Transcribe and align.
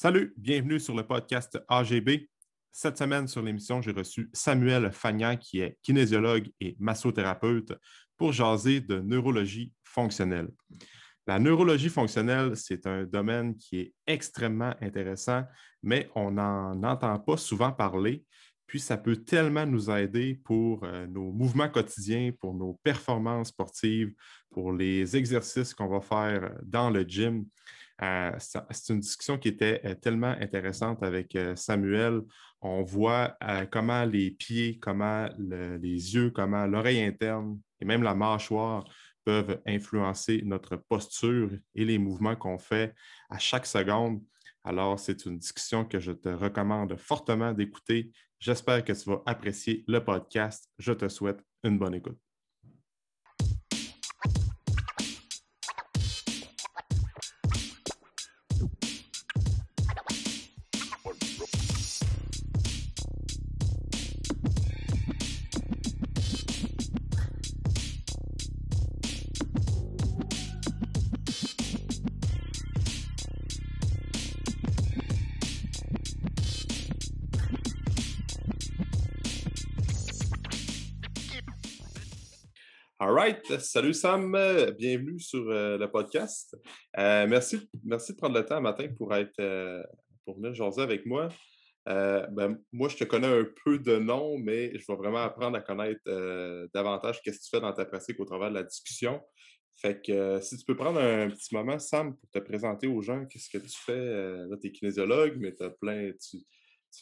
Salut, 0.00 0.32
bienvenue 0.36 0.78
sur 0.78 0.94
le 0.94 1.04
podcast 1.04 1.58
AGB. 1.66 2.28
Cette 2.70 2.96
semaine, 2.96 3.26
sur 3.26 3.42
l'émission, 3.42 3.82
j'ai 3.82 3.90
reçu 3.90 4.30
Samuel 4.32 4.92
Fagnan, 4.92 5.36
qui 5.36 5.58
est 5.58 5.76
kinésiologue 5.82 6.52
et 6.60 6.76
massothérapeute, 6.78 7.72
pour 8.16 8.32
jaser 8.32 8.80
de 8.80 9.00
neurologie 9.00 9.72
fonctionnelle. 9.82 10.50
La 11.26 11.40
neurologie 11.40 11.88
fonctionnelle, 11.88 12.56
c'est 12.56 12.86
un 12.86 13.06
domaine 13.06 13.56
qui 13.56 13.80
est 13.80 13.94
extrêmement 14.06 14.72
intéressant, 14.80 15.42
mais 15.82 16.08
on 16.14 16.30
n'en 16.30 16.80
entend 16.84 17.18
pas 17.18 17.36
souvent 17.36 17.72
parler. 17.72 18.24
Puis 18.68 18.78
ça 18.78 18.98
peut 18.98 19.16
tellement 19.16 19.66
nous 19.66 19.90
aider 19.90 20.40
pour 20.44 20.84
euh, 20.84 21.08
nos 21.08 21.32
mouvements 21.32 21.70
quotidiens, 21.70 22.30
pour 22.38 22.54
nos 22.54 22.78
performances 22.84 23.48
sportives, 23.48 24.14
pour 24.48 24.72
les 24.72 25.16
exercices 25.16 25.74
qu'on 25.74 25.88
va 25.88 26.00
faire 26.00 26.54
dans 26.62 26.88
le 26.88 27.02
gym. 27.02 27.46
Euh, 28.02 28.32
c'est 28.38 28.92
une 28.92 29.00
discussion 29.00 29.38
qui 29.38 29.48
était 29.48 29.80
euh, 29.84 29.94
tellement 29.94 30.34
intéressante 30.40 31.02
avec 31.02 31.34
euh, 31.34 31.56
Samuel. 31.56 32.22
On 32.60 32.82
voit 32.82 33.36
comment 33.70 34.04
les 34.04 34.32
pieds, 34.32 34.80
comment 34.80 35.28
les 35.38 36.14
yeux, 36.14 36.30
comment 36.30 36.66
l'oreille 36.66 37.00
interne 37.00 37.60
et 37.80 37.84
même 37.84 38.02
la 38.02 38.16
mâchoire 38.16 38.84
peuvent 39.24 39.60
influencer 39.64 40.42
notre 40.44 40.74
posture 40.74 41.50
et 41.76 41.84
les 41.84 41.98
mouvements 41.98 42.34
qu'on 42.34 42.58
fait 42.58 42.94
à 43.30 43.38
chaque 43.38 43.66
seconde. 43.66 44.20
Alors, 44.64 44.98
c'est 44.98 45.24
une 45.24 45.38
discussion 45.38 45.84
que 45.84 46.00
je 46.00 46.10
te 46.10 46.30
recommande 46.30 46.96
fortement 46.96 47.52
d'écouter. 47.52 48.10
J'espère 48.40 48.84
que 48.84 48.92
tu 48.92 49.08
vas 49.08 49.22
apprécier 49.24 49.84
le 49.86 50.04
podcast. 50.04 50.68
Je 50.78 50.92
te 50.92 51.08
souhaite 51.08 51.40
une 51.62 51.78
bonne 51.78 51.94
écoute. 51.94 52.27
Salut 83.58 83.92
Sam, 83.92 84.32
bienvenue 84.78 85.20
sur 85.20 85.50
euh, 85.50 85.76
le 85.76 85.90
podcast. 85.90 86.56
Euh, 86.98 87.26
merci, 87.26 87.68
merci 87.84 88.12
de 88.12 88.16
prendre 88.16 88.38
le 88.38 88.44
temps 88.44 88.60
matin 88.60 88.88
pour 88.96 89.14
être 89.14 89.38
euh, 89.40 89.82
pour 90.24 90.36
venir 90.36 90.54
jaser 90.54 90.80
avec 90.80 91.04
moi. 91.04 91.28
Ben, 91.86 92.58
moi, 92.72 92.88
je 92.88 92.96
te 92.96 93.04
connais 93.04 93.26
un 93.26 93.46
peu 93.64 93.78
de 93.78 93.96
nom, 93.96 94.38
mais 94.38 94.78
je 94.78 94.84
vais 94.86 94.96
vraiment 94.96 95.22
apprendre 95.22 95.56
à 95.56 95.60
connaître 95.60 96.02
davantage 96.74 97.20
qu'est-ce 97.22 97.38
que 97.38 97.44
tu 97.44 97.50
fais 97.50 97.60
dans 97.60 97.72
ta 97.72 97.86
pratique 97.86 98.20
au 98.20 98.24
travers 98.24 98.50
de 98.50 98.54
la 98.54 98.62
discussion. 98.62 99.20
Fait 99.76 100.00
que 100.02 100.38
si 100.40 100.58
tu 100.58 100.64
peux 100.64 100.76
prendre 100.76 101.00
un 101.00 101.30
petit 101.30 101.54
moment, 101.54 101.78
Sam, 101.78 102.14
pour 102.14 102.28
te 102.30 102.38
présenter 102.40 102.86
aux 102.86 103.00
gens, 103.00 103.24
qu'est-ce 103.26 103.48
que 103.48 103.58
tu 103.58 103.78
fais? 103.86 104.46
là, 104.46 104.56
tu 104.60 104.68
es 104.68 104.72
kinésiologue, 104.72 105.36
mais 105.38 105.54
tu 105.54 105.64
as 105.64 105.70
plein, 105.70 106.12
tu, 106.12 106.38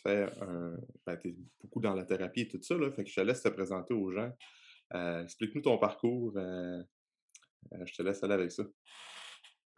fais 0.02 0.26
ben, 1.04 1.18
es 1.24 1.34
beaucoup 1.60 1.80
dans 1.80 1.94
la 1.94 2.04
thérapie 2.04 2.42
et 2.42 2.48
tout 2.48 2.62
ça. 2.62 2.76
Fait 2.94 3.02
que 3.02 3.10
je 3.10 3.16
te 3.16 3.20
laisse 3.22 3.42
te 3.42 3.48
présenter 3.48 3.94
aux 3.94 4.12
gens. 4.12 4.30
Euh, 4.94 5.22
explique-nous 5.22 5.62
ton 5.62 5.78
parcours. 5.78 6.32
Euh, 6.36 6.82
euh, 7.72 7.84
je 7.84 7.94
te 7.94 8.02
laisse 8.02 8.22
aller 8.22 8.34
avec 8.34 8.52
ça. 8.52 8.64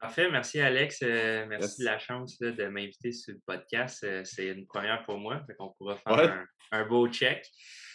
Parfait, 0.00 0.30
merci 0.30 0.60
Alex. 0.60 1.02
merci 1.02 1.80
de 1.80 1.84
la 1.84 1.98
chance 1.98 2.38
de 2.38 2.66
m'inviter 2.66 3.10
sur 3.10 3.34
le 3.34 3.40
podcast. 3.44 4.06
c'est 4.24 4.46
une 4.46 4.64
première 4.66 5.02
pour 5.04 5.18
moi, 5.18 5.44
qu'on 5.58 5.70
pourra 5.76 5.96
faire 5.96 6.46
un, 6.70 6.84
beau 6.86 7.08
check. 7.08 7.44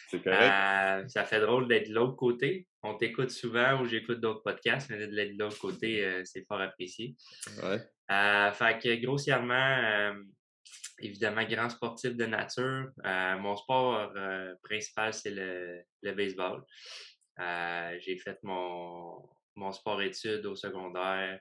C'est 0.10 0.22
correct. 0.22 1.10
ça 1.10 1.24
fait 1.24 1.40
drôle 1.40 1.70
d'être 1.70 1.88
de 1.88 1.94
l'autre 1.94 2.18
côté. 2.18 2.68
On 2.82 2.96
t'écoute 2.96 3.30
souvent 3.30 3.82
ou 3.82 3.86
j'écoute 3.86 4.20
d'autres 4.20 4.44
podcasts, 4.44 4.90
mais 4.90 5.08
d'être 5.08 5.38
de 5.38 5.44
l'autre 5.44 5.60
côté, 5.60 6.22
c'est 6.26 6.46
fort 6.46 6.60
apprécié. 6.60 7.16
Ouais. 7.64 7.80
fait 8.52 8.80
que 8.80 9.02
grossièrement, 9.02 10.14
évidemment, 11.00 11.44
grand 11.44 11.70
sportif 11.70 12.16
de 12.16 12.26
nature. 12.26 12.92
Euh, 13.06 13.38
mon 13.38 13.56
sport 13.56 14.12
euh, 14.16 14.54
principal, 14.64 15.14
c'est 15.14 15.32
le, 15.32 15.84
baseball. 16.14 16.64
Euh, 17.40 17.98
j'ai 18.00 18.18
fait 18.18 18.38
mon, 18.44 19.30
mon 19.56 19.72
sport-études 19.72 20.46
au 20.46 20.56
secondaire, 20.56 21.40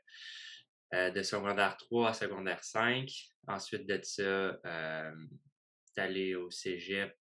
de 0.93 1.22
secondaire 1.22 1.77
3 1.78 2.10
à 2.10 2.12
secondaire 2.12 2.62
5. 2.62 3.10
Ensuite 3.49 3.87
de 3.87 4.00
ça, 4.03 4.59
allé 5.97 6.34
au 6.34 6.50
cégep. 6.50 7.16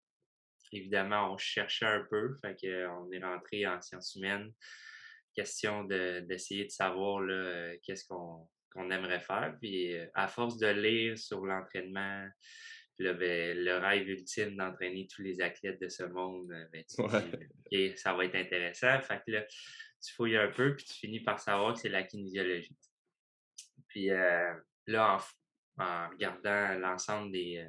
Évidemment, 0.74 1.34
on 1.34 1.38
cherchait 1.38 1.86
un 1.86 2.06
peu, 2.10 2.36
fait 2.42 2.58
on 2.88 3.12
est 3.12 3.24
rentré 3.24 3.66
en 3.68 3.82
sciences 3.82 4.16
humaines. 4.16 4.52
Question 5.36 5.86
d'essayer 5.86 6.66
de, 6.66 6.70
savoir 6.70 7.22
qu'est-ce 7.84 8.06
qu'on 8.06 8.48
qu'on 8.72 8.90
aimerait 8.92 9.20
faire. 9.20 9.56
Puis 9.59 9.96
euh, 9.96 10.08
à 10.14 10.28
force 10.28 10.58
de 10.58 10.68
lire 10.68 11.18
sur 11.18 11.46
l'entraînement, 11.46 12.28
ben, 13.00 13.58
le, 13.58 13.78
rêve 13.78 14.08
ultime 14.09 14.56
d'entraîner 14.56 15.08
tous 15.08 15.22
les 15.22 15.42
athlètes 15.42 15.82
de 15.82 15.90
ce 15.90 16.04
monde, 16.04 16.52
euh, 16.52 16.66
ben, 16.72 16.84
tu 16.86 17.98
ça 17.98 18.14
va 18.14 18.26
être 18.26 18.36
intéressant. 18.36 19.02
Fait 19.02 19.22
que 19.26 19.32
là, 19.32 19.44
tu 19.44 20.14
fouilles 20.14 20.38
un 20.38 20.50
peu, 20.50 20.76
puis 20.76 20.86
tu 20.86 20.94
finis 20.94 21.20
par 21.20 21.40
savoir 21.40 21.74
que 21.74 21.80
c'est 21.80 21.90
la 21.90 22.04
kinésiologie. 22.04 22.76
Puis 23.88 24.12
euh, 24.12 24.54
là, 24.88 25.18
en, 25.78 26.09
regardant 26.09 26.78
l'ensemble 26.80 27.32
des, 27.32 27.68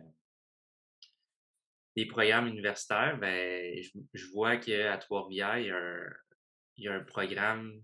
des 1.96 2.06
programmes 2.06 2.48
universitaires, 2.48 3.19
ben, 3.19 3.82
je, 3.82 3.90
je 4.12 4.26
vois 4.32 4.58
qu'à 4.58 4.98
Trois-Rivières, 4.98 5.58
il, 5.58 5.74
il 6.76 6.84
y 6.84 6.88
a 6.88 6.94
un 6.94 7.04
programme 7.04 7.82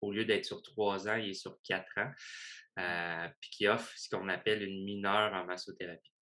au 0.00 0.12
lieu 0.12 0.24
d'être 0.24 0.44
sur 0.44 0.62
trois 0.62 1.08
ans, 1.08 1.16
il 1.16 1.30
est 1.30 1.34
sur 1.34 1.58
quatre 1.62 1.98
ans, 1.98 2.12
euh, 2.78 3.28
puis 3.40 3.50
qui 3.50 3.68
offre 3.68 3.92
ce 3.96 4.08
qu'on 4.08 4.28
appelle 4.28 4.62
une 4.62 4.84
mineure 4.84 5.32
en 5.34 5.44
massothérapie. 5.44 6.12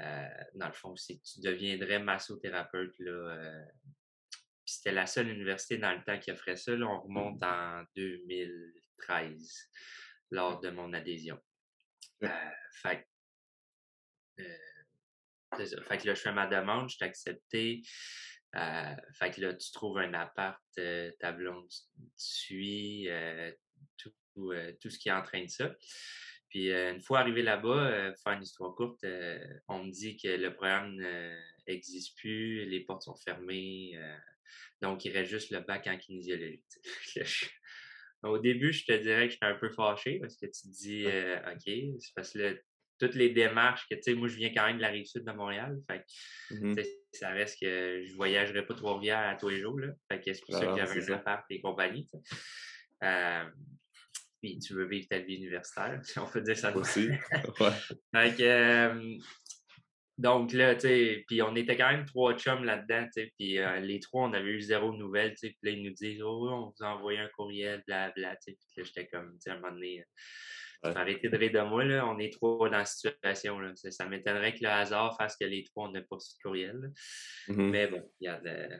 Euh, 0.00 0.28
dans 0.54 0.66
le 0.66 0.72
fond, 0.72 0.94
c'est 0.96 1.20
tu 1.22 1.40
deviendrais 1.40 1.98
massothérapeute. 1.98 2.94
Là, 2.98 3.12
euh, 3.12 3.64
c'était 4.64 4.92
la 4.92 5.06
seule 5.06 5.28
université 5.28 5.78
dans 5.78 5.92
le 5.92 6.02
temps 6.04 6.18
qui 6.18 6.30
offrait 6.30 6.56
ça. 6.56 6.76
Là, 6.76 6.86
on 6.86 7.00
remonte 7.00 7.42
en 7.42 7.82
2013 7.96 9.70
lors 10.32 10.60
de 10.60 10.70
mon 10.70 10.92
adhésion. 10.92 11.40
fait, 12.20 13.06
fait 14.36 15.98
que 15.98 16.06
là, 16.06 16.14
je 16.14 16.20
fais 16.20 16.32
ma 16.32 16.46
demande, 16.46 16.90
je 16.90 16.98
t'ai 16.98 17.04
accepté. 17.04 17.82
Euh, 18.56 18.94
fait 19.12 19.30
que 19.32 19.40
là, 19.40 19.54
tu 19.54 19.70
trouves 19.72 19.98
un 19.98 20.14
appart, 20.14 20.60
euh, 20.78 21.10
ta 21.20 21.32
blonde 21.32 21.68
suit, 22.16 23.08
euh, 23.08 23.52
tout, 23.98 24.12
tout, 24.80 24.90
ce 24.90 24.98
qui 24.98 25.10
entraîne 25.10 25.48
ça. 25.48 25.74
Puis 26.48 26.70
une 26.70 27.02
fois 27.02 27.20
arrivé 27.20 27.42
là-bas, 27.42 28.12
pour 28.12 28.22
faire 28.22 28.32
une 28.32 28.42
histoire 28.42 28.74
courte, 28.74 29.04
on 29.68 29.84
me 29.84 29.90
dit 29.90 30.16
que 30.16 30.28
le 30.28 30.54
programme 30.54 30.96
n'existe 31.66 32.16
plus, 32.16 32.64
les 32.66 32.80
portes 32.80 33.02
sont 33.02 33.16
fermées, 33.16 33.98
donc 34.80 35.04
il 35.04 35.12
reste 35.12 35.30
juste 35.30 35.50
le 35.50 35.60
bac 35.60 35.86
en 35.86 35.98
kinésiologie. 35.98 36.64
Au 38.22 38.38
début, 38.38 38.72
je 38.72 38.84
te 38.84 38.92
dirais 38.92 39.26
que 39.26 39.32
j'étais 39.32 39.46
un 39.46 39.56
peu 39.56 39.70
fâché 39.70 40.18
parce 40.20 40.36
que 40.36 40.46
tu 40.46 40.62
te 40.62 40.68
dis, 40.68 41.06
OK, 41.06 42.00
c'est 42.00 42.14
parce 42.14 42.32
que 42.32 42.62
toutes 42.98 43.14
les 43.14 43.30
démarches 43.30 43.86
que, 43.90 43.94
tu 43.94 44.02
sais, 44.02 44.14
moi, 44.14 44.28
je 44.28 44.36
viens 44.36 44.52
quand 44.54 44.66
même 44.66 44.76
de 44.76 44.82
la 44.82 44.88
rive 44.88 45.06
sud 45.06 45.24
de 45.24 45.32
Montréal. 45.32 45.76
Fait 45.90 46.04
mmh 46.50 46.74
ça 47.12 47.30
reste 47.30 47.58
que 47.60 48.02
je 48.04 48.14
voyagerais 48.14 48.66
pas 48.66 48.74
Trois-Rivières 48.74 49.26
à 49.28 49.36
tous 49.36 49.48
les 49.48 49.60
jours, 49.60 49.78
là. 49.78 49.88
Fait 50.10 50.20
que 50.20 50.34
c'est 50.34 50.44
pour 50.44 50.54
ça 50.54 50.66
que 50.66 50.76
j'avais 50.76 51.10
un 51.10 51.14
appart 51.14 51.44
et 51.48 51.60
compagnie, 51.60 52.06
euh, 53.02 53.44
puis 54.42 54.58
tu 54.58 54.74
veux 54.74 54.86
vivre 54.86 55.06
ta 55.08 55.18
vie 55.18 55.36
universitaire, 55.36 55.98
si 56.04 56.18
on 56.18 56.26
peut 56.26 56.42
dire 56.42 56.58
ça 56.58 56.76
aussi. 56.76 57.08
fait 57.58 58.36
que, 58.36 58.42
euh, 58.42 59.18
donc 60.18 60.52
là, 60.52 60.74
tu 60.74 60.82
sais, 60.82 61.24
puis 61.26 61.42
on 61.42 61.54
était 61.56 61.76
quand 61.76 61.90
même 61.90 62.06
trois 62.06 62.34
chums 62.34 62.64
là-dedans, 62.64 63.04
tu 63.04 63.22
sais, 63.22 63.32
puis 63.38 63.58
euh, 63.58 63.80
les 63.80 64.00
trois, 64.00 64.28
on 64.28 64.32
avait 64.32 64.50
eu 64.50 64.60
zéro 64.60 64.92
nouvelle, 64.92 65.32
tu 65.32 65.48
sais, 65.48 65.48
puis 65.48 65.70
là, 65.70 65.70
ils 65.70 65.82
nous 65.82 65.94
disent, 65.94 66.22
oh, 66.22 66.48
on 66.50 66.66
vous 66.66 66.84
a 66.84 66.94
envoyé 66.94 67.18
un 67.18 67.28
courriel, 67.36 67.82
blablabla, 67.86 68.36
tu 68.36 68.52
sais, 68.52 68.58
puis 68.58 68.68
là, 68.76 68.84
j'étais 68.84 69.06
comme, 69.08 69.32
tu 69.34 69.40
sais, 69.40 69.50
à 69.50 69.54
un 69.54 69.60
moment 69.60 69.72
donné, 69.72 70.04
Arrêtez 70.82 71.28
de 71.28 71.36
rire 71.36 71.52
de 71.52 71.60
moi, 71.60 71.84
là. 71.84 72.06
on 72.06 72.18
est 72.18 72.32
trois 72.32 72.68
dans 72.68 72.78
la 72.78 72.84
situation. 72.84 73.58
Là. 73.58 73.72
Ça, 73.74 74.06
m'étonnerait 74.06 74.54
que 74.54 74.62
le 74.62 74.68
hasard 74.68 75.16
fasse 75.16 75.36
que 75.36 75.44
les 75.44 75.64
trois, 75.64 75.88
on 75.88 75.92
n'ait 75.92 76.02
pas 76.02 76.16
reçu 76.16 76.36
de 76.36 76.42
courriel. 76.42 76.92
Mm-hmm. 77.48 77.70
Mais 77.70 77.86
bon, 77.88 78.02
regarde, 78.20 78.46
euh, 78.46 78.78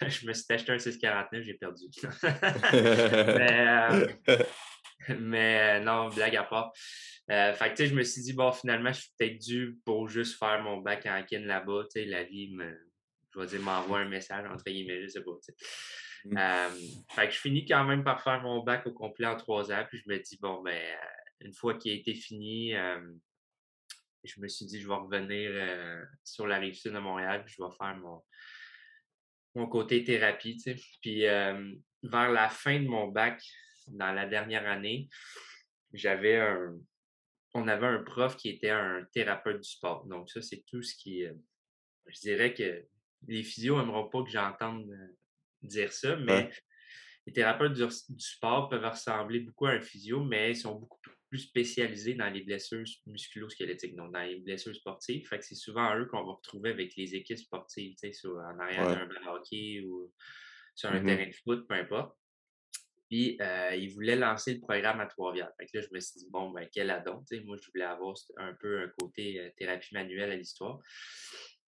je 0.08 0.26
me 0.26 0.32
suis 0.32 0.44
acheté 0.50 0.72
un 0.72 0.78
649, 0.78 1.42
j'ai 1.42 1.54
perdu. 1.54 1.84
mais, 2.72 4.08
euh, 4.28 4.44
mais 5.18 5.78
euh, 5.78 5.84
non, 5.84 6.08
blague 6.08 6.36
à 6.36 6.44
part. 6.44 6.72
fait 7.28 7.74
que, 7.74 7.86
je 7.86 7.94
me 7.94 8.02
suis 8.02 8.22
dit, 8.22 8.32
bon, 8.32 8.52
finalement, 8.52 8.92
je 8.92 9.00
suis 9.00 9.10
peut-être 9.18 9.38
dû 9.38 9.78
pour 9.84 10.08
juste 10.08 10.38
faire 10.38 10.62
mon 10.62 10.78
bac 10.78 11.06
en 11.06 11.22
kin 11.24 11.40
là-bas. 11.40 11.84
La 11.94 12.24
vie 12.24 12.54
me, 12.54 12.76
je 13.32 13.40
vais 13.40 13.46
dire, 13.46 13.60
m'envoie 13.60 14.00
un 14.00 14.08
message, 14.08 14.46
entre 14.50 14.64
guillemets, 14.64 15.02
je 15.02 15.08
sais 15.08 15.22
pas. 15.22 15.32
Mm. 16.22 16.36
fait 17.08 17.28
que 17.28 17.32
je 17.32 17.38
finis 17.38 17.64
quand 17.64 17.84
même 17.84 18.04
par 18.04 18.22
faire 18.22 18.42
mon 18.42 18.62
bac 18.62 18.86
au 18.86 18.92
complet 18.92 19.26
en 19.26 19.36
trois 19.36 19.72
ans, 19.72 19.86
puis 19.88 19.98
je 20.04 20.12
me 20.12 20.18
dis, 20.18 20.38
bon, 20.40 20.62
ben, 20.62 20.78
une 21.40 21.52
fois 21.54 21.74
qu'il 21.74 21.92
a 21.92 21.94
été 21.94 22.14
fini, 22.14 22.74
je 24.24 24.40
me 24.40 24.48
suis 24.48 24.66
dit, 24.66 24.80
je 24.80 24.86
vais 24.86 24.94
revenir 24.94 25.50
sur 26.22 26.46
la 26.46 26.58
rive 26.58 26.74
sud 26.74 26.92
de 26.92 26.98
Montréal, 26.98 27.42
puis 27.44 27.54
je 27.56 27.64
vais 27.64 27.70
faire 27.70 27.96
mon, 27.96 28.22
mon 29.54 29.66
côté 29.66 30.04
thérapie. 30.04 30.56
Tu 30.56 30.76
sais. 30.76 30.82
Puis 31.00 31.22
vers 31.22 32.30
la 32.30 32.48
fin 32.50 32.80
de 32.80 32.86
mon 32.86 33.08
bac, 33.08 33.42
dans 33.90 34.12
la 34.12 34.26
dernière 34.26 34.66
année, 34.66 35.08
j'avais 35.92 36.36
un. 36.36 36.76
On 37.52 37.66
avait 37.66 37.86
un 37.86 38.02
prof 38.02 38.36
qui 38.36 38.48
était 38.48 38.70
un 38.70 39.04
thérapeute 39.12 39.60
du 39.60 39.68
sport. 39.68 40.06
Donc, 40.06 40.30
ça, 40.30 40.40
c'est 40.40 40.64
tout 40.66 40.82
ce 40.82 40.94
qui. 40.94 41.24
je 42.06 42.20
dirais 42.20 42.54
que 42.54 42.86
les 43.26 43.42
physios 43.42 43.78
n'aimeront 43.78 44.08
pas 44.08 44.22
que 44.22 44.30
j'entende 44.30 44.88
dire 45.62 45.92
ça, 45.92 46.16
mais 46.16 46.50
les 47.26 47.32
thérapeutes 47.32 47.74
du, 47.74 47.84
sport 48.18 48.68
peuvent 48.68 48.84
ressembler 48.84 49.40
beaucoup 49.40 49.66
à 49.66 49.72
un 49.72 49.80
physio, 49.80 50.22
mais 50.24 50.52
ils 50.52 50.56
sont 50.56 50.76
beaucoup 50.76 50.98
plus 51.28 51.38
spécialisés 51.38 52.14
dans 52.14 52.28
les 52.30 52.42
blessures 52.42 52.84
musculo-squelettiques, 53.06 53.94
donc 53.94 54.12
dans 54.12 54.22
les 54.22 54.40
blessures 54.40 54.74
sportives. 54.74 55.28
Fait 55.28 55.38
que 55.38 55.44
c'est 55.44 55.54
souvent 55.54 55.96
eux 55.96 56.06
qu'on 56.06 56.24
va 56.24 56.32
retrouver 56.32 56.70
avec 56.70 56.96
les 56.96 57.14
équipes 57.14 57.38
sportives, 57.38 57.94
tu 58.02 58.12
sais, 58.12 58.28
en 58.28 58.58
arrière 58.58 58.88
d'un 58.88 59.06
ballon 59.06 59.34
hockey 59.34 59.82
ou 59.86 60.12
sur 60.74 60.90
un 60.90 61.00
mmh 61.00 61.06
terrain 61.06 61.26
de 61.26 61.34
foot, 61.34 61.68
peu 61.68 61.74
importe. 61.74 62.16
Puis, 63.10 63.36
euh, 63.40 63.74
ils 63.74 63.92
voulaient 63.92 64.14
lancer 64.14 64.54
le 64.54 64.60
programme 64.60 65.00
à 65.00 65.06
Trois-Rivières. 65.06 65.50
Fait 65.58 65.66
que 65.66 65.78
là, 65.78 65.82
je 65.82 65.92
me 65.92 65.98
suis 65.98 66.20
dit, 66.20 66.28
bon, 66.30 66.50
ben, 66.50 66.68
quel 66.72 66.90
adon. 66.90 67.24
moi, 67.44 67.56
je 67.60 67.70
voulais 67.72 67.84
avoir 67.84 68.14
un 68.36 68.54
peu 68.54 68.82
un 68.82 68.88
côté 69.00 69.40
euh, 69.40 69.50
thérapie 69.56 69.92
manuelle 69.92 70.30
à 70.30 70.36
l'histoire. 70.36 70.78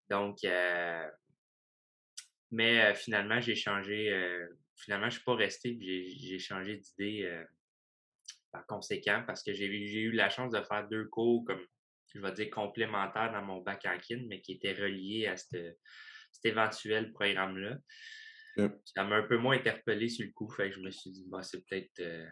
Donc, 0.09 0.39
euh, 0.45 1.05
mais 2.53 2.95
finalement, 2.95 3.41
j'ai 3.41 3.57
changé. 3.57 4.13
finalement, 4.77 5.07
je 5.07 5.17
ne 5.17 5.19
suis 5.19 5.25
pas 5.25 5.35
resté. 5.35 5.79
J'ai 5.81 6.39
changé 6.39 6.77
d'idée 6.77 7.45
par 8.53 8.67
conséquent, 8.67 9.25
parce 9.27 9.43
que 9.43 9.55
j'ai 9.55 9.67
eu 9.67 10.13
la 10.13 10.29
chance 10.29 10.53
de 10.53 10.61
faire 10.61 10.87
deux 10.87 11.07
cours 11.07 11.45
comme, 11.47 11.67
je 12.15 12.21
vais 12.21 12.33
dire, 12.33 12.51
complémentaires 12.51 13.33
dans 13.33 13.43
mon 13.43 13.63
bac 13.63 13.87
en 13.87 13.99
kin, 13.99 14.23
mais 14.29 14.43
qui 14.43 14.53
étaient 14.53 14.75
reliés 14.75 15.27
à 15.27 15.37
cet 15.39 15.79
éventuel 16.45 17.11
programme-là. 17.13 17.79
Ça 18.57 19.05
m'a 19.05 19.17
un 19.17 19.23
peu 19.23 19.39
moins 19.39 19.57
interpellé 19.57 20.09
sur 20.09 20.27
le 20.27 20.33
coup, 20.33 20.49
fait 20.51 20.71
que 20.71 20.77
je 20.77 20.81
me 20.81 20.91
suis 20.91 21.11
dit, 21.11 21.25
bah, 21.29 21.43
c'est 21.43 21.65
peut-être 21.65 22.01
euh, 22.01 22.27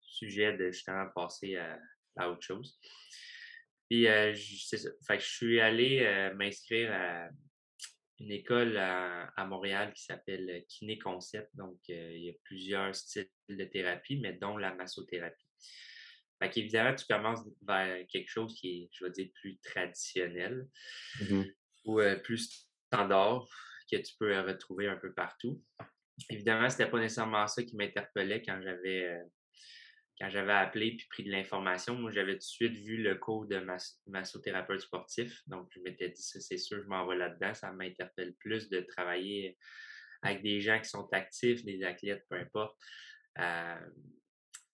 sujet 0.00 0.56
de 0.56 0.70
justement 0.70 1.06
passer 1.14 1.56
à, 1.56 2.30
autre 2.30 2.42
chose. 2.42 2.78
Puis, 3.88 4.06
euh, 4.08 4.34
ça. 4.34 4.76
Fait 5.06 5.18
que 5.18 5.22
je 5.22 5.28
suis 5.28 5.60
allé 5.60 6.00
euh, 6.02 6.34
m'inscrire 6.34 6.92
à 6.92 7.28
une 8.18 8.32
école 8.32 8.76
à, 8.78 9.46
Montréal 9.46 9.92
qui 9.92 10.04
s'appelle 10.04 10.64
Kiné 10.68 10.98
Concept. 10.98 11.54
Donc, 11.54 11.78
il 11.88 12.24
y 12.24 12.30
a 12.30 12.34
plusieurs 12.44 12.94
styles 12.94 13.28
de 13.48 13.64
thérapie, 13.64 14.18
mais 14.18 14.32
dont 14.32 14.56
la 14.56 14.74
massothérapie. 14.74 15.44
Fait 16.38 16.50
qu'évidemment, 16.50 16.94
tu 16.94 17.06
commences 17.06 17.46
vers 17.66 18.06
quelque 18.08 18.28
chose 18.28 18.54
qui 18.54 18.68
est, 18.68 18.88
je 18.92 19.04
vais 19.04 19.10
dire, 19.10 19.28
plus 19.40 19.58
traditionnel 19.58 20.66
mmh 21.20 21.42
ou 21.84 22.00
plus 22.24 22.66
standard 22.88 23.46
que 23.90 23.96
tu 23.96 24.14
peux 24.18 24.38
retrouver 24.40 24.88
un 24.88 24.96
peu 24.96 25.12
partout. 25.12 25.62
Évidemment, 26.30 26.68
ce 26.70 26.78
n'était 26.78 26.90
pas 26.90 26.98
nécessairement 26.98 27.46
ça 27.46 27.62
qui 27.62 27.76
m'interpellait 27.76 28.42
quand 28.42 28.60
j'avais 28.62 29.22
quand 30.18 30.30
j'avais 30.30 30.52
appelé 30.52 30.96
puis 30.96 31.06
pris 31.08 31.24
de 31.24 31.30
l'information, 31.30 31.94
moi, 31.94 32.10
j'avais 32.10 32.32
tout 32.32 32.38
de 32.38 32.42
suite 32.42 32.76
vu 32.76 33.02
le 33.02 33.16
cours 33.16 33.46
de 33.46 33.62
massothérapeute 34.06 34.80
sportif. 34.80 35.42
Donc, 35.46 35.68
je 35.74 35.80
m'étais 35.80 36.08
dit, 36.08 36.22
ça, 36.22 36.40
c'est 36.40 36.56
sûr, 36.56 36.82
je 36.82 36.88
m'en 36.88 37.04
là-dedans. 37.12 37.52
Ça 37.52 37.70
m'interpelle 37.72 38.34
plus 38.34 38.70
de 38.70 38.80
travailler 38.80 39.58
avec 40.22 40.42
des 40.42 40.60
gens 40.60 40.80
qui 40.80 40.88
sont 40.88 41.06
actifs, 41.12 41.64
des 41.64 41.82
athlètes, 41.84 42.24
peu 42.30 42.36
importe. 42.36 42.76
Euh, 43.38 43.90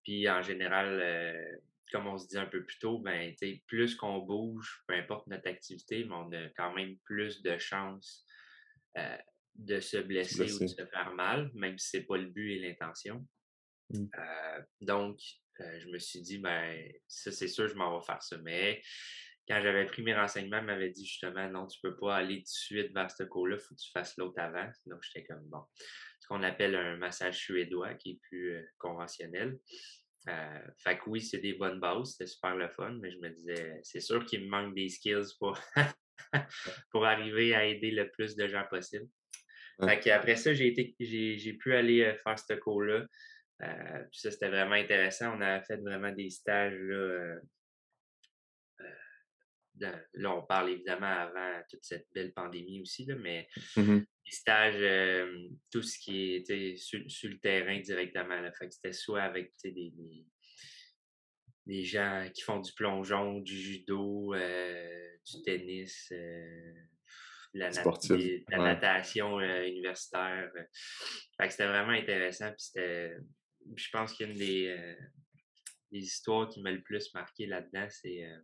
puis, 0.05 0.29
en 0.31 0.43
général, 0.43 1.01
euh, 1.03 1.57
comme 1.91 2.07
on 2.07 2.19
se 2.19 2.29
dit 2.29 2.39
un 2.39 2.47
peu 2.47 2.65
plus 2.65 2.79
tôt, 2.79 2.99
ben, 3.01 3.35
plus 3.67 3.97
qu'on 3.97 4.19
bouge, 4.19 4.85
peu 4.87 4.95
importe 4.95 5.27
notre 5.27 5.49
activité, 5.49 6.05
mais 6.05 6.15
on 6.15 6.33
a 6.33 6.49
quand 6.57 6.73
même 6.73 6.97
plus 6.99 7.43
de 7.43 7.59
chances 7.59 8.25
euh, 8.99 9.17
de 9.55 9.81
se 9.81 9.99
blesser, 9.99 10.53
ou 10.55 10.59
de 10.61 10.67
se 10.67 10.87
faire 10.87 11.13
mal, 11.15 11.51
même 11.55 11.79
si 11.79 11.91
ce 11.91 11.97
n'est 11.99 12.05
pas 12.05 12.17
le 12.17 12.27
but 12.27 12.53
et 12.53 12.59
l'intention. 12.59 13.27
Mmh. 13.91 14.07
Euh, 14.19 14.63
donc, 14.81 15.21
euh, 15.61 15.81
je 15.81 15.89
me 15.89 15.99
suis 15.99 16.23
dit, 16.23 16.39
ben, 16.39 16.91
ça, 17.07 17.31
c'est 17.31 17.49
sûr, 17.49 17.69
je 17.69 17.75
m'en 17.75 17.99
vais 17.99 18.05
faire 18.05 18.23
ça. 18.23 18.39
Mais 18.39 18.83
quand 19.47 19.61
j'avais 19.61 19.87
pris 19.87 20.03
mes 20.03 20.15
renseignements, 20.15 20.59
il 20.59 20.65
m'avait 20.65 20.91
dit 20.91 21.05
justement, 21.05 21.49
non, 21.51 21.67
tu 21.67 21.79
ne 21.83 21.91
peux 21.91 21.97
pas 21.97 22.17
aller 22.17 22.37
tout 22.37 22.43
de 22.43 22.47
suite 22.49 22.93
vers 22.95 23.11
ce 23.11 23.25
cours-là, 23.25 23.57
il 23.57 23.61
faut 23.61 23.75
que 23.75 23.81
tu 23.81 23.91
fasses 23.91 24.17
l'autre 24.17 24.41
avant. 24.41 24.71
Donc, 24.87 25.03
j'étais 25.03 25.27
comme, 25.27 25.45
bon, 25.49 25.63
ce 26.21 26.27
qu'on 26.29 26.43
appelle 26.43 26.75
un 26.75 26.97
massage 26.97 27.39
suédois 27.39 27.95
qui 27.95 28.13
est 28.13 28.21
plus 28.23 28.57
euh, 28.57 28.63
conventionnel. 28.79 29.59
fait 30.27 30.99
que 30.99 31.11
oui, 31.11 31.21
c'est 31.21 31.41
des 31.41 31.55
bonnes 31.55 31.81
bases, 31.81 32.13
c'était 32.13 32.27
super 32.29 32.57
le 32.57 32.69
fun, 32.71 32.97
mais 33.03 33.11
je 33.11 33.19
me 33.19 33.29
disais, 33.29 33.81
c'est 33.83 34.01
sûr 34.01 34.25
qu'il 34.25 34.45
me 34.45 34.49
manque 34.49 34.75
des 34.75 34.89
skills 34.89 35.35
pour, 35.39 35.59
pour 36.91 37.07
arriver 37.07 37.55
à 37.55 37.65
aider 37.65 37.91
le 37.91 38.11
plus 38.11 38.37
de 38.37 38.49
gens 38.49 38.65
possible. 38.69 39.07
Fait 39.81 40.11
après 40.11 40.37
ça, 40.37 40.55
j'ai, 40.55 40.69
été, 40.69 40.95
j'ai 41.01 41.53
pu 41.55 41.75
aller 41.75 42.15
faire 42.23 42.39
ce 42.39 42.55
cours-là. 42.55 43.07
Euh, 43.63 44.05
puis 44.11 44.21
ça, 44.21 44.31
c'était 44.31 44.49
vraiment 44.49 44.75
intéressant. 44.75 45.37
On 45.37 45.41
a 45.41 45.61
fait 45.63 45.77
vraiment 45.77 46.13
des 46.13 46.31
stages 46.31 46.79
là. 46.79 46.97
Euh, 46.97 47.41
euh, 49.81 49.97
là, 50.15 50.35
on 50.37 50.43
parle 50.43 50.71
évidemment 50.71 51.07
avant 51.07 51.61
toute 51.71 51.83
cette 51.83 52.07
belle 52.13 52.33
pandémie 52.33 52.81
aussi, 52.81 53.05
là, 53.07 53.17
mais 53.17 53.49
mmh 53.77 54.01
des 54.25 54.37
stages, 54.37 55.27
tout 55.73 55.83
ce 55.83 55.99
qui 55.99 56.35
était 56.35 56.77
sur, 56.77 57.01
le 57.01 57.41
terrain 57.41 57.81
directement. 57.81 58.41
Là. 58.41 58.53
Fait 58.53 58.69
que 58.69 58.73
c'était 58.73 58.93
soit 58.93 59.23
avec 59.23 59.53
des, 59.65 59.73
des, 59.73 60.25
gens 61.67 62.29
qui 62.35 62.43
font 62.43 62.61
du 62.61 62.73
plongeon, 62.73 63.41
du 63.41 63.57
judo, 63.57 64.35
du 64.35 65.43
tennis, 65.45 66.13
la, 67.55 67.71
la 67.71 68.59
natation 68.59 69.41
universitaire. 69.41 70.51
C'était 71.49 71.67
vraiment 71.67 71.93
intéressant. 71.93 72.53
Je 73.77 73.89
pense 73.91 74.15
qu'une 74.15 74.35
des, 74.35 74.69
euh, 74.69 74.95
des 75.91 76.01
histoires 76.01 76.49
qui 76.49 76.61
m'a 76.63 76.71
le 76.71 76.83
plus 76.83 77.13
marqué 77.15 77.47
là-dedans, 77.47 77.87
c'est 77.91 78.25
euh, 78.25 78.39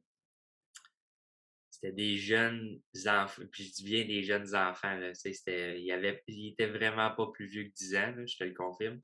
c'était 1.71 1.93
des 1.93 2.17
jeunes 2.17 2.81
enfants, 3.07 3.43
puis 3.53 3.65
je 3.65 3.73
dis 3.73 3.85
bien 3.85 4.05
des 4.05 4.23
jeunes 4.25 4.55
enfants, 4.55 4.95
là, 4.97 5.15
c'était, 5.15 5.81
il, 5.81 5.91
avait, 5.93 6.23
il 6.27 6.49
était 6.53 6.67
vraiment 6.67 7.15
pas 7.15 7.31
plus 7.33 7.47
vieux 7.47 7.65
que 7.65 7.73
10 7.73 7.97
ans, 7.97 8.15
je 8.27 8.37
te 8.37 8.45
le 8.45 8.55
confirme. 8.55 8.97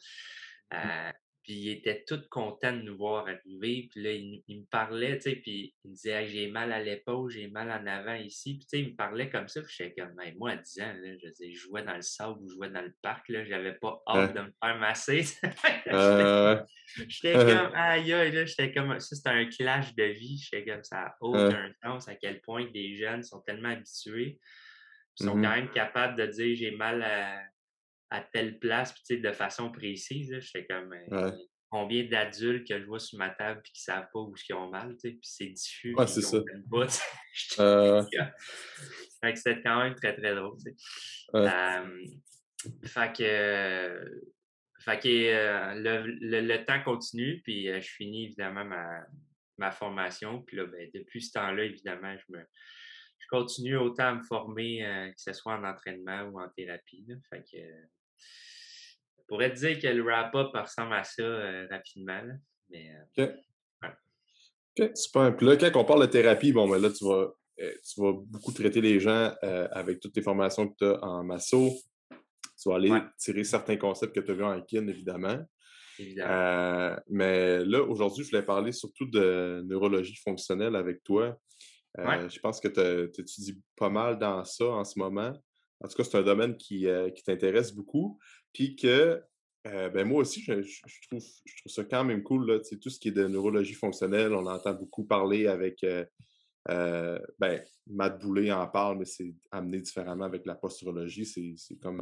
Mmh. 0.72 0.76
Euh, 0.76 1.12
puis 1.44 1.52
il 1.52 1.68
était 1.68 2.04
tout 2.08 2.22
content 2.30 2.72
de 2.72 2.80
nous 2.80 2.96
voir 2.96 3.28
arriver. 3.28 3.88
Puis 3.90 4.02
là, 4.02 4.12
il, 4.12 4.42
me 4.48 4.64
parlait, 4.64 5.18
tu 5.18 5.30
sais, 5.30 5.36
puis 5.36 5.74
il 5.84 5.90
me 5.90 5.94
disait 5.94 6.26
j'ai 6.26 6.50
mal 6.50 6.72
à 6.72 6.82
l'épaule, 6.82 7.30
j'ai 7.30 7.48
mal 7.48 7.70
en 7.70 7.86
avant 7.86 8.14
ici. 8.14 8.54
Puis 8.54 8.66
tu 8.66 8.68
sais, 8.70 8.80
il 8.80 8.92
me 8.92 8.96
parlait 8.96 9.28
comme 9.28 9.46
ça. 9.48 9.60
Puis 9.60 9.74
j'étais 9.76 10.00
comme, 10.00 10.14
moi, 10.38 10.52
à 10.52 10.56
10 10.56 10.80
ans, 10.80 10.94
là, 11.02 11.14
je, 11.22 11.52
jouais 11.52 11.82
dans 11.82 11.96
le 11.96 12.02
sable 12.02 12.40
ou 12.40 12.48
je 12.48 12.54
jouais 12.54 12.70
dans 12.70 12.80
le 12.80 12.94
parc, 13.02 13.28
là, 13.28 13.44
j'avais 13.44 13.74
pas 13.74 14.02
hâte 14.08 14.34
de 14.34 14.40
me 14.40 14.52
faire 14.62 14.78
masser. 14.78 15.22
j'étais 17.08 17.32
comme, 17.34 17.74
aïe, 17.74 18.10
aïe, 18.10 18.32
là, 18.32 18.46
j'étais 18.46 18.72
comme, 18.72 18.98
ça, 18.98 19.14
c'était 19.14 19.28
un 19.28 19.44
clash 19.44 19.94
de 19.94 20.04
vie. 20.04 20.38
J'étais 20.38 20.64
comme, 20.64 20.82
ça 20.82 20.96
n'a 20.96 21.16
aucun 21.20 21.70
sens 21.84 22.08
à 22.08 22.14
quel 22.14 22.40
point 22.40 22.64
des 22.72 22.96
jeunes 22.96 23.22
sont 23.22 23.42
tellement 23.42 23.68
habitués. 23.68 24.40
Ils 25.20 25.26
sont 25.26 25.36
mmh 25.36 25.42
quand 25.42 25.50
même 25.50 25.70
capables 25.70 26.16
de 26.16 26.26
dire 26.26 26.56
j'ai 26.56 26.70
mal 26.72 27.02
à 27.02 27.40
à 28.14 28.20
telle 28.20 28.58
place, 28.58 28.92
puis 28.92 29.20
de 29.20 29.32
façon 29.32 29.72
précise. 29.72 30.38
J'étais 30.38 30.66
comme 30.66 30.94
euh, 31.12 31.32
combien 31.68 32.04
d'adultes 32.04 32.66
que 32.66 32.78
je 32.78 32.84
vois 32.84 33.00
sur 33.00 33.18
ma 33.18 33.30
table 33.30 33.60
et 33.64 33.70
qui 33.70 33.80
ne 33.80 33.92
savent 33.92 34.08
pas 34.12 34.20
où 34.20 34.32
ils 34.48 34.54
ont 34.54 34.70
mal, 34.70 34.96
puis 35.02 35.18
c'est 35.22 35.46
diffus. 35.46 35.94
Ouais, 35.96 36.06
c'est 36.06 36.22
ça. 36.22 36.38
Pas, 36.70 36.86
euh... 37.58 38.02
c'était 39.34 39.62
quand 39.62 39.82
même 39.82 39.94
très, 39.96 40.14
très 40.14 40.34
drôle. 40.34 40.58
fait 42.84 43.12
que, 43.16 44.22
fait 44.80 44.98
que 45.00 45.08
euh, 45.08 45.74
le, 45.74 46.40
le, 46.40 46.64
temps 46.64 46.82
continue, 46.84 47.40
puis 47.42 47.68
euh, 47.68 47.80
je 47.80 47.88
finis 47.88 48.26
évidemment 48.26 48.64
ma, 48.64 49.04
ma 49.58 49.72
formation. 49.72 50.40
Puis 50.42 50.56
là, 50.56 50.66
ben, 50.66 50.88
depuis 50.94 51.20
ce 51.20 51.32
temps-là, 51.32 51.64
évidemment, 51.64 52.16
je 52.16 52.36
me 52.36 52.44
je 53.18 53.28
continue 53.28 53.76
autant 53.76 54.08
à 54.08 54.14
me 54.16 54.22
former, 54.22 54.80
que 55.16 55.20
ce 55.20 55.32
soit 55.32 55.54
en 55.54 55.64
entraînement 55.64 56.24
ou 56.24 56.38
en 56.38 56.48
thérapie. 56.50 57.06
Fait 57.30 57.42
que, 57.42 57.56
je 59.24 59.28
pourrais 59.28 59.52
te 59.52 59.58
dire 59.58 59.80
que 59.80 59.86
le 59.86 60.02
wrap-up 60.02 60.50
ressemble 60.54 60.92
à 60.92 61.02
ça 61.02 61.22
euh, 61.22 61.66
rapidement. 61.70 62.20
Mais, 62.68 62.90
euh, 63.18 63.24
OK. 63.24 63.90
OK, 64.76 64.90
super. 64.96 65.36
Puis 65.36 65.46
là, 65.46 65.56
quand 65.56 65.80
on 65.80 65.84
parle 65.84 66.02
de 66.02 66.12
thérapie, 66.12 66.52
bon, 66.52 66.68
ben 66.68 66.80
là, 66.80 66.90
tu 66.90 67.04
vas, 67.04 67.32
euh, 67.60 67.74
tu 67.82 68.00
vas 68.00 68.12
beaucoup 68.12 68.52
traiter 68.52 68.80
les 68.80 69.00
gens 69.00 69.32
avec 69.70 70.00
toutes 70.00 70.12
tes 70.12 70.22
formations 70.22 70.68
que 70.68 70.74
tu 70.76 70.84
as 70.84 71.02
en 71.04 71.22
masso. 71.24 71.72
Tu 72.60 72.68
vas 72.68 72.76
aller 72.76 72.92
tirer 73.18 73.44
certains 73.44 73.76
concepts 73.76 74.14
que 74.14 74.20
tu 74.20 74.32
as 74.32 74.34
vus 74.34 74.44
en 74.44 74.60
kin, 74.62 74.86
évidemment. 74.88 75.38
Évidemment. 75.96 76.96
mais 77.08 77.64
là, 77.64 77.82
aujourd'hui, 77.82 78.24
je 78.24 78.30
voulais 78.30 78.42
parler 78.42 78.72
surtout 78.72 79.06
de 79.06 79.62
neurologie 79.64 80.16
fonctionnelle 80.16 80.74
avec 80.74 81.04
toi. 81.04 81.38
Je 81.96 82.38
pense 82.40 82.60
que 82.60 82.68
tu 82.68 83.20
étudies 83.20 83.62
pas 83.76 83.90
mal 83.90 84.18
dans 84.18 84.44
ça 84.44 84.66
en 84.66 84.84
ce 84.84 84.98
moment. 84.98 85.32
En 85.84 85.88
tout 85.88 85.96
cas, 85.96 86.04
c'est 86.04 86.16
un 86.16 86.22
domaine 86.22 86.56
qui, 86.56 86.86
euh, 86.88 87.10
t'intéresse 87.24 87.72
beaucoup. 87.72 88.18
Puis 88.52 88.74
que, 88.74 89.22
euh, 89.66 89.88
ben 89.90 90.08
moi 90.08 90.22
aussi, 90.22 90.42
je, 90.42 90.52
trouve, 91.08 91.22
je 91.44 91.56
trouve 91.58 91.72
ça 91.72 91.84
quand 91.84 92.04
même 92.04 92.22
cool. 92.22 92.46
Là, 92.50 92.58
tout 92.80 92.90
ce 92.90 92.98
qui 92.98 93.08
est 93.08 93.12
de 93.12 93.26
neurologie 93.26 93.74
fonctionnelle, 93.74 94.32
on 94.32 94.46
entend 94.46 94.72
beaucoup 94.72 95.04
parler 95.04 95.46
avec, 95.46 95.84
euh, 95.84 96.04
Euh, 96.70 97.18
ben, 97.38 97.62
Matt 97.86 98.18
Boulay 98.22 98.50
en 98.50 98.66
parle, 98.66 98.96
mais 98.96 99.04
c'est 99.04 99.34
amené 99.50 99.80
différemment 99.80 100.24
avec 100.24 100.46
la 100.46 100.54
posturologie. 100.54 101.26
C'est 101.58 101.76
comme 101.76 102.00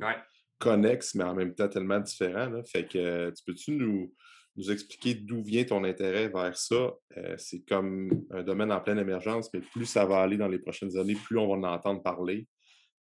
connexe, 0.61 1.17
mais 1.17 1.25
en 1.25 1.35
même 1.35 1.53
temps 1.53 1.69
tellement 1.69 1.99
différent. 1.99 2.63
Fait 2.65 2.87
que 2.87 3.31
tu 3.31 3.43
peux-tu 3.45 3.73
nous, 3.73 4.15
nous 4.55 4.71
expliquer 4.71 5.15
d'où 5.15 5.43
vient 5.43 5.65
ton 5.65 5.83
intérêt 5.83 6.29
vers 6.29 6.57
ça? 6.57 6.93
C'est 7.39 7.65
comme 7.67 8.25
un 8.31 8.45
domaine 8.45 8.71
en 8.71 8.81
pleine 8.81 9.01
émergence, 9.01 9.53
mais 9.53 9.61
plus 9.61 9.87
ça 9.87 10.07
va 10.07 10.21
aller 10.21 10.37
dans 10.37 10.47
les 10.47 10.61
prochaines 10.61 10.97
années, 10.97 11.17
plus 11.17 11.39
on 11.39 11.49
va 11.49 11.55
en 11.55 11.75
entendre 11.75 12.01
parler. 12.01 12.47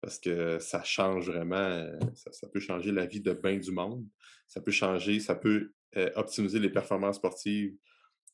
Parce 0.02 0.20
que 0.20 0.60
ça 0.60 0.84
change 0.84 1.30
vraiment, 1.30 1.56
euh, 1.56 1.98
ça, 2.16 2.48
peut 2.48 2.60
changer 2.60 2.92
la 2.92 3.06
vie 3.06 3.22
de 3.22 3.34
bien 3.34 3.58
du 3.58 3.72
monde. 3.72 4.06
Ça 4.48 4.62
peut 4.62 4.72
changer, 4.72 5.20
ça 5.20 5.36
peut 5.36 5.72
optimiser 6.16 6.60
les 6.60 6.70
performances 6.70 7.16
sportives 7.16 7.76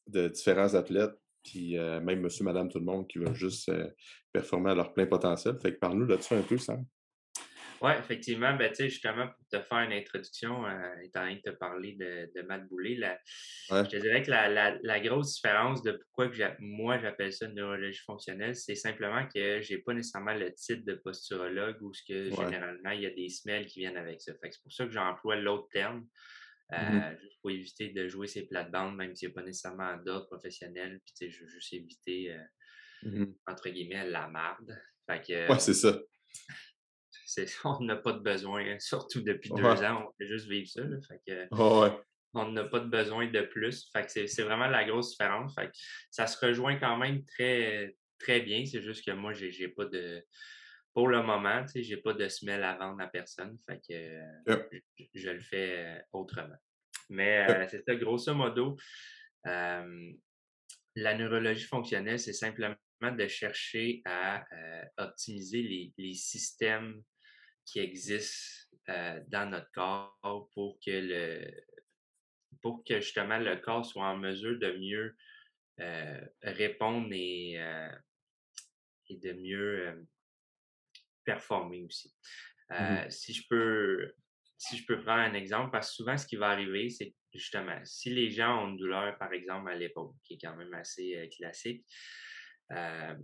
de 0.07 0.27
différents 0.27 0.73
athlètes 0.75 1.15
puis 1.45 1.77
euh, 1.77 2.01
même 2.01 2.21
monsieur, 2.21 2.43
madame, 2.43 2.69
tout 2.69 2.79
le 2.79 2.85
monde 2.85 3.07
qui 3.07 3.19
veut 3.19 3.33
juste 3.33 3.69
euh, 3.69 3.87
performer 4.33 4.71
à 4.71 4.75
leur 4.75 4.93
plein 4.93 5.05
potentiel. 5.05 5.57
Fait 5.61 5.73
que 5.73 5.79
parle-nous 5.79 6.07
là-dessus 6.07 6.33
un 6.33 6.41
peu, 6.41 6.57
Sam. 6.57 6.83
Oui, 7.81 7.91
effectivement, 7.99 8.55
ben, 8.55 8.73
justement, 8.73 9.27
pour 9.27 9.47
te 9.47 9.59
faire 9.59 9.79
une 9.79 9.91
introduction, 9.91 10.65
euh, 10.65 10.95
étant 11.03 11.21
donné 11.21 11.37
que 11.37 11.43
tu 11.43 11.49
as 11.49 11.53
parlé 11.53 11.93
de, 11.93 12.31
de 12.35 12.41
Matt 12.43 12.67
Boulay, 12.67 12.99
je 13.69 13.81
te 13.83 13.97
dirais 13.97 14.23
que 14.23 14.31
la, 14.31 14.99
grosse 14.99 15.35
différence 15.35 15.83
de 15.83 15.91
pourquoi 15.91 16.29
que 16.29 16.35
moi 16.59 16.97
j'appelle 16.97 17.33
ça 17.33 17.47
neurologie 17.47 18.01
fonctionnelle, 18.05 18.55
c'est 18.55 18.75
simplement 18.75 19.27
que 19.27 19.61
je 19.61 19.73
n'ai 19.73 19.81
pas 19.81 19.93
nécessairement 19.93 20.33
le 20.33 20.53
titre 20.53 20.85
de 20.85 20.95
posturologue 20.95 21.81
ou 21.81 21.93
ce 21.93 22.03
que 22.07 22.29
généralement 22.29 22.91
il 22.91 23.01
y 23.01 23.05
a 23.05 23.11
des 23.11 23.29
semelles 23.29 23.65
qui 23.65 23.79
viennent 23.79 23.97
avec 23.97 24.21
ça. 24.21 24.31
c'est 24.41 24.61
pour 24.61 24.71
ça 24.71 24.85
que 24.85 24.91
j'emploie 24.91 25.35
l'autre 25.35 25.67
terme. 25.71 26.07
Mmh 26.71 26.75
euh, 26.77 27.19
juste 27.19 27.39
pour 27.41 27.51
éviter 27.51 27.89
de 27.89 28.07
jouer 28.07 28.25
ces 28.25 28.47
plates-bandes, 28.47 28.95
même 28.95 29.15
s'il 29.15 29.29
n'y 29.29 29.33
a 29.33 29.35
pas 29.35 29.43
nécessairement 29.43 29.97
d'ordre 29.97 30.25
professionnel. 30.25 30.99
Puis, 31.05 31.29
je 31.29 31.43
veux 31.43 31.47
juste 31.47 31.71
éviter, 31.73 32.33
euh, 32.33 32.41
mmh 33.03 33.25
entre 33.45 33.69
guillemets, 33.69 34.09
la 34.09 34.27
marde. 34.27 34.75
Fait 35.05 35.47
ouais, 35.47 35.59
c'est 35.59 35.75
ça. 35.75 36.01
on 37.65 37.83
n'a 37.83 37.95
pas 37.95 38.13
de 38.13 38.19
besoin, 38.19 38.61
hein, 38.65 38.77
surtout 38.79 39.21
depuis 39.21 39.49
deux 39.49 39.63
ans, 39.63 40.07
on 40.07 40.13
fait 40.17 40.27
juste 40.27 40.47
vivre 40.47 40.67
ça. 40.67 40.81
fait 41.07 41.21
que, 41.25 41.47
On 42.33 42.51
n'a 42.51 42.63
pas 42.65 42.79
de 42.79 42.89
besoin 42.89 43.27
de 43.27 43.41
plus. 43.41 43.89
Fait 43.91 44.05
que 44.05 44.27
c'est 44.27 44.43
vraiment 44.43 44.67
la 44.67 44.83
grosse 44.83 45.11
différence. 45.11 45.53
Fait 45.55 45.67
que 45.67 45.73
ça 46.11 46.27
se 46.27 46.43
rejoint 46.45 46.75
quand 46.77 46.97
même 46.97 47.23
très, 47.25 47.95
très 48.19 48.41
bien. 48.41 48.65
C'est 48.65 48.81
juste 48.81 49.05
que 49.05 49.11
moi, 49.11 49.33
j'ai 49.33 49.67
pas 49.69 49.85
de 49.85 50.23
pour 50.93 51.09
le 51.09 51.21
moment, 51.21 51.65
je 51.75 51.81
n'ai 51.81 51.97
pas 51.97 52.13
de 52.13 52.29
semelle 52.29 52.63
à 52.63 52.77
vendre 52.77 53.01
à 53.01 53.07
personne. 53.07 53.57
Fait 53.67 53.81
que 53.85 54.21
je, 55.13 55.29
le 55.29 55.41
fais 55.41 55.75
euh, 55.77 55.99
autrement. 56.13 56.55
Mais 57.09 57.45
euh, 57.49 57.67
c'est 57.69 57.83
ça, 57.85 57.95
grosso 57.95 58.33
modo, 58.33 58.77
la 59.43 61.17
neurologie 61.17 61.65
fonctionnelle, 61.65 62.19
c'est 62.19 62.33
simplement 62.33 62.75
de 63.01 63.27
chercher 63.27 64.01
à 64.05 64.45
euh, 64.53 64.83
optimiser 64.97 65.91
les, 65.97 66.13
systèmes 66.13 67.01
qui 67.65 67.79
existent 67.79 68.77
dans 69.27 69.49
notre 69.49 69.71
corps 69.71 70.49
pour 70.53 70.79
que 70.79 70.91
le 70.91 71.51
pour 72.61 72.83
que 72.83 73.01
justement 73.01 73.39
le 73.39 73.57
corps 73.57 73.85
soit 73.85 74.07
en 74.07 74.17
mesure 74.17 74.59
de 74.59 74.71
mieux 74.77 75.15
répondre 76.43 77.09
et, 77.11 77.53
et 79.09 79.17
de 79.17 79.33
mieux 79.33 80.07
performer 81.25 81.83
aussi. 81.83 82.13
Mmh 82.69 82.75
euh, 82.75 83.09
si 83.09 83.33
je 83.33 83.43
peux 83.47 84.13
si 84.57 84.77
je 84.77 84.85
peux 84.85 84.99
prendre 85.01 85.21
un 85.21 85.33
exemple, 85.33 85.69
parce 85.71 85.89
que 85.89 85.95
souvent, 85.95 86.17
ce 86.17 86.25
qui 86.25 86.37
va 86.37 86.49
arriver, 86.49 86.89
c'est 86.89 87.13
justement, 87.33 87.77
si 87.83 88.09
les 88.09 88.31
gens 88.31 88.63
ont 88.63 88.69
une 88.69 88.77
douleur, 88.77 89.15
par 89.17 89.33
exemple, 89.33 89.69
à 89.69 89.75
l'épaule, 89.75 90.13
qui 90.23 90.35
est 90.35 90.37
quand 90.41 90.55
même 90.55 90.73
assez 90.73 91.15
euh, 91.17 91.27
classique, 91.27 91.85
euh, 92.71 93.15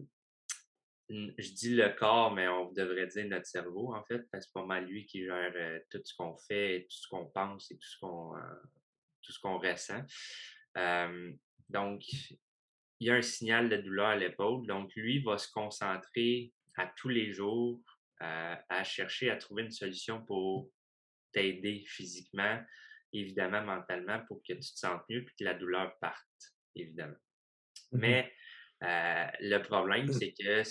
je 1.10 1.53
dis 1.53 1.75
le 1.75 1.89
corps, 1.89 2.33
mais 2.33 2.48
on 2.48 2.71
devrait 2.71 3.07
dire 3.07 3.27
notre 3.27 3.45
cerveau, 3.45 3.93
en 3.93 4.03
fait, 4.05 4.19
parce 4.31 4.45
que 4.45 4.51
c'est 4.53 4.60
pas 4.60 4.65
mal 4.65 4.86
lui 4.86 5.05
qui 5.05 5.25
gère 5.25 5.81
tout 5.89 6.01
ce 6.03 6.15
qu'on 6.15 6.38
fait, 6.38 6.88
tout 6.89 6.98
ce 6.98 7.07
qu'on 7.10 7.25
pense 7.25 7.69
et 7.71 7.77
tout 7.77 7.88
ce 7.88 8.00
qu'on 8.00 8.33
tout 9.21 9.31
ce 9.33 9.39
qu'on 9.39 9.60
ressent. 9.60 10.03
donc, 11.69 12.01
il 13.01 13.07
y 13.07 13.10
a 13.10 13.15
un 13.15 13.21
signal 13.21 13.67
de 13.67 13.77
douleur 13.77 14.07
à 14.07 14.15
l'épaule. 14.15 14.65
Donc, 14.67 14.93
lui 14.95 15.21
va 15.21 15.38
se 15.38 15.51
concentrer 15.51 16.53
à 16.77 16.88
tous 16.95 17.10
les 17.10 17.33
jours 17.33 17.81
à, 18.21 18.83
chercher 18.83 19.31
à 19.31 19.38
trouver 19.38 19.63
une 19.63 19.71
solution 19.71 20.24
pour 20.24 20.69
t'aider 21.31 21.83
physiquement, 21.88 22.62
évidemment 23.13 23.63
mentalement, 23.63 24.24
pour 24.27 24.41
que 24.43 24.53
tu 24.53 24.60
te 24.60 24.79
sentes 24.79 25.03
mieux 25.10 25.21
et 25.21 25.25
que 25.25 25.43
la 25.43 25.53
douleur 25.53 25.98
parte, 26.00 26.55
évidemment. 26.75 27.17
Mmh 27.91 28.00
Mais 28.00 28.33
euh, 28.83 29.27
le 29.41 29.57
problème, 29.59 30.07
mmh. 30.07 30.13
c'est 30.13 30.31
qu'il 30.31 30.63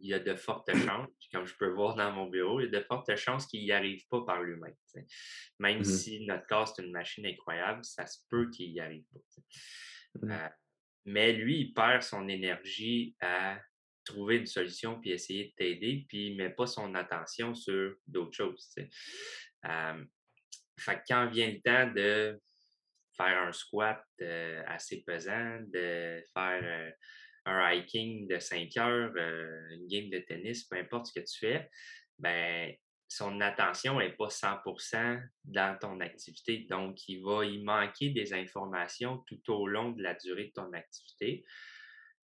y 0.00 0.14
a 0.14 0.18
de 0.18 0.34
fortes 0.34 0.70
chances, 0.86 1.10
comme 1.32 1.44
je 1.44 1.54
peux 1.56 1.68
voir 1.68 1.96
dans 1.96 2.10
mon 2.12 2.26
bureau, 2.26 2.60
il 2.60 2.64
y 2.64 2.76
a 2.76 2.80
de 2.80 2.84
fortes 2.84 3.14
chances 3.16 3.46
qu'il 3.46 3.62
n'y 3.62 3.72
arrive 3.72 4.06
pas 4.08 4.24
par 4.24 4.42
lui-même. 4.42 4.74
Même 5.58 5.80
mmh 5.80 5.84
si 5.84 6.26
notre 6.26 6.46
corps, 6.46 6.68
c'est 6.68 6.82
une 6.82 6.92
machine 6.92 7.26
incroyable, 7.26 7.84
ça 7.84 8.06
se 8.06 8.20
peut 8.30 8.48
qu'il 8.50 8.72
n'y 8.72 8.80
arrive 8.80 9.04
pas. 9.12 9.20
Euh, 10.24 10.48
mais 11.04 11.32
lui, 11.32 11.60
il 11.60 11.74
perd 11.74 12.02
son 12.02 12.26
énergie 12.28 13.14
à 13.20 13.58
trouver 14.04 14.36
une 14.36 14.46
solution 14.46 14.98
puis 14.98 15.10
essayer 15.10 15.48
de 15.48 15.52
t'aider, 15.52 16.06
puis 16.08 16.28
il 16.28 16.36
ne 16.36 16.44
met 16.44 16.50
pas 16.50 16.66
son 16.66 16.94
attention 16.94 17.54
sur 17.54 17.94
d'autres 18.06 18.34
choses. 18.34 18.74
Euh, 19.66 20.04
fait 20.78 21.02
quand 21.06 21.28
vient 21.28 21.50
le 21.50 21.60
temps 21.60 21.92
de 21.92 22.40
faire 23.14 23.42
un 23.42 23.52
squat 23.52 24.02
euh, 24.22 24.62
assez 24.66 25.02
pesant, 25.06 25.60
de 25.66 26.24
faire 26.32 26.94
un 27.48 27.72
hiking 27.72 28.28
de 28.28 28.38
5 28.38 28.76
heures, 28.76 29.12
une 29.16 29.86
game 29.88 30.10
de 30.10 30.18
tennis, 30.18 30.64
peu 30.64 30.76
importe 30.76 31.06
ce 31.06 31.20
que 31.20 31.24
tu 31.24 31.38
fais, 31.38 31.68
ben 32.18 32.74
son 33.08 33.40
attention 33.40 33.98
n'est 33.98 34.12
pas 34.12 34.28
100% 34.28 35.22
dans 35.44 35.78
ton 35.78 36.00
activité. 36.00 36.66
Donc, 36.68 37.08
il 37.08 37.22
va 37.22 37.44
y 37.46 37.58
manquer 37.58 38.10
des 38.10 38.34
informations 38.34 39.24
tout 39.26 39.40
au 39.50 39.66
long 39.66 39.92
de 39.92 40.02
la 40.02 40.14
durée 40.14 40.48
de 40.48 40.52
ton 40.52 40.70
activité. 40.74 41.44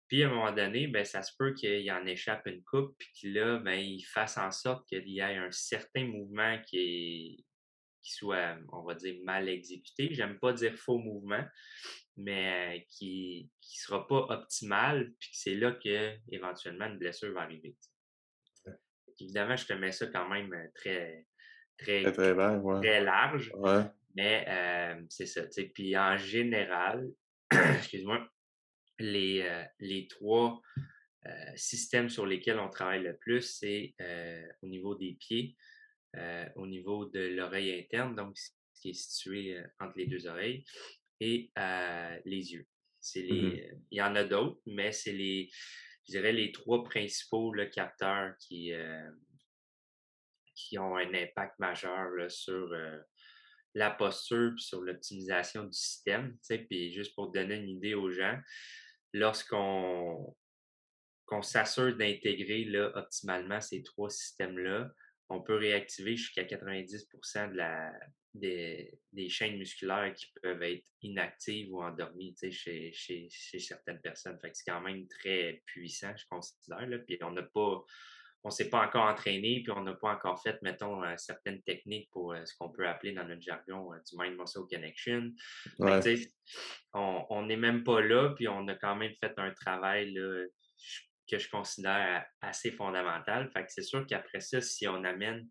Puis 0.08 0.22
à 0.22 0.28
un 0.28 0.30
moment 0.30 0.52
donné, 0.52 0.86
ben, 0.86 1.04
ça 1.04 1.22
se 1.22 1.32
peut 1.38 1.54
qu'il 1.54 1.90
en 1.90 2.04
échappe 2.04 2.46
une 2.46 2.62
coupe, 2.62 2.94
puis 2.98 3.08
que 3.20 3.28
là, 3.28 3.58
ben, 3.58 3.80
il 3.80 4.02
fasse 4.02 4.36
en 4.36 4.50
sorte 4.50 4.86
qu'il 4.86 5.08
y 5.08 5.20
ait 5.20 5.36
un 5.38 5.50
certain 5.50 6.04
mouvement 6.04 6.60
qui, 6.66 6.78
est, 6.78 7.44
qui 8.04 8.12
soit, 8.12 8.56
on 8.72 8.82
va 8.82 8.94
dire, 8.94 9.16
mal 9.24 9.48
exécuté. 9.48 10.14
J'aime 10.14 10.38
pas 10.38 10.52
dire 10.52 10.76
faux 10.76 10.98
mouvement, 10.98 11.44
mais 12.16 12.86
qui 12.90 13.50
ne 13.60 13.66
sera 13.66 14.06
pas 14.06 14.26
optimal, 14.28 15.12
puis 15.18 15.30
c'est 15.32 15.54
là 15.54 15.72
que 15.72 16.16
éventuellement 16.30 16.86
une 16.86 16.98
blessure 16.98 17.32
va 17.32 17.42
arriver. 17.42 17.76
Évidemment, 19.20 19.56
je 19.56 19.66
te 19.66 19.72
mets 19.72 19.92
ça 19.92 20.06
quand 20.08 20.28
même 20.28 20.52
euh, 20.52 20.66
très, 20.74 21.26
très, 21.78 22.02
très, 22.12 23.00
large. 23.00 23.52
Mais 24.16 24.44
euh, 24.48 25.02
c'est 25.08 25.26
ça. 25.26 25.42
Puis 25.74 25.96
en 25.96 26.16
général, 26.16 27.08
excuse-moi, 27.50 28.28
les, 28.98 29.42
euh, 29.42 29.64
les 29.80 30.06
trois 30.08 30.60
euh, 31.26 31.30
systèmes 31.56 32.08
sur 32.08 32.26
lesquels 32.26 32.58
on 32.58 32.68
travaille 32.68 33.02
le 33.02 33.16
plus, 33.16 33.42
c'est 33.42 33.94
euh, 34.00 34.46
au 34.62 34.66
niveau 34.66 34.94
des 34.94 35.16
pieds, 35.18 35.56
au 36.56 36.66
niveau 36.66 37.06
de 37.06 37.20
l'oreille 37.20 37.78
interne, 37.78 38.14
donc 38.14 38.36
ce 38.36 38.50
qui 38.80 38.90
est 38.90 38.94
situé 38.94 39.60
entre 39.80 39.94
les 39.96 40.06
deux 40.06 40.26
oreilles, 40.26 40.64
et 41.20 41.50
les 42.24 42.52
yeux. 42.52 42.66
C'est 43.00 43.22
mmh 43.22 43.26
les, 43.26 43.70
Il 43.90 43.98
y 43.98 44.02
en 44.02 44.14
a 44.16 44.24
d'autres, 44.24 44.60
mais 44.66 44.92
c'est 44.92 45.12
les, 45.12 45.50
je 46.06 46.12
dirais, 46.12 46.32
les 46.32 46.52
trois 46.52 46.82
principaux 46.84 47.54
capteurs 47.72 48.34
qui, 48.38 48.72
qui 50.54 50.78
ont 50.78 50.96
un 50.96 51.12
impact 51.14 51.58
majeur 51.58 52.30
sur 52.30 52.70
la 53.74 53.90
posture 53.90 54.52
et 54.56 54.60
sur 54.60 54.80
l'optimisation 54.82 55.64
du 55.64 55.72
système. 55.72 56.38
Puis 56.68 56.92
juste 56.92 57.14
pour 57.14 57.30
donner 57.32 57.56
une 57.56 57.68
idée 57.68 57.94
aux 57.94 58.10
gens, 58.10 58.38
lorsqu'on 59.12 60.34
s'assure 61.42 61.96
d'intégrer 61.96 62.68
optimalement 62.94 63.60
ces 63.60 63.82
trois 63.82 64.10
systèmes-là, 64.10 64.90
on 65.28 65.40
peut 65.40 65.56
réactiver 65.56 66.16
jusqu'à 66.16 66.44
90 66.44 67.08
de 67.52 67.56
la, 67.56 67.92
des, 68.34 69.28
chaînes 69.28 69.58
musculaires 69.58 70.12
qui 70.14 70.26
peuvent 70.42 70.62
être 70.62 70.84
inactives 71.02 71.72
ou 71.72 71.82
endormies 71.82 72.34
chez, 72.50 72.92
chez, 72.92 73.28
certaines 73.58 74.00
personnes. 74.00 74.38
c'est 74.42 74.70
quand 74.70 74.80
même 74.80 75.06
très 75.08 75.62
puissant, 75.66 76.14
je 76.16 76.24
considère. 76.28 76.86
Là. 76.86 76.98
Puis 76.98 77.18
on 77.22 77.30
n'a 77.30 77.42
pas 77.42 77.84
on 78.44 78.50
s'est 78.50 78.68
pas 78.68 78.86
encore 78.86 79.06
entraîné, 79.06 79.62
puis 79.62 79.72
on 79.74 79.82
n'a 79.82 79.94
pas 79.94 80.12
encore 80.12 80.40
fait, 80.42 80.60
mettons, 80.60 81.02
euh, 81.02 81.14
certaines 81.16 81.62
techniques 81.62 82.10
pour 82.10 82.32
euh, 82.32 82.44
ce 82.44 82.54
qu'on 82.58 82.68
peut 82.68 82.86
appeler 82.86 83.12
dans 83.12 83.26
notre 83.26 83.40
jargon 83.40 83.92
euh, 83.94 83.96
du 84.06 84.18
Mind 84.18 84.38
Muscle 84.38 84.66
Connection. 84.70 85.32
on 86.92 87.42
n'est 87.46 87.56
même 87.56 87.82
pas 87.84 88.02
là, 88.02 88.34
puis 88.36 88.46
on 88.46 88.68
a 88.68 88.74
quand 88.74 88.96
même 88.96 89.14
fait 89.18 89.32
un 89.38 89.50
travail 89.52 90.14
que 91.30 91.38
je 91.38 91.48
considère 91.48 92.26
assez 92.40 92.70
fondamental. 92.70 93.50
Fait 93.50 93.64
que 93.64 93.72
c'est 93.72 93.82
sûr 93.82 94.06
qu'après 94.06 94.40
ça, 94.40 94.60
si 94.60 94.86
on 94.88 95.04
amène 95.04 95.48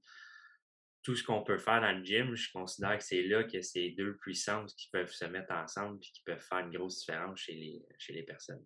tout 1.04 1.16
ce 1.16 1.24
qu'on 1.24 1.44
peut 1.44 1.58
faire 1.58 1.82
dans 1.82 1.92
le 1.92 2.04
gym, 2.04 2.34
je 2.34 2.50
considère 2.52 2.98
que 2.98 3.04
c'est 3.04 3.24
là 3.24 3.44
que 3.44 3.62
c'est 3.62 3.90
deux 3.92 4.16
puissances 4.18 4.74
qui 4.74 4.90
peuvent 4.92 5.12
se 5.12 5.26
mettre 5.26 5.54
ensemble 5.54 5.98
et 5.98 6.00
qui 6.00 6.22
peuvent 6.26 6.40
faire 6.40 6.60
une 6.60 6.72
grosse 6.72 7.00
différence 7.00 7.40
chez 7.40 7.54
les, 7.54 7.82
chez 7.98 8.14
les 8.14 8.24
personnes. 8.24 8.64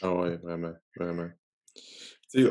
Ah 0.00 0.14
oui, 0.14 0.36
vraiment, 0.42 0.74
vraiment. 0.96 1.30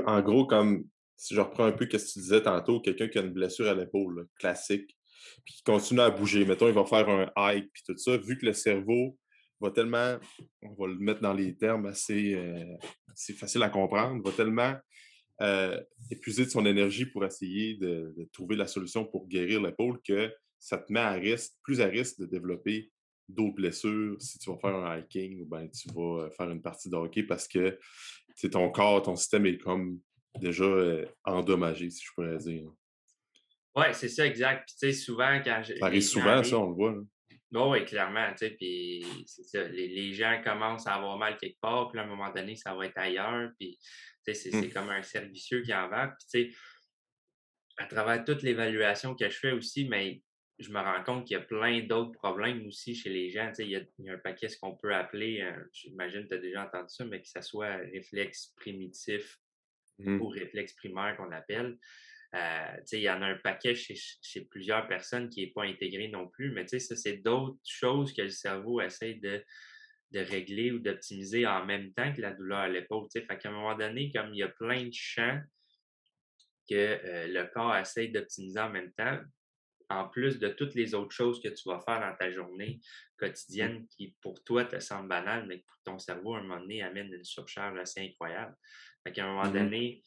en 0.05 0.21
gros, 0.21 0.45
comme 0.45 0.83
si 1.15 1.35
je 1.35 1.39
reprends 1.39 1.65
un 1.65 1.71
peu 1.71 1.85
ce 1.85 1.97
que 1.97 2.11
tu 2.11 2.19
disais 2.19 2.43
tantôt, 2.43 2.81
quelqu'un 2.81 3.07
qui 3.07 3.17
a 3.17 3.21
une 3.21 3.31
blessure 3.31 3.69
à 3.69 3.73
l'épaule, 3.73 4.27
classique, 4.37 4.97
puis 5.45 5.55
qui 5.55 5.63
continue 5.63 6.01
à 6.01 6.09
bouger. 6.09 6.43
Mettons, 6.45 6.67
il 6.67 6.73
va 6.73 6.83
faire 6.85 7.07
un 7.07 7.31
hike, 7.37 7.71
puis 7.71 7.83
tout 7.87 7.97
ça, 7.97 8.17
vu 8.17 8.37
que 8.37 8.45
le 8.45 8.53
cerveau 8.53 9.17
va 9.59 9.71
tellement, 9.71 10.17
on 10.61 10.73
va 10.73 10.87
le 10.87 10.97
mettre 10.97 11.21
dans 11.21 11.33
les 11.33 11.55
termes 11.55 11.85
assez, 11.85 12.33
euh, 12.33 12.77
faciles 13.37 13.63
à 13.63 13.69
comprendre, 13.69 14.23
va 14.23 14.31
tellement 14.31 14.75
euh, 15.41 15.81
épuiser 16.11 16.45
de 16.45 16.49
son 16.49 16.65
énergie 16.65 17.05
pour 17.05 17.25
essayer 17.25 17.75
de, 17.75 18.13
trouver 18.31 18.55
la 18.55 18.67
solution 18.67 19.05
pour 19.05 19.27
guérir 19.27 19.61
l'épaule 19.61 19.99
que 20.07 20.33
ça 20.59 20.77
te 20.77 20.91
met 20.91 20.99
à 20.99 21.13
risque, 21.13 21.53
plus 21.63 21.81
à 21.81 21.87
risque 21.87 22.19
de 22.19 22.25
développer 22.25 22.91
d'autres 23.27 23.55
blessures 23.55 24.21
si 24.21 24.37
tu 24.37 24.49
vas 24.49 24.57
faire 24.57 24.75
un 24.75 24.97
hiking 24.97 25.41
ou 25.41 25.45
ben, 25.45 25.69
tu 25.69 25.89
vas 25.93 26.29
faire 26.31 26.49
une 26.49 26.61
partie 26.61 26.89
de 26.89 26.95
hockey 26.95 27.23
parce 27.23 27.47
que 27.47 27.79
ton 28.51 28.69
corps, 28.71 29.01
ton 29.01 29.15
système 29.15 29.45
est 29.45 29.57
comme 29.57 29.99
déjà 30.39 30.63
euh, 30.63 31.05
endommagé, 31.23 31.89
si 31.89 32.03
je 32.03 32.11
pourrais 32.13 32.37
dire. 32.37 32.65
Oui, 33.75 33.85
c'est 33.93 34.09
ça, 34.09 34.25
exact. 34.25 34.67
Puis, 34.67 34.75
tu 34.79 34.93
sais, 34.93 34.93
souvent, 34.93 35.41
quand 35.43 35.61
je. 35.63 35.75
Ça 35.75 35.85
arrive 35.85 36.01
souvent, 36.01 36.43
ça, 36.43 36.57
on 36.59 36.69
le 36.69 36.75
voit. 36.75 36.95
Oui, 37.53 37.85
clairement, 37.85 38.31
tu 38.31 38.37
sais, 38.39 38.49
puis 38.51 39.05
c'est 39.27 39.43
ça. 39.43 39.63
Les, 39.67 40.13
gens 40.13 40.41
commencent 40.43 40.87
à 40.87 40.95
avoir 40.95 41.17
mal 41.17 41.37
quelque 41.37 41.59
part, 41.59 41.89
puis 41.89 41.99
à 41.99 42.03
un 42.03 42.07
moment 42.07 42.31
donné, 42.31 42.55
ça 42.55 42.73
va 42.73 42.85
être 42.87 42.97
ailleurs, 42.97 43.51
puis, 43.59 43.77
tu 44.25 44.33
sais, 44.33 44.51
c'est 44.51 44.57
mmh. 44.57 44.71
comme 44.71 44.89
un 44.89 45.03
servicieux 45.03 45.61
qui 45.61 45.73
en 45.73 45.87
va. 45.87 46.07
Puis, 46.07 46.27
tu 46.31 46.51
sais, 46.51 46.57
à 47.77 47.85
travers 47.85 48.23
toute 48.23 48.41
l'évaluation 48.41 49.15
que 49.15 49.29
je 49.29 49.37
fais 49.37 49.51
aussi, 49.51 49.87
mais 49.87 50.21
je 50.59 50.71
me 50.71 50.79
rends 50.79 51.03
compte 51.03 51.27
qu'il 51.27 51.35
y 51.35 51.39
a 51.39 51.43
plein 51.43 51.81
d'autres 51.81 52.11
problèmes 52.11 52.65
aussi 52.67 52.95
chez 52.95 53.09
les 53.09 53.29
gens. 53.29 53.49
Tu 53.49 53.55
sais, 53.55 53.65
il, 53.65 53.71
y 53.71 54.09
a, 54.09 54.13
un 54.13 54.17
paquet, 54.17 54.49
ce 54.49 54.57
qu'on 54.57 54.75
peut 54.75 54.93
appeler, 54.93 55.41
euh, 55.41 55.63
j'imagine 55.73 56.23
que 56.23 56.29
tu 56.29 56.35
as 56.35 56.37
déjà 56.37 56.65
entendu 56.65 56.89
ça, 56.89 57.05
mais 57.05 57.21
que 57.21 57.27
ça 57.27 57.41
soit 57.41 57.75
réflexe 57.75 58.53
primitif 58.55 59.39
mmh. 59.99 60.21
ou 60.21 60.27
réflexe 60.27 60.73
primaire 60.73 61.15
qu'on 61.17 61.31
appelle. 61.31 61.77
Euh, 62.35 62.77
il 62.91 62.99
y 62.99 63.09
en 63.09 63.21
a 63.21 63.27
un 63.27 63.37
paquet 63.37 63.75
chez, 63.75 64.45
plusieurs 64.49 64.87
personnes 64.87 65.29
qui 65.29 65.41
n'est 65.41 65.51
pas 65.51 65.63
intégré 65.63 66.07
non 66.07 66.27
plus, 66.27 66.51
mais 66.51 66.67
ça, 66.67 66.95
c'est 66.95 67.17
d'autres 67.17 67.59
choses 67.63 68.11
que 68.13 68.23
le 68.23 68.29
cerveau 68.29 68.81
essaie 68.81 69.15
de, 69.15 69.43
de 70.11 70.19
régler 70.19 70.71
ou 70.71 70.79
d'optimiser 70.79 71.45
en 71.45 71.65
même 71.65 71.93
temps 71.93 72.11
que 72.11 72.21
la 72.21 72.33
douleur 72.33 72.59
à 72.59 72.69
l'épaule. 72.69 73.07
Fait 73.11 73.25
qu'à 73.37 73.49
un 73.49 73.51
moment 73.51 73.77
donné, 73.77 74.11
comme 74.11 74.33
il 74.33 74.39
y 74.39 74.43
a 74.43 74.47
plein 74.47 74.85
de 74.85 74.93
champs 74.93 75.41
que 76.67 76.75
euh, 76.75 77.27
le 77.27 77.45
corps 77.53 77.75
essaie 77.75 78.07
d'optimiser 78.07 78.59
en 78.59 78.69
même 78.69 78.91
temps, 78.93 79.19
en 79.89 80.07
plus 80.07 80.39
de 80.39 80.49
toutes 80.49 80.73
les 80.73 80.95
autres 80.95 81.13
choses 81.13 81.41
que 81.41 81.49
tu 81.49 81.69
vas 81.69 81.79
faire 81.81 81.99
dans 81.99 82.15
ta 82.15 82.31
journée 82.31 82.79
quotidienne 83.17 83.85
qui, 83.89 84.15
pour 84.21 84.43
toi, 84.43 84.65
te 84.65 84.79
semblent 84.79 85.09
banales, 85.09 85.45
mais 85.47 85.57
pour 85.57 85.77
ton 85.83 85.99
cerveau, 85.99 86.33
à 86.33 86.39
un 86.39 86.43
moment 86.43 86.59
donné, 86.59 86.81
amène 86.81 87.13
une 87.13 87.23
surcharge 87.23 87.77
assez 87.77 88.01
incroyable. 88.01 88.55
Fait 89.03 89.11
qu'à 89.11 89.25
un 89.25 89.27
moment 89.27 89.49
mmh 89.49 89.53
donné, 89.53 90.03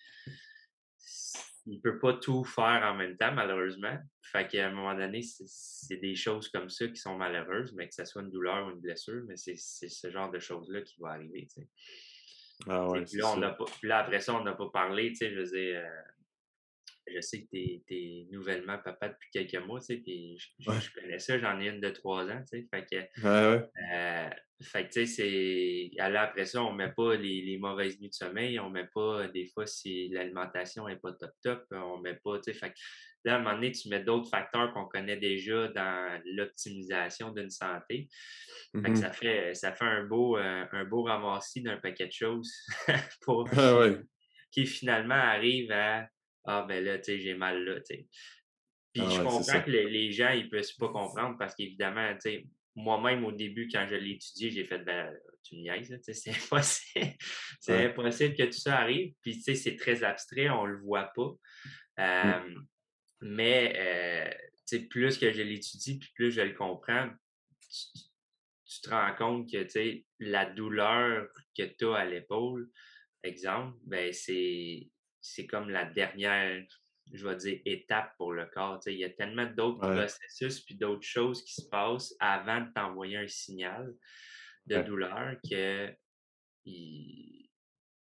il 1.66 1.76
ne 1.76 1.80
peut 1.80 1.98
pas 1.98 2.14
tout 2.14 2.44
faire 2.44 2.82
en 2.84 2.94
même 2.94 3.16
temps, 3.16 3.32
malheureusement. 3.32 3.96
Fait 4.22 4.46
qu'à 4.46 4.68
un 4.68 4.70
moment 4.70 4.94
donné, 4.94 5.22
c'est 5.22 5.96
des 5.96 6.14
choses 6.14 6.48
comme 6.48 6.70
ça 6.70 6.86
qui 6.86 6.96
sont 6.96 7.16
malheureuses, 7.16 7.74
mais 7.74 7.88
que 7.88 7.94
ce 7.94 8.04
soit 8.04 8.22
une 8.22 8.30
douleur 8.30 8.66
ou 8.66 8.70
une 8.70 8.80
blessure, 8.80 9.24
mais 9.26 9.36
c'est 9.36 9.56
ce 9.56 10.10
genre 10.10 10.30
de 10.30 10.38
choses-là 10.38 10.82
qui 10.82 10.98
vont 11.00 11.06
arriver. 11.06 11.48
Ah 12.68 12.88
ouais, 12.88 13.04
puis, 13.04 13.18
là, 13.82 13.98
après 13.98 14.20
ça, 14.20 14.34
on 14.34 14.44
n'a 14.44 14.54
pas 14.54 14.70
parlé, 14.70 15.10
tu 15.10 15.16
sais, 15.16 15.30
je 15.30 15.40
veux 15.40 15.44
dire, 15.44 15.80
euh, 15.80 16.02
je 17.12 17.20
sais 17.20 17.42
que 17.42 17.48
tu 17.50 17.84
es, 17.90 18.26
nouvellement 18.30 18.78
papa 18.78 19.08
depuis 19.08 19.28
quelques 19.32 19.66
mois, 19.66 19.80
tu 19.80 19.86
sais, 19.86 19.96
puis 19.96 20.38
je, 20.38 20.90
connais 20.92 21.18
ça, 21.18 21.38
j'en 21.38 21.60
ai 21.60 21.68
une 21.68 21.80
de 21.80 21.90
trois 21.90 22.24
ans, 22.24 22.42
tu 22.50 22.58
sais, 22.58 22.66
fait 22.72 22.86
que, 22.90 23.24
euh, 23.24 24.30
fait 24.62 24.88
que, 24.88 24.92
tu 24.92 25.06
sais, 25.06 25.90
c'est, 25.92 26.00
après 26.00 26.46
ça, 26.46 26.62
on 26.62 26.72
met 26.72 26.92
pas 26.92 27.14
les, 27.16 27.58
mauvaises 27.58 28.00
nuits 28.00 28.08
de 28.08 28.14
sommeil, 28.14 28.58
on 28.58 28.70
met 28.70 28.88
pas, 28.92 29.28
des 29.28 29.46
fois, 29.46 29.66
si 29.66 30.08
l'alimentation 30.08 30.88
est 30.88 30.96
pas 30.96 31.12
top 31.12 31.32
top, 31.42 31.64
on 31.70 31.98
met 31.98 32.18
pas, 32.22 32.38
tu 32.38 32.52
sais, 32.52 32.54
fait 32.54 32.70
que, 32.70 32.76
là, 33.24 33.34
à 33.34 33.36
un 33.36 33.42
moment 33.42 33.54
donné, 33.54 33.72
tu 33.72 33.88
mets 33.88 34.02
d'autres 34.02 34.28
facteurs 34.28 34.72
qu'on 34.72 34.86
connaît 34.86 35.16
déjà 35.16 35.68
dans 35.68 36.20
l'optimisation 36.24 37.30
d'une 37.30 37.50
santé. 37.50 38.08
Fait 38.72 38.82
que 38.82 38.90
mmh 38.90 38.96
ça 38.96 39.10
fait, 39.10 39.54
ça 39.54 39.72
fait 39.72 39.84
un 39.84 40.04
beau, 40.04 40.36
euh, 40.36 40.64
un 40.70 40.84
beau 40.84 41.02
ramassis 41.02 41.62
d'un 41.62 41.76
paquet 41.76 42.06
de 42.06 42.12
choses 42.12 42.52
pour, 43.22 43.48
ah 43.56 43.88
qui 44.56 44.64
finalement 44.64 45.14
arrive 45.14 45.70
à 45.70 46.08
ah, 46.46 46.64
ben 46.66 46.84
là, 46.84 46.98
tu 46.98 47.04
sais, 47.04 47.18
j'ai 47.18 47.34
mal 47.34 47.64
là, 47.64 47.80
tu 47.80 47.86
sais. 47.86 48.06
Puis 48.92 49.02
ah 49.04 49.10
je 49.10 49.20
comprends 49.20 49.62
que 49.62 49.70
les, 49.70 50.12
gens, 50.12 50.30
ils 50.30 50.44
ne 50.44 50.50
peuvent 50.50 50.76
pas 50.78 50.88
comprendre 50.88 51.36
parce 51.38 51.54
qu'évidemment, 51.54 52.12
tu 52.14 52.20
sais, 52.20 52.46
moi-même, 52.74 53.24
au 53.24 53.32
début, 53.32 53.68
quand 53.70 53.86
je 53.88 53.96
l'ai 53.96 54.12
étudié, 54.12 54.50
j'ai 54.50 54.64
fait, 54.64 54.78
ben, 54.78 55.14
tu 55.42 55.56
niaises, 55.56 55.88
tu 55.88 55.98
sais, 56.02 56.14
c'est 56.14 56.30
impossible. 56.44 57.14
c'est 57.60 57.84
impossible 57.86 58.34
que 58.34 58.44
tout 58.44 58.58
ça 58.58 58.78
arrive. 58.78 59.12
Puis, 59.22 59.36
tu 59.36 59.42
sais, 59.42 59.54
c'est 59.54 59.76
très 59.76 60.02
abstrait, 60.02 60.48
on 60.48 60.66
ne 60.66 60.72
le 60.72 60.80
voit 60.80 61.12
pas. 61.14 61.34
Mmh. 61.98 62.66
Mais, 63.22 63.74
euh, 63.76 64.30
tu 64.66 64.78
sais, 64.78 64.86
plus 64.86 65.18
que 65.18 65.32
je 65.32 65.42
l'étudie, 65.42 65.98
puis 65.98 66.10
plus 66.14 66.30
je 66.30 66.42
le 66.42 66.54
comprends, 66.54 67.08
tu, 67.60 68.00
tu 68.66 68.80
te 68.80 68.90
rends 68.90 69.14
compte 69.14 69.50
que, 69.50 69.62
tu 69.62 69.70
sais, 69.70 70.04
la 70.20 70.46
douleur 70.46 71.28
que 71.56 71.62
tu 71.62 71.86
as 71.86 71.96
à 71.96 72.04
l'épaule, 72.04 72.68
exemple, 73.22 73.76
ben, 73.84 74.12
c'est 74.12 74.88
c'est 75.26 75.46
comme 75.46 75.70
la 75.70 75.84
dernière, 75.84 76.64
je 77.12 77.26
vais 77.26 77.36
dire, 77.36 77.60
étape 77.64 78.16
pour 78.16 78.32
le 78.32 78.46
corps. 78.46 78.80
il 78.86 78.94
y 78.94 79.04
a 79.04 79.10
tellement 79.10 79.46
d'autres 79.46 79.80
processus 79.80 80.60
puis 80.60 80.76
d'autres 80.76 81.06
choses 81.06 81.42
qui 81.44 81.54
se 81.54 81.68
passent 81.68 82.14
avant 82.20 82.60
de 82.60 82.72
t'envoyer 82.72 83.16
un 83.16 83.28
signal 83.28 83.94
de 84.66 84.82
douleur 84.82 85.36
que. 85.48 85.92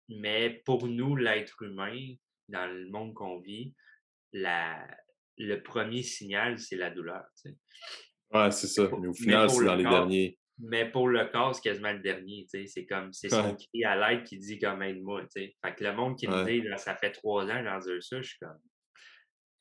Mais 0.08 0.62
pour 0.64 0.88
nous, 0.88 1.14
l'être 1.14 1.62
humain, 1.62 2.14
dans 2.48 2.66
le 2.66 2.88
monde 2.90 3.14
qu'on 3.14 3.38
vit, 3.38 3.74
la... 4.32 4.84
le 5.38 5.62
premier 5.62 6.02
signal, 6.02 6.58
c'est 6.58 6.76
la 6.76 6.90
douleur. 6.90 7.24
Oui, 8.32 8.52
c'est 8.52 8.66
ça. 8.66 8.88
Mais 9.00 9.06
au 9.06 9.14
final, 9.14 9.48
c'est 9.48 9.64
dans 9.64 9.76
les 9.76 9.84
derniers. 9.84 10.39
Mais 10.62 10.90
pour 10.90 11.08
le 11.08 11.26
corps, 11.26 11.54
c'est 11.54 11.62
quasiment 11.62 11.92
le 11.92 12.00
dernier, 12.00 12.46
C'est 12.66 12.86
comme, 12.86 13.12
c'est 13.12 13.30
son 13.30 13.54
cri 13.54 13.84
à 13.84 13.96
l'aide 13.96 14.24
qui 14.24 14.38
dit 14.38 14.58
comme 14.58 14.82
aide-moi, 14.82 15.22
Fait 15.32 15.54
que 15.76 15.84
le 15.84 15.94
monde 15.94 16.18
qui 16.18 16.28
me 16.28 16.44
dit, 16.44 16.66
ça 16.76 16.94
fait 16.96 17.12
trois 17.12 17.44
ans, 17.46 17.62
j'en 17.64 17.78
dire 17.78 18.02
ça, 18.02 18.20
je 18.20 18.28
suis 18.28 18.38
comme, 18.38 18.58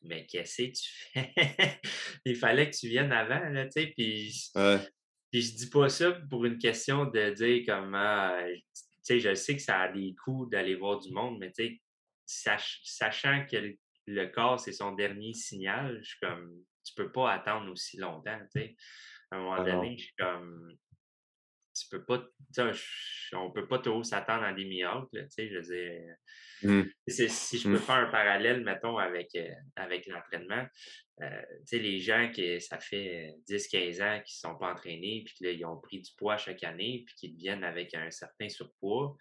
mais 0.02 0.26
qu'est-ce 0.26 0.64
que 0.64 0.72
tu 0.72 0.90
fais? 1.14 1.34
Il 2.26 2.36
fallait 2.36 2.70
que 2.70 2.76
tu 2.76 2.88
viennes 2.88 3.12
avant, 3.12 3.50
là, 3.50 3.66
tu 3.66 3.72
sais, 3.72 3.94
puis, 3.96 4.34
puis 5.32 5.42
je 5.42 5.56
dis 5.56 5.70
pas 5.70 5.90
ça 5.90 6.12
pour 6.30 6.46
une 6.46 6.58
question 6.58 7.06
de 7.06 7.32
dire 7.32 7.64
comment, 7.66 8.32
tu 8.48 8.84
sais, 9.02 9.20
je 9.20 9.34
sais 9.34 9.56
que 9.56 9.62
ça 9.62 9.82
a 9.82 9.92
des 9.92 10.16
coûts 10.24 10.48
d'aller 10.48 10.76
voir 10.76 11.00
du 11.00 11.12
monde, 11.12 11.38
mais 11.40 11.52
tu 11.52 11.82
sais, 12.26 12.72
sachant 12.84 13.46
que 13.46 13.76
le, 14.08 14.26
corps, 14.28 14.60
c'est 14.60 14.72
son 14.72 14.94
dernier 14.94 15.34
signal, 15.34 16.00
je 16.02 16.10
suis 16.10 16.20
comme, 16.20 16.64
tu 16.84 16.94
peux 16.96 17.12
pas 17.12 17.34
attendre 17.34 17.72
aussi 17.72 17.98
longtemps, 17.98 18.40
tu 18.54 18.62
sais. 18.62 18.76
À 19.32 19.36
un 19.36 19.40
moment 19.40 19.58
ah 19.60 19.64
donné, 19.64 19.98
je 19.98 20.06
suis 20.06 20.16
comme, 20.18 20.76
tu 21.80 21.90
peux 21.90 22.04
pas, 22.06 22.24
on 23.34 23.52
peut 23.52 23.68
pas 23.68 23.80
trop 23.80 24.04
s'attendre 24.04 24.44
à 24.44 24.54
des 24.54 24.66
miracles, 24.66 25.08
tu 25.12 25.30
sais, 25.30 25.50
je 25.50 25.56
veux 25.56 25.62
dire. 25.62 26.16
Mmh. 26.62 26.82
Si 27.08 27.58
je 27.58 27.64
peux 27.70 27.76
mmh. 27.76 27.80
faire 27.80 27.96
un 27.96 28.12
parallèle, 28.12 28.64
mettons, 28.64 28.98
avec, 28.98 29.34
euh, 29.36 29.50
avec 29.76 30.08
l'entraînement, 30.08 30.66
euh, 31.22 31.42
tu 31.60 31.78
sais, 31.78 31.80
les 31.80 32.00
gens 32.00 32.30
qui, 32.34 32.60
ça 32.60 32.80
fait 32.80 33.36
10-15 33.48 34.02
ans 34.04 34.22
qui 34.26 34.36
ne 34.36 34.50
sont 34.50 34.58
pas 34.58 34.72
entraînés, 34.72 35.24
puis 35.26 35.34
qu'ils 35.36 35.66
ont 35.66 35.80
pris 35.80 36.02
du 36.02 36.12
poids 36.18 36.38
chaque 36.38 36.64
année, 36.64 37.04
puis 37.06 37.16
qu'ils 37.16 37.36
viennent 37.36 37.64
avec 37.64 37.94
un 37.94 38.10
certain 38.12 38.50
surpoids, 38.50 39.16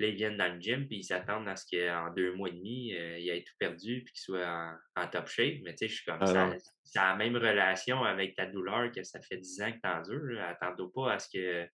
puis 0.00 0.06
là, 0.06 0.14
ils 0.14 0.16
viennent 0.16 0.38
dans 0.38 0.50
le 0.50 0.58
gym, 0.58 0.86
puis 0.86 1.00
ils 1.00 1.04
s'attendent 1.04 1.46
à 1.46 1.56
ce 1.56 1.66
qu'en 1.70 2.10
deux 2.14 2.32
mois 2.32 2.48
et 2.48 2.52
demi, 2.52 2.94
euh, 2.94 3.18
ils 3.18 3.28
aient 3.28 3.44
tout 3.46 3.52
perdu, 3.58 4.02
puis 4.02 4.14
qu'ils 4.14 4.22
soient 4.22 4.72
en, 4.96 5.06
top 5.08 5.28
shape. 5.28 5.56
Mais 5.62 5.74
tu 5.74 5.78
sais, 5.80 5.88
je 5.88 5.94
suis 5.96 6.04
comme 6.06 6.16
ah 6.22 6.26
ça. 6.26 6.50
C'est 6.84 6.98
la 6.98 7.16
même 7.16 7.36
relation 7.36 8.02
avec 8.02 8.34
ta 8.34 8.46
douleur 8.46 8.90
que 8.92 9.02
ça 9.02 9.20
fait 9.20 9.36
10 9.36 9.60
ans 9.60 9.72
que 9.72 9.78
tu 9.82 9.88
endures. 9.90 10.40
Attends 10.40 10.88
pas 10.88 11.12
à 11.12 11.18
ce 11.18 11.28
que 11.28 11.68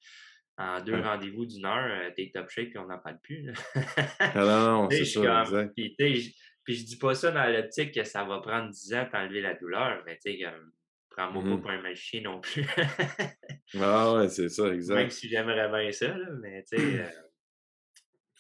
en 0.58 0.80
deux 0.80 1.00
rendez-vous 1.00 1.46
d'une 1.46 1.66
heure, 1.66 1.86
euh, 1.88 2.10
t'es 2.16 2.32
top 2.34 2.48
shape 2.48 2.74
et 2.74 2.78
on 2.78 2.86
n'en 2.86 2.98
parle 2.98 3.20
plus. 3.22 3.52
ah 4.18 4.32
non, 4.34 4.82
non 4.82 4.90
c'est 4.90 5.04
ça, 5.04 5.44
Puis, 5.76 5.94
puis 5.94 6.74
je 6.74 6.84
dis 6.84 6.98
pas 6.98 7.14
ça 7.14 7.30
dans 7.30 7.46
l'optique 7.46 7.94
que 7.94 8.02
ça 8.02 8.24
va 8.24 8.40
prendre 8.40 8.70
10 8.70 8.94
ans 8.94 9.08
d'enlever 9.12 9.40
la 9.40 9.54
douleur, 9.54 10.02
mais 10.04 10.16
tu 10.16 10.32
sais, 10.32 10.42
comme, 10.42 10.72
prends-moi 11.10 11.44
pas 11.44 11.48
mmh 11.50 11.60
pour 11.60 11.70
un 11.70 11.82
magicien 11.82 12.22
non 12.22 12.40
plus. 12.40 12.66
ah 13.78 14.14
ouais, 14.14 14.28
c'est 14.30 14.48
ça, 14.48 14.66
exact. 14.74 14.96
Même 14.96 15.10
si 15.10 15.28
j'aimerais 15.28 15.68
bien 15.68 15.92
ça, 15.92 16.08
là, 16.08 16.28
mais 16.40 16.64
tu 16.64 16.78
sais, 16.78 17.04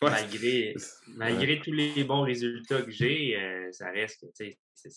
euh, 0.02 0.10
malgré, 0.10 0.74
malgré 1.16 1.60
tous 1.60 1.72
les 1.72 2.04
bons 2.04 2.22
résultats 2.22 2.82
que 2.82 2.90
j'ai, 2.90 3.36
euh, 3.36 3.72
ça 3.72 3.90
reste 3.90 4.20
que, 4.20 4.26
tu 4.36 4.56
sais, 4.74 4.90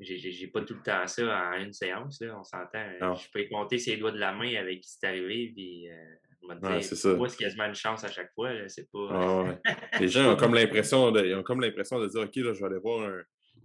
j'ai 0.00 0.48
pas 0.48 0.62
tout 0.62 0.74
le 0.74 0.82
temps 0.82 1.06
ça 1.06 1.52
en 1.54 1.60
une 1.60 1.72
séance. 1.72 2.20
Là, 2.20 2.38
on 2.38 2.44
s'entend. 2.44 3.14
Je 3.14 3.30
peux 3.32 3.44
compter 3.50 3.78
ses 3.78 3.96
doigts 3.96 4.12
de 4.12 4.18
la 4.18 4.32
main 4.32 4.54
avec 4.56 4.80
qui 4.80 4.90
c'est 4.90 5.06
arrivé. 5.06 5.52
Puis, 5.54 5.88
euh, 5.88 5.94
on 6.42 6.48
va 6.48 6.54
dire, 6.56 6.84
c'est 6.84 7.36
quasiment 7.38 7.66
une 7.66 7.74
chance 7.74 8.04
à 8.04 8.10
chaque 8.10 8.32
fois. 8.34 8.50
C'est 8.68 8.90
pas. 8.90 9.08
Ah, 9.10 9.58
les 10.00 10.08
gens 10.08 10.32
ont 10.32 10.36
comme 10.36 10.54
l'impression 10.54 11.10
de, 11.10 11.34
ont 11.34 11.42
comme 11.42 11.60
l'impression 11.60 12.00
de 12.00 12.08
dire 12.08 12.22
OK, 12.22 12.36
là, 12.36 12.52
je 12.52 12.60
vais 12.60 12.66
aller 12.66 12.78
voir 12.78 13.10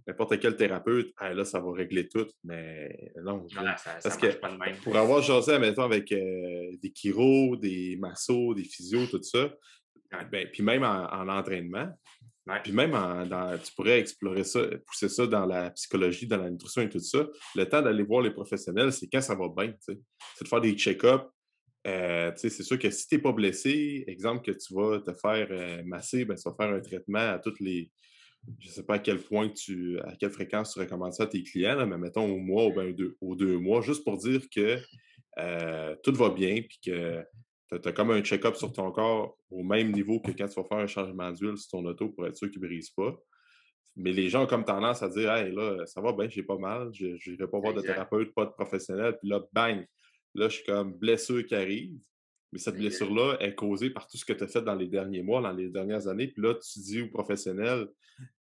n'importe 0.08 0.40
quel 0.40 0.56
thérapeute. 0.56 1.12
Ah, 1.18 1.34
là, 1.34 1.44
ça 1.44 1.60
va 1.60 1.72
régler 1.72 2.08
tout. 2.08 2.26
Mais 2.42 3.12
non. 3.22 3.46
parce 4.02 4.16
que 4.16 4.28
pas 4.38 4.50
de 4.50 4.56
même. 4.56 4.76
pour 4.76 4.96
avoir 4.96 5.22
jasé, 5.22 5.58
mettons, 5.58 5.82
avec 5.82 6.10
euh, 6.12 6.76
des 6.82 6.90
chiros, 6.90 7.56
des 7.56 7.96
massos, 8.00 8.54
des 8.54 8.64
physios, 8.64 9.06
tout 9.06 9.22
ça, 9.22 9.54
Ben, 10.10 10.48
puis 10.52 10.62
même 10.62 10.84
en, 10.84 11.28
entraînement, 11.28 11.88
puis 12.62 12.72
même 12.72 12.92
dans, 12.92 13.58
tu 13.58 13.72
pourrais 13.74 14.00
explorer 14.00 14.44
ça, 14.44 14.62
pousser 14.86 15.08
ça 15.08 15.26
dans 15.26 15.44
la 15.44 15.70
psychologie, 15.70 16.26
dans 16.26 16.38
la 16.38 16.50
nutrition 16.50 16.82
et 16.82 16.88
tout 16.88 16.98
ça. 16.98 17.26
Le 17.54 17.68
temps 17.68 17.82
d'aller 17.82 18.02
voir 18.02 18.22
les 18.22 18.30
professionnels, 18.30 18.92
c'est 18.92 19.08
quand 19.08 19.20
ça 19.20 19.34
va 19.34 19.48
bien. 19.48 19.74
C'est 19.80 19.94
de 19.94 20.48
faire 20.48 20.60
des 20.60 20.72
check-ups. 20.72 21.24
Euh, 21.86 22.32
c'est 22.36 22.50
sûr 22.50 22.78
que 22.78 22.90
si 22.90 23.06
tu 23.06 23.14
n'es 23.14 23.20
pas 23.20 23.32
blessé, 23.32 24.04
exemple 24.06 24.42
que 24.42 24.56
tu 24.56 24.74
vas 24.74 25.00
te 25.00 25.12
faire 25.12 25.46
euh, 25.50 25.82
masser, 25.84 26.24
ben, 26.24 26.34
tu 26.34 26.48
vas 26.48 26.54
faire 26.54 26.74
un 26.74 26.80
traitement 26.80 27.32
à 27.32 27.38
toutes 27.38 27.60
les. 27.60 27.90
Je 28.60 28.68
ne 28.68 28.72
sais 28.72 28.82
pas 28.82 28.94
à 28.94 28.98
quel 28.98 29.18
point 29.18 29.48
tu. 29.50 29.98
à 30.00 30.16
quelle 30.16 30.30
fréquence 30.30 30.72
tu 30.72 30.80
recommandes 30.80 31.12
ça 31.12 31.24
à 31.24 31.26
tes 31.26 31.42
clients, 31.42 31.86
mais 31.86 31.98
mettons 31.98 32.24
au 32.24 32.38
mois 32.38 32.66
ou 32.66 32.72
ben, 32.72 32.92
deux, 32.94 33.16
aux 33.20 33.36
deux 33.36 33.58
mois, 33.58 33.82
juste 33.82 34.04
pour 34.04 34.16
dire 34.16 34.42
que 34.54 34.78
euh, 35.38 35.94
tout 36.02 36.14
va 36.14 36.30
bien 36.30 36.62
puis 36.62 36.78
que 36.84 37.24
tu 37.70 37.88
as, 37.88 37.92
comme 37.92 38.10
un 38.10 38.22
check-up 38.22 38.56
sur 38.56 38.72
ton 38.72 38.90
corps 38.90 39.36
au 39.50 39.62
même 39.62 39.92
niveau 39.92 40.20
que 40.20 40.30
quand 40.30 40.48
tu 40.48 40.60
vas 40.60 40.64
faire 40.64 40.78
un 40.78 40.86
changement 40.86 41.30
d'huile 41.32 41.56
sur 41.56 41.70
ton 41.70 41.84
auto 41.84 42.08
pour 42.08 42.26
être 42.26 42.36
sûr 42.36 42.50
qu'il 42.50 42.62
ne 42.62 42.66
brise 42.66 42.90
pas. 42.90 43.14
Mais 43.96 44.12
les 44.12 44.28
gens 44.28 44.44
ont 44.44 44.46
comme 44.46 44.64
tendance 44.64 45.02
à 45.02 45.08
dire 45.08 45.30
Hey, 45.32 45.52
là, 45.52 45.84
ça 45.86 46.00
va 46.00 46.12
bien, 46.12 46.28
j'ai 46.28 46.42
pas 46.42 46.56
mal, 46.56 46.90
je 46.92 47.06
ne 47.06 47.36
vais 47.36 47.48
pas 47.48 47.58
voir 47.58 47.74
de 47.74 47.80
thérapeute, 47.80 48.32
pas 48.32 48.46
de 48.46 48.50
professionnel. 48.50 49.16
Puis 49.20 49.28
là, 49.28 49.40
bang, 49.52 49.84
là, 50.34 50.48
je 50.48 50.56
suis 50.56 50.64
comme 50.64 50.92
blessure 50.94 51.44
qui 51.44 51.54
arrive. 51.54 51.98
Mais 52.52 52.58
cette 52.58 52.76
blessure-là 52.76 53.36
est 53.40 53.54
causée 53.54 53.90
par 53.90 54.06
tout 54.06 54.16
ce 54.16 54.24
que 54.24 54.32
tu 54.32 54.44
as 54.44 54.46
fait 54.46 54.62
dans 54.62 54.74
les 54.74 54.86
derniers 54.86 55.22
mois, 55.22 55.42
dans 55.42 55.52
les 55.52 55.68
dernières 55.68 56.08
années. 56.08 56.28
Puis 56.28 56.42
là, 56.42 56.54
tu 56.54 56.78
dis 56.78 57.02
au 57.02 57.08
professionnel 57.08 57.88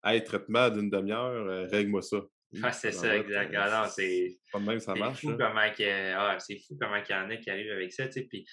Hey, 0.04 0.24
traitement 0.24 0.70
d'une 0.72 0.90
demi-heure, 0.90 1.48
euh, 1.48 1.68
règle-moi 1.68 2.02
ça. 2.02 2.22
Ah, 2.64 2.72
c'est 2.72 2.92
ça, 2.92 3.16
exact. 3.16 3.54
Ah, 3.56 3.88
c'est 3.88 4.40
ça 4.80 4.96
marche. 4.96 5.22
Fou 5.22 5.38
comment 5.38 5.62
ah, 5.62 6.38
c'est 6.40 6.58
fou 6.58 6.76
comment 6.80 6.98
il 6.98 7.12
y 7.12 7.16
en 7.16 7.30
a 7.30 7.38
qui 7.38 7.50
arrivent 7.50 7.72
avec 7.72 7.94
ça. 7.94 8.08
Puis 8.08 8.46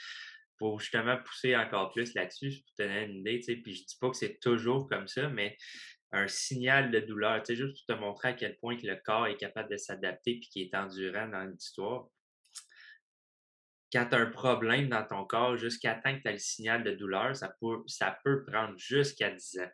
pour 0.58 0.80
justement 0.80 1.16
pousser 1.18 1.56
encore 1.56 1.92
plus 1.92 2.14
là-dessus, 2.14 2.50
pour 2.62 2.74
te 2.74 2.82
donner 2.82 3.04
une 3.04 3.26
idée, 3.26 3.40
puis 3.62 3.74
je 3.74 3.84
dis 3.84 3.96
pas 4.00 4.10
que 4.10 4.16
c'est 4.16 4.38
toujours 4.40 4.88
comme 4.88 5.08
ça, 5.08 5.28
mais 5.28 5.56
un 6.12 6.28
signal 6.28 6.90
de 6.90 7.00
douleur, 7.00 7.42
juste 7.44 7.86
pour 7.86 7.96
te 7.96 8.00
montrer 8.00 8.28
à 8.28 8.32
quel 8.32 8.56
point 8.58 8.76
que 8.76 8.86
le 8.86 8.96
corps 8.96 9.26
est 9.26 9.36
capable 9.36 9.70
de 9.70 9.76
s'adapter 9.76 10.32
et 10.32 10.40
qu'il 10.40 10.62
est 10.62 10.74
endurant 10.74 11.28
dans 11.28 11.44
l'histoire. 11.44 12.08
Quand 13.92 14.06
tu 14.06 14.16
as 14.16 14.18
un 14.18 14.30
problème 14.30 14.88
dans 14.88 15.06
ton 15.06 15.24
corps, 15.24 15.56
jusqu'à 15.56 15.94
temps 15.94 16.16
que 16.16 16.22
tu 16.22 16.28
as 16.28 16.32
le 16.32 16.38
signal 16.38 16.84
de 16.84 16.92
douleur, 16.92 17.34
ça 17.36 17.54
peut, 17.60 17.82
ça 17.86 18.18
peut 18.24 18.44
prendre 18.44 18.76
jusqu'à 18.78 19.30
10 19.30 19.60
ans. 19.60 19.70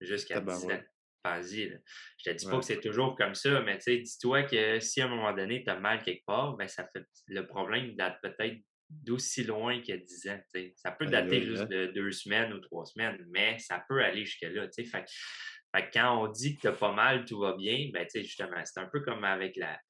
Jusqu'à 0.00 0.40
10 0.40 0.64
ans. 0.66 0.82
Vas-y. 1.24 1.80
Je 2.18 2.30
te 2.30 2.36
dis 2.36 2.46
pas 2.46 2.58
que 2.58 2.64
c'est 2.64 2.80
toujours 2.80 3.14
comme 3.14 3.34
ça, 3.34 3.60
mais 3.60 3.78
dis-toi 3.78 4.42
que 4.42 4.80
si 4.80 5.00
à 5.00 5.04
un 5.04 5.08
moment 5.08 5.32
donné, 5.32 5.62
tu 5.62 5.70
as 5.70 5.78
mal 5.78 6.02
quelque 6.02 6.24
part, 6.24 6.56
ben, 6.56 6.66
ça 6.66 6.88
fait 6.92 7.06
le 7.28 7.46
problème 7.46 7.94
date 7.94 8.18
peut-être 8.22 8.58
d'aussi 9.02 9.44
loin 9.44 9.80
qu'il 9.80 9.94
y 9.94 9.98
a 9.98 10.00
10 10.00 10.28
ans. 10.28 10.40
Ça 10.76 10.92
peut 10.92 11.06
dater 11.06 11.42
juste 11.42 11.68
de 11.68 11.86
deux 11.86 12.12
semaines 12.12 12.52
ou 12.52 12.58
trois 12.60 12.84
semaines, 12.84 13.24
mais 13.30 13.58
ça 13.58 13.84
peut 13.88 14.02
aller 14.02 14.24
jusque-là. 14.24 14.68
Fait, 14.74 14.84
fait, 14.84 15.90
quand 15.92 16.22
on 16.22 16.28
dit 16.28 16.56
que 16.56 16.62
tu 16.62 16.68
as 16.68 16.72
pas 16.72 16.92
mal, 16.92 17.24
tout 17.24 17.38
va 17.38 17.56
bien, 17.56 17.90
ben, 17.92 18.06
justement, 18.14 18.62
c'est 18.64 18.80
un 18.80 18.86
peu 18.86 19.00
comme 19.00 19.24
avec 19.24 19.56
la, 19.56 19.80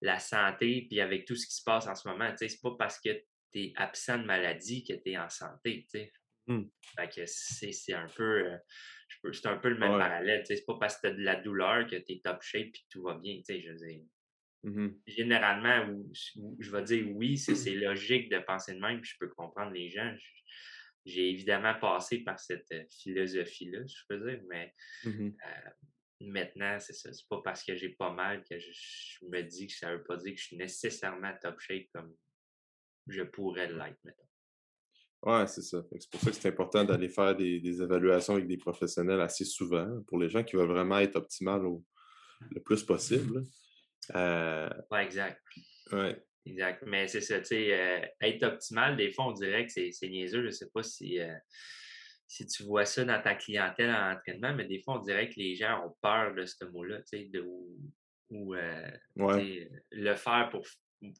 la 0.00 0.18
santé 0.18 0.86
puis 0.88 1.00
avec 1.00 1.24
tout 1.26 1.36
ce 1.36 1.46
qui 1.46 1.54
se 1.54 1.62
passe 1.62 1.86
en 1.86 1.94
ce 1.94 2.08
moment. 2.08 2.32
C'est 2.36 2.60
pas 2.62 2.74
parce 2.78 3.00
que 3.00 3.10
tu 3.52 3.60
es 3.60 3.72
absent 3.76 4.18
de 4.18 4.24
maladie 4.24 4.84
que 4.84 4.94
tu 4.94 5.12
es 5.12 5.18
en 5.18 5.28
santé. 5.28 5.86
Mmh. 6.46 6.62
Fait 6.96 7.08
que 7.08 7.26
c'est 7.26 7.94
un 7.94 8.06
peu. 8.08 8.46
Euh, 8.46 8.58
c'est 9.32 9.46
un 9.46 9.56
peu 9.56 9.68
le 9.70 9.78
même 9.78 9.98
parallèle. 9.98 10.44
C'est 10.46 10.64
pas 10.66 10.76
parce 10.78 10.96
que 10.96 11.02
tu 11.02 11.06
as 11.08 11.16
de 11.16 11.22
la 11.22 11.36
douleur 11.36 11.86
que 11.86 11.96
tu 11.96 12.12
es 12.12 12.20
top 12.22 12.42
shape 12.42 12.66
et 12.66 12.72
que 12.72 12.78
tout 12.90 13.02
va 13.02 13.14
bien. 13.14 13.40
Je 13.48 13.70
veux 13.70 13.76
dire, 13.76 14.00
Mmh 14.64 14.88
Généralement, 15.06 16.04
je 16.58 16.70
vais 16.70 16.82
dire 16.82 17.06
oui, 17.14 17.38
c'est 17.38 17.74
logique 17.74 18.28
de 18.30 18.38
penser 18.38 18.74
de 18.74 18.80
même, 18.80 19.00
puis 19.00 19.12
je 19.12 19.16
peux 19.18 19.28
comprendre 19.28 19.72
les 19.72 19.88
gens. 19.88 20.12
J'ai 21.04 21.30
évidemment 21.30 21.74
passé 21.80 22.18
par 22.18 22.38
cette 22.38 22.70
euh, 22.72 22.84
philosophie-là, 22.90 23.80
je 23.86 24.02
peux 24.08 24.18
dire, 24.28 24.42
mais 24.48 24.74
mmh 25.04 25.28
euh, 25.28 25.70
maintenant, 26.20 26.78
c'est 26.80 26.92
ça. 26.92 27.12
C'est 27.12 27.28
pas 27.28 27.40
parce 27.42 27.62
que 27.62 27.76
j'ai 27.76 27.90
pas 27.90 28.12
mal 28.12 28.42
que 28.44 28.58
je, 28.58 29.24
me 29.26 29.42
dis 29.42 29.68
que 29.68 29.72
ça 29.72 29.92
veut 29.92 30.02
pas 30.02 30.16
dire 30.16 30.34
que 30.34 30.40
je 30.40 30.46
suis 30.46 30.56
nécessairement 30.56 31.32
top 31.40 31.60
shape 31.60 31.86
comme 31.94 32.14
je 33.06 33.22
pourrais 33.22 33.68
l'être, 33.68 33.98
maintenant. 34.04 34.28
Oui, 35.22 35.48
c'est 35.48 35.62
ça. 35.62 35.84
C'est 35.98 36.10
pour 36.10 36.20
ça 36.20 36.30
que 36.30 36.36
c'est 36.36 36.48
important 36.48 36.84
d'aller 36.84 37.08
faire 37.08 37.34
des, 37.34 37.82
évaluations 37.82 38.34
avec 38.34 38.46
des 38.46 38.56
professionnels 38.56 39.20
assez 39.20 39.44
souvent 39.44 40.02
pour 40.06 40.18
les 40.18 40.28
gens 40.28 40.44
qui 40.44 40.56
veulent 40.56 40.68
vraiment 40.68 40.98
être 40.98 41.16
optimal 41.16 41.62
le 42.50 42.60
plus 42.60 42.84
possible. 42.84 43.42
Euh, 44.14 44.68
oui, 44.90 45.00
exact. 45.00 45.42
Ouais. 45.92 46.22
Exact. 46.46 46.82
Mais 46.86 47.08
c'est 47.08 47.20
ça, 47.20 47.38
tu 47.40 47.46
sais, 47.46 47.78
euh, 47.78 48.06
être 48.22 48.42
optimal, 48.42 48.96
des 48.96 49.12
fois, 49.12 49.26
on 49.26 49.32
dirait 49.32 49.66
que 49.66 49.72
c'est 49.72 50.08
niaiseux. 50.08 50.40
Je 50.40 50.46
ne 50.46 50.50
sais 50.50 50.70
pas 50.70 50.82
si, 50.82 51.20
euh, 51.20 51.34
si 52.26 52.46
tu 52.46 52.62
vois 52.62 52.86
ça 52.86 53.04
dans 53.04 53.20
ta 53.20 53.34
clientèle 53.34 53.90
en 53.90 54.12
entraînement, 54.12 54.54
mais 54.54 54.64
des 54.64 54.80
fois, 54.82 54.98
on 54.98 55.02
dirait 55.02 55.28
que 55.28 55.34
les 55.36 55.54
gens 55.56 55.84
ont 55.86 55.94
peur 56.00 56.34
de 56.34 56.46
ce 56.46 56.64
mot-là, 56.64 57.02
tu 57.02 57.30
sais, 57.30 57.38
ou, 58.30 58.54
le 59.90 60.14
faire 60.14 60.48
pour, 60.50 60.66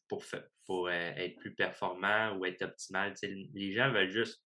pour, 0.09 0.25
pour 0.67 0.91
être 0.91 1.37
plus 1.37 1.55
performant 1.55 2.37
ou 2.37 2.45
être 2.47 2.63
optimal. 2.63 3.15
Les 3.55 3.73
gens 3.73 3.93
veulent 3.93 4.11
juste, 4.11 4.43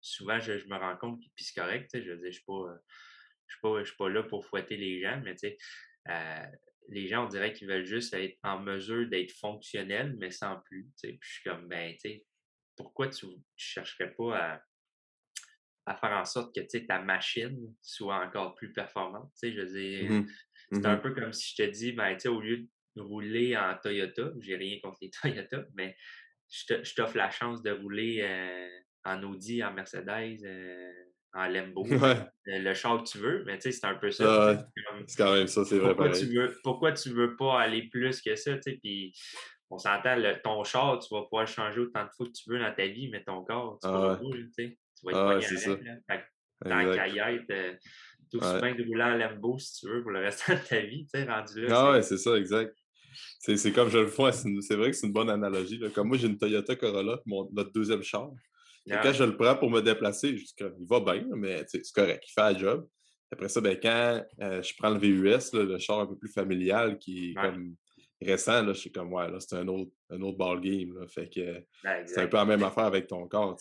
souvent, 0.00 0.38
je, 0.40 0.52
me 0.68 0.76
rends 0.76 0.96
compte, 0.96 1.20
puis 1.34 1.44
c'est 1.44 1.60
correct, 1.60 1.90
tu 1.92 1.98
sais, 1.98 2.04
je 2.04 2.10
veux 2.10 2.16
dire, 2.16 2.32
je 2.32 2.38
ne 2.38 3.76
suis, 3.78 3.86
suis, 3.86 3.96
pas 3.96 4.08
là 4.08 4.22
pour 4.22 4.46
fouetter 4.46 4.76
les 4.76 5.00
gens, 5.00 5.20
mais 5.24 5.34
tu 5.34 5.48
sais, 5.48 5.58
les 6.88 7.08
gens, 7.08 7.24
on 7.24 7.28
dirait 7.28 7.52
qu'ils 7.52 7.68
veulent 7.68 7.84
juste 7.84 8.14
être 8.14 8.38
en 8.42 8.58
mesure 8.60 9.08
d'être 9.08 9.32
fonctionnels, 9.32 10.14
mais 10.18 10.30
sans 10.30 10.60
plus. 10.60 10.88
Puis 11.02 11.18
je 11.20 11.32
suis 11.32 11.42
comme, 11.42 11.68
ben, 11.68 11.92
tu 11.94 12.00
sais, 12.00 12.24
pourquoi 12.76 13.08
tu 13.08 13.26
ne 13.26 13.36
chercherais 13.56 14.12
pas 14.12 14.62
à, 15.86 15.96
faire 15.96 16.12
en 16.12 16.24
sorte 16.24 16.54
que 16.54 16.78
ta 16.86 17.00
machine 17.00 17.74
soit 17.80 18.24
encore 18.24 18.54
plus 18.54 18.72
performante? 18.72 19.32
Je 19.42 19.48
veux 19.48 19.66
dire, 19.66 20.10
mmh 20.10 20.26
c'est 20.74 20.86
un 20.86 20.96
mmh 20.96 21.02
peu 21.02 21.14
comme 21.14 21.32
si 21.34 21.54
je 21.54 21.64
te 21.64 21.70
dis, 21.70 21.92
ben, 21.92 22.16
au 22.26 22.40
lieu 22.40 22.66
de 22.96 23.02
rouler 23.02 23.56
en 23.56 23.76
Toyota, 23.76 24.32
j'ai 24.40 24.56
rien 24.56 24.78
contre 24.82 24.98
les 25.02 25.10
Toyota, 25.22 25.66
mais 25.74 25.96
je 26.48 26.94
t'offre 26.94 27.16
la 27.16 27.30
chance 27.30 27.62
de 27.62 27.70
rouler 27.70 28.20
euh, 28.22 28.68
en 29.04 29.22
Audi, 29.22 29.62
en 29.64 29.72
Mercedes, 29.72 30.44
euh, 30.44 31.01
en 31.34 31.48
Lembo, 31.48 31.84
le 32.46 32.74
char 32.74 33.02
que 33.02 33.08
tu 33.08 33.18
veux, 33.18 33.42
mais 33.46 33.58
tu 33.58 33.62
sais, 33.62 33.72
c'est 33.72 33.86
un 33.86 33.94
peu 33.94 34.10
ça. 34.10 34.66
c'est 35.06 35.16
quand 35.16 35.32
même 35.32 35.46
ça, 35.46 35.64
c'est 35.64 35.78
vrai. 35.78 35.94
Pourquoi 35.94 36.10
tu, 36.10 36.26
veux, 36.26 36.56
pourquoi 36.62 36.92
tu 36.92 37.10
veux 37.10 37.36
pas 37.36 37.60
aller 37.60 37.88
plus 37.88 38.20
que 38.20 38.36
ça, 38.36 38.54
tu 38.54 38.62
sais, 38.62 38.78
puis 38.82 39.14
on 39.70 39.78
s'entend, 39.78 40.16
ton 40.44 40.62
char, 40.64 40.98
tu 40.98 41.14
vas 41.14 41.22
pouvoir 41.22 41.44
le 41.44 41.48
changer 41.48 41.80
autant 41.80 42.04
de 42.04 42.10
fois 42.14 42.26
que 42.26 42.32
tu 42.32 42.50
veux 42.50 42.58
dans 42.58 42.74
ta 42.74 42.86
vie, 42.86 43.08
mais 43.08 43.24
ton 43.24 43.42
corps, 43.44 43.78
tu 43.82 43.88
vas 43.88 44.12
ah, 44.12 44.20
tu 44.20 44.52
sais, 44.52 44.78
tu 44.98 45.06
vas 45.06 45.10
être 45.12 45.18
ah, 45.18 45.40
c'est 45.40 45.56
ça. 45.56 45.76
La 46.64 46.94
caillette, 46.94 47.50
euh, 47.50 47.74
tout 48.30 48.38
ouais. 48.38 48.60
bien 48.60 48.74
de 48.74 48.86
rouler 48.86 49.02
en 49.02 49.16
Lembo 49.16 49.58
si 49.58 49.80
tu 49.80 49.88
veux 49.88 50.02
pour 50.02 50.12
le 50.12 50.20
restant 50.20 50.54
de 50.54 50.68
ta 50.68 50.80
vie, 50.80 51.06
tu 51.12 51.18
sais, 51.18 51.24
rendu 51.24 51.62
là. 51.62 51.68
Ah 51.76 51.92
ouais, 51.92 52.02
c'est 52.02 52.18
ça, 52.18 52.36
exact. 52.36 52.76
C'est 53.38 53.72
comme 53.72 53.90
je 53.90 53.98
le 53.98 54.06
vois, 54.06 54.32
c'est 54.32 54.76
vrai 54.76 54.90
que 54.90 54.96
c'est 54.96 55.06
une 55.06 55.12
bonne 55.12 55.28
analogie. 55.28 55.80
Comme 55.94 56.08
moi, 56.08 56.16
j'ai 56.16 56.28
une 56.28 56.38
Toyota 56.38 56.76
Corolla, 56.76 57.20
mon, 57.26 57.48
notre 57.52 57.72
deuxième 57.72 58.02
char. 58.02 58.30
Quand 58.88 59.12
je 59.12 59.24
le 59.24 59.36
prends 59.36 59.56
pour 59.56 59.70
me 59.70 59.80
déplacer, 59.80 60.36
je 60.36 60.44
il 60.58 60.86
va 60.88 61.00
bien, 61.00 61.24
mais 61.36 61.64
c'est 61.68 61.82
correct, 61.92 62.24
il 62.28 62.32
fait 62.32 62.52
le 62.52 62.58
job. 62.58 62.88
Après 63.30 63.48
ça, 63.48 63.60
ben, 63.60 63.78
quand 63.80 64.24
euh, 64.42 64.62
je 64.62 64.74
prends 64.76 64.90
le 64.90 64.98
VUS, 64.98 65.52
le 65.54 65.78
char 65.78 66.00
un 66.00 66.06
peu 66.06 66.16
plus 66.16 66.30
familial 66.30 66.98
qui 66.98 67.30
est 67.30 67.34
comme 67.34 67.76
récent, 68.20 68.62
là, 68.62 68.72
je 68.72 68.80
suis 68.80 68.92
comme, 68.92 69.12
ouais, 69.12 69.30
là, 69.30 69.38
c'est 69.40 69.56
un 69.56 69.66
autre, 69.68 69.90
un 70.10 70.20
autre 70.20 70.36
ballgame. 70.36 71.06
Fait 71.08 71.28
que 71.28 71.64
c'est 72.06 72.20
un 72.20 72.26
peu 72.26 72.36
la 72.36 72.44
même 72.44 72.62
affaire 72.62 72.84
avec 72.84 73.06
ton 73.06 73.26
corps. 73.28 73.58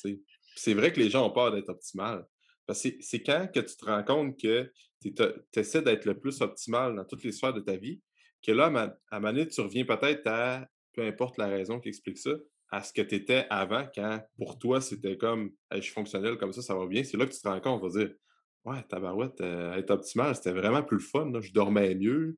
C'est 0.56 0.74
vrai 0.74 0.92
que 0.92 1.00
les 1.00 1.10
gens 1.10 1.26
ont 1.26 1.32
peur 1.32 1.52
d'être 1.52 1.70
optimal. 1.70 2.26
Parce 2.68 2.84
que 2.84 2.90
c'est 3.00 3.24
quand 3.24 3.48
que 3.54 3.62
tu 3.62 3.76
te 3.76 3.86
rends 3.86 4.04
compte 4.04 4.40
que 4.40 4.72
tu 5.02 5.14
essaies 5.56 5.82
d'être 5.82 6.06
le 6.06 6.20
plus 6.20 6.42
optimal 6.42 6.96
dans 6.96 7.06
toutes 7.06 7.24
les 7.24 7.32
sphères 7.32 7.54
de 7.54 7.62
ta 7.62 7.76
vie, 7.76 8.02
que 8.46 8.52
là, 8.52 8.66
à 9.10 9.18
un 9.18 9.20
moment 9.20 9.46
tu 9.46 9.62
reviens 9.62 9.86
peut-être 9.86 10.28
à, 10.28 10.68
peu 10.94 11.04
importe 11.04 11.38
la 11.38 11.48
raison 11.48 11.80
qui 11.80 11.90
explique 11.90 12.18
ça, 12.18 12.32
à 12.72 12.82
ce 12.82 12.94
que 12.94 13.02
tu 13.02 13.16
étais 13.16 13.46
avant, 13.50 13.86
quand 13.94 14.22
pour 14.38 14.58
toi, 14.58 14.80
c'était 14.80 15.18
comme 15.18 15.52
je 15.74 15.82
suis 15.82 15.92
fonctionnel 15.92 16.38
comme 16.38 16.54
ça, 16.54 16.62
ça 16.62 16.74
va 16.74 16.88
bien. 16.88 17.04
C'est 17.04 17.18
là 17.18 17.26
que 17.26 17.34
tu 17.34 17.42
te 17.42 17.48
rends 17.48 17.60
compte, 17.60 17.84
on 17.84 17.88
va 17.88 18.00
dire 18.00 18.16
Ouais, 18.64 18.82
tabarouette, 18.88 19.42
euh, 19.42 19.74
être 19.74 19.90
optimal, 19.90 20.36
c'était 20.36 20.52
vraiment 20.52 20.84
plus 20.84 20.98
le 20.98 21.04
fun. 21.04 21.32
Je 21.42 21.52
dormais 21.52 21.96
mieux, 21.96 22.38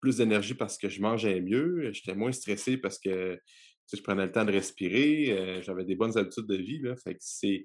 plus 0.00 0.16
d'énergie 0.16 0.54
parce 0.54 0.76
que 0.76 0.88
je 0.88 1.00
mangeais 1.00 1.40
mieux, 1.40 1.92
j'étais 1.92 2.14
moins 2.14 2.32
stressé 2.32 2.76
parce 2.76 2.98
que 2.98 3.38
je 3.92 4.02
prenais 4.02 4.26
le 4.26 4.32
temps 4.32 4.44
de 4.44 4.52
respirer, 4.52 5.30
euh, 5.30 5.62
j'avais 5.62 5.84
des 5.84 5.94
bonnes 5.94 6.16
habitudes 6.18 6.46
de 6.46 6.56
vie. 6.56 6.82
Fait 7.02 7.14
que 7.14 7.20
c'est. 7.20 7.64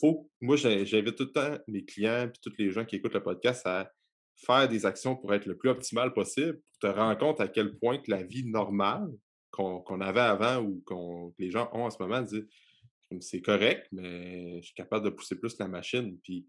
Faut, 0.00 0.30
moi, 0.40 0.56
j'invite 0.56 1.16
tout 1.16 1.24
le 1.24 1.32
temps 1.32 1.58
mes 1.66 1.84
clients 1.84 2.28
et 2.28 2.32
tous 2.42 2.52
les 2.58 2.70
gens 2.70 2.84
qui 2.84 2.96
écoutent 2.96 3.14
le 3.14 3.22
podcast 3.22 3.66
à 3.66 3.90
faire 4.36 4.68
des 4.68 4.86
actions 4.86 5.16
pour 5.16 5.34
être 5.34 5.46
le 5.46 5.56
plus 5.56 5.70
optimal 5.70 6.12
possible, 6.12 6.54
pour 6.54 6.90
te 6.90 6.96
rendre 6.96 7.18
compte 7.18 7.40
à 7.40 7.48
quel 7.48 7.76
point 7.78 7.98
que 7.98 8.10
la 8.10 8.22
vie 8.22 8.44
normale, 8.44 9.10
qu'on 9.58 10.00
avait 10.00 10.20
avant 10.20 10.62
ou 10.62 10.82
que 10.86 10.94
les 11.38 11.50
gens 11.50 11.68
ont 11.72 11.84
en 11.84 11.90
ce 11.90 12.00
moment, 12.00 12.24
c'est 13.20 13.40
correct, 13.40 13.88
mais 13.92 14.60
je 14.60 14.66
suis 14.66 14.74
capable 14.74 15.04
de 15.04 15.10
pousser 15.10 15.38
plus 15.38 15.58
la 15.58 15.68
machine. 15.68 16.18
Puis 16.22 16.46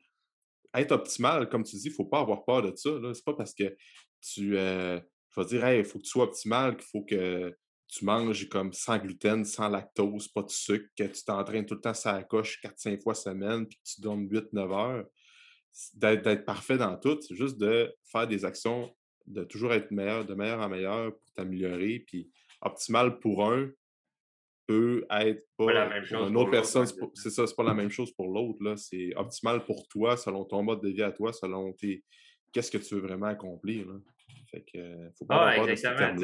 être 0.73 0.91
optimal, 0.91 1.49
comme 1.49 1.63
tu 1.63 1.75
dis, 1.75 1.87
il 1.87 1.91
ne 1.91 1.95
faut 1.95 2.05
pas 2.05 2.19
avoir 2.19 2.45
peur 2.45 2.61
de 2.61 2.75
ça. 2.75 2.89
Ce 2.89 2.99
n'est 2.99 3.23
pas 3.25 3.33
parce 3.33 3.53
que 3.53 3.75
tu 4.21 4.57
euh, 4.57 4.99
vas 5.35 5.45
dire 5.45 5.73
il 5.73 5.85
faut 5.85 5.99
que 5.99 6.03
tu 6.03 6.09
sois 6.09 6.25
optimal 6.25 6.77
qu'il 6.77 6.85
faut 6.85 7.03
que 7.03 7.55
tu 7.87 8.05
manges 8.05 8.47
comme 8.49 8.71
sans 8.71 8.99
gluten, 8.99 9.43
sans 9.43 9.67
lactose, 9.67 10.27
pas 10.27 10.43
de 10.43 10.49
sucre, 10.49 10.87
que 10.95 11.05
tu 11.05 11.23
t'entraînes 11.23 11.65
tout 11.65 11.75
le 11.75 11.81
temps 11.81 11.93
ça 11.93 12.21
coche 12.23 12.61
4-5 12.63 13.01
fois 13.01 13.15
semaine, 13.15 13.67
puis 13.67 13.77
que 13.77 13.89
tu 13.95 14.01
dormes 14.01 14.27
8-9 14.27 14.73
heures, 14.73 15.05
d'être 15.95 16.45
parfait 16.45 16.77
dans 16.77 16.97
tout, 16.97 17.19
c'est 17.21 17.35
juste 17.35 17.57
de 17.57 17.91
faire 18.03 18.27
des 18.27 18.45
actions, 18.45 18.95
de 19.25 19.43
toujours 19.43 19.73
être 19.73 19.89
meilleur, 19.89 20.23
de 20.23 20.35
meilleur 20.35 20.59
en 20.59 20.69
meilleur 20.69 21.17
pour 21.17 21.33
t'améliorer, 21.33 22.03
puis 22.05 22.29
optimal 22.61 23.19
pour 23.19 23.51
un 23.51 23.69
peut 24.67 25.03
être 25.09 25.43
pas, 25.57 25.73
la 25.73 25.89
même 25.89 26.05
chose 26.05 26.29
une 26.29 26.37
autre 26.37 26.51
personne, 26.51 26.85
c'est 27.15 27.31
ça, 27.31 27.47
c'est 27.47 27.55
pas 27.55 27.63
la 27.63 27.73
même 27.73 27.89
chose 27.89 28.13
pour 28.13 28.27
l'autre, 28.27 28.75
c'est 28.75 29.15
optimal 29.15 29.65
pour 29.65 29.87
toi, 29.87 30.15
selon 30.15 30.45
ton 30.45 30.61
mode 30.61 30.81
de 30.81 30.89
vie 30.89 31.01
à 31.01 31.11
toi, 31.11 31.33
selon 31.33 31.73
tes, 31.73 32.03
qu'est-ce 32.53 32.69
que 32.69 32.77
tu 32.77 32.95
veux 32.95 33.01
vraiment 33.01 33.27
accomplir, 33.27 33.87
là. 33.87 33.95
Fait 34.51 34.63
que, 34.71 35.09
faut 35.17 35.25
pas 35.25 35.49
ah, 35.49 35.69
exactement, 35.69 36.15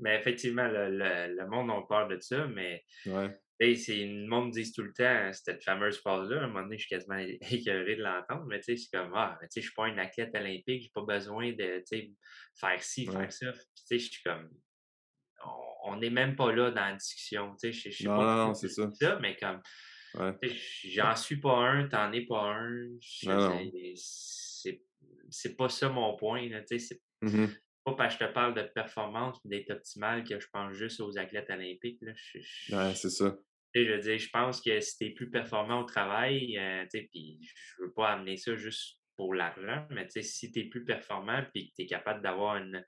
mais 0.00 0.16
effectivement, 0.16 0.68
le, 0.68 1.46
monde 1.48 1.70
a 1.70 1.82
peur 1.88 2.08
de 2.08 2.18
ça, 2.20 2.46
mais 2.46 2.84
c'est 3.04 4.06
le 4.06 4.26
monde 4.26 4.52
dit 4.52 4.72
tout 4.72 4.82
le 4.82 4.92
temps 4.92 5.04
hein, 5.04 5.32
cette 5.32 5.62
fameuse 5.62 5.98
phrase-là. 5.98 6.40
À 6.40 6.44
un 6.44 6.46
moment 6.46 6.62
donné, 6.62 6.78
je 6.78 6.86
suis 6.86 6.96
quasiment 6.96 7.18
écœuré 7.50 7.96
de 7.96 8.02
l'entendre, 8.02 8.46
mais 8.46 8.60
c'est 8.62 8.76
comme 8.92 9.12
Ah, 9.14 9.38
je 9.42 9.60
ne 9.60 9.62
suis 9.62 9.74
pas 9.74 9.86
un 9.86 9.98
athlète 9.98 10.34
olympique, 10.34 10.82
je 10.82 10.86
n'ai 10.86 10.92
pas 10.94 11.14
besoin 11.14 11.52
de 11.52 11.82
faire 12.58 12.82
ci, 12.82 13.06
faire 13.06 13.32
ça. 13.32 13.52
je 13.90 13.96
suis 13.98 14.22
comme 14.24 14.48
on 15.84 15.96
n'est 15.96 16.10
même 16.10 16.36
pas 16.36 16.52
là 16.52 16.70
dans 16.70 16.84
la 16.84 16.94
discussion. 16.94 17.54
Je 17.62 17.72
sais 17.72 18.04
pas 18.04 18.16
non, 18.16 18.46
non 18.48 18.54
c'est 18.54 18.68
ça. 18.68 18.90
ça. 18.92 19.18
Mais 19.20 19.36
comme 19.36 19.60
j'en 20.84 21.16
suis 21.16 21.40
pas 21.40 21.56
un, 21.56 21.88
t'en 21.88 22.12
es 22.12 22.26
pas 22.26 22.54
un. 22.54 22.88
C'est 25.30 25.56
pas 25.56 25.68
ça 25.68 25.88
mon 25.88 26.16
point. 26.16 26.48
C'est 26.66 27.00
mmh 27.22 27.46
pas 27.82 27.94
parce 27.94 28.16
que 28.16 28.24
je 28.24 28.28
te 28.28 28.34
parle 28.34 28.54
de 28.54 28.62
performance 28.62 29.38
d'être 29.46 29.70
optimal 29.70 30.22
que 30.24 30.38
je 30.38 30.46
pense 30.52 30.74
juste 30.74 31.00
aux 31.00 31.16
athlètes 31.16 31.48
olympiques. 31.48 32.02
Là. 32.02 32.12
c'est 32.94 33.08
ça. 33.08 33.38
je 33.74 33.80
veux 33.80 34.00
dire, 34.00 34.18
je 34.18 34.28
pense 34.28 34.60
que 34.60 34.80
si 34.80 34.98
tu 34.98 35.06
es 35.06 35.10
plus 35.10 35.30
performant 35.30 35.80
au 35.80 35.84
travail, 35.84 36.58
euh, 36.58 36.84
puis 36.92 37.38
je 37.40 37.82
veux 37.82 37.92
pas 37.92 38.10
amener 38.10 38.36
ça 38.36 38.54
juste 38.54 38.98
pour 39.16 39.34
l'argent, 39.34 39.86
mais 39.88 40.06
si 40.10 40.52
tu 40.52 40.60
es 40.60 40.64
plus 40.64 40.84
performant 40.84 41.42
et 41.54 41.68
que 41.68 41.74
tu 41.74 41.82
es 41.82 41.86
capable 41.86 42.22
d'avoir 42.22 42.56
une, 42.56 42.84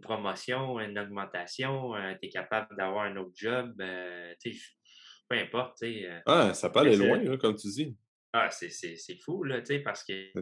promotion, 0.00 0.80
une 0.80 0.98
augmentation, 0.98 1.94
euh, 1.94 2.14
tu 2.20 2.28
es 2.28 2.30
capable 2.30 2.76
d'avoir 2.76 3.04
un 3.04 3.16
autre 3.16 3.32
job, 3.34 3.74
euh, 3.80 4.34
peu 5.28 5.36
importe. 5.36 5.82
ah, 6.26 6.54
ça 6.54 6.70
peut 6.70 6.80
aller 6.80 6.96
loin, 6.96 7.36
comme 7.38 7.56
tu 7.56 7.68
dis. 7.68 7.96
Ah, 8.32 8.50
c'est 8.50 9.20
fou, 9.22 9.44
là, 9.44 9.62
parce 9.84 10.04
que, 10.04 10.32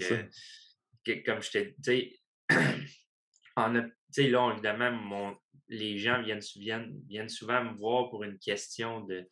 que, 1.04 1.24
comme 1.24 1.42
je 1.42 1.50
te 1.50 1.74
dis, 1.78 2.20
là, 3.56 4.52
évidemment, 4.52 5.36
les 5.68 5.98
gens 5.98 6.22
viennent, 6.22 7.02
viennent, 7.08 7.28
souvent 7.28 7.64
me 7.64 7.76
voir 7.76 8.10
pour 8.10 8.24
une 8.24 8.38
question 8.38 9.00
de, 9.04 9.26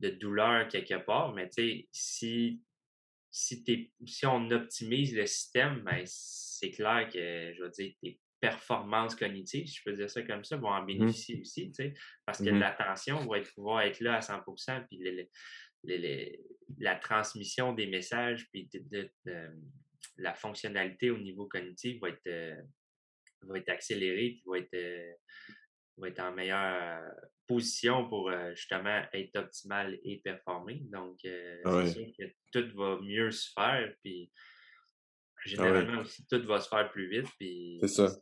douleur 0.00 0.68
quelque 0.68 1.04
part, 1.04 1.32
mais 1.32 1.48
si, 1.92 2.60
si, 3.30 3.92
si 4.06 4.26
on 4.26 4.50
optimise 4.50 5.14
le 5.14 5.26
système, 5.26 5.82
ben, 5.82 6.02
c'est 6.06 6.70
clair 6.70 7.08
que, 7.12 7.54
je 7.54 7.62
veux 7.62 7.70
dire, 7.70 7.94
tes 8.00 8.18
performances 8.40 9.14
cognitives, 9.14 9.66
si 9.66 9.76
je 9.76 9.82
peux 9.84 9.96
dire 9.96 10.10
ça 10.10 10.22
comme 10.22 10.44
ça, 10.44 10.56
vont 10.56 10.68
en 10.68 10.82
mmh 10.82 10.86
bénéficier 10.86 11.40
aussi, 11.40 11.72
parce 12.24 12.38
que 12.38 12.50
mmh 12.50 12.58
l'attention 12.58 13.26
va 13.26 13.38
être, 13.38 13.52
pouvoir 13.54 13.82
être 13.82 14.00
là 14.00 14.16
à 14.16 14.20
100% 14.20 14.86
puis 14.88 15.28
la 16.78 16.96
transmission 16.96 17.72
des 17.72 17.86
messages, 17.86 18.46
puis 18.50 18.68
la 20.18 20.34
fonctionnalité 20.34 21.10
au 21.10 21.18
niveau 21.18 21.46
cognitif 21.46 22.00
va 22.00 22.08
être, 22.08 22.26
euh, 22.26 22.60
va 23.42 23.58
être 23.58 23.68
accéléré 23.68 24.30
puis 24.30 24.42
va 24.46 24.58
être, 24.58 24.74
euh, 24.74 25.12
va 25.98 26.08
être 26.08 26.20
en 26.20 26.32
meilleure 26.32 27.02
position 27.46 28.08
pour 28.08 28.30
euh, 28.30 28.54
justement 28.54 29.02
être 29.12 29.36
optimal 29.36 29.98
et 30.02 30.18
performer. 30.18 30.80
Donc, 30.92 31.18
euh, 31.24 31.60
c'est 31.64 31.92
sûr 31.92 32.06
que 32.18 32.24
tout 32.52 32.76
va 32.76 32.98
mieux 33.00 33.30
se 33.30 33.50
faire. 33.52 33.92
Puis, 34.02 34.30
ah 35.46 35.62
généralement 35.62 36.02
tout 36.30 36.46
va 36.46 36.60
se 36.60 36.68
faire 36.68 36.90
plus 36.90 37.08
vite. 37.08 37.26
Puis, 37.38 37.78
c'est 37.80 37.88
ça. 37.88 38.16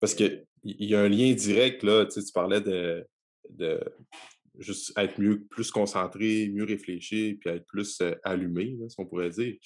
Parce 0.00 0.14
qu'il 0.14 0.44
y 0.64 0.94
a 0.94 1.00
un 1.00 1.08
lien 1.08 1.32
direct, 1.32 1.82
là, 1.82 2.06
tu, 2.06 2.20
parlais 2.32 2.60
de, 2.60 3.06
de 3.50 3.80
juste 4.58 4.96
être 4.98 5.20
mieux, 5.20 5.44
plus 5.50 5.70
concentré, 5.70 6.48
mieux 6.48 6.64
réfléchi, 6.64 7.34
puis 7.34 7.50
être 7.50 7.66
plus 7.66 8.02
allumé, 8.24 8.76
si 8.88 8.96
on 8.98 9.06
pourrait 9.06 9.30
dire 9.30 9.56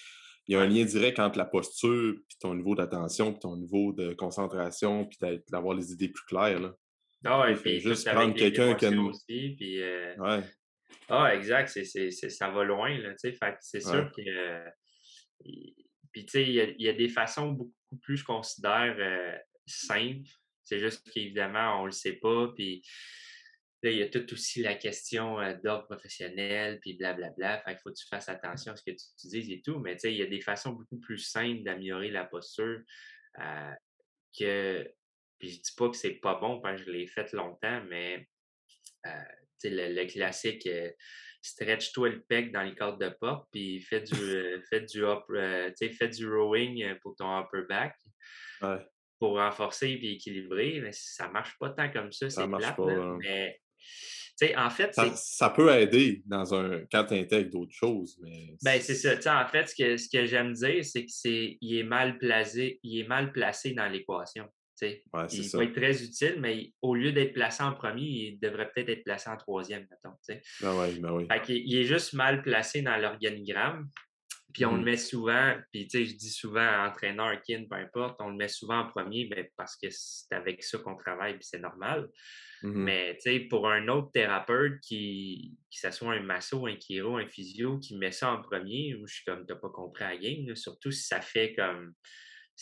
il 0.51 0.55
y 0.55 0.57
a 0.57 0.63
un 0.63 0.67
lien 0.67 0.85
direct 0.85 1.21
entre 1.21 1.39
la 1.39 1.45
posture, 1.45 2.15
puis 2.29 2.39
ton 2.41 2.57
niveau 2.57 2.75
d'attention, 2.75 3.31
puis 3.33 3.39
ton 3.39 3.57
niveau 3.57 3.93
de 3.93 4.15
concentration, 4.15 5.07
puis 5.07 5.19
d'avoir 5.49 5.77
les 5.77 5.93
idées 5.93 6.09
plus 6.09 6.25
claires. 6.25 6.59
Là. 6.59 6.75
Ah 7.25 7.43
ouais, 7.43 7.55
puis 7.55 7.79
juste 7.79 8.11
prendre 8.11 8.35
quelqu'un 8.35 8.75
qui 8.75 8.87
a 8.87 9.01
aussi, 9.01 9.55
puis 9.57 9.81
euh... 9.81 10.17
ouais. 10.17 10.43
Ah, 11.09 11.37
exact, 11.37 11.69
ça 11.69 12.51
va 12.51 12.65
loin, 12.65 12.99
là, 12.99 13.11
tu 13.11 13.19
sais, 13.19 13.33
fait 13.33 13.55
c'est 13.61 13.81
sûr 13.81 14.11
que... 14.11 14.65
puis, 16.12 16.27
tu 16.27 16.33
sais, 16.33 16.44
il 16.44 16.83
y, 16.83 16.88
a 16.88 16.92
des 16.92 17.09
façons 17.09 17.53
beaucoup 17.53 17.96
plus, 18.03 18.18
je 18.18 18.25
considère, 18.25 18.96
euh, 18.99 19.37
simples. 19.66 20.29
C'est 20.64 20.79
juste 20.79 21.11
qu'évidemment, 21.11 21.83
on 21.83 21.87
le 21.87 21.92
sait 21.92 22.14
pas, 22.14 22.53
puis 22.55 22.83
Là, 23.83 23.90
il 23.90 23.96
y 23.96 24.03
a 24.03 24.09
tout 24.09 24.31
aussi 24.35 24.62
la 24.62 24.75
question 24.75 25.40
euh, 25.40 25.55
d'ordre 25.64 25.87
professionnel, 25.87 26.79
puis 26.81 26.94
blablabla. 26.94 27.62
Fait 27.62 27.73
qu'il 27.73 27.81
faut 27.81 27.90
que 27.90 27.96
tu 27.96 28.07
fasses 28.07 28.29
attention 28.29 28.73
à 28.73 28.77
ce 28.77 28.83
que 28.83 28.90
tu, 28.90 29.29
dis 29.29 29.53
et 29.55 29.62
tout. 29.62 29.79
Mais 29.79 29.94
tu 29.94 30.01
sais, 30.01 30.12
il 30.12 30.18
y 30.18 30.23
a 30.23 30.27
des 30.27 30.42
façons 30.42 30.73
beaucoup 30.73 30.99
plus 30.99 31.18
simples 31.18 31.62
d'améliorer 31.62 32.11
la 32.11 32.25
posture 32.25 32.83
euh, 33.38 33.73
que. 34.38 34.94
Puis 35.38 35.49
je 35.49 35.62
dis 35.62 35.73
pas 35.75 35.88
que 35.88 35.96
c'est 35.96 36.16
pas 36.16 36.35
bon 36.35 36.61
parce 36.61 36.79
que 36.79 36.87
je 36.87 36.90
l'ai 36.90 37.07
fait 37.07 37.33
longtemps, 37.33 37.83
mais 37.88 38.29
tu 39.03 39.11
sais, 39.57 39.70
le, 39.70 40.05
classique 40.05 40.68
stretch-toi 41.42 42.11
le 42.11 42.22
pec 42.22 42.53
dans 42.53 42.62
les 42.62 42.74
cordes 42.74 43.00
de 43.00 43.09
porte, 43.09 43.48
puis 43.53 43.81
fais 43.81 44.00
du, 44.00 44.14
fais 44.70 44.81
du, 44.81 45.03
fais 45.92 46.09
du 46.09 46.29
rowing 46.29 46.94
pour 47.03 47.16
ton 47.16 47.40
upper 47.40 47.62
back. 47.68 47.96
Pour 49.18 49.37
renforcer 49.37 49.90
et 49.90 50.12
équilibrer, 50.12 50.81
mais 50.81 50.92
ça 50.92 51.29
marche 51.29 51.59
pas 51.59 51.70
tant 51.70 51.90
comme 51.90 52.11
ça, 52.11 52.31
c'est 52.31 52.46
plate. 52.46 52.76
Pas, 52.76 53.16
mais 53.18 53.61
en 54.57 54.70
fait, 54.70 54.94
ça, 55.14 55.50
peut 55.50 55.70
aider 55.70 56.22
dans 56.26 56.55
un 56.55 56.83
quand 56.90 57.05
tu 57.05 57.14
intègres 57.14 57.50
d'autres 57.50 57.74
choses. 57.74 58.18
Mais 58.22 58.57
ben, 58.62 58.81
c'est 58.81 58.94
ça. 58.94 59.42
en 59.42 59.46
fait, 59.46 59.68
ce 59.68 59.74
que, 59.74 59.96
ce 59.96 60.09
que 60.09 60.26
j'aime 60.26 60.53
dire, 60.53 60.85
c'est 60.85 61.05
qu'il 61.05 61.76
est 61.76 61.83
mal 61.83 62.18
placé, 62.18 62.81
il 62.83 63.00
est 63.00 63.09
mal 63.09 63.33
placé 63.33 63.72
dans 63.72 63.88
l'équation. 63.88 64.48
Il 64.83 65.51
va 65.53 65.64
être 65.64 65.75
très 65.75 66.03
utile, 66.03 66.37
mais 66.38 66.73
au 66.83 66.95
lieu 66.95 67.12
d'être 67.12 67.33
placé 67.33 67.62
en 67.62 67.73
premier, 67.73 68.03
il 68.03 68.40
devrait 68.40 68.71
peut-être 68.73 68.88
être 68.88 69.05
placé 69.05 69.31
en 69.31 69.37
troisième, 69.37 69.87
mettons. 69.90 70.16
Ben 70.61 70.99
ben 71.01 71.43
il, 71.49 71.77
est 71.77 71.85
juste 71.85 72.14
mal 72.14 72.43
placé 72.43 72.83
dans 72.83 72.97
l'organigramme. 72.97 73.88
Puis 74.53 74.64
on 74.64 74.75
le 74.75 74.81
mmh. 74.81 74.85
met 74.85 74.97
souvent, 74.97 75.57
puis 75.73 75.87
tu 75.87 75.99
sais, 75.99 76.07
je 76.07 76.16
dis 76.16 76.31
souvent 76.31 76.85
entraîneur, 76.85 77.40
kin, 77.43 77.66
peu 77.71 77.77
importe, 77.77 78.21
on 78.21 78.31
le 78.31 78.37
met 78.37 78.49
souvent 78.49 78.81
en 78.81 78.88
premier 78.88 79.27
ben, 79.27 79.47
parce 79.57 79.77
que 79.77 79.87
c'est 79.90 80.35
avec 80.35 80.64
ça 80.64 80.79
qu'on 80.79 80.97
travaille, 80.97 81.35
puis 81.35 81.45
c'est 81.45 81.61
normal. 81.61 82.09
Mmh 82.62 82.85
Mais 82.85 83.14
tu 83.14 83.31
sais, 83.31 83.40
pour 83.40 83.71
un 83.71 83.87
autre 83.88 84.11
thérapeute 84.12 84.81
qui, 84.81 85.57
que 85.71 85.79
ce 85.79 85.90
soit 85.93 86.14
un 86.14 86.21
masso, 86.23 86.66
un 86.66 86.77
chiro, 86.79 87.16
un 87.16 87.29
physio, 87.29 87.79
qui 87.79 87.97
met 87.97 88.11
ça 88.11 88.33
en 88.33 88.43
premier, 88.43 88.97
je 89.07 89.14
suis 89.14 89.25
comme, 89.25 89.47
t'as 89.47 89.55
pas 89.55 89.71
compris 89.71 90.05
la 90.05 90.16
game, 90.16 90.55
surtout 90.57 90.90
si 90.90 91.05
ça 91.05 91.21
fait 91.21 91.55
comme, 91.55 91.95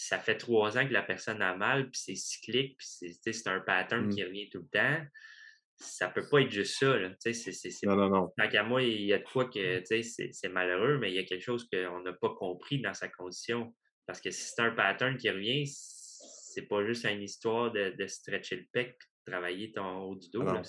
ça 0.01 0.19
fait 0.19 0.37
trois 0.37 0.79
ans 0.79 0.87
que 0.87 0.93
la 0.93 1.03
personne 1.03 1.43
a 1.43 1.57
mal, 1.57 1.91
puis 1.91 2.01
c'est 2.01 2.15
cyclique, 2.15 2.79
puis 2.79 3.19
c'est 3.33 3.47
un 3.49 3.61
pattern 3.61 4.07
mmh. 4.07 4.11
qui 4.11 4.25
revient 4.25 4.49
tout 4.49 4.61
le 4.61 4.69
temps 4.69 5.05
ça 5.81 6.09
peut 6.09 6.27
pas 6.29 6.41
être 6.41 6.51
juste 6.51 6.79
ça. 6.79 6.97
Là. 6.97 7.11
C'est, 7.21 7.33
c'est, 7.33 7.87
non, 7.87 7.97
non, 7.97 8.09
non. 8.09 8.33
Tant 8.37 8.49
qu'à 8.49 8.63
moi, 8.65 8.83
il 8.83 9.03
y 9.03 9.13
a 9.13 9.19
de 9.19 9.25
quoi 9.25 9.47
que 9.47 9.83
c'est, 9.85 10.03
c'est 10.03 10.49
malheureux, 10.49 10.99
mais 10.99 11.11
il 11.11 11.15
y 11.15 11.19
a 11.19 11.25
quelque 11.25 11.43
chose 11.43 11.69
qu'on 11.73 12.01
n'a 12.01 12.13
pas 12.13 12.31
compris 12.31 12.81
dans 12.81 12.95
sa 12.95 13.09
condition. 13.09 13.75
Parce 14.07 14.21
que 14.21 14.31
si 14.31 14.43
c'est 14.43 14.63
un 14.63 14.73
pattern 14.73 15.17
qui 15.17 15.31
revient, 15.31 15.67
c'est 15.67 16.67
pas 16.67 16.85
juste 16.85 17.05
une 17.05 17.23
histoire 17.23 17.71
de, 17.71 17.95
de 17.97 18.07
stretcher 18.07 18.57
le 18.57 18.67
pec 18.73 18.97
travailler 19.27 19.71
ton 19.73 19.99
haut 19.99 20.17
du 20.17 20.31
dos. 20.31 20.43
Non. 20.43 20.63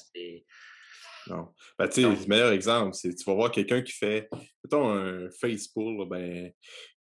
Non. 1.28 1.50
Ben, 1.78 1.88
tu 1.88 2.02
sais, 2.02 2.10
le 2.10 2.28
meilleur 2.28 2.52
exemple, 2.52 2.94
c'est 2.94 3.14
tu 3.14 3.24
vas 3.26 3.34
voir 3.34 3.52
quelqu'un 3.52 3.82
qui 3.82 3.94
fait, 3.94 4.30
mettons, 4.64 4.90
un 4.90 5.30
face 5.32 5.68
pull, 5.68 6.08
ben, 6.08 6.52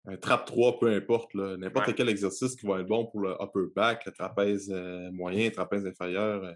un 0.06 0.16
trap 0.16 0.46
3, 0.46 0.78
peu 0.78 0.88
importe, 0.88 1.34
n'importe 1.34 1.94
quel 1.94 2.08
exercice 2.08 2.56
qui 2.56 2.66
va 2.66 2.80
être 2.80 2.86
bon 2.86 3.06
pour 3.06 3.20
le 3.20 3.32
upper 3.40 3.72
back, 3.74 4.06
le 4.06 4.12
trapèze 4.12 4.70
euh, 4.70 5.10
moyen, 5.12 5.46
le 5.46 5.52
trapèze 5.52 5.86
inférieur. 5.86 6.44
Euh, 6.44 6.52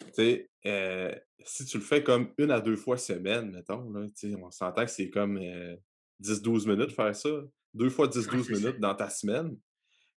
tu 0.00 0.12
sais, 0.14 0.50
euh, 0.66 1.14
si 1.44 1.64
tu 1.66 1.78
le 1.78 1.84
fais 1.84 2.02
comme 2.02 2.32
une 2.38 2.50
à 2.50 2.60
deux 2.60 2.76
fois 2.76 2.96
semaine, 2.96 3.52
mettons, 3.52 3.90
là, 3.92 4.06
on 4.42 4.50
s'entend 4.50 4.84
que 4.84 4.90
c'est 4.90 5.10
comme 5.10 5.38
10-12 6.20 6.68
minutes 6.68 6.92
faire 6.92 7.14
ça. 7.14 7.30
Deux 7.74 7.90
fois 7.90 8.08
10-12 8.08 8.52
minutes 8.52 8.80
dans 8.80 8.94
ta 8.94 9.10
semaine 9.10 9.56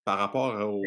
par 0.04 0.18
rapport 0.18 0.54
aux 0.68 0.82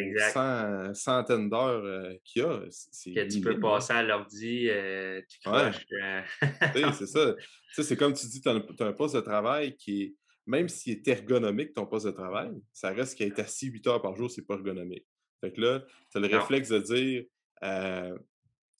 centaines 0.93 1.49
d'heures 1.49 1.83
euh, 1.83 2.13
qu'il 2.23 2.43
y 2.43 2.45
a. 2.45 2.59
Que 2.59 3.27
tu 3.27 3.41
peux 3.41 3.59
passer 3.59 3.93
à 3.93 4.03
l'ordi, 4.03 4.67
euh, 4.69 5.21
tu 5.27 5.39
croches. 5.39 5.85
Euh. 5.91 6.21
c'est 6.93 7.07
ça. 7.07 7.35
c'est 7.71 7.97
comme 7.97 8.13
tu 8.13 8.27
dis, 8.27 8.41
tu 8.41 8.49
as, 8.49 8.61
un 8.79 8.93
poste 8.93 9.15
de 9.15 9.21
travail 9.21 9.75
qui 9.75 10.03
est, 10.03 10.15
même 10.45 10.69
s'il 10.69 10.93
est 10.93 11.07
ergonomique, 11.07 11.73
ton 11.73 11.87
poste 11.87 12.05
de 12.05 12.11
travail, 12.11 12.51
ça 12.71 12.91
reste 12.91 13.17
qu'être 13.17 13.39
assis 13.39 13.67
8 13.67 13.87
heures 13.87 14.01
par 14.01 14.15
jour, 14.15 14.29
c'est 14.29 14.45
pas 14.45 14.53
ergonomique. 14.53 15.05
Fait 15.41 15.51
que 15.51 15.61
là, 15.61 15.83
tu 16.11 16.17
as 16.17 16.21
le 16.21 16.27
réflexe 16.27 16.69
de 16.69 16.79
dire, 16.79 17.23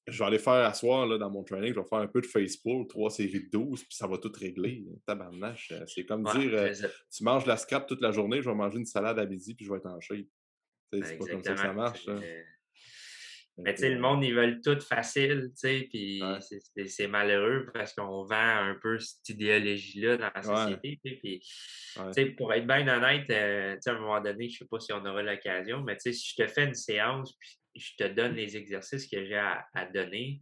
je 0.08 0.20
vais 0.20 0.26
aller 0.26 0.40
faire 0.40 0.66
asseoir 0.66 1.06
là, 1.06 1.18
dans 1.18 1.30
mon 1.30 1.44
training, 1.44 1.74
je 1.74 1.80
vais 1.80 1.86
faire 1.86 2.00
un 2.00 2.08
peu 2.08 2.22
de 2.22 2.26
Facebook, 2.26 2.90
trois 2.90 3.10
séries 3.10 3.44
de 3.44 3.50
12, 3.52 3.84
puis 3.84 3.96
ça 3.96 4.08
va 4.08 4.18
tout 4.18 4.32
régler. 4.34 4.86
Tabarnache. 5.06 5.72
Euh, 5.72 5.84
c'est 5.88 6.06
comme 6.06 6.24
dire 6.24 6.52
euh, 6.54 6.74
tu 7.12 7.24
manges 7.24 7.46
la 7.46 7.58
scrap 7.58 7.88
toute 7.88 8.02
la 8.02 8.12
journée, 8.12 8.42
je 8.42 8.50
vais 8.50 8.56
manger 8.56 8.78
une 8.78 8.86
salade 8.86 9.20
à 9.20 9.26
midi, 9.26 9.54
puis 9.54 9.66
je 9.66 9.72
vais 9.72 9.78
être 9.78 9.88
en 9.88 10.00
shape. 10.00 10.26
C'est 10.94 11.18
pas 11.18 11.26
comme 11.26 11.44
ça 11.44 11.54
que 11.54 11.60
ça 11.60 11.74
marche. 11.74 12.08
Mais 13.60 13.74
tu 13.74 13.82
sais, 13.82 13.90
le 13.90 14.00
monde, 14.00 14.24
ils 14.24 14.36
veulent 14.36 14.62
tout 14.62 14.80
facile, 14.80 15.50
tu 15.50 15.68
sais, 15.68 15.88
puis 15.90 16.22
c'est 16.88 17.08
malheureux 17.08 17.66
parce 17.74 17.92
qu'on 17.94 18.24
vend 18.24 18.36
un 18.36 18.78
peu 18.80 19.00
cette 19.00 19.28
idéologie-là 19.30 20.18
dans 20.18 20.30
la 20.34 20.44
société, 20.44 21.00
puis, 21.02 21.40
tu 21.40 22.04
sais, 22.12 22.26
pour 22.38 22.54
être 22.54 22.68
bien 22.68 22.88
honnête, 22.88 23.28
euh, 23.32 23.74
tu 23.74 23.82
sais, 23.82 23.90
à 23.90 23.94
un 23.94 24.00
moment 24.00 24.22
donné, 24.22 24.48
je 24.48 24.60
sais 24.60 24.68
pas 24.70 24.80
si 24.80 24.94
on 24.94 25.04
aura 25.04 25.24
l'occasion, 25.24 25.82
mais 25.82 25.96
tu 25.96 26.02
sais, 26.04 26.14
si 26.14 26.36
je 26.36 26.44
te 26.44 26.48
fais 26.48 26.66
une 26.66 26.76
séance, 26.76 27.36
puis 27.40 27.58
je 27.78 27.96
te 27.96 28.08
donne 28.08 28.36
les 28.36 28.58
exercices 28.58 29.08
que 29.08 29.26
j'ai 29.26 29.38
à, 29.38 29.66
donner, 29.94 30.40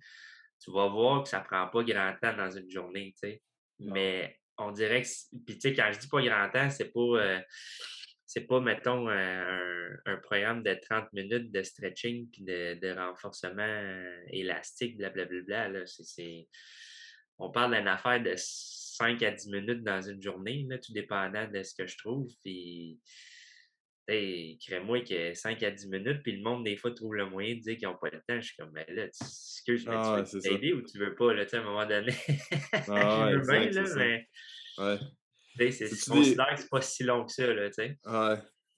tu 0.63 0.71
vas 0.71 0.87
voir 0.87 1.23
que 1.23 1.29
ça 1.29 1.41
prend 1.41 1.67
pas 1.67 1.83
grand 1.83 2.15
temps 2.21 2.35
dans 2.35 2.51
une 2.51 2.69
journée, 2.69 3.13
tu 3.21 3.29
sais. 3.29 3.41
Mais 3.79 4.39
on 4.57 4.71
dirait 4.71 5.01
que, 5.01 5.07
puis 5.45 5.55
tu 5.55 5.61
sais, 5.61 5.73
quand 5.73 5.91
je 5.91 5.99
dis 5.99 6.07
pas 6.07 6.21
grand 6.21 6.49
temps, 6.49 6.69
c'est 6.69 6.91
pas... 6.91 6.99
Euh, 6.99 7.41
c'est 8.27 8.47
pas, 8.47 8.59
mettons, 8.59 9.07
un, 9.07 10.17
programme 10.23 10.63
de 10.63 10.73
30 10.73 11.13
minutes 11.13 11.51
de 11.51 11.63
stretching 11.63 12.29
puis 12.31 12.43
de, 12.43 12.99
renforcement 12.99 13.61
euh, 13.61 14.19
élastique, 14.29 14.97
blablabla. 14.97 15.69
Là. 15.69 15.83
On 17.37 17.51
parle 17.51 17.77
d'une 17.77 17.87
affaire 17.87 18.21
de 18.21 18.33
5 18.35 19.21
à 19.23 19.31
10 19.31 19.49
minutes 19.49 19.83
dans 19.83 20.01
une 20.01 20.21
journée, 20.21 20.65
là, 20.67 20.77
tout 20.79 20.91
dépendant 20.93 21.47
de 21.47 21.63
ce 21.63 21.75
que 21.75 21.85
je 21.85 21.97
trouve. 21.97 22.27
Puis, 22.43 22.99
crée-moi 24.07 25.01
que 25.01 25.33
5 25.33 25.63
à 25.63 25.71
10 25.71 25.89
minutes, 25.89 26.21
puis 26.23 26.37
le 26.37 26.43
monde, 26.43 26.63
des 26.63 26.77
fois, 26.77 26.91
trouve 26.91 27.15
le 27.15 27.29
moyen 27.29 27.55
de 27.55 27.59
dire 27.61 27.77
qu'ils 27.77 27.87
n'ont 27.87 27.97
pas 27.97 28.09
le 28.11 28.19
temps. 28.19 28.39
Je 28.39 28.47
suis 28.47 28.55
comme, 28.55 28.71
ben 28.71 28.85
là, 28.89 29.05
excuse, 29.05 29.85
moi 29.85 30.01
ah, 30.19 30.23
tu 30.23 30.35
veux 30.35 30.41
t'aider 30.41 30.73
ou 30.73 30.81
tu 30.81 30.97
veux 30.99 31.15
pas, 31.15 31.33
là, 31.33 31.43
à 31.51 31.57
un 31.57 31.63
moment 31.63 31.85
donné? 31.85 32.13
Ah, 32.87 33.29
je 33.31 33.37
veux 33.37 33.47
bien, 33.47 33.69
là, 33.71 33.83
mais. 33.95 34.27
Ouais. 34.77 34.99
Je 35.57 36.11
considère 36.11 36.53
que 36.53 36.61
c'est 36.61 36.69
pas 36.69 36.81
si 36.81 37.03
long 37.03 37.25
que 37.25 37.31
ça, 37.31 37.53
là, 37.53 37.69
tu 37.69 37.75
sais. 37.75 37.97
Ouais. 38.05 38.37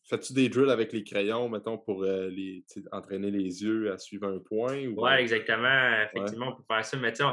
Fais-tu 0.10 0.32
des 0.32 0.48
drills 0.48 0.72
avec 0.72 0.94
les 0.94 1.04
crayons, 1.04 1.50
mettons, 1.50 1.78
pour 1.78 2.04
euh, 2.04 2.30
les, 2.30 2.64
entraîner 2.94 3.30
les 3.30 3.62
yeux 3.62 3.92
à 3.92 3.98
suivre 3.98 4.28
un 4.28 4.40
point? 4.40 4.86
Ou... 4.88 5.02
Ouais, 5.02 5.22
exactement. 5.22 6.04
Effectivement, 6.04 6.54
pour 6.54 6.66
faire 6.66 6.86
ça. 6.86 6.96
Mais 6.96 7.12
tu 7.12 7.24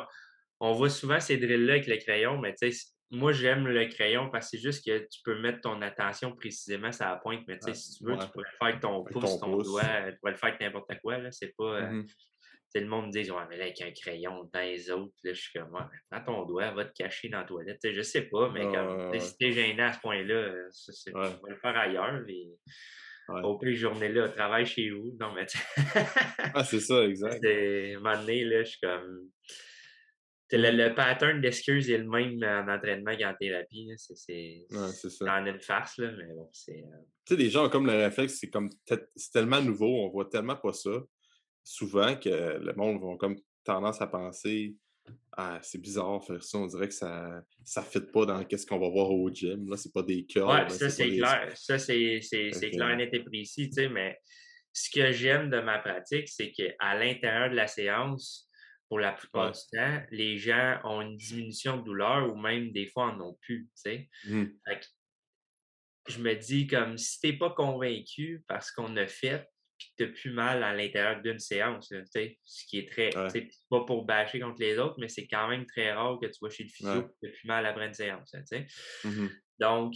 on, 0.58 0.72
voit 0.72 0.90
souvent 0.90 1.20
ces 1.20 1.36
drills-là 1.36 1.74
avec 1.74 1.86
les 1.86 1.98
crayons, 1.98 2.38
mais 2.38 2.54
tu 2.54 2.72
sais, 2.72 2.93
moi, 3.10 3.32
j'aime 3.32 3.66
le 3.66 3.86
crayon 3.86 4.30
parce 4.30 4.46
que 4.46 4.56
c'est 4.56 4.62
juste 4.62 4.84
que 4.84 4.98
tu 4.98 5.20
peux 5.24 5.38
mettre 5.40 5.60
ton 5.60 5.80
attention 5.82 6.34
précisément 6.34 6.90
à 7.00 7.10
la 7.10 7.16
pointe, 7.16 7.42
mais 7.46 7.58
tu 7.58 7.66
sais, 7.66 7.74
si 7.74 7.98
tu 7.98 8.04
veux, 8.04 8.16
tu 8.16 8.26
pourrais 8.28 8.44
le 8.50 8.56
faire 8.58 8.68
avec 8.68 8.80
ton 8.80 9.04
pouce, 9.04 9.38
ton, 9.38 9.56
doigt, 9.58 9.82
tu 10.10 10.18
pourrais 10.18 10.32
le 10.32 10.36
faire 10.36 10.48
avec 10.48 10.60
n'importe 10.60 10.92
quoi, 11.02 11.18
là. 11.18 11.30
C'est 11.30 11.54
pas... 11.56 11.64
Euh, 11.64 11.90
mmh 11.90 12.06
le 12.80 12.88
monde 12.88 13.06
me 13.06 13.12
dit 13.12 13.30
Ouais, 13.30 13.42
mais 13.48 13.56
là, 13.56 13.64
avec 13.64 13.80
un 13.82 13.90
crayon 13.92 14.48
dans 14.52 14.60
les 14.60 14.90
autres, 14.90 15.14
là, 15.22 15.32
je 15.32 15.40
suis 15.40 15.58
comme 15.58 15.72
ouais, 15.72 15.82
prends 16.10 16.24
ton 16.24 16.44
doigt, 16.44 16.70
va 16.72 16.84
te 16.84 16.92
cacher 16.92 17.28
dans 17.28 17.38
la 17.38 17.44
toilette. 17.44 17.80
Je 17.82 18.02
sais 18.02 18.22
pas, 18.22 18.50
mais 18.50 18.62
comme 18.62 19.18
si 19.18 19.36
t'es 19.36 19.52
gêné 19.52 19.82
à 19.82 19.92
ce 19.92 20.00
point-là, 20.00 20.34
euh, 20.34 20.68
tu 21.04 21.12
vas 21.12 21.32
le 21.48 21.56
faire 21.56 21.76
ailleurs. 21.76 22.22
Et... 22.28 22.50
Au 23.28 23.56
plus 23.56 23.74
journée-là, 23.74 24.28
travaille 24.28 24.66
chez 24.66 24.90
vous. 24.90 25.16
Non, 25.18 25.32
mais 25.32 25.46
Ah, 26.54 26.64
c'est 26.64 26.80
ça, 26.80 27.04
exact. 27.04 27.42
À 27.42 27.48
un 27.48 27.94
moment 27.94 28.20
donné, 28.20 28.44
là, 28.44 28.62
je 28.62 28.70
suis 28.70 28.80
comme. 28.80 29.30
Le, 30.52 30.70
le, 30.70 30.94
pattern 30.94 31.40
d'excuses 31.40 31.90
est 31.90 31.98
le 31.98 32.08
même 32.08 32.42
en 32.44 32.72
entraînement 32.72 33.16
qu'en 33.16 33.34
thérapie. 33.34 33.90
C'est 33.96 34.66
en 35.22 35.46
une 35.46 35.60
farce, 35.60 35.98
là, 35.98 36.12
mais 36.12 36.32
bon, 36.34 36.48
c'est. 36.52 36.84
Euh 36.84 37.04
tu 37.26 37.34
sais, 37.34 37.40
les 37.40 37.48
gens 37.48 37.66
ont 37.66 37.70
comme 37.70 37.86
le 37.86 37.96
réflexe, 37.96 38.36
c'est 38.38 38.50
comme 38.50 38.68
c'est 38.86 39.32
tellement 39.32 39.62
nouveau, 39.62 40.04
on 40.04 40.10
voit 40.10 40.26
tellement 40.26 40.56
pas 40.56 40.74
ça 40.74 41.02
souvent 41.62 42.14
que 42.16 42.28
le 42.28 42.72
monde 42.74 43.00
va 43.00 43.16
comme 43.16 43.36
tendance 43.64 44.02
à 44.02 44.06
penser 44.06 44.76
ah, 45.36 45.58
c'est 45.62 45.80
bizarre 45.80 46.24
faire 46.24 46.42
ça, 46.42 46.58
on 46.58 46.66
dirait 46.66 46.88
que 46.88 46.94
ça 46.94 47.42
ne 47.76 47.82
fit 47.82 48.00
pas 48.00 48.24
dans 48.24 48.42
ce 48.48 48.66
qu'on 48.66 48.78
va 48.78 48.88
voir 48.88 49.10
au 49.10 49.28
gym. 49.30 49.68
Là, 49.68 49.76
c'est 49.76 49.92
pas 49.92 50.02
des 50.02 50.24
cœurs. 50.24 50.48
Oui, 50.48 50.70
ça, 50.70 50.88
c'est 50.88 51.10
clair. 51.10 51.52
Ça, 51.54 51.78
c'est 51.78 52.20
clair, 52.72 52.96
net 52.96 53.12
et 53.12 53.20
précis, 53.20 53.68
tu 53.68 53.82
sais, 53.82 53.88
mais 53.88 54.18
ce 54.72 54.88
que 54.90 55.12
j'aime 55.12 55.50
de 55.50 55.60
ma 55.60 55.78
pratique, 55.78 56.28
c'est 56.28 56.52
qu'à 56.52 56.94
l'intérieur 56.94 57.50
de 57.50 57.56
la 57.56 57.66
séance, 57.66 58.48
pour 58.94 59.00
la 59.00 59.10
plupart 59.10 59.50
du 59.50 59.58
temps, 59.72 60.02
les 60.12 60.38
gens 60.38 60.78
ont 60.84 61.00
une 61.00 61.16
diminution 61.16 61.78
de 61.78 61.82
douleur 61.82 62.32
ou 62.32 62.36
même 62.36 62.70
des 62.70 62.86
fois 62.86 63.06
en 63.06 63.20
ont 63.20 63.36
plus, 63.40 63.64
tu 63.64 63.70
sais. 63.74 64.08
Mmh. 64.24 64.44
Je 66.06 66.18
me 66.20 66.32
dis 66.36 66.68
comme 66.68 66.96
si 66.96 67.18
tu 67.18 67.26
n'es 67.26 67.32
pas 67.36 67.50
convaincu 67.50 68.44
parce 68.46 68.70
qu'on 68.70 68.96
a 68.96 69.08
fait, 69.08 69.48
puis 69.76 69.88
que 69.98 70.04
tu 70.04 70.12
plus 70.12 70.30
mal 70.30 70.62
à 70.62 70.72
l'intérieur 70.72 71.20
d'une 71.20 71.40
séance. 71.40 71.92
ce 72.44 72.66
qui 72.68 72.78
est 72.78 72.88
très. 72.88 73.10
C'est 73.30 73.48
pas 73.68 73.80
pour 73.84 74.04
bâcher 74.04 74.38
contre 74.38 74.60
les 74.60 74.78
autres, 74.78 74.94
mais 75.00 75.08
c'est 75.08 75.26
quand 75.26 75.48
même 75.48 75.66
très 75.66 75.92
rare 75.92 76.20
que 76.22 76.28
tu 76.28 76.38
vas 76.40 76.50
chez 76.50 76.62
le 76.62 76.68
physio 76.68 77.10
et 77.24 77.26
tu 77.26 77.32
plus 77.32 77.48
mal 77.48 77.66
après 77.66 77.88
une 77.88 77.94
séance. 77.94 78.32
Mmh 79.02 79.26
Donc, 79.58 79.94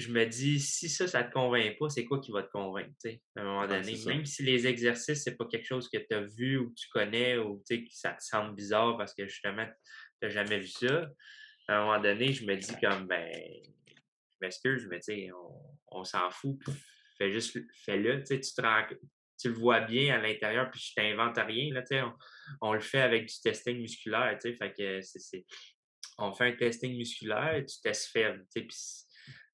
je 0.00 0.10
me 0.10 0.24
dis, 0.26 0.58
si 0.58 0.88
ça, 0.88 1.06
ça 1.06 1.22
te 1.22 1.32
convainc 1.32 1.78
pas, 1.78 1.88
c'est 1.88 2.04
quoi 2.04 2.20
qui 2.20 2.32
va 2.32 2.42
te 2.42 2.50
convaincre, 2.50 2.92
à 3.36 3.40
un 3.40 3.44
moment 3.44 3.66
donné? 3.66 3.96
Même 4.06 4.24
si 4.24 4.42
les 4.42 4.66
exercices, 4.66 5.22
c'est 5.22 5.36
pas 5.36 5.46
quelque 5.46 5.66
chose 5.66 5.88
que 5.88 5.98
tu 5.98 6.14
as 6.14 6.22
vu 6.22 6.58
ou 6.58 6.70
que 6.70 6.74
tu 6.74 6.88
connais 6.88 7.38
ou 7.38 7.62
que 7.68 7.76
ça 7.90 8.12
te 8.12 8.22
semble 8.22 8.54
bizarre 8.54 8.96
parce 8.96 9.14
que 9.14 9.26
justement, 9.26 9.66
tu 9.66 10.26
n'as 10.26 10.28
jamais 10.28 10.58
vu 10.58 10.68
ça, 10.68 11.08
à 11.68 11.76
un 11.76 11.84
moment 11.84 12.00
donné, 12.00 12.32
je 12.32 12.44
me 12.44 12.56
dis 12.56 12.74
comme, 12.82 13.06
ben, 13.06 13.30
je 13.32 14.36
m'excuse, 14.40 14.88
mais 14.90 15.30
on, 15.32 16.00
on 16.00 16.04
s'en 16.04 16.30
fout, 16.30 16.58
fais 17.16 17.30
juste, 17.30 17.56
fais-le, 17.84 18.22
tu 18.24 18.40
te 18.40 18.62
rends, 18.62 18.86
tu 19.40 19.48
le 19.48 19.54
vois 19.54 19.80
bien 19.80 20.14
à 20.14 20.18
l'intérieur, 20.18 20.70
puis 20.70 20.80
je 20.80 20.94
t'invente 20.94 21.38
rien. 21.38 21.72
Là, 21.72 21.82
on, 22.60 22.68
on, 22.68 22.72
le 22.74 22.80
fait 22.80 23.00
avec 23.00 23.26
du 23.26 23.34
testing 23.40 23.80
musculaire. 23.80 24.36
Fait 24.42 24.74
que 24.76 25.00
c'est, 25.00 25.46
on 26.18 26.32
fait 26.32 26.48
un 26.48 26.56
testing 26.56 26.96
musculaire, 26.96 27.64
tu 27.66 27.80
testes 27.80 28.10
faible. 28.12 28.44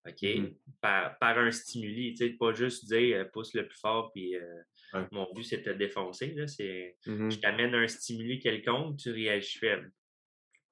OK? 0.07 0.23
Mmh 0.23 0.55
par, 0.81 1.38
un 1.38 1.51
stimuli, 1.51 2.14
pas 2.38 2.53
juste 2.53 2.87
dire 2.87 3.16
euh, 3.16 3.25
pousse 3.25 3.55
le 3.55 3.66
plus 3.66 3.79
fort, 3.79 4.12
puis 4.12 4.37
euh, 4.37 5.05
mon 5.11 5.33
but 5.35 5.42
c'est 5.42 5.59
de 5.59 5.64
te 5.64 5.71
défoncer. 5.71 6.33
Là, 6.35 6.47
c'est, 6.47 6.97
mmh 7.07 7.31
Je 7.31 7.38
t'amène 7.38 7.75
un 7.75 7.88
stimuli 7.88 8.38
quelconque, 8.38 8.99
tu 8.99 9.11
réagis 9.11 9.59
faible. 9.59 9.90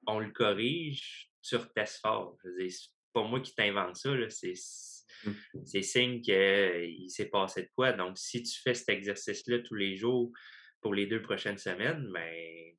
On 0.07 0.20
le 0.20 0.31
corrige, 0.31 1.31
tu 1.42 1.57
retestes 1.57 2.01
fort. 2.01 2.37
c'est 2.42 2.90
pas 3.12 3.25
moi 3.25 3.40
qui 3.40 3.55
t'invente 3.55 3.97
ça, 3.97 4.11
c'est 4.29 4.55
Mmh. 5.25 5.64
c'est 5.64 5.83
signe 5.83 6.20
qu'il 6.20 7.11
s'est 7.11 7.29
passé 7.29 7.62
de 7.62 7.70
quoi. 7.75 7.92
Donc, 7.92 8.18
si 8.18 8.42
tu 8.42 8.61
fais 8.61 8.75
cet 8.75 8.88
exercice-là 8.90 9.61
tous 9.61 9.75
les 9.75 9.97
jours 9.97 10.31
pour 10.81 10.94
les 10.94 11.07
deux 11.07 11.23
prochaines 11.23 11.59
semaines, 11.59 12.11
ben, 12.12 12.75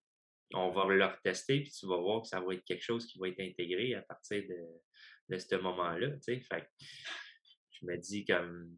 on 0.53 0.69
va 0.71 0.85
le 0.93 1.05
retester, 1.05 1.61
puis 1.61 1.71
tu 1.71 1.87
vas 1.87 1.97
voir 1.97 2.21
que 2.21 2.27
ça 2.27 2.39
va 2.39 2.53
être 2.53 2.63
quelque 2.65 2.83
chose 2.83 3.05
qui 3.07 3.17
va 3.17 3.29
être 3.29 3.39
intégré 3.39 3.95
à 3.95 4.01
partir 4.01 4.43
de, 4.43 4.57
ce 5.29 5.55
moment-là. 5.55 6.07
je 6.27 7.85
me 7.85 7.97
dis 7.97 8.25
comme 8.25 8.75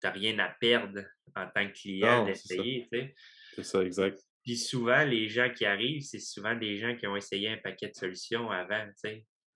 tu 0.00 0.06
n'as 0.06 0.12
rien 0.12 0.38
à 0.38 0.48
perdre 0.48 1.02
en 1.34 1.46
tant 1.48 1.66
que 1.68 1.72
client 1.72 2.24
d'essayer. 2.24 2.86
C'est 3.54 3.62
ça, 3.62 3.82
exact. 3.82 4.20
Puis 4.42 4.56
souvent, 4.56 5.04
les 5.04 5.28
gens 5.28 5.50
qui 5.52 5.64
arrivent, 5.64 6.02
c'est 6.02 6.20
souvent 6.20 6.54
des 6.54 6.78
gens 6.78 6.94
qui 6.96 7.06
ont 7.06 7.16
essayé 7.16 7.48
un 7.48 7.56
paquet 7.56 7.88
de 7.88 7.94
solutions 7.94 8.50
avant. 8.50 8.86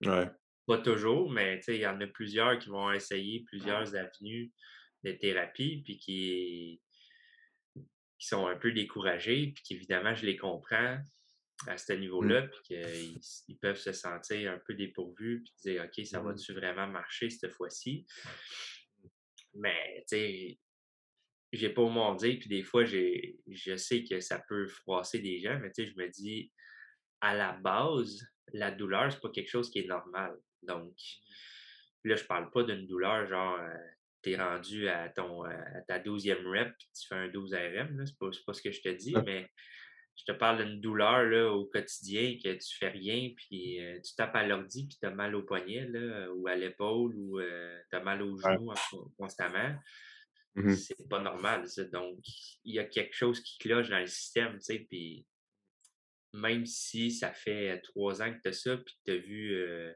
Ouais. 0.05 0.27
Pas 0.67 0.77
toujours, 0.79 1.31
mais 1.31 1.61
il 1.67 1.75
y 1.75 1.87
en 1.87 1.99
a 2.01 2.07
plusieurs 2.07 2.59
qui 2.59 2.69
vont 2.69 2.91
essayer 2.91 3.43
plusieurs 3.47 3.95
avenues 3.95 4.51
de 5.03 5.11
thérapie, 5.13 5.81
puis 5.83 5.97
qui, 5.97 6.81
qui 7.73 8.27
sont 8.27 8.47
un 8.47 8.55
peu 8.55 8.71
découragés, 8.71 9.53
puis 9.55 9.63
qu'évidemment, 9.63 10.13
je 10.13 10.25
les 10.25 10.37
comprends 10.37 10.99
à 11.67 11.77
ce 11.77 11.93
mmh. 11.93 11.99
niveau-là, 11.99 12.47
puis 12.47 12.61
qu'ils 12.63 13.19
ils 13.47 13.57
peuvent 13.57 13.79
se 13.79 13.91
sentir 13.91 14.51
un 14.51 14.59
peu 14.65 14.73
dépourvus, 14.73 15.43
puis 15.43 15.71
dire 15.71 15.83
OK, 15.83 16.05
ça 16.05 16.21
mmh 16.21 16.25
va-tu 16.25 16.53
vraiment 16.53 16.87
marcher 16.87 17.29
cette 17.29 17.53
fois-ci? 17.53 18.05
Mais, 19.53 20.03
tu 20.09 20.17
sais, 20.17 20.59
j'ai 21.51 21.69
pas 21.69 21.81
au 21.81 22.15
dire, 22.15 22.37
puis 22.39 22.49
des 22.49 22.63
fois, 22.63 22.85
je 22.85 23.75
sais 23.75 24.03
que 24.03 24.19
ça 24.19 24.41
peut 24.47 24.67
froisser 24.67 25.19
des 25.19 25.39
gens, 25.39 25.59
mais 25.59 25.71
tu 25.71 25.83
sais, 25.83 25.91
je 25.91 25.97
me 25.97 26.07
dis, 26.07 26.51
à 27.19 27.35
la 27.35 27.53
base, 27.53 28.25
la 28.53 28.71
douleur, 28.71 29.11
c'est 29.11 29.19
pas 29.19 29.29
quelque 29.29 29.49
chose 29.49 29.69
qui 29.69 29.79
est 29.79 29.87
normal. 29.87 30.37
Donc, 30.63 30.93
là, 32.03 32.15
je 32.15 32.23
parle 32.23 32.49
pas 32.51 32.63
d'une 32.63 32.87
douleur 32.87 33.27
genre 33.27 33.59
euh, 33.59 33.73
tu 34.23 34.31
es 34.31 34.37
rendu 34.37 34.87
à 34.87 35.09
ton 35.09 35.43
à 35.43 35.81
ta 35.87 35.99
12e 35.99 36.45
rep 36.47 36.69
et 36.69 36.99
tu 36.99 37.07
fais 37.07 37.15
un 37.15 37.27
12 37.27 37.53
RM. 37.53 38.05
C'est 38.05 38.17
pas, 38.17 38.29
pas 38.45 38.53
ce 38.53 38.61
que 38.61 38.71
je 38.71 38.81
te 38.81 38.89
dis, 38.89 39.15
mais 39.25 39.49
je 40.21 40.31
te 40.31 40.37
parle 40.37 40.63
d'une 40.63 40.81
douleur 40.81 41.23
là, 41.23 41.51
au 41.51 41.65
quotidien 41.65 42.37
que 42.37 42.53
tu 42.53 42.77
fais 42.77 42.89
rien, 42.89 43.31
puis 43.35 43.83
euh, 43.83 43.99
tu 44.01 44.13
tapes 44.15 44.35
à 44.35 44.45
l'ordi, 44.45 44.87
puis 44.87 44.97
tu 44.99 45.05
as 45.05 45.11
mal 45.11 45.35
au 45.35 45.41
poignet 45.41 45.87
là, 45.87 46.31
ou 46.33 46.47
à 46.47 46.55
l'épaule, 46.55 47.15
ou 47.15 47.39
euh, 47.39 47.79
tu 47.89 47.95
as 47.95 48.01
mal 48.01 48.21
au 48.21 48.37
genou 48.37 48.71
constamment. 49.17 49.75
Mmh 50.53 50.73
c'est 50.73 51.09
pas 51.09 51.21
normal, 51.21 51.67
ça. 51.67 51.85
Donc, 51.85 52.19
il 52.65 52.75
y 52.75 52.79
a 52.79 52.83
quelque 52.83 53.15
chose 53.15 53.41
qui 53.41 53.57
cloche 53.57 53.89
dans 53.89 53.99
le 53.99 54.07
système, 54.07 54.53
tu 54.55 54.61
sais, 54.61 54.79
puis 54.79 55.25
même 56.33 56.65
si 56.65 57.09
ça 57.09 57.31
fait 57.31 57.81
trois 57.81 58.21
ans 58.21 58.31
que 58.31 58.41
tu 58.41 58.49
as 58.49 58.53
ça, 58.53 58.77
puis 58.77 58.93
que 58.93 59.11
tu 59.11 59.17
as 59.17 59.21
vu 59.21 59.95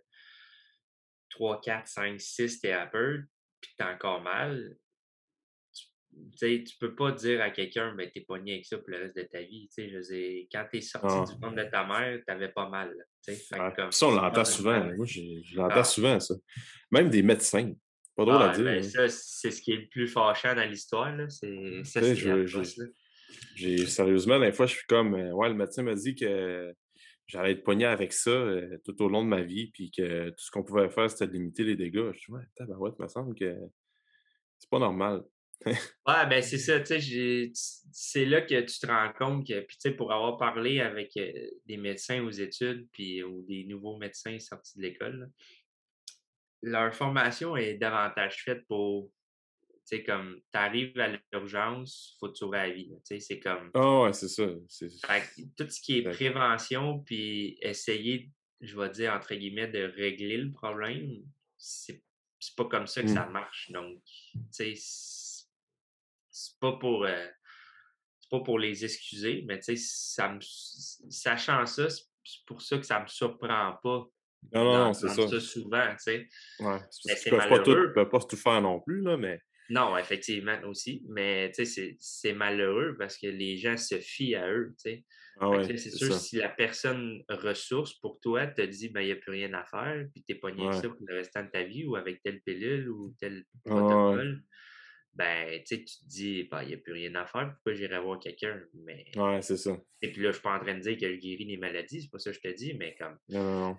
3, 1.29 1.61
4, 1.61 1.87
5, 1.87 2.21
6 2.21 2.61
thérapeutes, 2.61 3.25
puis 3.61 3.71
tu 3.77 3.83
as 3.83 3.93
encore 3.93 4.21
mal, 4.21 4.77
tu 6.37 6.45
ne 6.45 6.79
peux 6.79 6.95
pas 6.95 7.11
dire 7.11 7.41
à 7.41 7.49
quelqu'un, 7.49 7.93
ben, 7.95 8.09
t'es 8.13 8.21
pogné 8.21 8.53
avec 8.53 8.65
ça 8.65 8.77
pour 8.77 8.89
le 8.89 8.97
reste 8.97 9.15
de 9.15 9.23
ta 9.23 9.41
vie. 9.41 9.69
Je 9.77 10.45
quand 10.51 10.65
tu 10.71 10.77
es 10.77 10.81
sorti 10.81 11.33
du 11.33 11.39
monde 11.39 11.55
de 11.55 11.63
ta 11.63 11.85
mère, 11.85 12.19
tu 12.25 12.33
avais 12.33 12.49
pas 12.49 12.69
mal. 12.69 12.93
comme, 13.75 13.91
ça, 13.91 14.07
on 14.07 14.15
l'entend 14.15 14.45
souvent. 14.45 14.83
Moi, 14.95 15.05
je 15.05 15.55
l'entends 15.55 15.75
ah. 15.77 15.83
souvent, 15.83 16.19
ça. 16.19 16.35
Même 16.91 17.09
des 17.09 17.23
médecins. 17.23 17.73
Pas 18.15 18.25
drôle 18.25 18.41
à 18.41 18.49
dire. 18.49 18.63
Ben, 18.63 18.81
ça, 18.81 19.09
c'est 19.09 19.51
ce 19.51 19.61
qui 19.61 19.73
est 19.73 19.77
le 19.77 19.87
plus 19.87 20.07
fâchant 20.07 20.55
dans 20.55 20.67
l'histoire. 20.69 21.13
C'est 21.29 21.83
ça, 21.83 22.01
j'ai 23.55 23.85
Sérieusement, 23.87 24.39
des 24.39 24.51
fois, 24.51 24.65
je 24.65 24.75
suis 24.75 24.85
comme, 24.87 25.15
euh, 25.15 25.31
ouais, 25.31 25.49
le 25.49 25.55
médecin 25.55 25.83
m'a 25.83 25.95
dit 25.95 26.15
que 26.15 26.73
j'allais 27.27 27.51
être 27.51 27.63
pogné 27.63 27.85
avec 27.85 28.13
ça 28.13 28.29
euh, 28.29 28.77
tout 28.85 29.01
au 29.01 29.09
long 29.09 29.23
de 29.23 29.29
ma 29.29 29.41
vie, 29.41 29.71
puis 29.71 29.91
que 29.91 30.29
tout 30.29 30.43
ce 30.43 30.51
qu'on 30.51 30.63
pouvait 30.63 30.89
faire, 30.89 31.09
c'était 31.09 31.27
de 31.27 31.33
limiter 31.33 31.63
les 31.63 31.75
dégâts. 31.75 32.11
Je 32.13 32.19
dis, 32.19 32.31
ouais, 32.31 32.43
tabarouette, 32.55 32.99
me 32.99 33.07
semble 33.07 33.35
que 33.35 33.55
c'est 34.57 34.69
pas 34.69 34.79
normal. 34.79 35.23
Ouais, 35.65 36.27
ben 36.29 36.41
c'est 36.41 36.57
ça, 36.57 36.79
tu 36.79 37.01
sais, 37.01 37.51
c'est 37.91 38.25
là 38.25 38.41
que 38.41 38.59
tu 38.61 38.79
te 38.79 38.87
rends 38.87 39.11
compte 39.13 39.47
que, 39.47 39.59
puis 39.61 39.77
tu 39.77 39.89
sais, 39.89 39.91
pour 39.91 40.11
avoir 40.11 40.37
parlé 40.37 40.79
avec 40.79 41.15
euh, 41.17 41.49
des 41.65 41.77
médecins 41.77 42.23
aux 42.23 42.31
études, 42.31 42.87
puis 42.91 43.23
ou 43.23 43.43
des 43.43 43.63
nouveaux 43.63 43.97
médecins 43.97 44.37
sortis 44.39 44.77
de 44.77 44.83
l'école, 44.83 45.31
leur 46.61 46.93
formation 46.93 47.55
est 47.55 47.75
davantage 47.75 48.43
faite 48.43 48.65
pour 48.67 49.11
tu 49.87 49.97
sais, 49.97 50.03
comme, 50.03 50.41
t'arrives 50.51 50.99
à 50.99 51.15
l'urgence, 51.31 52.17
faut 52.19 52.27
te 52.29 52.39
sauver 52.39 52.57
la 52.57 52.71
vie. 52.71 52.89
Tu 52.89 52.99
sais, 53.03 53.19
c'est 53.19 53.39
comme... 53.39 53.69
Ah 53.75 54.01
ouais, 54.01 54.13
c'est 54.13 54.29
ça. 54.29 54.47
tout 54.47 55.69
ce 55.69 55.79
qui 55.79 55.99
est 55.99 56.09
prévention, 56.09 57.01
puis 57.01 57.59
essayer, 57.61 58.31
je 58.61 58.75
vais 58.75 58.89
dire, 58.89 59.13
entre 59.13 59.35
guillemets, 59.35 59.67
de 59.67 59.83
régler 59.83 60.37
le 60.37 60.51
problème, 60.51 61.21
c'est 61.55 62.01
pas 62.57 62.65
comme 62.65 62.87
ça 62.87 63.03
que 63.03 63.09
ça 63.09 63.27
mmh. 63.27 63.31
marche. 63.31 63.71
Donc, 63.71 64.01
tu 64.33 64.39
sais, 64.49 64.73
pas 66.71 66.77
pour... 66.77 67.05
Euh, 67.05 67.27
pas 68.31 68.39
pour 68.39 68.57
les 68.57 68.83
excuser, 68.83 69.43
mais 69.47 69.59
tu 69.59 69.65
sais, 69.65 69.75
ça 69.77 70.29
me, 70.29 70.39
sachant 70.41 71.63
ça, 71.67 71.87
c'est 71.89 72.45
pour 72.47 72.59
ça 72.59 72.79
que 72.79 72.85
ça 72.85 72.99
me 72.99 73.07
surprend 73.07 73.77
pas 73.83 74.07
non, 74.51 74.63
non, 74.63 74.93
c'est 74.93 75.09
ça. 75.09 75.27
ça. 75.27 75.39
souvent, 75.39 75.87
tu 75.91 75.97
sais. 75.99 76.27
Ouais, 76.59 76.77
c'est 76.89 77.29
pas, 77.29 77.47
pas, 77.47 77.59
tout, 77.59 77.93
pas 77.93 78.19
tout 78.19 78.35
faire 78.35 78.61
non 78.61 78.79
plus, 78.79 79.01
là, 79.01 79.15
mais 79.15 79.39
non, 79.69 79.97
effectivement 79.97 80.57
aussi, 80.65 81.03
mais 81.07 81.51
c'est 81.99 82.33
malheureux 82.33 82.95
parce 82.99 83.17
que 83.17 83.27
les 83.27 83.57
gens 83.57 83.77
se 83.77 83.95
fient 83.95 84.35
à 84.35 84.51
eux. 84.51 84.75
Ah 85.41 85.51
c'est 85.63 85.77
sûr, 85.77 86.13
si 86.13 86.37
la 86.37 86.49
personne 86.49 87.21
ressource 87.27 87.93
pour 87.95 88.19
toi 88.21 88.47
te 88.47 88.61
dit 88.61 88.89
ben, 88.89 89.01
il 89.01 89.07
n'y 89.07 89.11
a 89.11 89.17
plus 89.17 89.31
rien 89.31 89.53
à 89.53 89.65
faire, 89.65 90.05
puis 90.13 90.23
tu 90.23 90.33
es 90.33 90.35
pogné 90.35 90.65
avec 90.67 90.81
ça 90.81 90.87
pour 90.87 91.05
le 91.07 91.15
restant 91.15 91.43
de 91.43 91.49
ta 91.49 91.63
vie 91.63 91.85
ou 91.85 91.95
avec 91.95 92.21
telle 92.21 92.41
pilule 92.41 92.89
ou 92.89 93.13
tel 93.19 93.43
protocole, 93.65 94.43
ben, 95.15 95.63
tu 95.63 95.83
te 95.83 95.91
dis 96.05 96.43
ben, 96.43 96.61
il 96.63 96.67
n'y 96.69 96.73
a 96.73 96.77
plus 96.77 96.93
rien 96.93 97.15
à 97.15 97.25
faire, 97.25 97.53
pourquoi 97.53 97.73
j'irai 97.73 97.99
voir 97.99 98.19
quelqu'un? 98.19 98.61
Mais... 98.73 99.05
Ouais, 99.15 99.41
c'est 99.41 99.57
ça. 99.57 99.77
Et 100.01 100.11
puis 100.11 100.21
là, 100.21 100.29
je 100.29 100.35
suis 100.35 100.43
pas 100.43 100.55
en 100.55 100.59
train 100.59 100.75
de 100.75 100.81
dire 100.81 100.97
que 100.97 101.09
je 101.09 101.19
guéris 101.19 101.45
les 101.45 101.57
maladies, 101.57 102.01
c'est 102.01 102.11
pas 102.11 102.19
ça 102.19 102.31
que 102.31 102.37
je 102.37 102.41
te 102.41 102.53
dis, 102.53 102.73
mais 102.73 102.95
comme. 102.95 103.17
Non, 103.29 103.43
non, 103.43 103.59
non. 103.59 103.77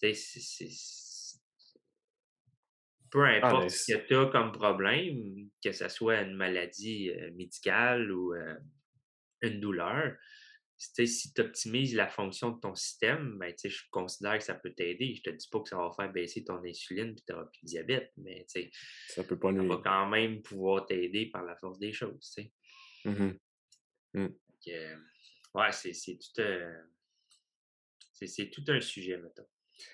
Tu 0.00 0.14
sais, 0.14 0.38
c'est 0.38 0.68
peu 3.12 3.24
ah, 3.26 3.46
importe 3.46 3.70
ce 3.70 3.92
que 3.92 4.06
tu 4.06 4.16
as 4.16 4.26
comme 4.26 4.52
problème, 4.52 5.50
que 5.62 5.70
ce 5.70 5.88
soit 5.88 6.22
une 6.22 6.34
maladie 6.34 7.10
euh, 7.10 7.30
médicale 7.34 8.10
ou 8.10 8.34
euh, 8.34 8.56
une 9.42 9.60
douleur, 9.60 10.16
si 10.82 11.32
tu 11.32 11.40
optimises 11.40 11.94
la 11.94 12.08
fonction 12.08 12.50
de 12.50 12.60
ton 12.60 12.74
système, 12.74 13.38
ben, 13.38 13.54
je 13.62 13.82
considère 13.90 14.38
que 14.38 14.44
ça 14.44 14.54
peut 14.54 14.72
t'aider. 14.72 15.14
Je 15.14 15.22
te 15.22 15.30
dis 15.30 15.48
pas 15.50 15.60
que 15.60 15.68
ça 15.68 15.76
va 15.76 15.90
faire 15.92 16.12
baisser 16.12 16.44
ton 16.44 16.62
insuline 16.64 17.10
et 17.10 17.14
tu 17.14 17.32
n'auras 17.32 17.44
plus 17.44 17.60
de 17.62 17.66
diabète, 17.66 18.12
mais 18.16 18.44
ça, 19.08 19.24
peut 19.24 19.38
pas 19.38 19.52
ça 19.54 19.62
va 19.62 19.80
quand 19.82 20.08
même 20.08 20.42
pouvoir 20.42 20.86
t'aider 20.86 21.26
par 21.26 21.44
la 21.44 21.56
force 21.56 21.78
des 21.78 21.92
choses. 21.92 22.36
Mmh 23.04 23.30
mmh. 24.14 24.26
ouais, 25.54 25.72
c'est 25.72 26.18
tout, 26.18 26.40
euh, 26.40 26.82
c'est 28.12 28.50
tout 28.50 28.64
un 28.68 28.80
sujet, 28.80 29.18
mettons. 29.18 29.46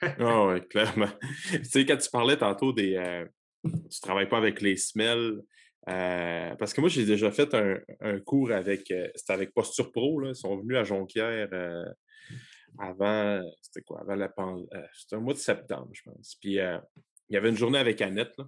Ah 0.02 0.46
oui, 0.46 0.66
clairement. 0.68 1.10
tu 1.50 1.64
sais, 1.64 1.86
quand 1.86 1.96
tu 1.96 2.10
parlais 2.10 2.36
tantôt 2.36 2.72
des. 2.72 2.96
Euh, 2.96 3.26
tu 3.90 4.00
travailles 4.00 4.28
pas 4.28 4.38
avec 4.38 4.60
les 4.60 4.76
smells. 4.76 5.42
Euh, 5.88 6.54
parce 6.56 6.74
que 6.74 6.80
moi, 6.80 6.90
j'ai 6.90 7.06
déjà 7.06 7.30
fait 7.30 7.54
un, 7.54 8.20
cours 8.20 8.52
avec. 8.52 8.90
Euh, 8.90 9.08
c'était 9.14 9.32
avec 9.32 9.54
Posture 9.54 9.90
Pro. 9.90 10.20
Là. 10.20 10.30
Ils 10.30 10.36
sont 10.36 10.56
venus 10.58 10.76
à 10.76 10.84
Jonquière 10.84 11.48
avant. 12.78 13.42
C'était 13.62 13.82
quoi? 13.82 14.00
Avant 14.00 14.14
la 14.14 14.32
C'était 14.94 15.16
un 15.16 15.20
mois 15.20 15.34
de 15.34 15.38
septembre, 15.38 15.90
je 15.92 16.02
pense. 16.02 16.36
Puis 16.40 16.54
il 16.54 16.80
y 17.30 17.36
avait 17.36 17.48
une 17.48 17.56
journée 17.56 17.78
avec 17.78 18.00
Annette. 18.02 18.32
Là. 18.38 18.44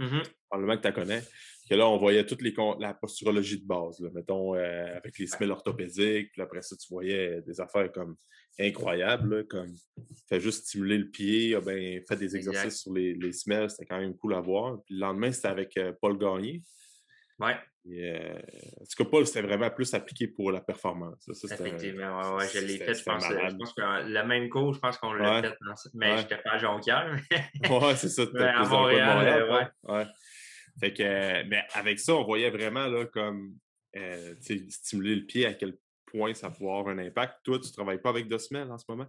Mmh 0.00 0.22
Probablement 0.48 0.76
que 0.76 0.82
tu 0.82 0.88
la 0.88 0.92
connais. 0.92 1.22
Que 1.68 1.74
là, 1.76 1.88
on 1.88 1.96
voyait 1.96 2.26
toute 2.26 2.42
les, 2.42 2.52
la 2.80 2.94
posturologie 2.94 3.60
de 3.60 3.66
base, 3.66 4.00
là, 4.00 4.10
mettons, 4.12 4.54
avec 4.54 5.16
les 5.18 5.28
smells 5.28 5.52
orthopédiques. 5.52 6.32
Puis 6.32 6.42
après 6.42 6.62
ça, 6.62 6.74
tu 6.76 6.88
voyais 6.92 7.40
des 7.42 7.60
affaires 7.60 7.92
comme 7.92 8.16
incroyable, 8.58 9.46
comme 9.46 9.72
fait 10.28 10.40
juste 10.40 10.66
stimuler 10.66 10.98
le 10.98 11.10
pied, 11.10 11.54
ah 11.54 11.60
ben, 11.60 12.02
fait 12.08 12.16
des 12.16 12.36
exercices 12.36 12.80
sur 12.82 12.92
les, 12.92 13.14
les 13.14 13.32
semelles, 13.32 13.70
c'était 13.70 13.86
quand 13.86 14.00
même 14.00 14.16
cool 14.16 14.34
à 14.34 14.40
voir. 14.40 14.82
Puis 14.84 14.94
le 14.94 15.00
lendemain, 15.00 15.30
c'était 15.30 15.48
avec 15.48 15.76
euh, 15.76 15.92
Paul 16.00 16.18
Gagné. 16.18 16.62
Ouais. 17.38 17.56
Euh, 17.88 18.38
en 18.80 18.84
tout 18.84 19.04
cas, 19.04 19.10
Paul, 19.10 19.26
c'était 19.26 19.42
vraiment 19.42 19.70
plus 19.70 19.92
appliqué 19.94 20.28
pour 20.28 20.52
la 20.52 20.60
performance. 20.60 21.28
Effectivement, 21.28 22.36
ouais, 22.36 22.46
je 22.52 22.60
l'ai 22.60 22.76
fait, 22.76 22.94
je 22.94 23.02
pense, 23.02 23.24
je 23.24 23.56
pense, 23.56 23.72
que 23.72 23.80
le 23.80 24.26
même 24.26 24.48
cours, 24.48 24.74
je 24.74 24.80
pense 24.80 24.98
qu'on 24.98 25.14
l'a 25.14 25.42
fait, 25.42 25.56
mais 25.94 26.18
je 26.18 26.22
n'étais 26.22 26.38
pas 26.38 26.52
à 26.52 26.58
Jonquière. 26.58 27.18
ouais, 27.70 27.96
c'est 27.96 28.08
ça. 28.08 28.24
Mais 28.34 28.42
à 28.42 28.64
Montréal, 28.64 29.26
euh, 29.26 29.52
ouais. 29.54 29.94
ouais. 29.94 30.06
Fait 30.78 30.92
que, 30.92 31.42
mais 31.48 31.62
avec 31.72 31.98
ça, 31.98 32.14
on 32.14 32.24
voyait 32.24 32.50
vraiment 32.50 32.86
là, 32.86 33.06
comme 33.06 33.56
stimuler 34.68 35.16
le 35.16 35.26
pied 35.26 35.46
à 35.46 35.54
quel 35.54 35.76
point 36.06 36.34
ça 36.34 36.50
peut 36.50 36.64
avoir 36.64 36.88
un 36.88 36.98
impact. 36.98 37.38
Toi, 37.44 37.58
tu 37.60 37.68
ne 37.68 37.72
travailles 37.72 38.00
pas 38.00 38.10
avec 38.10 38.28
Dosmel 38.28 38.70
en 38.70 38.78
ce 38.78 38.84
moment? 38.88 39.06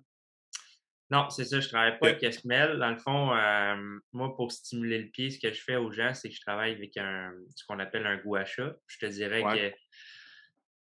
Non, 1.11 1.29
c'est 1.29 1.43
ça, 1.43 1.59
je 1.59 1.65
ne 1.65 1.69
travaille 1.69 1.99
pas 1.99 2.07
avec 2.07 2.21
Dosmel. 2.21 2.79
Dans 2.79 2.89
le 2.89 2.97
fond, 2.97 3.35
euh, 3.35 3.99
moi, 4.13 4.33
pour 4.33 4.49
stimuler 4.49 4.97
le 4.97 5.09
pied, 5.09 5.29
ce 5.29 5.39
que 5.39 5.53
je 5.53 5.61
fais 5.61 5.75
aux 5.75 5.91
gens, 5.91 6.13
c'est 6.13 6.29
que 6.29 6.35
je 6.35 6.39
travaille 6.39 6.71
avec 6.71 6.95
un, 6.95 7.33
ce 7.53 7.65
qu'on 7.65 7.79
appelle 7.79 8.07
un 8.07 8.15
guacha. 8.15 8.73
Je 8.87 8.97
te 8.97 9.05
dirais 9.07 9.43
que 9.43 9.75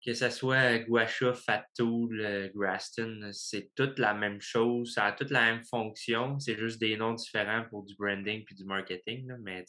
que 0.03 0.15
ce 0.15 0.31
soit 0.31 0.79
Guacha, 0.79 1.35
Fatool, 1.35 2.21
euh, 2.23 2.49
Graston, 2.55 3.29
c'est 3.33 3.71
toute 3.75 3.99
la 3.99 4.15
même 4.15 4.41
chose, 4.41 4.95
ça 4.95 5.05
a 5.05 5.13
toute 5.13 5.29
la 5.29 5.43
même 5.43 5.63
fonction, 5.63 6.39
c'est 6.39 6.57
juste 6.57 6.81
des 6.81 6.97
noms 6.97 7.13
différents 7.13 7.67
pour 7.69 7.85
du 7.85 7.95
branding 7.97 8.43
puis 8.47 8.55
du 8.55 8.65
marketing, 8.65 9.31
mais 9.43 9.63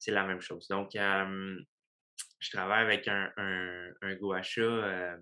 c'est 0.00 0.10
la 0.10 0.24
même 0.26 0.40
chose. 0.40 0.66
Donc, 0.66 0.90
je 0.94 2.50
travaille 2.50 2.82
avec 2.82 3.06
un, 3.06 3.30
un, 3.36 3.92
un 4.02 4.14
Guacha 4.16 5.16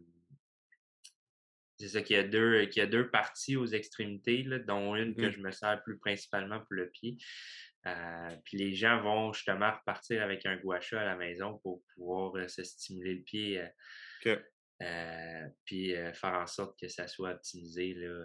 c'est 1.79 1.89
ça 1.89 2.03
qu'il 2.03 2.16
y 2.16 2.18
a 2.18 2.24
deux, 2.24 2.66
qu'il 2.66 2.81
y 2.81 2.85
a 2.85 2.89
deux 2.89 3.09
parties 3.09 3.57
aux 3.57 3.66
extrémités, 3.66 4.43
là, 4.43 4.59
dont 4.59 4.97
une 4.97 5.14
que 5.14 5.26
mmh. 5.26 5.31
je 5.31 5.41
me 5.41 5.51
sers 5.51 5.81
plus 5.85 5.99
principalement 5.99 6.59
pour 6.59 6.74
le 6.74 6.91
pied. 6.91 7.16
Euh, 7.87 8.37
puis 8.45 8.59
les 8.59 8.74
gens 8.74 9.01
vont 9.01 9.33
justement 9.33 9.70
repartir 9.70 10.22
avec 10.22 10.45
un 10.47 10.57
guacha 10.57 11.01
à 11.01 11.05
la 11.05 11.16
maison 11.16 11.59
pour 11.59 11.83
pouvoir 11.95 12.35
euh, 12.37 12.49
se 12.49 12.64
stimuler 12.64 13.14
le 13.14 13.22
pied. 13.22 13.62
Euh, 14.81 15.49
puis 15.64 15.95
faire 16.14 16.35
en 16.35 16.47
sorte 16.47 16.79
que 16.79 16.89
ça 16.89 17.09
soit 17.09 17.31
optimisé 17.31 17.95
là, 17.95 18.24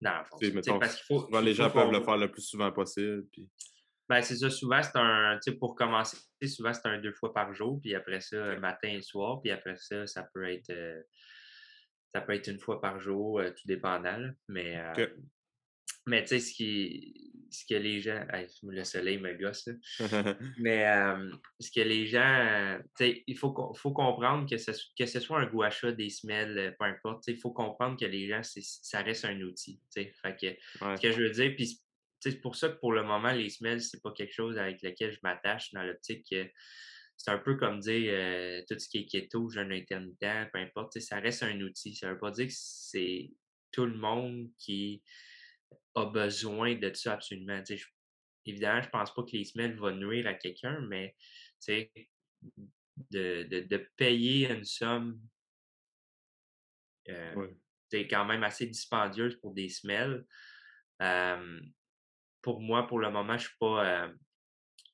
dans 0.00 0.12
la 0.12 0.24
fonction. 0.24 0.78
Parce 0.78 0.96
qu'il 0.96 1.04
faut, 1.04 1.40
les 1.40 1.54
gens 1.54 1.70
peuvent 1.70 1.92
le 1.92 2.02
faire 2.02 2.16
le 2.16 2.30
plus 2.30 2.42
souvent 2.42 2.72
possible. 2.72 3.24
Puis... 3.32 3.48
Ben, 4.08 4.20
c'est 4.20 4.36
ça. 4.36 4.50
Souvent, 4.50 4.82
c'est 4.82 4.96
un. 4.96 5.38
Tu 5.42 5.52
sais, 5.52 5.56
pour 5.56 5.76
commencer, 5.76 6.16
souvent, 6.44 6.72
c'est 6.74 6.86
un 6.86 6.98
deux 6.98 7.12
fois 7.12 7.32
par 7.32 7.54
jour. 7.54 7.80
Puis 7.80 7.94
après 7.94 8.20
ça, 8.20 8.56
matin 8.56 8.88
et 8.88 9.02
soir. 9.02 9.40
Puis 9.40 9.50
après 9.52 9.76
ça, 9.76 10.06
ça 10.06 10.28
peut 10.34 10.48
être 10.48 10.72
ça 12.14 12.20
peut 12.20 12.34
être 12.34 12.48
une 12.48 12.58
fois 12.58 12.80
par 12.80 13.00
jour, 13.00 13.40
euh, 13.40 13.50
tout 13.50 13.66
dépendant. 13.66 14.30
Mais, 14.48 14.78
euh, 14.78 15.06
mais 16.06 16.22
tu 16.22 16.28
sais, 16.28 16.40
ce, 16.40 16.52
qui, 16.52 17.32
ce 17.50 17.64
que 17.64 17.78
les 17.78 18.00
gens. 18.00 18.26
le 18.62 18.84
soleil 18.84 19.18
me 19.18 19.34
gosse. 19.34 19.68
mais 20.58 20.84
ce 21.58 21.70
que 21.70 21.80
les 21.80 22.06
gens. 22.06 22.78
Tu 22.98 23.04
sais, 23.04 23.24
il 23.26 23.36
faut, 23.36 23.54
faut 23.74 23.92
comprendre 23.92 24.48
que 24.48 24.58
ce, 24.58 24.72
que 24.98 25.06
ce 25.06 25.20
soit 25.20 25.40
un 25.40 25.46
gouacha, 25.46 25.92
des 25.92 26.10
semelles, 26.10 26.58
euh, 26.58 26.70
peu 26.78 26.86
importe. 26.86 27.28
Il 27.28 27.38
faut 27.38 27.52
comprendre 27.52 27.98
que 27.98 28.06
les 28.06 28.28
gens, 28.28 28.42
ça 28.42 29.00
reste 29.00 29.24
un 29.24 29.40
outil. 29.40 29.80
Fait 29.94 30.12
que, 30.40 30.54
Ce 30.96 31.00
que 31.00 31.12
je 31.12 31.22
veux 31.22 31.30
dire, 31.30 31.54
puis 31.56 31.80
c'est 32.20 32.40
pour 32.40 32.56
ça 32.56 32.68
que 32.68 32.78
pour 32.78 32.92
le 32.92 33.02
moment, 33.02 33.32
les 33.32 33.48
semelles, 33.48 33.80
c'est 33.80 34.02
pas 34.02 34.12
quelque 34.12 34.32
chose 34.32 34.58
avec 34.58 34.82
lequel 34.82 35.12
je 35.12 35.18
m'attache 35.22 35.72
dans 35.72 35.82
l'optique 35.82 36.26
que 36.30 36.48
c'est 37.22 37.30
un 37.30 37.38
peu 37.38 37.54
comme 37.54 37.78
dire 37.78 38.12
euh, 38.12 38.62
tout 38.68 38.76
ce 38.76 38.88
qui 38.88 38.98
est 38.98 39.06
keto, 39.06 39.48
jeûne 39.48 39.70
intermittent, 39.70 40.50
peu 40.52 40.58
importe, 40.58 40.98
ça 40.98 41.20
reste 41.20 41.44
un 41.44 41.60
outil. 41.60 41.94
Ça 41.94 42.08
ne 42.08 42.12
veut 42.14 42.18
pas 42.18 42.32
dire 42.32 42.48
que 42.48 42.52
c'est 42.52 43.30
tout 43.70 43.86
le 43.86 43.94
monde 43.94 44.50
qui 44.58 45.04
a 45.94 46.06
besoin 46.06 46.74
de 46.74 46.92
ça 46.94 47.12
absolument. 47.12 47.62
évidemment, 48.44 48.82
je 48.82 48.86
ne 48.88 48.90
pense 48.90 49.14
pas 49.14 49.22
que 49.22 49.36
les 49.36 49.44
semelles 49.44 49.76
vont 49.76 49.94
nuire 49.94 50.26
à 50.26 50.34
quelqu'un, 50.34 50.80
mais 50.80 51.14
de, 51.68 53.44
de, 53.44 53.60
de, 53.68 53.88
payer 53.96 54.50
une 54.50 54.64
somme 54.64 55.20
euh, 57.08 57.52
quand 57.92 58.24
même 58.24 58.42
assez 58.42 58.66
dispendieuse 58.66 59.36
pour 59.36 59.54
des 59.54 59.68
semelles. 59.68 60.26
pour 62.42 62.60
moi, 62.60 62.88
pour 62.88 62.98
le 62.98 63.12
moment, 63.12 63.38
je 63.38 63.44
ne 63.44 63.48
suis 63.48 63.58
pas 63.60 64.10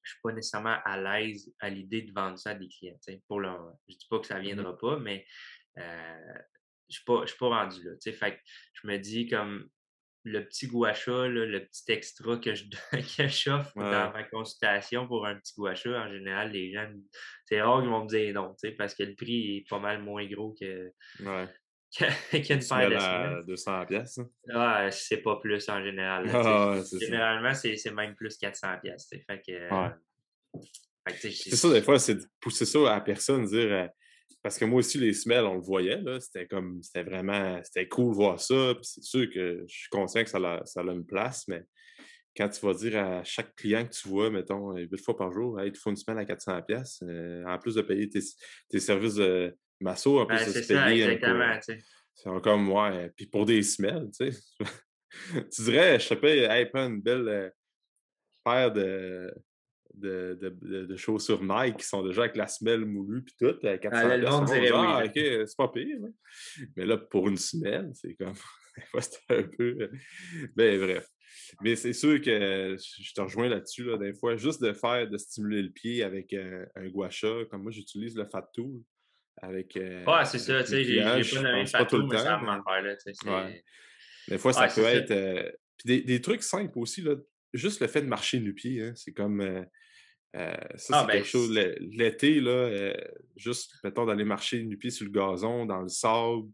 je 0.09 0.15
suis 0.15 0.23
pas 0.23 0.33
nécessairement 0.33 0.79
à 0.85 0.97
l'aise 0.99 1.53
à 1.61 1.69
l'idée 1.69 2.03
de 2.03 2.13
vendre 2.13 2.39
ça 2.39 2.51
à 2.51 2.55
des 2.55 2.69
clients. 2.69 2.99
Pour 3.27 3.41
le, 3.41 3.51
je 3.89 3.97
dis 3.97 4.07
pas 4.09 4.19
que 4.19 4.27
ça 4.27 4.37
ne 4.37 4.41
mmh 4.41 4.45
viendra 4.45 4.79
pas, 4.79 4.99
mais 4.99 5.27
euh, 5.77 6.35
je 6.89 7.01
ne 7.07 7.27
suis, 7.27 7.37
pas 7.37 7.49
rendu 7.49 7.83
là. 7.85 8.13
Fait 8.13 8.41
je 8.73 8.87
me 8.87 8.97
dis 8.97 9.29
comme 9.29 9.69
le 10.25 10.47
petit 10.47 10.67
guacha, 10.67 11.29
le 11.29 11.67
petit 11.67 11.93
extra 11.93 12.39
que 12.39 12.55
je 12.55 12.65
j'offre 13.29 13.75
dans 13.77 14.13
ma 14.13 14.25
consultation 14.25 15.07
pour 15.07 15.27
un 15.27 15.37
petit 15.37 15.55
guacha, 15.55 15.91
en 15.91 16.11
général, 16.11 16.53
les 16.53 16.73
gens, 16.73 16.91
c'est 17.45 17.61
rare 17.61 17.81
qu'ils 17.81 17.91
vont 17.91 18.05
me 18.05 18.09
dire 18.09 18.35
non, 18.35 18.55
parce 18.79 18.95
que 18.95 19.03
le 19.03 19.15
prix 19.15 19.59
est 19.59 19.69
pas 19.69 19.79
mal 19.79 20.03
moins 20.03 20.27
gros 20.27 20.55
que, 20.59 20.91
ouais. 21.21 21.49
Qu'une 21.91 22.59
paire 22.69 23.41
de 23.41 23.47
200 23.47 23.87
pièces. 23.87 24.21
Ah, 24.53 24.91
c'est 24.91 25.19
pas 25.19 25.37
plus 25.37 25.69
en 25.69 25.83
général. 25.83 26.29
Ah, 26.33 26.81
généralement, 27.01 27.55
c'est 27.55 27.91
même 27.93 28.15
plus 28.15 28.37
400 28.37 28.79
pièces. 28.83 29.09
Fait 29.09 29.43
que, 29.47 29.69
c'est 31.17 31.57
ça, 31.57 31.73
des 31.73 31.83
fois, 31.83 31.99
c'est 31.99 32.17
de 32.17 32.25
pousser 32.41 32.67
ça 32.67 32.79
à 32.81 32.95
la 32.97 33.01
personne, 33.01 33.47
dire 33.47 33.73
euh, 33.73 33.87
parce 34.43 34.59
que 34.59 34.65
moi 34.65 34.81
aussi, 34.81 34.99
les 34.99 35.15
semelles, 35.15 35.45
on 35.45 35.55
le 35.55 35.61
voyait, 35.61 36.03
c'était 36.21 36.47
comme, 36.47 36.83
c'était 36.83 37.03
vraiment, 37.03 37.61
c'était 37.65 37.89
cool 37.89 38.11
de 38.11 38.17
voir 38.17 38.41
ça. 38.41 38.75
Puis 38.75 38.85
c'est 38.85 39.03
sûr 39.03 39.31
que 39.33 39.65
je 39.67 39.75
suis 39.75 39.89
conscient 39.91 40.23
que 40.23 40.31
ça 40.31 40.39
a, 40.39 40.65
ça 40.65 40.81
a 40.81 40.85
une 40.85 41.07
place, 41.07 41.47
mais 41.49 41.63
quand 42.37 42.49
tu 42.49 42.65
vas 42.65 42.75
dire 42.75 42.97
à 42.99 43.25
chaque 43.25 43.55
client 43.57 43.85
que 43.85 43.93
tu 43.93 44.09
vois, 44.09 44.31
mettons, 44.31 44.77
euh, 44.77 44.87
huit 44.91 45.03
fois 45.03 45.17
par 45.17 45.33
jour, 45.33 45.61
hey, 45.61 45.69
il 45.69 45.73
te 45.73 45.79
faut 45.79 45.91
une 45.91 45.97
semaine 45.97 46.19
à 46.19 46.25
400$, 46.25 46.65
pièces 46.67 47.03
euh, 47.03 47.45
en 47.47 47.59
plus 47.59 47.75
de 47.75 47.83
payer 47.83 48.09
tes, 48.09 48.81
services 48.81 49.17
de 49.17 49.57
masso, 49.81 50.21
en 50.21 50.27
plus 50.27 50.37
ben, 50.37 50.49
se 50.49 50.69
payer. 50.69 51.05
exactement, 51.05 51.59
C'est 52.15 52.43
comme, 52.43 52.71
ouais, 52.71 53.11
puis 53.17 53.27
pour 53.27 53.47
des 53.47 53.63
semelles, 53.63 54.11
tu 54.19 54.33
sais. 54.33 54.41
tu 55.53 55.63
dirais, 55.63 55.99
je 55.99 56.07
sais 56.07 56.17
pas, 56.17 56.29
hey, 56.29 56.67
pas 56.67 56.85
une 56.85 57.01
belle 57.01 57.29
euh, 57.29 57.51
paire 58.45 58.73
de 58.73 59.33
de, 59.95 60.39
de, 60.41 60.85
de, 60.85 60.97
chaussures 60.97 61.43
Nike 61.43 61.79
qui 61.79 61.87
sont 61.87 62.07
déjà 62.07 62.23
avec 62.23 62.37
la 62.37 62.47
semelle 62.47 62.85
moulue 62.85 63.23
puis 63.23 63.35
tout, 63.39 63.67
à 63.67 63.79
400 63.79 64.09
ah, 64.11 65.01
ah, 65.01 65.05
ok, 65.05 65.13
c'est 65.15 65.57
pas 65.57 65.69
pire. 65.69 65.99
Mais 66.77 66.87
là, 66.87 66.97
pour 66.99 67.29
une 67.29 67.37
semelle, 67.37 67.91
c'est 67.95 68.15
comme... 68.15 68.35
c'est 69.01 69.19
un 69.31 69.43
peu... 69.43 69.91
Ben, 70.55 70.81
bref. 70.81 71.09
Mais 71.63 71.77
c'est 71.77 71.93
sûr 71.93 72.21
que 72.21 72.77
je 72.79 73.13
te 73.13 73.21
rejoins 73.21 73.49
là-dessus, 73.49 73.85
là, 73.85 73.97
des 73.97 74.15
fois, 74.15 74.37
juste 74.37 74.63
de 74.63 74.73
faire, 74.73 75.09
de 75.09 75.17
stimuler 75.19 75.63
le 75.63 75.71
pied 75.71 76.03
avec 76.03 76.33
un, 76.33 76.67
un 76.77 76.89
gua 76.89 77.09
comme 77.51 77.63
moi, 77.63 77.73
j'utilise 77.73 78.17
le 78.17 78.25
Fat 78.27 78.49
Tool. 78.55 78.83
Avec, 79.41 79.77
euh, 79.77 80.05
ouais, 80.05 80.25
c'est 80.25 80.39
ça, 80.39 80.63
tu 80.63 80.71
sais, 80.71 80.85
j'ai 80.85 81.03
pas 81.03 81.43
nommé 81.43 81.67
Fat 81.67 81.85
Tool, 81.85 82.07
mais 82.11 82.19
ça 82.19 82.39
m'en 82.39 82.63
faire, 82.63 82.83
là, 82.83 82.97
tu 82.97 83.13
sais. 83.15 83.65
Des 84.29 84.39
fois, 84.39 84.53
ça 84.53 84.69
peut 84.69 84.85
être... 84.85 85.11
Euh, 85.11 85.51
puis 85.77 85.87
des, 85.87 86.01
des, 86.03 86.21
trucs 86.21 86.43
simples 86.43 86.79
aussi, 86.79 87.03
là, 87.03 87.15
juste 87.55 87.81
le 87.81 87.87
fait 87.87 88.03
de 88.03 88.09
marcher 88.09 88.41
nu-pied, 88.41 88.83
hein, 88.83 88.93
c'est 88.97 89.13
comme... 89.13 89.41
Euh, 89.41 89.65
ça, 90.77 91.01
ah, 91.01 91.07
c'est 91.07 91.13
quelque 91.13 91.23
ben, 91.23 91.25
chose. 91.25 91.51
L'été, 91.53 92.41
là, 92.41 92.93
juste, 93.37 93.73
mettons, 93.85 94.07
d'aller 94.07 94.25
marcher 94.25 94.63
nu-pied 94.63 94.91
sur 94.91 95.07
le 95.07 95.13
gazon, 95.13 95.67
dans 95.67 95.83
le 95.83 95.89
sable, 95.89 96.49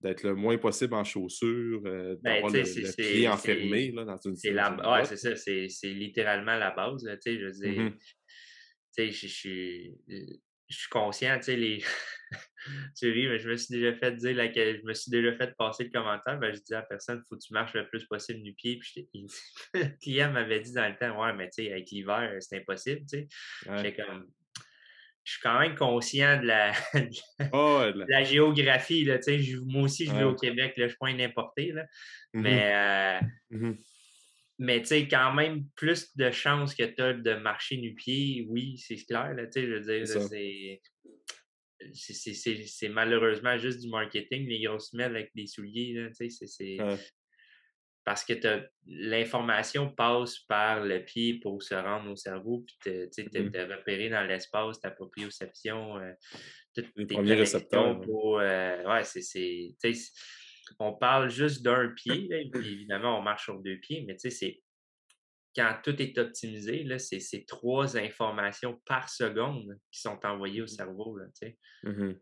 d'être 0.00 0.22
le 0.22 0.34
moins 0.34 0.58
possible 0.58 0.94
en 0.94 1.04
chaussures, 1.04 1.82
euh, 1.86 2.16
ben, 2.22 2.34
d'avoir 2.34 2.52
le, 2.52 2.96
pied 2.96 3.28
enfermé 3.28 3.90
là, 3.90 4.04
dans 4.04 4.18
une 4.18 4.36
C'est 4.36 4.54
ouais, 4.54 5.04
c'est 5.04 5.16
ça, 5.16 5.34
c'est 5.36 5.88
littéralement 5.88 6.56
la 6.56 6.70
base. 6.70 7.02
Là, 7.04 7.16
je 7.24 7.30
veux 7.30 7.52
dire, 7.52 7.82
mmh 7.82 7.96
je 8.96 9.28
suis 9.28 9.96
je 10.68 10.76
suis 10.76 10.88
conscient, 10.88 11.36
tu 11.38 11.44
sais, 11.44 11.56
les. 11.56 11.82
tu 12.98 13.10
ris, 13.10 13.28
mais 13.28 13.38
je 13.38 13.48
me 13.48 13.56
suis 13.56 13.74
déjà 13.74 13.94
fait 13.94 14.12
dire, 14.12 14.36
là, 14.36 14.48
que 14.48 14.76
je 14.76 14.82
me 14.84 14.92
suis 14.92 15.10
déjà 15.10 15.32
fait 15.34 15.54
passer 15.56 15.84
le 15.84 15.90
commentaire. 15.90 16.38
Ben, 16.38 16.52
je 16.54 16.60
dis 16.60 16.74
à 16.74 16.80
la 16.80 16.82
personne, 16.82 17.22
il 17.24 17.28
faut 17.28 17.36
que 17.36 17.44
tu 17.44 17.52
marches 17.52 17.74
le 17.74 17.88
plus 17.88 18.04
possible 18.04 18.42
du 18.42 18.52
pied. 18.52 18.78
Puis 18.78 19.26
le 19.74 19.88
client 20.02 20.32
m'avait 20.32 20.60
dit 20.60 20.72
dans 20.72 20.88
le 20.88 20.96
temps, 20.96 21.20
ouais, 21.22 21.32
mais 21.32 21.48
tu 21.50 21.64
sais, 21.64 21.72
avec 21.72 21.90
l'hiver, 21.90 22.36
c'est 22.40 22.58
impossible, 22.58 23.06
tu 23.10 23.26
sais. 23.64 23.94
comme. 23.94 24.26
Je 25.24 25.34
suis 25.34 25.42
quand 25.42 25.60
même 25.60 25.74
conscient 25.74 26.40
de 26.40 26.46
la, 26.46 26.72
oh, 27.52 27.84
la... 28.08 28.24
géographie, 28.24 29.04
là, 29.04 29.18
tu 29.18 29.44
sais. 29.44 29.56
Moi 29.66 29.82
aussi, 29.82 30.06
je 30.06 30.14
vis 30.14 30.24
au 30.24 30.34
Québec, 30.34 30.72
là, 30.78 30.84
je 30.84 30.88
suis 30.88 30.98
pas 30.98 31.08
un 31.08 31.20
importé, 31.20 31.72
là. 31.72 31.84
Mmh 32.32 32.40
mais. 32.40 32.72
Euh, 32.74 33.26
mmh 33.50 33.72
mais 34.58 34.80
tu 34.80 34.88
sais, 34.88 35.08
quand 35.08 35.32
même, 35.32 35.64
plus 35.76 36.16
de 36.16 36.30
chances 36.30 36.74
que 36.74 36.82
tu 36.82 37.00
as 37.00 37.12
de 37.12 37.34
marcher 37.34 37.76
nu-pied, 37.76 38.44
oui, 38.48 38.76
c'est 38.78 38.96
clair. 38.96 39.32
Là, 39.34 39.44
je 39.54 39.60
veux 39.60 39.80
dire, 39.80 40.80
c'est 41.94 42.88
malheureusement 42.88 43.56
juste 43.56 43.80
du 43.80 43.88
marketing, 43.88 44.48
les 44.48 44.62
grosses 44.62 44.90
semelles 44.90 45.14
avec 45.14 45.30
des 45.36 45.46
souliers. 45.46 46.08
c'est 46.12 46.76
Parce 48.04 48.24
que 48.24 48.34
l'information 48.84 49.92
passe 49.92 50.40
par 50.40 50.84
le 50.84 51.04
pied 51.04 51.38
pour 51.38 51.62
se 51.62 51.74
rendre 51.76 52.10
au 52.10 52.16
cerveau, 52.16 52.64
puis 52.66 52.76
te, 52.82 53.22
mmh 53.22 53.50
te, 53.52 53.58
repérer 53.72 54.08
dans 54.08 54.24
l'espace, 54.24 54.80
ta 54.80 54.90
proprioception, 54.90 55.98
euh, 55.98 56.12
les 56.96 57.06
premiers 57.06 57.34
récepteurs. 57.34 58.00
Pour, 58.00 58.40
euh, 58.40 58.82
ouais, 58.84 59.04
c'est 59.04 59.76
on 60.78 60.92
parle 60.94 61.30
juste 61.30 61.62
d'un 61.62 61.88
pied, 61.88 62.28
évidemment, 62.54 63.18
on 63.18 63.22
marche 63.22 63.44
sur 63.44 63.60
deux 63.60 63.78
pieds, 63.78 64.04
mais 64.06 64.14
tu 64.14 64.30
sais, 64.30 64.30
c'est 64.30 64.62
quand 65.58 65.74
tout 65.82 66.00
est 66.00 66.16
optimisé, 66.18 66.86
c'est 66.98 67.44
trois 67.46 67.96
informations 67.96 68.80
par 68.86 69.08
seconde 69.08 69.76
qui 69.90 70.00
sont 70.00 70.18
envoyées 70.24 70.60
au 70.60 70.66
mmh. 70.66 70.68
cerveau. 70.68 71.16
Là, 71.16 71.26
mmh 71.82 72.12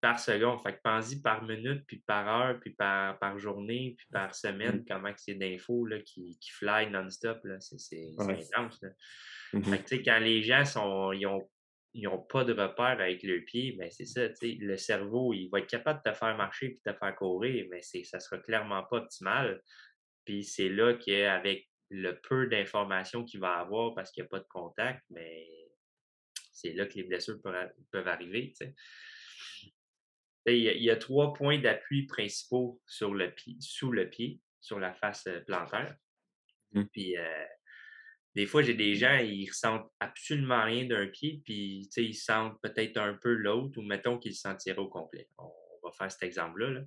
Par 0.00 0.20
seconde. 0.20 0.60
Fait 0.62 0.74
que 0.74 0.80
pense-y 0.84 1.20
par 1.20 1.42
minute, 1.42 1.84
puis 1.88 2.04
par 2.06 2.28
heure, 2.28 2.60
puis 2.60 2.70
par, 2.70 3.18
par 3.18 3.36
journée, 3.38 3.94
puis 3.98 4.06
par 4.12 4.34
semaine, 4.34 4.76
mmh. 4.76 4.84
comment 4.88 5.12
c'est 5.16 5.34
d'infos 5.34 5.88
qui, 6.04 6.38
qui 6.38 6.50
fly 6.52 6.88
non-stop. 6.90 7.40
C'est 7.58 8.14
intense. 8.20 8.80
Fait 9.50 9.84
que, 9.84 10.04
quand 10.04 10.18
les 10.18 10.42
gens 10.42 10.64
sont, 10.64 11.12
ils 11.12 11.26
ont 11.26 11.48
ils 11.94 12.04
n'ont 12.04 12.18
pas 12.20 12.44
de 12.44 12.52
repère 12.52 13.00
avec 13.00 13.22
le 13.22 13.42
pied, 13.44 13.76
mais 13.78 13.86
ben, 13.86 13.90
c'est 13.90 14.04
ça, 14.04 14.28
le 14.42 14.76
cerveau, 14.76 15.32
il 15.32 15.48
va 15.48 15.60
être 15.60 15.68
capable 15.68 16.02
de 16.04 16.10
te 16.10 16.16
faire 16.16 16.36
marcher 16.36 16.66
et 16.66 16.74
de 16.74 16.92
te 16.92 16.98
faire 16.98 17.14
courir, 17.14 17.66
mais 17.70 17.82
ça 17.82 18.16
ne 18.16 18.20
sera 18.20 18.38
clairement 18.38 18.82
pas 18.82 18.98
optimal. 18.98 19.62
Puis 20.24 20.42
c'est 20.42 20.68
là 20.68 20.94
qu'avec 20.94 21.68
le 21.90 22.20
peu 22.20 22.48
d'informations 22.48 23.24
qu'il 23.24 23.40
va 23.40 23.58
avoir 23.58 23.94
parce 23.94 24.10
qu'il 24.10 24.22
n'y 24.22 24.26
a 24.26 24.30
pas 24.30 24.40
de 24.40 24.48
contact, 24.48 25.04
mais 25.10 25.46
c'est 26.52 26.72
là 26.72 26.86
que 26.86 26.94
les 26.94 27.04
blessures 27.04 27.40
peuvent, 27.40 28.08
arriver. 28.08 28.52
Il 30.46 30.56
y, 30.56 30.90
a, 30.90 30.96
trois 30.96 31.32
points 31.32 31.58
d'appui 31.58 32.06
principaux 32.06 32.82
sur 32.86 33.14
le 33.14 33.32
pied, 33.32 33.56
sous 33.60 33.92
le 33.92 34.10
pied, 34.10 34.40
sur 34.60 34.80
la 34.80 34.92
face 34.94 35.26
euh, 35.26 35.40
plantaire. 35.40 35.96
Mmh. 36.72 36.84
Puis 36.92 37.16
euh, 37.16 37.44
des 38.34 38.46
fois, 38.46 38.62
j'ai 38.62 38.74
des 38.74 38.96
gens, 38.96 39.16
ils 39.18 39.48
ressentent 39.48 39.88
absolument 40.00 40.64
rien 40.64 40.86
d'un 40.86 41.06
pied, 41.06 41.40
puis 41.44 41.88
ils 41.96 42.14
sentent 42.14 42.60
peut-être 42.62 42.96
un 42.96 43.14
peu 43.14 43.32
l'autre, 43.32 43.78
ou 43.78 43.82
mettons 43.82 44.18
qu'ils 44.18 44.34
se 44.34 44.40
sentiraient 44.40 44.78
au 44.78 44.88
complet. 44.88 45.28
On, 45.38 45.50
va 45.84 45.92
faire 45.92 46.10
cet 46.10 46.22
exemple-là. 46.22 46.80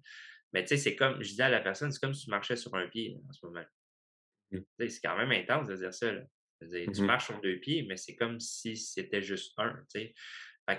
Mais 0.54 0.64
tu 0.64 0.70
sais, 0.70 0.78
c'est 0.78 0.96
comme, 0.96 1.22
je 1.22 1.30
disais 1.30 1.44
à 1.44 1.50
la 1.50 1.62
personne, 1.62 1.92
c'est 1.92 2.00
comme 2.00 2.16
si 2.16 2.26
tu 2.26 2.32
marchais 2.32 2.56
sur 2.56 2.74
un 2.76 2.88
pied 2.88 3.18
en 3.30 3.32
ce 3.32 3.46
moment. 3.46 3.66
Mmh. 4.52 4.60
C'est 4.80 5.02
quand 5.04 5.16
même 5.16 5.32
intense 5.32 5.68
de 5.68 5.76
dire 5.76 5.94
ça. 5.94 6.12
Tu 6.60 6.90
mmh 6.90 7.06
marches 7.06 7.28
sur 7.28 7.40
deux 7.40 7.60
pieds, 7.60 7.86
mais 7.88 7.96
c'est 7.96 8.16
comme 8.16 8.40
si 8.40 8.76
c'était 8.76 9.22
juste 9.22 9.54
un. 9.58 9.80
Fait 9.94 10.16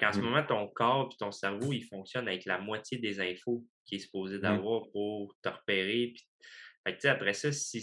qu'en 0.00 0.12
ce 0.12 0.18
mmh. 0.18 0.22
moment, 0.22 0.42
ton 0.42 0.66
corps 0.68 1.10
et 1.12 1.16
ton 1.16 1.30
cerveau, 1.30 1.72
ils 1.72 1.84
fonctionnent 1.84 2.28
avec 2.28 2.44
la 2.44 2.58
moitié 2.58 2.98
des 2.98 3.20
infos 3.20 3.64
qu'il 3.86 3.98
est 3.98 4.02
supposé 4.02 4.38
d'avoir 4.40 4.90
pour 4.90 5.34
te 5.40 5.48
repérer. 5.48 6.14
Fait 6.84 6.98
que, 6.98 7.06
après 7.06 7.34
ça, 7.34 7.52
si 7.52 7.80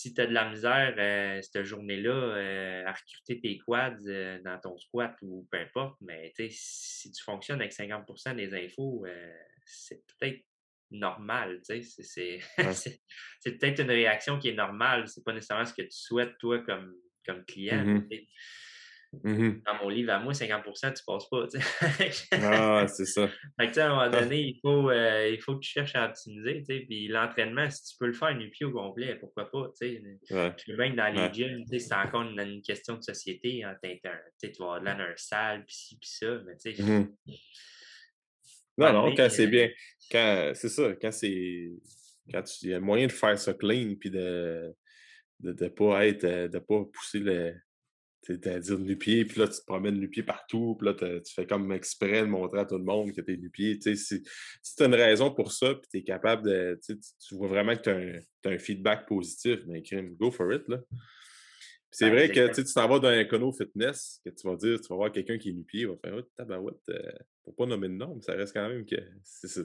si 0.00 0.14
tu 0.14 0.20
as 0.22 0.26
de 0.26 0.32
la 0.32 0.48
misère 0.48 0.94
euh, 0.96 1.42
cette 1.42 1.62
journée-là 1.64 2.10
euh, 2.10 2.86
à 2.86 2.92
recruter 2.92 3.38
tes 3.38 3.58
quads 3.58 4.06
euh, 4.06 4.40
dans 4.42 4.58
ton 4.58 4.78
squat 4.78 5.14
ou 5.20 5.46
peu 5.50 5.58
importe, 5.58 5.98
mais 6.00 6.32
si 6.48 7.12
tu 7.12 7.22
fonctionnes 7.22 7.60
avec 7.60 7.72
50% 7.72 8.34
des 8.34 8.54
infos, 8.54 9.04
c'est 9.66 10.02
peut-être 10.06 10.42
normal. 10.90 11.60
C'est 11.68 13.58
peut-être 13.58 13.80
une 13.80 13.90
réaction 13.90 14.38
qui 14.38 14.48
est 14.48 14.54
normale. 14.54 15.06
C'est 15.06 15.24
pas 15.24 15.32
nécessairement 15.32 15.64
ce 15.64 15.74
que 15.74 15.82
tu 15.82 15.92
souhaites, 15.92 16.36
toi, 16.38 16.58
comme, 16.60 16.94
comme 17.24 17.44
client. 17.44 18.02
Mmh 19.12 19.30
Mmh 19.30 19.62
Dans 19.66 19.74
mon 19.82 19.88
livre, 19.88 20.12
à 20.12 20.20
moi, 20.20 20.32
50% 20.32 20.94
tu 20.94 21.04
passes 21.04 21.28
pas. 21.28 21.46
ah, 22.32 22.86
c'est 22.86 23.06
ça. 23.06 23.28
Fait 23.58 23.70
que, 23.70 23.80
à 23.80 23.86
un 23.86 23.88
moment 23.88 24.00
ah. 24.02 24.08
donné, 24.08 24.40
il 24.40 24.60
faut, 24.62 24.88
euh, 24.88 25.28
il 25.28 25.40
faut 25.40 25.54
que 25.54 25.60
tu 25.60 25.70
cherches 25.70 25.96
à 25.96 26.06
optimiser. 26.06 26.62
Puis 26.66 27.08
l'entraînement, 27.08 27.68
si 27.70 27.92
tu 27.92 27.98
peux 27.98 28.06
le 28.06 28.12
faire 28.12 28.34
nu 28.36 28.50
pied 28.50 28.66
au 28.66 28.72
complet, 28.72 29.16
pourquoi 29.16 29.50
pas? 29.50 29.72
Ouais. 29.80 30.52
Puis 30.56 30.72
même 30.74 30.94
dans 30.94 31.12
les 31.12 31.32
gyms, 31.32 31.64
c'est 31.66 31.92
encore 31.94 32.22
une, 32.22 32.62
question 32.62 32.96
de 32.96 33.02
société. 33.02 33.64
Hein, 33.64 33.76
tu 33.82 34.50
vas 34.58 34.80
là 34.80 34.96
un 34.96 35.14
salle, 35.16 35.64
puis 35.64 35.74
ci, 35.74 35.98
puis 35.98 36.08
ça. 36.08 36.38
Mais 36.46 36.56
tu 36.56 36.74
sais. 36.74 36.82
Mmh 36.82 37.12
non, 38.78 38.92
non, 38.94 39.14
quand 39.14 39.28
c'est 39.28 39.46
bien. 39.46 39.68
Quand 40.10 40.52
c'est 40.54 40.68
ça, 40.68 40.94
quand 41.00 41.12
c'est. 41.12 41.70
Quand 42.32 42.42
il 42.62 42.70
y 42.70 42.74
a 42.74 42.80
moyen 42.80 43.08
de 43.08 43.12
faire 43.12 43.36
ça 43.38 43.52
clean, 43.52 43.94
puis 43.98 44.10
de 44.10 44.74
de 45.40 45.64
ne 45.64 45.68
pas 45.68 46.06
être, 46.06 46.48
de 46.48 46.58
pas 46.58 46.84
pousser 46.92 47.18
le, 47.18 47.54
c'est-à-dire 48.22 48.78
nu-pied, 48.78 49.24
puis 49.24 49.40
là, 49.40 49.48
tu 49.48 49.60
te 49.60 49.64
promènes 49.66 49.98
nu-pied 49.98 50.22
partout, 50.22 50.76
puis 50.78 50.88
là, 50.88 50.94
tu 50.94 51.32
fais 51.34 51.46
comme 51.46 51.72
exprès 51.72 52.20
de 52.20 52.26
montrer 52.26 52.60
à 52.60 52.64
tout 52.66 52.76
le 52.76 52.84
monde 52.84 53.12
que 53.12 53.20
tu 53.20 53.32
es 53.32 53.36
nu-pied. 53.36 53.78
Si, 53.80 54.22
tu 54.22 54.82
as 54.82 54.86
une 54.86 54.94
raison 54.94 55.32
pour 55.32 55.52
ça, 55.52 55.74
puis 55.74 55.88
tu 55.90 55.98
es 55.98 56.02
capable 56.02 56.44
de. 56.44 56.78
Tu 56.86 57.34
vois 57.34 57.48
vraiment 57.48 57.74
que 57.74 57.82
tu 57.82 58.48
as, 58.48 58.50
un 58.50 58.58
feedback 58.58 59.06
positif, 59.06 59.60
mais 59.66 59.82
crime, 59.82 60.14
go 60.16 60.30
for 60.30 60.52
it. 60.52 60.68
Là. 60.68 60.80
C'est 61.90 62.10
vrai 62.10 62.30
que 62.30 62.54
tu 62.54 62.64
t'en 62.72 62.88
vas 62.88 62.98
dans 62.98 63.08
un 63.08 63.24
cono 63.24 63.52
fitness, 63.52 64.20
que 64.24 64.30
tu 64.30 64.46
vas 64.46 64.56
dire, 64.56 64.80
tu 64.80 64.88
vas 64.88 64.96
voir 64.96 65.12
quelqu'un 65.12 65.38
qui 65.38 65.50
est 65.50 65.52
nu-pied, 65.52 65.80
il 65.80 65.88
va 65.88 65.96
faire 65.96 66.14
oh, 66.16 66.22
tabarouette, 66.36 66.76
euh, 66.90 67.12
pour 67.42 67.56
pas 67.56 67.66
nommer 67.66 67.88
de 67.88 67.94
nom, 67.94 68.14
mais 68.14 68.22
ça 68.22 68.34
reste 68.34 68.52
quand 68.52 68.68
même 68.68 68.84
que. 68.84 68.96
Tu 68.96 69.64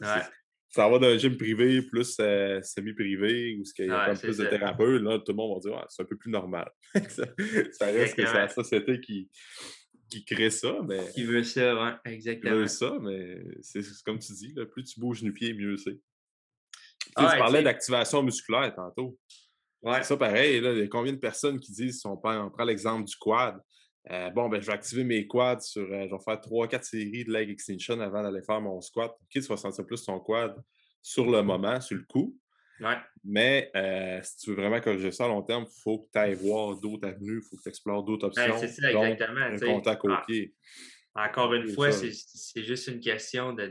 vas 0.76 1.00
dans 1.00 1.08
un 1.08 1.18
gym 1.18 1.38
privé 1.38 1.82
plus 1.82 2.18
euh, 2.20 2.62
semi-privé, 2.62 3.58
où 3.60 3.64
il 3.80 3.86
y 3.86 3.90
a 3.90 4.14
plus 4.14 4.38
de 4.38 4.46
thérapeutes, 4.46 5.02
là, 5.02 5.20
tout 5.20 5.32
le 5.32 5.36
monde 5.36 5.56
va 5.56 5.70
dire 5.70 5.80
ah, 5.80 5.86
c'est 5.90 6.02
un 6.02 6.06
peu 6.06 6.18
plus 6.18 6.32
normal. 6.32 6.70
ça, 7.10 7.26
reste 7.82 8.16
que 8.16 8.26
c'est 8.26 8.34
la 8.34 8.50
société 8.50 9.00
qui, 9.00 9.30
qui 10.10 10.26
crée 10.26 10.50
ça, 10.50 10.78
mais. 10.88 11.10
Qui 11.14 11.24
veut 11.24 11.44
ça, 11.44 12.02
exactement. 12.06 12.52
Qui 12.52 12.58
veut 12.60 12.68
ça, 12.68 12.98
mais 13.02 13.42
c'est 13.62 13.82
comme 14.06 14.20
tu 14.20 14.34
dis, 14.34 14.54
plus 14.72 14.84
tu 14.84 15.00
bouges 15.00 15.24
nu-pied, 15.24 15.54
mieux 15.54 15.78
c'est. 15.78 16.00
tu 17.06 17.14
parlais 17.14 17.64
d'activation 17.64 18.24
musculaire 18.24 18.74
tantôt. 18.76 19.18
C'est 19.94 20.04
ça 20.04 20.18
pareil. 20.18 20.60
Là, 20.62 20.72
il 20.74 20.80
y 20.80 20.82
a 20.82 20.88
combien 20.88 21.14
de 21.14 21.20
personnes 21.20 21.60
qui 21.60 21.72
disent, 21.72 22.00
si 22.00 22.08
on 22.08 22.18
prend, 22.18 22.52
l'exemple 22.66 23.06
du 23.06 23.16
quad, 23.18 23.60
euh, 24.12 24.30
bon, 24.30 24.50
ben, 24.50 24.62
je 24.62 24.68
vais 24.68 24.74
activer 24.74 25.04
mes 25.04 25.28
quads 25.28 25.62
sur. 25.62 25.84
Euh, 25.84 26.08
je 26.08 26.16
vais 26.16 26.24
faire 26.24 26.40
3-4 26.40 26.84
séries 26.84 27.26
de 27.26 27.32
leg 27.32 27.50
extension 27.50 28.00
avant 28.00 28.22
d'aller 28.22 28.42
faire 28.44 28.62
mon 28.62 28.80
squat. 28.82 29.12
OK, 29.12 29.30
tu 29.30 29.42
vas 29.42 29.58
sentir 29.58 29.86
plus 29.86 30.04
ton 30.04 30.20
quad 30.20 30.56
sur 31.02 31.30
le 31.30 31.42
moment, 31.42 31.82
sur 31.82 31.98
le 31.98 32.04
coup. 32.04 32.38
Mais 33.24 33.72
euh, 33.76 34.20
si 34.22 34.38
tu 34.38 34.50
veux 34.50 34.58
vraiment 34.58 34.82
corriger 34.82 35.12
ça 35.12 35.26
à 35.26 35.28
long 35.28 35.42
terme, 35.42 35.66
il 35.68 35.82
faut 35.82 36.00
que 36.00 36.08
tu 36.12 36.20
ailles 36.20 36.36
voir 36.36 36.76
d'autres 36.76 37.08
avenues, 37.08 37.38
il 37.38 37.42
faut 37.42 37.56
que 37.56 37.64
tu 37.64 37.70
explores 37.70 38.04
d'autres 38.04 38.28
options. 38.28 38.58
c'est 38.58 38.68
ça, 38.68 38.90
exactement. 38.90 39.42
Un 39.42 39.58
contact 39.58 40.04
au 40.06 40.12
ah, 40.12 40.24
pied. 40.28 40.54
Encore 41.16 41.54
une 41.54 41.70
fois, 41.70 41.92
c'est 41.92 42.64
juste 42.64 42.88
une 42.88 43.00
question 43.00 43.54
de, 43.54 43.68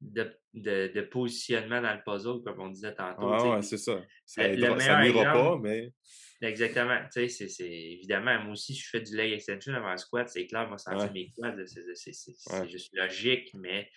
de, 0.00 0.32
de, 0.54 1.00
positionnement 1.02 1.82
dans 1.82 1.92
le 1.92 2.02
puzzle, 2.04 2.42
comme 2.42 2.60
on 2.60 2.70
disait 2.70 2.94
tantôt. 2.94 3.28
Ah, 3.28 3.56
ouais, 3.56 3.62
c'est 3.62 3.78
ça. 3.78 4.02
Ça 4.24 4.48
n'ira 4.48 5.32
pas, 5.32 5.58
mais. 5.58 5.92
Exactement. 6.42 6.98
Tu 7.12 7.28
sais, 7.28 7.48
c'est 7.48 7.70
évidemment, 7.70 8.42
moi 8.42 8.52
aussi, 8.52 8.74
je 8.74 8.88
fais 8.88 9.00
du 9.00 9.16
leg 9.16 9.32
extension 9.32 9.74
avant 9.74 9.92
le 9.92 9.98
squat, 9.98 10.28
c'est 10.28 10.46
clair, 10.46 10.68
moi, 10.68 10.76
sentir 10.76 11.12
mes 11.12 11.30
quads, 11.30 11.56
c'est 11.66 12.68
juste 12.68 12.90
logique, 12.94 13.50
mais 13.54 13.88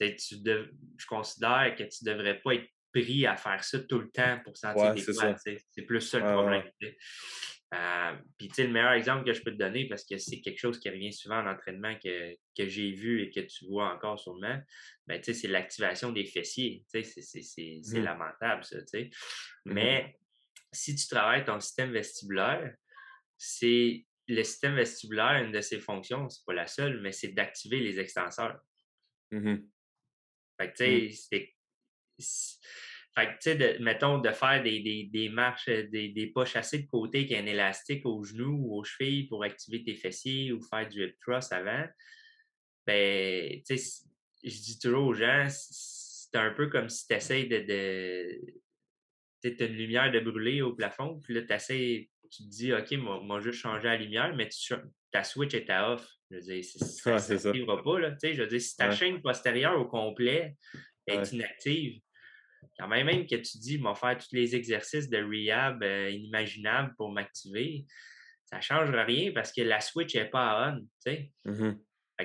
tu 0.00 0.36
je 0.44 1.06
considère 1.06 1.74
que 1.76 1.84
tu 1.84 2.04
ne 2.04 2.12
devrais 2.12 2.40
pas 2.40 2.54
être 2.54 2.68
pris 2.92 3.26
à 3.26 3.36
faire 3.36 3.62
ça 3.62 3.78
tout 3.80 3.98
le 3.98 4.10
temps 4.10 4.40
pour 4.44 4.56
sentir 4.56 4.94
tes 4.94 5.04
quads. 5.04 5.36
C'est 5.36 5.82
plus 5.82 6.00
ça 6.00 6.18
le 6.18 6.32
problème. 6.32 6.64
Euh, 7.74 8.12
puis, 8.38 8.48
tu 8.48 8.54
sais, 8.54 8.66
le 8.66 8.72
meilleur 8.72 8.92
exemple 8.92 9.26
que 9.26 9.32
je 9.34 9.42
peux 9.42 9.50
te 9.50 9.58
donner, 9.58 9.86
parce 9.88 10.04
que 10.04 10.16
c'est 10.16 10.40
quelque 10.40 10.58
chose 10.58 10.80
qui 10.80 10.88
revient 10.88 11.12
souvent 11.12 11.40
en 11.40 11.46
entraînement 11.46 11.94
que, 12.02 12.34
que 12.56 12.66
j'ai 12.66 12.92
vu 12.92 13.22
et 13.22 13.30
que 13.30 13.40
tu 13.40 13.66
vois 13.66 13.92
encore 13.92 14.18
sûrement, 14.18 14.58
ben, 15.06 15.20
tu 15.20 15.24
sais, 15.24 15.34
c'est 15.34 15.48
l'activation 15.48 16.10
des 16.10 16.24
fessiers. 16.24 16.82
Tu 16.90 17.04
sais, 17.04 17.42
c'est 17.42 17.80
mmh. 17.84 18.02
lamentable, 18.02 18.64
ça, 18.64 18.80
tu 18.80 18.86
sais. 18.86 19.10
Mmh 19.66 19.72
Mais 19.74 20.18
si 20.72 20.94
tu 20.94 21.06
travailles 21.06 21.44
ton 21.44 21.60
système 21.60 21.92
vestibulaire, 21.92 22.74
c'est 23.36 24.04
le 24.26 24.42
système 24.42 24.74
vestibulaire, 24.74 25.42
une 25.42 25.52
de 25.52 25.60
ses 25.60 25.80
fonctions, 25.80 26.28
c'est 26.28 26.44
pas 26.44 26.52
la 26.52 26.66
seule, 26.66 27.00
mais 27.00 27.12
c'est 27.12 27.28
d'activer 27.28 27.80
les 27.80 27.98
extenseurs. 27.98 28.60
Mmh 29.30 29.56
fait 30.60 30.72
que, 30.72 30.76
tu 30.76 31.14
sais, 31.14 31.54
c'est 32.18 32.58
fait 33.18 33.26
que, 33.26 33.32
tu 33.40 33.58
sais, 33.58 33.78
mettons, 33.80 34.18
de 34.18 34.30
faire 34.30 34.62
des, 34.62 35.08
des, 35.12 35.28
marches, 35.28 35.68
euh, 35.68 35.88
des, 35.88 36.08
des 36.08 36.28
pas 36.28 36.44
chassés 36.44 36.80
de 36.80 36.86
côté 36.86 37.18
avec 37.18 37.32
un 37.32 37.46
élastique 37.46 38.06
au 38.06 38.22
genou 38.22 38.58
ou 38.60 38.78
aux 38.78 38.84
chevilles 38.84 39.26
pour 39.26 39.42
activer 39.44 39.82
tes 39.82 39.94
fessiers 39.94 40.52
ou 40.52 40.60
faire 40.62 40.88
du 40.88 41.04
hip 41.04 41.16
thrust 41.20 41.52
avant, 41.52 41.84
ben, 42.86 43.62
tu 43.66 43.76
sais, 43.76 44.04
je 44.44 44.60
dis 44.60 44.78
toujours 44.78 45.08
aux 45.08 45.14
gens, 45.14 45.46
c'est 45.48 46.36
un 46.36 46.52
peu 46.52 46.68
comme 46.68 46.88
si 46.88 47.06
tu 47.06 47.14
essaies 47.14 47.44
de. 47.44 47.58
de 47.58 48.60
tu 49.42 49.64
une 49.64 49.74
lumière 49.74 50.10
de 50.10 50.20
brûler 50.20 50.62
au 50.62 50.74
plafond, 50.74 51.20
puis 51.20 51.34
là, 51.34 51.42
tu 51.42 52.08
tu 52.30 52.42
te 52.42 52.48
dis, 52.48 52.72
OK, 52.72 52.92
moi, 52.92 53.20
moi 53.22 53.40
juste 53.40 53.60
changer 53.60 53.88
la 53.88 53.96
lumière, 53.96 54.34
mais 54.36 54.48
ta 55.10 55.24
switch 55.24 55.54
est 55.54 55.70
à 55.70 55.92
off. 55.92 56.06
Je 56.30 56.36
veux 56.36 56.42
dire, 56.42 56.64
ça 56.64 57.14
ne 57.14 57.82
pas, 57.82 57.98
là. 57.98 58.10
Tu 58.12 58.18
sais, 58.20 58.34
je 58.34 58.42
veux 58.42 58.48
dire, 58.48 58.60
si 58.60 58.76
ta 58.76 58.90
chaîne 58.90 59.22
postérieure 59.22 59.80
au 59.80 59.86
complet 59.86 60.56
est 61.06 61.32
inactive, 61.32 62.00
quand 62.78 62.88
même, 62.88 63.06
même 63.06 63.26
que 63.26 63.36
tu 63.36 63.58
dis, 63.58 63.78
vais 63.78 63.94
faire 63.94 64.18
tous 64.18 64.32
les 64.32 64.54
exercices 64.54 65.08
de 65.08 65.18
rehab 65.18 65.82
euh, 65.82 66.10
inimaginables 66.10 66.94
pour 66.96 67.10
m'activer, 67.10 67.86
ça 68.44 68.56
ne 68.56 68.62
changera 68.62 69.04
rien 69.04 69.32
parce 69.32 69.52
que 69.52 69.62
la 69.62 69.80
switch 69.80 70.14
n'est 70.14 70.28
pas 70.28 70.68
on. 70.68 70.80
Mmh 71.44 71.72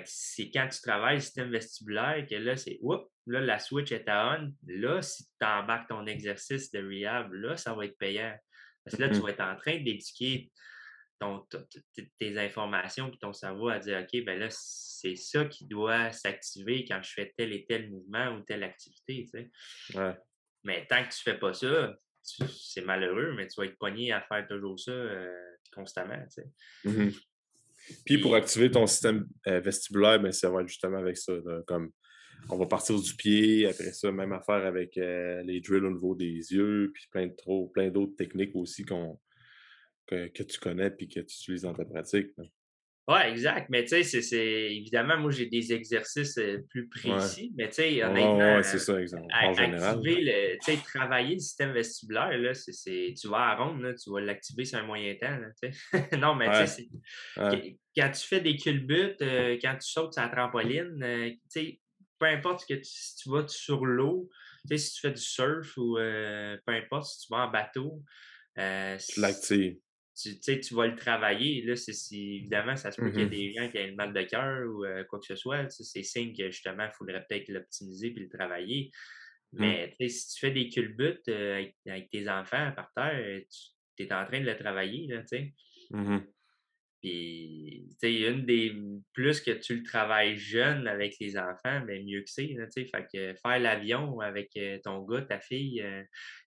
c'est 0.05 0.49
quand 0.51 0.67
tu 0.69 0.81
travailles 0.81 1.15
le 1.15 1.21
système 1.21 1.51
vestibulaire 1.51 2.25
que 2.29 2.35
là, 2.35 2.57
c'est 2.57 2.79
oups, 2.81 3.07
là, 3.27 3.41
la 3.41 3.59
switch 3.59 3.91
est 3.91 4.07
à 4.07 4.37
on. 4.37 4.51
Là, 4.67 5.01
si 5.01 5.23
tu 5.23 5.45
embarques 5.45 5.89
ton 5.89 6.05
exercice 6.05 6.71
de 6.71 6.79
rehab, 6.79 7.31
là, 7.33 7.57
ça 7.57 7.73
va 7.73 7.85
être 7.85 7.97
payant. 7.97 8.35
Parce 8.83 8.97
que 8.97 9.01
là, 9.01 9.09
tu 9.09 9.15
mmh 9.15 9.21
vas 9.21 9.29
être 9.29 9.41
en 9.41 9.55
train 9.55 9.77
d'éduquer 9.79 10.51
tes 12.19 12.37
informations 12.37 13.09
et 13.09 13.17
ton 13.17 13.31
cerveau 13.31 13.69
à 13.69 13.79
dire 13.79 13.99
OK, 14.01 14.25
ben 14.25 14.37
là, 14.39 14.47
c'est 14.49 15.15
ça 15.15 15.45
qui 15.45 15.65
doit 15.65 16.11
s'activer 16.11 16.85
quand 16.85 17.01
je 17.01 17.13
fais 17.13 17.33
tel 17.37 17.53
et 17.53 17.65
tel 17.65 17.89
mouvement 17.89 18.35
ou 18.35 18.41
telle 18.41 18.63
activité. 18.63 19.29
Mais 20.63 20.85
tant 20.87 21.03
que 21.03 21.13
tu 21.13 21.29
ne 21.29 21.33
fais 21.33 21.37
pas 21.37 21.53
ça, 21.53 21.95
c'est 22.21 22.81
malheureux, 22.81 23.33
mais 23.35 23.47
tu 23.47 23.59
vas 23.59 23.67
être 23.67 23.77
pogné 23.77 24.11
à 24.11 24.21
faire 24.21 24.47
toujours 24.47 24.79
ça 24.79 24.91
euh, 24.91 25.55
constamment. 25.73 26.25
Mmh 26.83 27.09
Puis 28.05 28.17
pour 28.17 28.35
activer 28.35 28.71
ton 28.71 28.87
système 28.87 29.25
euh, 29.47 29.59
vestibulaire, 29.59 30.21
ben, 30.21 30.31
ça 30.31 30.49
va 30.49 30.61
être 30.61 30.67
justement 30.67 30.97
avec 30.97 31.17
ça. 31.17 31.33
comme 31.67 31.91
on 32.49 32.57
va 32.57 32.65
partir 32.65 32.99
du 32.99 33.15
pied, 33.15 33.67
après 33.67 33.93
ça, 33.93 34.11
même 34.11 34.33
affaire 34.33 34.65
avec 34.65 34.97
euh, 34.97 35.41
les 35.43 35.61
drills 35.61 35.85
au 35.85 35.91
niveau 35.91 36.15
des 36.15 36.33
yeux, 36.51 36.91
puis 36.93 37.07
plein 37.09 37.27
de 37.27 37.69
plein 37.71 37.89
d'autres 37.89 38.15
techniques 38.15 38.55
aussi 38.55 38.83
qu'on 38.83 39.19
que, 40.07 40.43
tu 40.43 40.59
connais 40.59 40.93
et 40.99 41.07
que 41.07 41.19
tu 41.21 41.35
utilises 41.35 41.61
dans 41.61 41.73
ta 41.73 41.85
pratique. 41.85 42.27
Oui, 43.05 43.19
exact. 43.25 43.67
Mais 43.69 43.83
tu 43.83 44.01
sais, 44.01 44.21
c'est 44.21 44.75
évidemment, 44.75 45.17
moi, 45.17 45.29
j'ai 45.29 45.47
des 45.47 45.73
exercices 45.73 46.39
plus 46.69 46.87
précis, 46.87 47.51
mais 47.57 47.67
tu 47.67 47.75
sais, 47.75 48.03
honnêtement, 48.03 48.55
ouais, 48.55 48.63
c'est 48.63 48.79
ça, 48.79 49.01
exemple. 49.01 49.25
En 49.41 49.53
général. 49.53 49.99
Le, 50.01 50.55
tu 50.55 50.71
sais, 50.71 50.77
travailler 50.77 51.33
le 51.33 51.39
système 51.39 51.73
vestibulaire, 51.73 52.37
là, 52.37 52.53
c'est, 52.53 53.13
tu 53.19 53.27
vas 53.27 53.49
à 53.49 53.55
ronde, 53.55 53.81
là, 53.81 53.93
tu 53.93 54.09
vas 54.09 54.21
l'activer 54.21 54.63
sur 54.63 54.79
un 54.79 54.83
moyen 54.83 55.15
temps. 55.15 55.37
Là, 55.37 55.49
non, 56.17 56.35
mais 56.35 56.49
tu 56.65 56.67
sais, 56.67 56.87
quand 57.97 58.11
tu 58.11 58.27
fais 58.27 58.39
des 58.39 58.55
culbutes, 58.55 59.19
quand 59.19 59.77
tu 59.81 59.89
sautes 59.89 60.13
sur 60.13 60.21
la 60.21 60.29
trampoline, 60.29 60.97
tu 61.01 61.39
sais, 61.49 61.81
peu 62.19 62.27
importe 62.27 62.65
que 62.65 62.75
tu, 62.75 62.85
si 62.85 63.17
tu 63.17 63.29
vas 63.31 63.45
sur 63.49 63.85
l'eau, 63.85 64.29
tu 64.69 64.77
sais, 64.77 64.77
si 64.77 64.93
tu 64.93 65.01
fais 65.01 65.11
du 65.11 65.21
surf 65.21 65.75
ou 65.75 65.95
peu 65.95 66.71
importe 66.73 67.03
si 67.03 67.27
tu 67.27 67.33
vas 67.33 67.47
en 67.47 67.51
bateau, 67.51 68.01
tu 68.55 69.19
l'actives 69.19 69.75
tu, 70.15 70.39
tu 70.39 70.73
vas 70.75 70.87
le 70.87 70.95
travailler. 70.95 71.61
Là, 71.63 71.75
c'est, 71.75 71.93
évidemment, 72.15 72.75
ça 72.75 72.91
se 72.91 73.01
peut 73.01 73.09
qu'il 73.09 73.19
y 73.19 73.23
ait 73.23 73.25
mmh 73.25 73.29
des 73.29 73.53
gens 73.53 73.69
qui 73.69 73.77
aient 73.77 73.87
le 73.87 73.95
mal 73.95 74.13
de 74.13 74.21
cœur 74.23 74.67
ou 74.69 74.85
euh, 74.85 75.03
quoi 75.05 75.19
que 75.19 75.25
ce 75.25 75.35
soit. 75.35 75.69
C'est 75.69 76.03
signe 76.03 76.35
que 76.35 76.51
justement, 76.51 76.85
il 76.85 76.95
faudrait 76.97 77.25
peut-être 77.27 77.49
l'optimiser 77.49 78.11
puis 78.11 78.23
le 78.23 78.29
travailler. 78.29 78.91
Mmh. 79.53 79.59
Mais 79.59 80.09
si 80.09 80.33
tu 80.33 80.39
fais 80.39 80.51
des 80.51 80.69
culbutes 80.69 81.27
euh, 81.29 81.65
avec, 81.87 82.09
tes 82.09 82.29
enfants 82.29 82.71
par 82.75 82.91
terre, 82.95 83.41
tu 83.97 84.03
es 84.03 84.13
en 84.13 84.25
train 84.25 84.39
de 84.39 84.45
le 84.45 84.57
travailler. 84.57 85.07
Là, 85.07 85.23
mmh 85.91 86.19
puis, 87.03 87.85
tu 87.89 87.95
sais, 87.99 88.13
une 88.13 88.45
des 88.45 88.73
plus 89.11 89.41
que 89.41 89.51
tu 89.51 89.75
le 89.75 89.83
travailles 89.83 90.37
jeune 90.37 90.87
avec 90.87 91.15
les 91.19 91.37
enfants, 91.37 91.81
mais 91.85 91.99
ben, 91.99 92.05
mieux 92.05 92.21
que 92.21 92.29
c'est, 92.29 92.47
tu 92.47 92.65
sais. 92.69 92.85
Fait 92.85 93.05
que 93.13 93.33
faire 93.41 93.59
l'avion 93.59 94.21
avec 94.21 94.51
euh, 94.55 94.79
ton 94.81 95.03
gars, 95.03 95.21
ta 95.21 95.41
fille, 95.41 95.81
euh, 95.81 96.01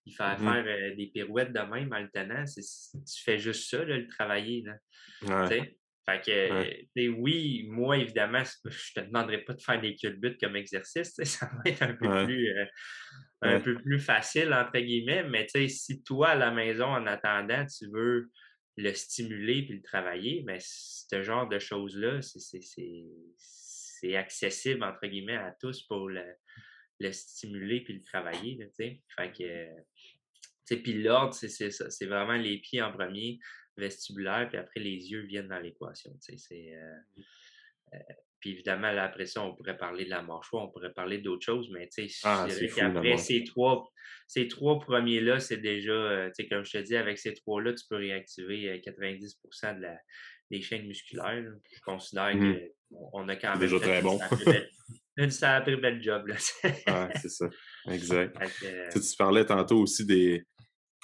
il 0.07 0.13
fait 0.13 0.23
mmh 0.23 0.37
faire 0.37 0.65
euh, 0.65 0.95
des 0.95 1.11
pirouettes 1.13 1.53
de 1.53 1.59
même 1.59 1.93
en 1.93 1.99
le 1.99 2.09
tenant, 2.09 2.43
tu 2.43 3.23
fais 3.23 3.37
juste 3.37 3.69
ça, 3.69 3.83
le 3.83 4.07
travailler, 4.07 4.63
là. 4.65 5.47
Fait 6.09 6.21
que, 6.25 7.09
oui, 7.09 7.67
moi, 7.69 7.97
évidemment, 7.97 8.41
je 8.65 8.93
te 8.95 9.01
demanderai 9.01 9.43
pas 9.43 9.53
de 9.53 9.61
faire 9.61 9.79
des 9.79 9.95
culbutes 9.95 10.39
comme 10.39 10.55
exercice, 10.55 11.13
ça 11.23 11.51
va 11.53 11.69
être 11.69 11.83
un 11.83 11.93
peu 11.93 12.25
plus 12.25 12.51
un 13.43 13.59
peu 13.59 13.75
plus 13.75 13.99
facile, 13.99 14.51
entre 14.53 14.79
guillemets, 14.79 15.23
mais 15.23 15.45
si 15.67 16.01
toi, 16.01 16.29
à 16.29 16.35
la 16.35 16.49
maison, 16.49 16.87
en 16.87 17.05
attendant, 17.05 17.63
tu 17.67 17.85
veux 17.93 18.31
le 18.77 18.93
stimuler 18.93 19.65
puis 19.65 19.75
le 19.75 19.81
travailler, 19.81 20.43
mais 20.45 20.59
ce 20.61 21.23
genre 21.23 21.49
de 21.49 21.59
choses-là, 21.59 22.21
c'est 22.21 24.15
accessible, 24.15 24.83
entre 24.83 25.07
guillemets, 25.07 25.37
à 25.37 25.51
tous 25.59 25.81
pour 25.83 26.09
le, 26.09 26.23
stimuler 27.11 27.81
puis 27.81 27.95
le 27.95 28.03
travailler. 28.03 28.57
fait 28.77 29.31
que, 29.31 30.75
puis 30.75 31.01
l'ordre, 31.01 31.33
c'est 31.33 32.05
vraiment 32.05 32.37
les 32.37 32.59
pieds 32.59 32.81
en 32.81 32.91
premier, 32.91 33.39
vestibulaire, 33.75 34.47
puis 34.47 34.57
après 34.57 34.79
les 34.79 35.11
yeux 35.11 35.21
viennent 35.21 35.47
dans 35.47 35.59
l'équation. 35.59 36.15
C'est 36.19 36.75
euh, 36.75 36.95
euh, 37.93 38.13
puis 38.39 38.51
évidemment, 38.51 38.91
là, 38.91 39.05
après 39.05 39.25
ça, 39.25 39.41
on 39.43 39.55
pourrait 39.55 39.77
parler 39.77 40.05
de 40.05 40.09
la 40.09 40.21
mâchoire, 40.21 40.63
on 40.63 40.71
pourrait 40.71 40.93
parler 40.93 41.17
d'autres 41.17 41.45
choses, 41.45 41.69
mais 41.71 41.87
tu 41.89 42.07
sais, 42.07 42.19
ah, 42.23 42.47
qu'après 42.75 43.17
ces 43.17 43.43
trois, 43.43 43.89
ces 44.27 44.47
trois 44.47 44.79
premiers-là, 44.79 45.39
c'est 45.39 45.57
déjà, 45.57 45.91
euh, 45.91 46.27
tu 46.27 46.43
sais, 46.43 46.49
comme 46.49 46.63
je 46.63 46.71
te 46.71 46.77
dis, 46.77 46.95
avec 46.95 47.17
ces 47.17 47.33
trois-là, 47.33 47.73
tu 47.73 47.85
peux 47.89 47.95
réactiver 47.95 48.79
90 48.83 49.39
euh, 49.63 49.73
de 49.73 49.81
la, 49.81 49.97
des 50.51 50.61
chaînes 50.61 50.85
musculaires. 50.85 51.43
Je 51.73 51.81
considère 51.81 52.35
mmh. 52.35 52.57
qu'on 52.91 53.27
a 53.27 53.35
quand 53.35 53.51
même. 53.51 53.59
Déjà 53.59 53.79
très 53.79 54.01
bon. 54.01 54.19
Ça 55.29 55.55
a 55.55 55.61
pris 55.61 55.75
bel 55.77 56.01
job. 56.01 56.27
Là. 56.27 56.35
ah, 56.85 57.09
c'est 57.15 57.29
ça. 57.29 57.49
Exact. 57.89 58.37
Euh 58.63 58.89
tu 58.93 59.15
parlais 59.17 59.45
tantôt 59.45 59.79
aussi 59.81 60.05
des, 60.05 60.43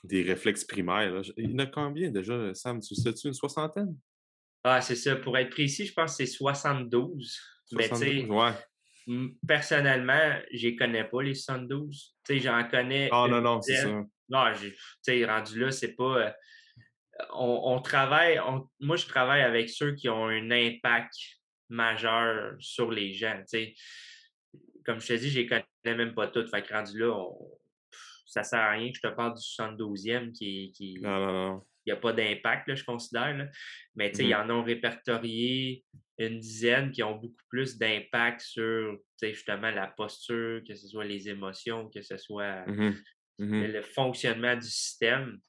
des 0.03 0.21
réflexes 0.21 0.65
primaires. 0.65 1.21
Il 1.37 1.51
y 1.51 1.53
en 1.55 1.59
a 1.59 1.65
combien 1.65 2.11
déjà, 2.11 2.53
Sam? 2.53 2.79
Tu 2.79 2.93
sais-tu, 2.93 3.27
une 3.27 3.33
soixantaine? 3.33 3.97
Ah, 4.63 4.81
c'est 4.81 4.95
ça. 4.95 5.15
Pour 5.15 5.37
être 5.37 5.49
précis, 5.49 5.85
je 5.85 5.93
pense 5.93 6.17
que 6.17 6.25
c'est 6.25 6.31
72. 6.31 7.39
72 7.65 8.29
ouais. 8.29 8.51
Personnellement, 9.45 10.39
je 10.53 10.69
ne 10.69 10.77
connais 10.77 11.03
pas 11.03 11.21
les 11.21 11.33
72. 11.33 12.15
J'en 12.29 12.63
connais. 12.69 13.09
Ah, 13.11 13.27
non, 13.29 13.41
non, 13.41 13.61
c'est 13.61 13.75
ça. 13.75 13.89
Non, 14.29 14.45
rendu 15.27 15.59
là, 15.59 15.71
c'est 15.71 15.95
pas. 15.95 16.17
Euh, 16.17 16.31
on, 17.33 17.79
travaille. 17.81 18.39
moi, 18.79 18.95
je 18.95 19.05
travaille 19.05 19.41
avec 19.41 19.69
ceux 19.69 19.93
qui 19.93 20.09
ont 20.09 20.27
un 20.27 20.49
impact 20.49 21.13
majeur 21.69 22.55
sur 22.59 22.89
les 22.91 23.13
gens. 23.13 23.43
Comme 24.85 24.99
je 24.99 25.07
te 25.07 25.13
dis, 25.13 25.29
je 25.29 25.41
ne 25.41 25.47
connais 25.49 25.97
même 25.97 26.15
pas 26.15 26.27
toutes. 26.27 26.49
Fait 26.49 26.63
que 26.63 26.73
rendu 26.73 26.97
là, 26.97 27.13
ça 28.25 28.41
ne 28.41 28.45
sert 28.45 28.59
à 28.59 28.71
rien 28.71 28.89
que 28.89 28.95
je 28.95 29.01
te 29.01 29.13
parle 29.13 29.33
du 29.33 29.41
72e 29.41 30.31
qui. 30.31 30.71
qui 30.71 30.99
non, 31.01 31.19
non, 31.19 31.33
non. 31.33 31.65
Il 31.85 31.91
n'y 31.91 31.97
a 31.97 31.99
pas 31.99 32.13
d'impact, 32.13 32.75
je 32.75 32.83
considère. 32.83 33.49
Mais 33.95 34.11
il 34.11 34.27
y 34.27 34.33
mmh 34.33 34.37
en 34.37 34.49
a 34.49 34.63
répertorié 34.63 35.83
une 36.17 36.39
dizaine 36.39 36.91
qui 36.91 37.03
ont 37.03 37.15
beaucoup 37.15 37.43
plus 37.49 37.77
d'impact 37.77 38.41
sur 38.41 38.99
justement 39.21 39.71
la 39.71 39.87
posture, 39.87 40.61
que 40.67 40.75
ce 40.75 40.87
soit 40.87 41.05
les 41.05 41.29
émotions, 41.29 41.89
que 41.89 42.01
ce 42.01 42.17
soit 42.17 42.65
mmh 42.67 42.93
mmh 43.39 43.63
le 43.65 43.81
fonctionnement 43.81 44.55
du 44.55 44.67
système. 44.67 45.39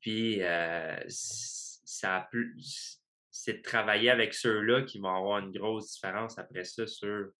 Puis 0.00 0.42
euh, 0.42 0.96
ça 1.08 2.16
a 2.16 2.20
plus 2.22 3.02
c'est 3.32 3.54
de 3.54 3.62
travailler 3.62 4.10
avec 4.10 4.34
ceux-là 4.34 4.82
qui 4.82 4.98
vont 4.98 5.14
avoir 5.14 5.38
une 5.38 5.50
grosse 5.50 5.94
différence 5.94 6.38
après 6.38 6.64
ça 6.64 6.86
sur, 6.86 7.30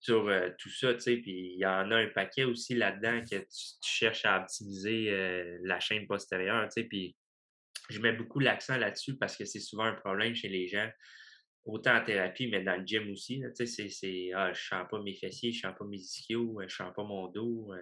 sur 0.00 0.28
euh, 0.28 0.50
tout 0.58 0.70
ça, 0.70 0.94
tu 0.94 1.00
sais. 1.00 1.16
Puis 1.16 1.54
il 1.54 1.58
y 1.58 1.66
en 1.66 1.90
a 1.90 1.96
un 1.96 2.08
paquet 2.08 2.44
aussi 2.44 2.74
là-dedans 2.74 3.20
que 3.28 3.36
tu, 3.36 3.68
cherches 3.82 4.24
à 4.24 4.40
optimiser 4.40 5.10
euh, 5.10 5.58
la 5.62 5.80
chaîne 5.80 6.06
postérieure, 6.06 6.64
tu 6.68 6.82
sais. 6.82 6.88
Puis 6.88 7.16
je 7.90 8.00
mets 8.00 8.12
beaucoup 8.12 8.38
l'accent 8.38 8.76
là-dessus 8.76 9.16
parce 9.16 9.36
que 9.36 9.44
c'est 9.44 9.60
souvent 9.60 9.84
un 9.84 9.94
problème 9.94 10.34
chez 10.34 10.48
les 10.48 10.68
gens, 10.68 10.88
autant 11.64 11.96
en 11.96 12.04
thérapie, 12.04 12.48
mais 12.48 12.62
dans 12.62 12.76
le 12.76 12.86
gym 12.86 13.10
aussi. 13.10 13.42
Tu 13.56 13.66
sais, 13.66 13.88
c'est 13.88 14.30
ah, 14.34 14.52
je 14.52 14.60
ne 14.60 14.80
sens 14.80 14.88
pas 14.90 15.02
mes 15.02 15.14
fessiers, 15.14 15.52
je 15.52 15.66
ne 15.66 15.70
sens 15.70 15.78
pas 15.78 15.86
mes 15.86 15.98
ischios, 15.98 16.56
je 16.60 16.64
ne 16.64 16.68
sens 16.68 16.92
pas 16.94 17.04
mon 17.04 17.28
dos. 17.28 17.72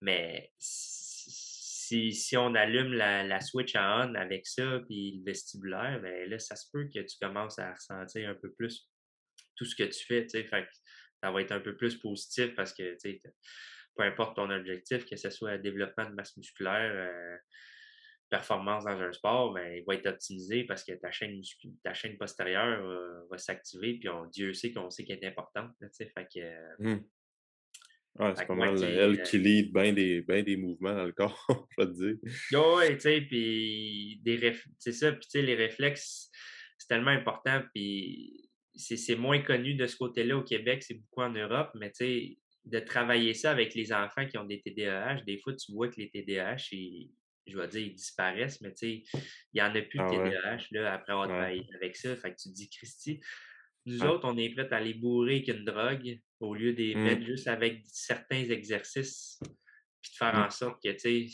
mais 0.00 0.52
si, 0.58 2.12
si, 2.12 2.36
on 2.36 2.54
allume 2.54 2.94
la, 2.94 3.40
switch 3.40 3.76
à 3.76 4.06
on 4.06 4.14
avec 4.14 4.46
ça, 4.46 4.80
puis 4.88 5.18
le 5.18 5.24
vestibulaire, 5.24 6.00
ben 6.02 6.28
là, 6.28 6.38
ça 6.38 6.56
se 6.56 6.68
peut 6.72 6.88
que 6.92 7.00
tu 7.00 7.16
commences 7.20 7.58
à 7.58 7.72
ressentir 7.72 8.28
un 8.28 8.34
peu 8.34 8.52
plus 8.52 8.88
tout 9.54 9.64
ce 9.64 9.74
que 9.74 9.84
tu 9.84 10.04
fais. 10.04 10.26
Fait 10.28 10.68
ça 11.26 11.32
va 11.32 11.40
être 11.40 11.50
un 11.50 11.60
peu 11.60 11.74
plus 11.74 11.96
positif 11.96 12.54
parce 12.54 12.72
que 12.72 12.96
peu 13.96 14.04
importe 14.04 14.36
ton 14.36 14.48
objectif, 14.48 15.04
que 15.06 15.16
ce 15.16 15.28
soit 15.28 15.58
développement 15.58 16.08
de 16.08 16.14
masse 16.14 16.36
musculaire, 16.36 16.92
euh, 16.94 17.36
performance 18.30 18.84
dans 18.84 19.00
un 19.00 19.12
sport, 19.12 19.52
ben, 19.52 19.74
il 19.74 19.84
va 19.84 19.94
être 19.94 20.06
optimisé 20.06 20.62
parce 20.62 20.84
que 20.84 20.92
ta 20.92 21.10
chaîne, 21.10 21.42
ta 21.82 21.94
chaîne 21.94 22.16
postérieure 22.16 23.26
va 23.28 23.38
s'activer, 23.38 23.98
puis 23.98 24.08
on, 24.08 24.26
Dieu 24.26 24.52
sait 24.52 24.72
qu'on 24.72 24.88
sait 24.88 25.04
qu'elle 25.04 25.18
est 25.20 25.26
importante. 25.26 25.72
fait 25.98 26.28
que, 26.32 26.94
mmh. 26.94 27.04
c'est 28.36 28.46
pas 28.46 28.54
mal 28.54 28.84
elle 28.84 29.22
qui 29.24 29.38
lead 29.38 29.72
bien 29.72 29.92
des, 29.92 30.22
des 30.22 30.56
mouvements 30.56 30.94
dans 30.94 31.06
le 31.06 31.12
corps, 31.12 31.44
je 31.76 31.84
vais 31.84 31.90
te 31.90 31.96
dire. 31.96 32.16
Oui, 32.52 32.94
tu 32.94 33.00
sais, 33.00 33.20
puis 33.22 34.22
c'est 34.78 34.92
ça, 34.92 35.10
puis 35.10 35.26
tu 35.26 35.40
sais, 35.40 35.42
les 35.42 35.56
réflexes, 35.56 36.30
c'est 36.78 36.86
tellement 36.86 37.10
important, 37.10 37.62
puis 37.74 38.45
c'est 38.76 39.16
moins 39.16 39.40
connu 39.40 39.74
de 39.74 39.86
ce 39.86 39.96
côté-là 39.96 40.36
au 40.36 40.42
Québec, 40.42 40.82
c'est 40.82 40.94
beaucoup 40.94 41.22
en 41.22 41.30
Europe, 41.30 41.70
mais 41.74 41.90
tu 41.90 41.96
sais, 41.96 42.38
de 42.64 42.80
travailler 42.80 43.32
ça 43.34 43.50
avec 43.52 43.74
les 43.74 43.92
enfants 43.92 44.26
qui 44.26 44.38
ont 44.38 44.44
des 44.44 44.60
TDAH, 44.60 45.22
des 45.22 45.38
fois, 45.38 45.54
tu 45.54 45.72
vois 45.72 45.88
que 45.88 46.00
les 46.00 46.10
TDAH, 46.10 46.68
ils, 46.72 47.10
je 47.46 47.56
vais 47.56 47.68
dire, 47.68 47.80
ils 47.80 47.94
disparaissent, 47.94 48.60
mais 48.60 48.72
tu 48.72 49.04
sais, 49.04 49.04
il 49.14 49.20
n'y 49.54 49.62
en 49.62 49.74
a 49.74 49.82
plus 49.82 49.98
de 49.98 50.04
ah 50.04 50.10
TDAH 50.10 50.66
là, 50.72 50.94
après 50.94 51.12
avoir 51.12 51.28
travaillé 51.28 51.64
avec 51.74 51.96
ça. 51.96 52.14
Fait 52.16 52.32
que 52.32 52.36
tu 52.36 52.48
te 52.48 52.54
dis, 52.54 52.68
Christy, 52.68 53.20
nous 53.86 54.02
autres, 54.02 54.28
on 54.28 54.36
est 54.36 54.50
prêts 54.50 54.72
à 54.72 54.80
les 54.80 54.94
bourrer 54.94 55.36
avec 55.36 55.48
une 55.48 55.64
drogue 55.64 56.18
au 56.40 56.54
lieu 56.54 56.72
de 56.72 56.78
les 56.78 56.94
mmh. 56.96 57.02
mettre 57.02 57.24
juste 57.24 57.46
avec 57.46 57.82
certains 57.86 58.42
exercices, 58.42 59.38
puis 60.02 60.10
de 60.10 60.16
faire 60.16 60.34
mmh. 60.34 60.42
en 60.42 60.50
sorte 60.50 60.82
que, 60.82 60.90
tu 60.90 60.98
sais, 60.98 61.26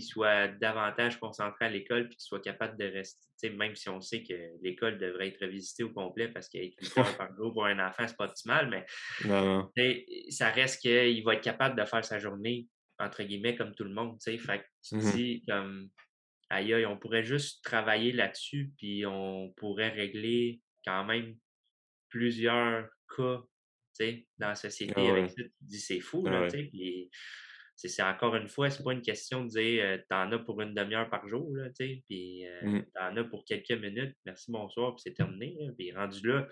s'ils 0.00 0.08
soient 0.08 0.48
davantage 0.48 1.18
concentrés 1.18 1.66
à 1.66 1.70
l'école, 1.70 2.08
puis 2.08 2.16
qu'ils 2.16 2.26
soient 2.26 2.40
capables 2.40 2.76
de 2.78 2.84
rester, 2.84 3.50
même 3.50 3.76
si 3.76 3.88
on 3.88 4.00
sait 4.00 4.22
que 4.22 4.34
l'école 4.62 4.98
devrait 4.98 5.28
être 5.28 5.44
visitée 5.46 5.84
au 5.84 5.90
complet 5.90 6.28
parce 6.28 6.48
qu'avec 6.48 6.74
8 6.80 6.98
heures 6.98 7.16
par 7.16 7.34
jour 7.36 7.52
pour 7.52 7.66
un 7.66 7.78
enfant, 7.86 8.06
c'est 8.06 8.16
pas 8.16 8.26
optimal, 8.26 8.68
mais 9.76 10.06
ça 10.30 10.50
reste 10.50 10.80
qu'il 10.80 11.22
va 11.24 11.34
être 11.34 11.44
capable 11.44 11.78
de 11.80 11.84
faire 11.84 12.04
sa 12.04 12.18
journée 12.18 12.66
entre 12.98 13.24
guillemets, 13.24 13.56
comme 13.56 13.74
tout 13.74 13.84
le 13.84 13.92
monde, 13.92 14.18
tu 14.20 14.30
sais. 14.30 14.38
Fait 14.38 14.60
que 14.60 14.64
tu 14.82 14.96
mmh 14.96 15.12
dis, 15.12 15.44
comme, 15.48 15.90
aïe, 16.48 16.86
on 16.86 16.96
pourrait 16.96 17.24
juste 17.24 17.64
travailler 17.64 18.12
là-dessus, 18.12 18.72
puis 18.78 19.04
on 19.04 19.52
pourrait 19.56 19.90
régler 19.90 20.60
quand 20.86 21.04
même 21.04 21.36
plusieurs 22.08 22.88
cas, 23.16 23.42
tu 23.98 24.04
sais, 24.04 24.26
dans 24.38 24.48
la 24.48 24.54
société 24.54 24.94
ah 24.96 25.10
avec 25.10 25.30
ça. 25.30 25.42
Tu 25.42 25.52
dis, 25.60 25.80
c'est 25.80 26.00
fou, 26.00 26.24
ah 26.28 26.44
tu 26.44 26.50
sais. 26.50 26.64
Puis 26.64 27.10
c'est 27.76 28.02
encore 28.02 28.36
une 28.36 28.48
fois, 28.48 28.70
c'est 28.70 28.82
pas 28.82 28.92
une 28.92 29.02
question 29.02 29.44
de 29.44 29.48
dire 29.48 29.84
euh, 29.84 29.98
t'en 30.08 30.30
as 30.32 30.38
pour 30.38 30.60
une 30.60 30.74
demi-heure 30.74 31.10
par 31.10 31.26
jour, 31.28 31.54
là, 31.56 31.68
tu 31.70 31.84
sais, 31.84 32.02
puis 32.06 32.46
euh, 32.46 32.66
mmh 32.66 32.86
t'en 32.94 33.16
as 33.16 33.24
pour 33.24 33.44
quelques 33.44 33.72
minutes, 33.72 34.16
merci, 34.24 34.50
bonsoir, 34.50 34.94
puis 34.94 35.02
c'est 35.04 35.14
terminé. 35.14 35.56
puis 35.76 35.92
rendu 35.92 36.26
là, 36.26 36.48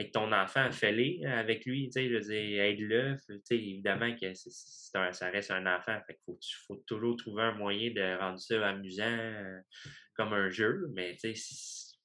avec 0.00 0.12
ton 0.12 0.32
enfant, 0.32 0.72
fais-le 0.72 1.26
avec 1.28 1.66
lui, 1.66 1.90
tu 1.90 1.92
sais, 1.92 2.08
je 2.08 2.14
veux 2.14 2.32
aide-le. 2.32 3.16
Tu 3.28 3.40
sais, 3.44 3.56
évidemment 3.56 4.14
que 4.16 4.32
ça 4.34 5.30
reste 5.30 5.50
un 5.50 5.66
enfant, 5.66 5.98
fait 6.06 6.18
faut, 6.24 6.38
faut, 6.66 6.82
toujours 6.86 7.16
trouver 7.16 7.42
un 7.42 7.52
moyen 7.52 7.90
de 7.90 8.18
rendre 8.18 8.40
ça 8.40 8.66
amusant 8.66 9.04
euh, 9.04 9.60
comme 10.14 10.32
un 10.32 10.48
jeu, 10.48 10.88
mais 10.94 11.16
tu 11.16 11.34
sais, 11.34 11.96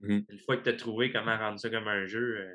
mmh 0.00 0.20
une 0.28 0.38
fois 0.40 0.58
que 0.58 0.64
tu 0.64 0.68
as 0.70 0.74
trouvé 0.74 1.10
comment 1.10 1.36
rendre 1.38 1.58
ça 1.58 1.70
comme 1.70 1.88
un 1.88 2.06
jeu, 2.06 2.40
euh, 2.40 2.54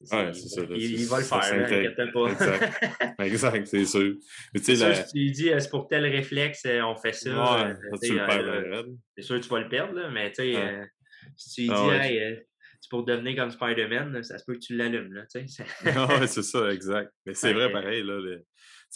Ouais, 0.00 0.32
c'est 0.32 0.48
ça. 0.48 0.62
il, 0.70 1.06
va 1.06 1.18
le 1.18 1.24
faire, 1.24 2.12
pas. 2.12 2.30
Exact, 2.30 3.20
exact 3.20 3.66
c'est 3.66 3.84
sûr. 3.84 4.14
Mais 4.54 4.60
tu 4.60 4.76
sais, 4.76 4.94
si 5.04 5.30
dis, 5.30 5.50
c'est 5.58 5.70
pour 5.70 5.88
tel 5.88 6.06
réflexe, 6.06 6.62
euh, 6.64 6.80
on 6.82 6.96
fait 6.96 7.12
ça. 7.12 7.30
Ouais, 7.30 7.74
tu 8.02 8.14
le 8.14 8.26
perds, 8.26 8.84
C'est 9.16 9.22
sûr 9.22 9.36
que 9.36 9.44
tu 9.44 9.50
vas 9.50 9.60
le 9.60 9.68
perdre, 9.68 9.94
là, 9.94 10.10
mais 10.10 10.32
tu 10.32 10.54
sais, 10.54 10.88
si 11.36 11.66
tu 11.66 11.72
ah 11.72 11.98
dis, 12.02 12.16
hey, 12.16 12.46
pour 12.90 13.04
devenir 13.04 13.36
comme 13.36 13.50
Spider-Man, 13.50 14.22
ça 14.24 14.36
se 14.36 14.44
peut 14.44 14.54
que 14.54 14.58
tu 14.58 14.76
l'allumes. 14.76 15.14
Là, 15.14 15.24
c'est 16.26 16.42
ça, 16.42 16.72
exact. 16.72 17.12
Mais 17.24 17.34
c'est 17.34 17.52
vrai, 17.52 17.70
pareil. 17.72 18.02
Là, 18.02 18.20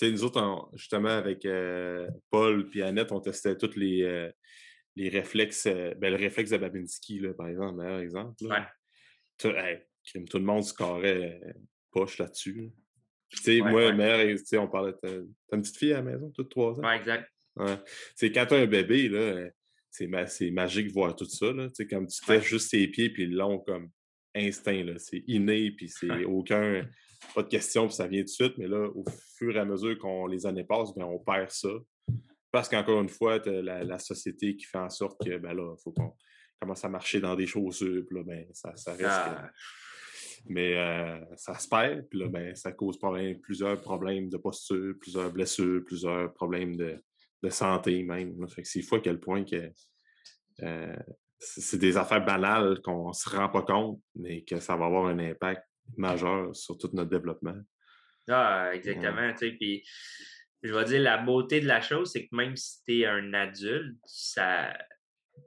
Nous 0.03 0.25
autres, 0.25 0.69
justement, 0.75 1.09
avec 1.09 1.47
euh, 1.47 2.09
Paul 2.31 2.69
et 2.75 2.83
Annette, 2.83 3.13
on 3.13 3.21
testait 3.21 3.57
tous 3.57 3.77
les, 3.77 4.03
euh, 4.03 4.31
les 4.97 5.09
réflexes. 5.09 5.67
Euh, 5.67 5.95
ben, 5.97 6.11
le 6.11 6.17
réflexe 6.17 6.51
de 6.51 6.57
Babinski, 6.57 7.21
là, 7.21 7.33
par 7.35 7.49
exemple, 7.49 7.77
meilleur 7.77 8.01
exemple. 8.01 8.35
Là. 8.47 8.69
Tout, 9.39 9.53
tout, 10.05 10.39
le 10.39 10.45
monde 10.45 10.65
se 10.65 10.75
carrait 10.75 11.41
poche 11.91 12.19
là-dessus. 12.19 12.73
tu 13.31 13.43
sais, 13.43 13.61
moi, 13.61 13.93
mère, 13.93 14.37
on 14.55 14.69
parlait. 14.69 14.95
T'as 15.01 15.57
une 15.57 15.63
petite 15.63 15.77
fille 15.77 15.93
à 15.93 15.97
la 15.97 16.03
maison, 16.03 16.31
toutes 16.31 16.51
trois 16.51 16.73
ans? 16.73 16.83
Ouais, 16.83 16.97
exact. 16.97 17.31
Ouais. 17.57 17.79
quand 18.21 18.47
tu 18.47 18.55
as 18.55 18.59
un 18.59 18.67
bébé, 18.67 19.09
là, 19.09 19.49
c'est 19.91 20.51
magique 20.51 20.89
de 20.89 20.93
voir 20.93 21.15
tout 21.15 21.25
ça. 21.25 21.53
Là. 21.53 21.69
Comme 21.89 22.09
tu 22.09 22.25
fais 22.25 22.43
juste 22.43 22.71
ses 22.71 22.89
pieds, 22.89 23.11
puis 23.11 23.27
long 23.27 23.59
comme 23.61 23.91
instinct. 24.35 24.85
C'est 24.99 25.23
inné, 25.27 25.71
puis 25.71 25.89
c'est 25.89 26.25
aucun. 26.25 26.87
Pas 27.35 27.43
de 27.43 27.49
question, 27.49 27.87
puis 27.87 27.97
ça 27.97 28.07
vient 28.07 28.21
tout 28.21 28.27
de 28.27 28.31
suite. 28.31 28.59
Mais 28.59 28.69
là, 28.69 28.89
au 28.95 29.05
fur 29.39 29.57
et 29.57 29.61
à 29.61 29.65
mesure 29.65 29.99
qu'on 29.99 30.27
les 30.27 30.45
années 30.47 30.65
passent, 30.65 30.95
ben, 30.95 31.05
on 31.05 31.19
perd 31.19 31.51
ça. 31.51 31.71
Parce 32.51 32.69
qu'encore 32.69 33.01
une 33.01 33.09
fois, 33.09 33.41
tu 33.41 33.51
la, 33.63 33.99
société 33.99 34.57
qui 34.57 34.67
fait 34.67 34.79
en 34.79 34.91
sorte 34.91 35.25
que, 35.25 35.39
ben 35.39 35.55
là, 35.55 35.75
faut 35.83 35.93
qu'on 35.93 36.15
commence 36.61 36.85
à 36.85 36.89
marcher 36.89 37.21
dans 37.21 37.35
des 37.35 37.47
chaussures, 37.47 38.05
puis 38.07 38.17
là, 38.17 38.23
ben, 38.25 38.47
ça, 38.53 38.77
ça 38.77 38.93
reste. 38.93 39.05
Ah. 39.05 39.51
Mais 40.47 40.77
euh, 40.77 41.19
ça 41.37 41.59
se 41.59 41.69
perd, 41.69 42.07
puis 42.09 42.19
là, 42.19 42.29
ben, 42.29 42.55
ça 42.55 42.73
cause 42.73 42.99
problème, 42.99 43.41
plusieurs 43.41 43.81
problèmes 43.81 44.29
de 44.29 44.37
posture, 44.37 44.95
plusieurs 45.01 45.33
blessures, 45.33 45.83
plusieurs 45.87 46.35
problèmes 46.35 46.77
de, 46.77 47.03
de 47.43 47.49
santé 47.51 48.03
même. 48.03 48.47
Fait 48.49 48.63
que 48.63 48.69
c'est 48.69 48.83
fou 48.83 48.97
à 48.97 49.01
quel 49.01 49.21
point 49.21 49.45
que 49.45 49.71
euh, 50.63 50.97
c'est 51.39 51.79
des 51.79 51.97
affaires 51.97 52.25
banales 52.25 52.81
qu'on 52.83 53.09
ne 53.09 53.13
se 53.13 53.29
rend 53.29 53.49
pas 53.49 53.63
compte, 53.63 54.01
mais 54.15 54.43
que 54.45 54.61
ça 54.61 54.77
va 54.77 54.87
avoir 54.87 55.07
un 55.07 55.19
impact 55.19 55.63
majeur 55.97 56.55
sur 56.55 56.79
tout 56.79 56.91
notre 56.93 57.11
développement. 57.11 57.57
Ah, 58.29 58.71
exactement. 58.75 59.33
Puis, 59.35 59.85
je 60.63 60.73
vais 60.73 60.85
dire, 60.85 61.03
la 61.03 61.19
beauté 61.19 61.61
de 61.61 61.67
la 61.67 61.81
chose, 61.81 62.13
c'est 62.13 62.27
que 62.27 62.35
même 62.35 62.57
si 62.57 62.83
tu 62.85 63.01
es 63.01 63.07
un 63.07 63.35
adulte, 63.35 63.99
ça, 64.07 64.75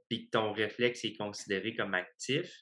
puis 0.10 0.26
que 0.26 0.32
ton 0.32 0.54
réflexe 0.54 1.04
est 1.06 1.16
considéré 1.16 1.76
comme 1.76 1.96
actif, 1.96 2.54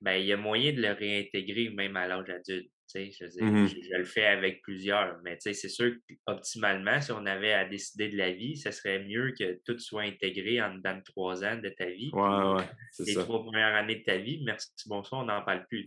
ben, 0.00 0.14
il 0.14 0.26
y 0.26 0.32
a 0.32 0.36
moyen 0.36 0.72
de 0.72 0.82
le 0.82 0.92
réintégrer 0.92 1.70
même 1.70 1.96
à 1.96 2.06
l'âge 2.06 2.30
adulte. 2.30 2.70
Je, 2.94 3.44
mmh 3.44 3.66
je, 3.66 3.96
le 3.96 4.04
fais 4.04 4.26
avec 4.26 4.62
plusieurs, 4.62 5.18
mais 5.24 5.36
c'est 5.40 5.54
sûr 5.54 5.92
qu'optimalement, 6.26 7.00
si 7.00 7.10
on 7.10 7.26
avait 7.26 7.52
à 7.52 7.64
décider 7.64 8.08
de 8.08 8.16
la 8.16 8.30
vie, 8.30 8.56
ce 8.56 8.70
serait 8.70 9.00
mieux 9.00 9.34
que 9.38 9.60
tout 9.64 9.78
soit 9.78 10.02
intégré 10.02 10.62
en 10.62 10.74
dedans 10.74 10.96
de 10.96 11.02
trois 11.02 11.44
ans 11.44 11.56
de 11.56 11.68
ta 11.68 11.86
vie. 11.86 12.10
Ouais, 12.12 12.22
ouais, 12.22 12.64
les 13.00 13.14
trois 13.14 13.42
premières 13.42 13.74
années 13.74 13.96
de 13.96 14.04
ta 14.04 14.18
vie, 14.18 14.40
merci, 14.44 14.70
bonsoir, 14.86 15.22
on 15.22 15.24
n'en 15.24 15.42
parle 15.42 15.66
plus. 15.66 15.84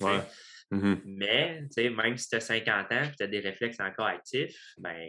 Mmh 0.72 0.96
mais 1.06 1.64
même 1.76 2.18
si 2.18 2.30
tu 2.30 2.36
as 2.36 2.42
50 2.42 2.92
ans 2.92 3.04
et 3.04 3.16
tu 3.18 3.24
as 3.24 3.28
des 3.28 3.40
réflexes 3.40 3.80
encore 3.80 4.06
actifs, 4.06 4.56
ben, 4.78 5.00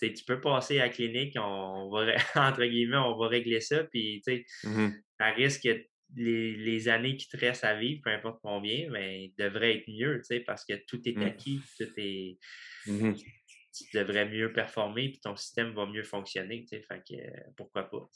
tu 0.00 0.24
peux 0.26 0.40
passer 0.40 0.80
à 0.80 0.86
la 0.86 0.88
clinique, 0.88 1.36
on 1.38 1.88
va, 1.88 2.14
entre 2.34 2.64
guillemets, 2.64 2.96
on 2.96 3.16
va 3.16 3.28
régler 3.28 3.60
ça, 3.60 3.84
puis 3.84 4.22
mmh 4.64 4.88
ça 5.20 5.26
risque 5.26 5.68
les, 6.16 6.56
les, 6.56 6.88
années 6.88 7.16
qui 7.16 7.28
te 7.28 7.36
restent 7.36 7.64
à 7.64 7.74
vivre, 7.74 8.00
peu 8.04 8.10
importe 8.10 8.40
combien, 8.42 8.90
mais 8.90 9.32
devraient 9.38 9.78
être 9.78 9.88
mieux, 9.88 10.20
parce 10.46 10.64
que 10.64 10.74
tout 10.86 11.00
est 11.08 11.18
acquis, 11.22 11.60
tout 11.78 11.92
est. 11.96 12.38
Tu 12.84 13.84
devrais 13.94 14.28
mieux 14.28 14.52
performer, 14.52 15.08
puis 15.08 15.20
ton 15.20 15.34
système 15.34 15.72
va 15.72 15.86
mieux 15.86 16.02
fonctionner, 16.02 16.66
fait 16.68 17.02
que 17.08 17.52
pourquoi 17.56 17.88
pas, 17.88 18.06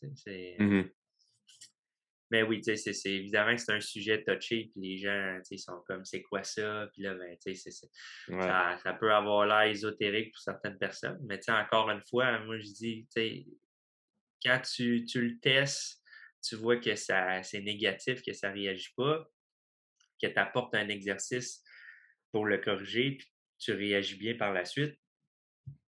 mais 2.30 2.42
oui, 2.42 2.60
c'est, 2.64 2.76
c'est 2.76 3.12
évidemment 3.12 3.54
que 3.54 3.60
c'est 3.60 3.72
un 3.72 3.80
sujet 3.80 4.22
touché, 4.24 4.70
puis 4.72 4.80
les 4.82 4.98
gens, 4.98 5.38
ils 5.50 5.58
sont 5.58 5.80
comme 5.86 6.04
c'est 6.04 6.22
quoi 6.22 6.42
ça? 6.42 6.88
Puis 6.92 7.02
là, 7.02 7.14
ben, 7.14 7.36
c'est, 7.38 7.54
ça, 7.54 8.78
ça, 8.82 8.92
peut 8.94 9.12
avoir 9.12 9.46
l'air 9.46 9.70
ésotérique 9.70 10.32
pour 10.32 10.40
certaines 10.40 10.76
personnes. 10.76 11.20
Mais 11.24 11.38
encore 11.48 11.88
une 11.90 12.02
fois, 12.10 12.40
moi 12.40 12.58
je 12.58 12.72
dis, 12.72 13.06
quand 14.44 14.60
tu, 14.60 15.04
tu 15.04 15.20
le 15.20 15.38
testes, 15.38 16.02
tu 16.46 16.56
vois 16.56 16.76
que 16.78 16.94
ça 16.94 17.42
c'est 17.42 17.60
négatif, 17.60 18.22
que 18.22 18.32
ça 18.32 18.50
ne 18.50 18.54
réagit 18.54 18.92
pas, 18.96 19.28
que 20.22 20.26
tu 20.26 20.38
apportes 20.38 20.74
un 20.74 20.88
exercice 20.88 21.62
pour 22.32 22.46
le 22.46 22.58
corriger, 22.58 23.12
puis 23.12 23.28
tu 23.58 23.72
réagis 23.72 24.16
bien 24.16 24.36
par 24.36 24.52
la 24.52 24.64
suite. 24.64 24.98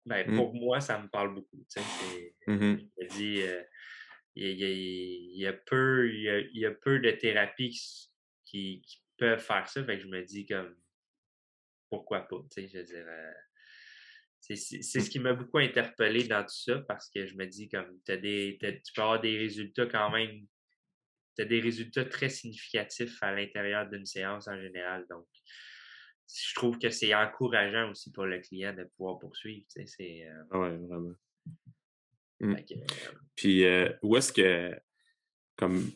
Ben, 0.06 0.30
mmh. 0.30 0.36
Pour 0.36 0.54
moi, 0.54 0.80
ça 0.80 1.02
me 1.02 1.08
parle 1.08 1.34
beaucoup. 1.34 1.58
Mmh 1.58 1.66
je 2.48 2.54
me 2.54 3.08
dis, 3.10 3.42
euh, 3.42 3.64
il 4.36 5.40
y, 5.40 5.48
a, 5.48 5.54
peu, 5.54 6.12
il, 6.12 6.50
y 6.54 6.66
a, 6.66 6.72
peu 6.72 7.00
de 7.00 7.12
thérapies 7.12 8.10
qui, 8.46 8.84
peuvent 9.18 9.40
faire 9.40 9.68
ça. 9.68 9.84
Fait 9.86 9.98
que 9.98 10.04
je 10.04 10.10
me 10.10 10.22
dis 10.24 10.46
comme 10.46 10.76
pourquoi 11.90 12.28
pas, 12.28 12.38
je 12.58 12.78
euh, 12.94 13.32
c'est 14.54 14.82
ce 14.82 15.10
qui 15.10 15.20
m'a 15.20 15.34
beaucoup 15.34 15.58
interpellé 15.58 16.28
dans 16.28 16.44
tout 16.44 16.56
ça 16.56 16.80
parce 16.88 17.10
que 17.10 17.26
je 17.26 17.36
me 17.36 17.46
dis 17.46 17.68
comme 17.70 18.00
as 18.08 18.18
des, 18.18 18.58
tu 18.60 18.94
peux 18.94 19.02
avoir 19.02 19.20
des 19.20 19.38
résultats 19.38 19.88
quand 19.88 20.12
même, 20.12 20.46
tu 21.36 21.42
as 21.42 21.46
des 21.46 21.60
résultats 21.60 22.06
très 22.06 22.30
significatifs 22.30 23.18
à 23.22 23.34
l'intérieur 23.34 23.90
d'une 23.90 24.06
séance 24.06 24.48
en 24.48 24.60
général. 24.60 25.06
Donc, 25.10 25.26
je 26.28 26.54
trouve 26.56 26.78
que 26.78 26.90
c'est 26.90 27.14
encourageant 27.14 27.92
aussi 27.92 28.12
pour 28.12 28.26
le 28.26 28.40
client 28.40 28.74
de 28.74 28.84
pouvoir 28.98 29.20
poursuivre. 29.20 29.66
Euh 29.78 30.44
ah 30.52 30.60
oui, 30.60 30.88
vraiment. 30.88 31.16
Mmh. 32.40 32.56
Puis 33.36 33.66
euh, 33.66 33.90
où 34.02 34.18
est-ce 34.18 34.34
que, 34.34 34.78
comme 35.56 35.90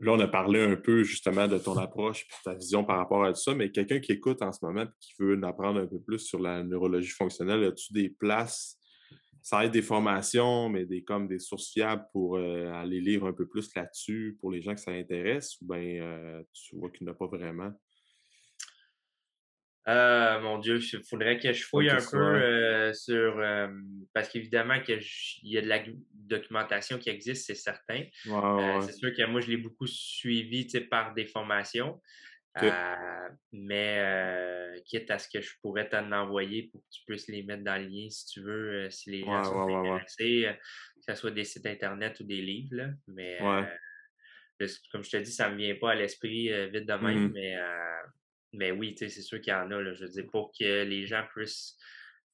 là, 0.00 0.12
on 0.12 0.20
a 0.20 0.28
parlé 0.28 0.60
un 0.60 0.76
peu 0.76 1.02
justement 1.02 1.46
de 1.46 1.58
ton 1.58 1.76
approche 1.76 2.22
et 2.22 2.44
ta 2.44 2.54
vision 2.54 2.84
par 2.84 2.96
rapport 2.96 3.24
à 3.24 3.32
tout 3.32 3.40
ça, 3.40 3.54
mais 3.54 3.70
quelqu'un 3.70 4.00
qui 4.00 4.12
écoute 4.12 4.42
en 4.42 4.52
ce 4.52 4.64
moment 4.64 4.86
qui 5.00 5.14
veut 5.18 5.36
en 5.36 5.42
apprendre 5.42 5.80
un 5.80 5.86
peu 5.86 6.00
plus 6.00 6.20
sur 6.20 6.40
la 6.40 6.62
neurologie 6.62 7.10
fonctionnelle, 7.10 7.64
as-tu 7.64 7.92
des 7.92 8.08
places, 8.08 8.78
ça 9.42 9.64
être 9.64 9.72
des 9.72 9.82
formations, 9.82 10.68
mais 10.68 10.86
comme 11.02 11.28
des 11.28 11.38
sources 11.38 11.70
fiables 11.72 12.04
pour 12.12 12.36
euh, 12.36 12.70
aller 12.72 13.00
lire 13.00 13.24
un 13.24 13.32
peu 13.32 13.46
plus 13.46 13.74
là-dessus 13.74 14.36
pour 14.40 14.50
les 14.50 14.62
gens 14.62 14.74
que 14.74 14.80
ça 14.80 14.92
intéresse, 14.92 15.56
ou 15.60 15.66
bien 15.66 16.02
euh, 16.02 16.42
tu 16.52 16.76
vois 16.76 16.90
qu'il 16.90 17.06
n'y 17.06 17.10
en 17.10 17.14
a 17.14 17.16
pas 17.16 17.26
vraiment? 17.26 17.72
Euh, 19.88 20.40
mon 20.40 20.58
Dieu, 20.58 20.78
il 20.78 21.02
faudrait 21.08 21.38
que 21.38 21.52
je 21.52 21.64
fouille 21.64 21.88
un 21.88 21.98
peu 22.10 22.18
euh, 22.18 22.92
sur. 22.92 23.38
Euh, 23.38 23.68
parce 24.12 24.28
qu'évidemment, 24.28 24.80
qu'il 24.80 25.00
y 25.42 25.58
a 25.58 25.62
de 25.62 25.68
la 25.68 25.82
documentation 26.12 26.98
qui 26.98 27.08
existe, 27.08 27.46
c'est 27.46 27.54
certain. 27.54 28.04
c'est 28.22 28.92
sûr 28.92 29.14
que 29.14 29.26
moi, 29.26 29.40
je 29.40 29.48
l'ai 29.48 29.56
beaucoup 29.56 29.86
suivi 29.86 30.66
par 30.90 31.14
des 31.14 31.26
formations. 31.26 32.00
mais 33.52 34.82
quitte 34.86 35.10
à 35.10 35.18
ce 35.18 35.28
que 35.28 35.40
je 35.40 35.50
pourrais 35.62 35.88
t'en 35.88 36.10
envoyer 36.12 36.64
pour 36.64 36.80
que 36.80 36.86
tu 36.90 37.02
puisses 37.06 37.28
les 37.28 37.42
mettre 37.42 37.64
dans 37.64 37.80
le 37.80 37.86
lien 37.86 38.08
si 38.10 38.26
tu 38.26 38.40
veux, 38.40 38.88
si 38.90 39.10
les 39.10 39.20
gens 39.20 39.44
sont 39.44 39.76
intéressés, 39.76 40.48
que 40.96 41.12
ce 41.12 41.14
soit 41.14 41.30
des 41.30 41.44
sites 41.44 41.66
internet 41.66 42.18
ou 42.20 42.24
des 42.24 42.42
livres. 42.42 42.92
Mais 43.08 43.38
comme 44.92 45.02
je 45.02 45.10
te 45.10 45.16
dis, 45.16 45.32
ça 45.32 45.48
ne 45.48 45.54
me 45.54 45.58
vient 45.58 45.76
pas 45.76 45.92
à 45.92 45.94
l'esprit 45.94 46.48
vite 46.68 46.86
de 46.86 46.94
même, 46.94 47.28
mmh 47.28 47.32
mais 47.32 47.56
mais 48.52 48.70
oui, 48.70 48.94
c'est 48.96 49.08
sûr 49.08 49.40
qu'il 49.40 49.52
y 49.52 49.56
en 49.56 49.70
a. 49.70 49.80
Là, 49.80 49.94
je 49.94 50.04
veux 50.04 50.10
dire, 50.10 50.26
pour 50.30 50.52
que 50.58 50.84
les 50.84 51.06
gens 51.06 51.22
puissent 51.34 51.76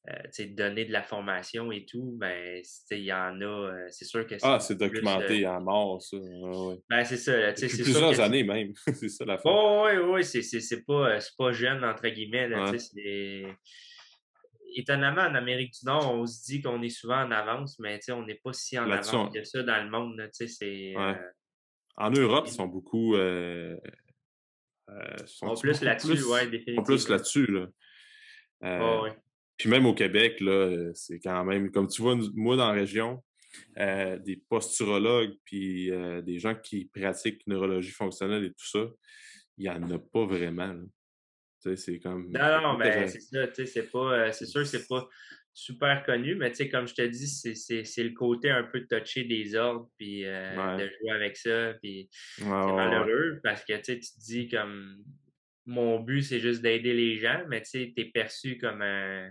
euh, 0.09 0.47
donner 0.51 0.85
de 0.85 0.93
la 0.93 1.03
formation 1.03 1.73
et 1.73 1.85
tout, 1.85 2.15
ben, 2.17 2.63
il 2.93 2.99
y 2.99 3.13
en 3.13 3.41
a. 3.41 3.45
Euh, 3.45 3.87
c'est 3.91 4.05
sûr 4.05 4.25
que 4.25 4.39
c'est. 4.39 4.47
Ah, 4.47 4.61
c'est 4.61 4.77
documenté 4.77 5.45
à 5.45 5.59
mort, 5.59 6.01
ça. 6.01 6.17
Ben, 6.89 7.05
c'est 7.05 7.17
ça. 7.17 7.53
Depuis 7.53 7.83
plusieurs 7.83 8.21
années 8.21 8.45
même. 8.45 8.73
c'est 8.95 9.09
ça 9.09 9.25
la 9.25 9.37
fin. 9.39 9.51
Oh, 9.53 9.87
oui, 9.87 9.97
oui, 9.97 10.25
c'est 10.25 10.85
pas, 10.85 11.19
pas 11.37 11.53
jeune, 11.53 11.85
entre 11.85 12.09
guillemets. 12.09 12.49
Là, 12.49 12.73
Étonnamment, 14.79 15.23
en 15.23 15.35
Amérique 15.35 15.73
du 15.73 15.87
Nord, 15.87 16.13
on 16.13 16.27
se 16.27 16.45
dit 16.45 16.61
qu'on 16.61 16.83
est 16.83 16.91
souvent 16.91 17.23
en 17.23 17.31
avance, 17.31 17.79
mais 17.79 17.99
on 18.11 18.27
n'est 18.27 18.41
pas 18.45 18.53
si 18.53 18.79
en 18.79 18.89
avance 18.91 19.33
que 19.33 19.43
ça 19.43 19.63
dans 19.63 19.83
le 19.83 19.91
monde. 19.91 20.17
Là, 20.17 20.29
euh 20.29 21.15
En 21.97 22.11
Europe, 22.11 22.45
ils 22.47 22.53
sont 22.53 22.67
beaucoup 22.67 23.17
euh, 24.89 25.17
sont 25.27 25.55
plus 25.55 25.81
là-dessus, 25.83 26.23
oui, 26.25 26.51
définitivement. 26.51 26.83
plus 26.83 27.09
là-dessus, 27.09 27.47
là. 27.47 27.67
Euh, 28.65 29.11
puis 29.57 29.69
même 29.69 29.87
au 29.87 29.95
Québec, 29.95 30.41
là, 30.41 30.53
euh, 30.53 30.93
c'est 30.95 31.19
quand 31.19 31.45
même, 31.45 31.71
comme 31.71 31.89
tu 31.89 32.03
vois, 32.03 32.17
moi 32.35 32.57
dans 32.57 32.69
la 32.69 32.73
région, 32.73 33.23
des 33.77 34.43
posturologues 34.51 35.35
puis 35.45 35.91
des 36.23 36.39
gens 36.39 36.55
qui 36.55 36.91
pratiquent 36.93 37.47
neurologie 37.47 37.91
fonctionnelle 37.91 38.45
et 38.45 38.51
tout 38.51 38.69
ça, 38.69 38.87
il 39.57 39.63
n'y 39.63 39.71
en 39.71 39.91
a 39.91 39.99
pas 39.99 40.27
vraiment. 40.27 40.75
C'est 41.75 41.99
comme. 41.99 42.31
Non, 42.31 42.61
non, 42.61 42.77
mais 42.77 43.09
c'est 43.09 43.21
ça, 43.21 43.47
c'est 43.53 43.91
pas. 43.91 44.31
c'est 44.33 44.47
sûr 44.47 44.61
que 44.61 44.69
c'est 44.69 44.87
pas 44.87 45.09
super 45.57 46.05
connu, 46.05 46.35
mais 46.35 46.51
tu 46.51 46.57
sais, 46.57 46.69
comme 46.69 46.87
je 46.87 46.95
te 46.95 47.01
dis, 47.01 47.27
c'est 47.27 48.05
le 48.05 48.13
côté 48.13 48.51
un 48.51 48.63
peu 48.63 48.87
touché 48.87 49.25
des 49.25 49.55
ordres, 49.57 49.89
puis 49.97 50.27
euh, 50.27 50.77
de 50.77 50.87
jouer 50.87 51.11
avec 51.11 51.35
ça, 51.39 51.73
puis 51.83 52.11
c'est 52.13 52.45
malheureux 52.45 53.41
parce 53.43 53.65
que 53.65 53.73
tu 53.79 53.99
te 53.99 54.21
dis 54.21 54.49
comme 54.49 55.03
mon 55.65 55.99
but, 56.01 56.23
c'est 56.23 56.41
juste 56.41 56.61
d'aider 56.61 56.93
les 56.93 57.19
gens, 57.19 57.43
mais 57.49 57.63
tu 57.63 57.71
sais, 57.71 57.93
t'es 57.97 58.05
perçu 58.05 58.59
comme 58.59 58.83
un 58.83 59.31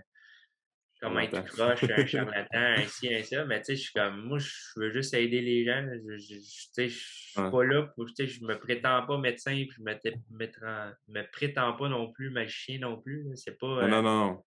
comme 1.00 1.16
un 1.16 1.26
tout 1.28 1.42
croche, 1.42 1.84
un 1.84 2.06
charlatan, 2.06 2.58
un 2.58 2.86
ci, 2.86 3.14
un 3.14 3.22
ça, 3.22 3.44
mais 3.44 3.60
tu 3.60 3.66
sais, 3.66 3.76
je 3.76 3.82
suis 3.82 3.92
comme, 3.92 4.22
moi, 4.22 4.38
je 4.38 4.50
veux 4.76 4.90
juste 4.90 5.14
aider 5.14 5.42
les 5.42 5.64
gens, 5.64 5.86
je, 5.86 6.16
je, 6.16 6.34
je 6.40 6.88
suis 6.88 7.34
pas 7.34 7.64
là 7.64 7.82
pour, 7.94 8.06
tu 8.06 8.14
sais, 8.16 8.26
je 8.26 8.42
me 8.42 8.58
prétends 8.58 9.06
pas 9.06 9.16
médecin, 9.18 9.52
puis 9.52 9.76
je 9.78 9.82
me, 9.82 9.94
me, 10.30 10.92
me 11.08 11.30
prétends 11.30 11.74
pas 11.74 11.88
non 11.88 12.10
plus 12.12 12.30
magicien 12.30 12.80
non 12.80 13.00
plus, 13.00 13.28
c'est 13.36 13.58
pas... 13.58 13.86
non, 13.86 14.02
non, 14.02 14.26
non. 14.26 14.44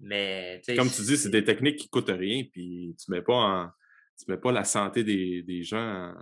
Mais, 0.00 0.62
Comme 0.76 0.90
tu 0.90 1.02
dis, 1.02 1.16
c'est 1.16 1.30
des 1.30 1.44
techniques 1.44 1.76
qui 1.76 1.88
coûtent 1.88 2.08
rien, 2.08 2.44
puis 2.52 2.94
tu 2.98 3.10
mets 3.10 3.22
pas 3.22 3.34
en, 3.34 3.70
tu 4.18 4.30
mets 4.30 4.36
pas 4.36 4.52
la 4.52 4.64
santé 4.64 5.02
des, 5.02 5.42
des 5.42 5.62
gens 5.62 6.14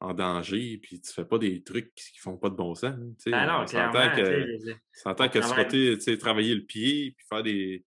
en, 0.00 0.14
danger, 0.14 0.78
puis 0.82 1.00
tu 1.00 1.12
fais 1.12 1.24
pas 1.24 1.38
des 1.38 1.62
trucs 1.62 1.94
qui 1.94 2.18
font 2.18 2.36
pas 2.36 2.50
de 2.50 2.56
bon 2.56 2.74
sens. 2.74 2.94
Tu 3.22 3.30
ben 3.30 3.46
non, 3.46 3.64
clairement. 3.64 4.14
Que, 4.14 5.32
que 5.32 6.14
travailler 6.16 6.54
le 6.54 6.64
pied, 6.64 7.12
puis 7.16 7.26
faire 7.28 7.42
des, 7.42 7.84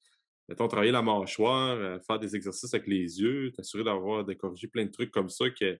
mettons, 0.48 0.68
travailler 0.68 0.92
la 0.92 1.02
mâchoire, 1.02 1.78
euh, 1.78 2.00
faire 2.06 2.20
des 2.20 2.36
exercices 2.36 2.74
avec 2.74 2.88
les 2.88 3.22
yeux, 3.22 3.52
t'assurer 3.52 3.84
d'avoir, 3.84 4.26
de 4.26 4.34
corriger 4.34 4.68
plein 4.68 4.86
de 4.86 4.92
trucs 4.92 5.12
comme 5.12 5.30
ça 5.30 5.50
que 5.50 5.78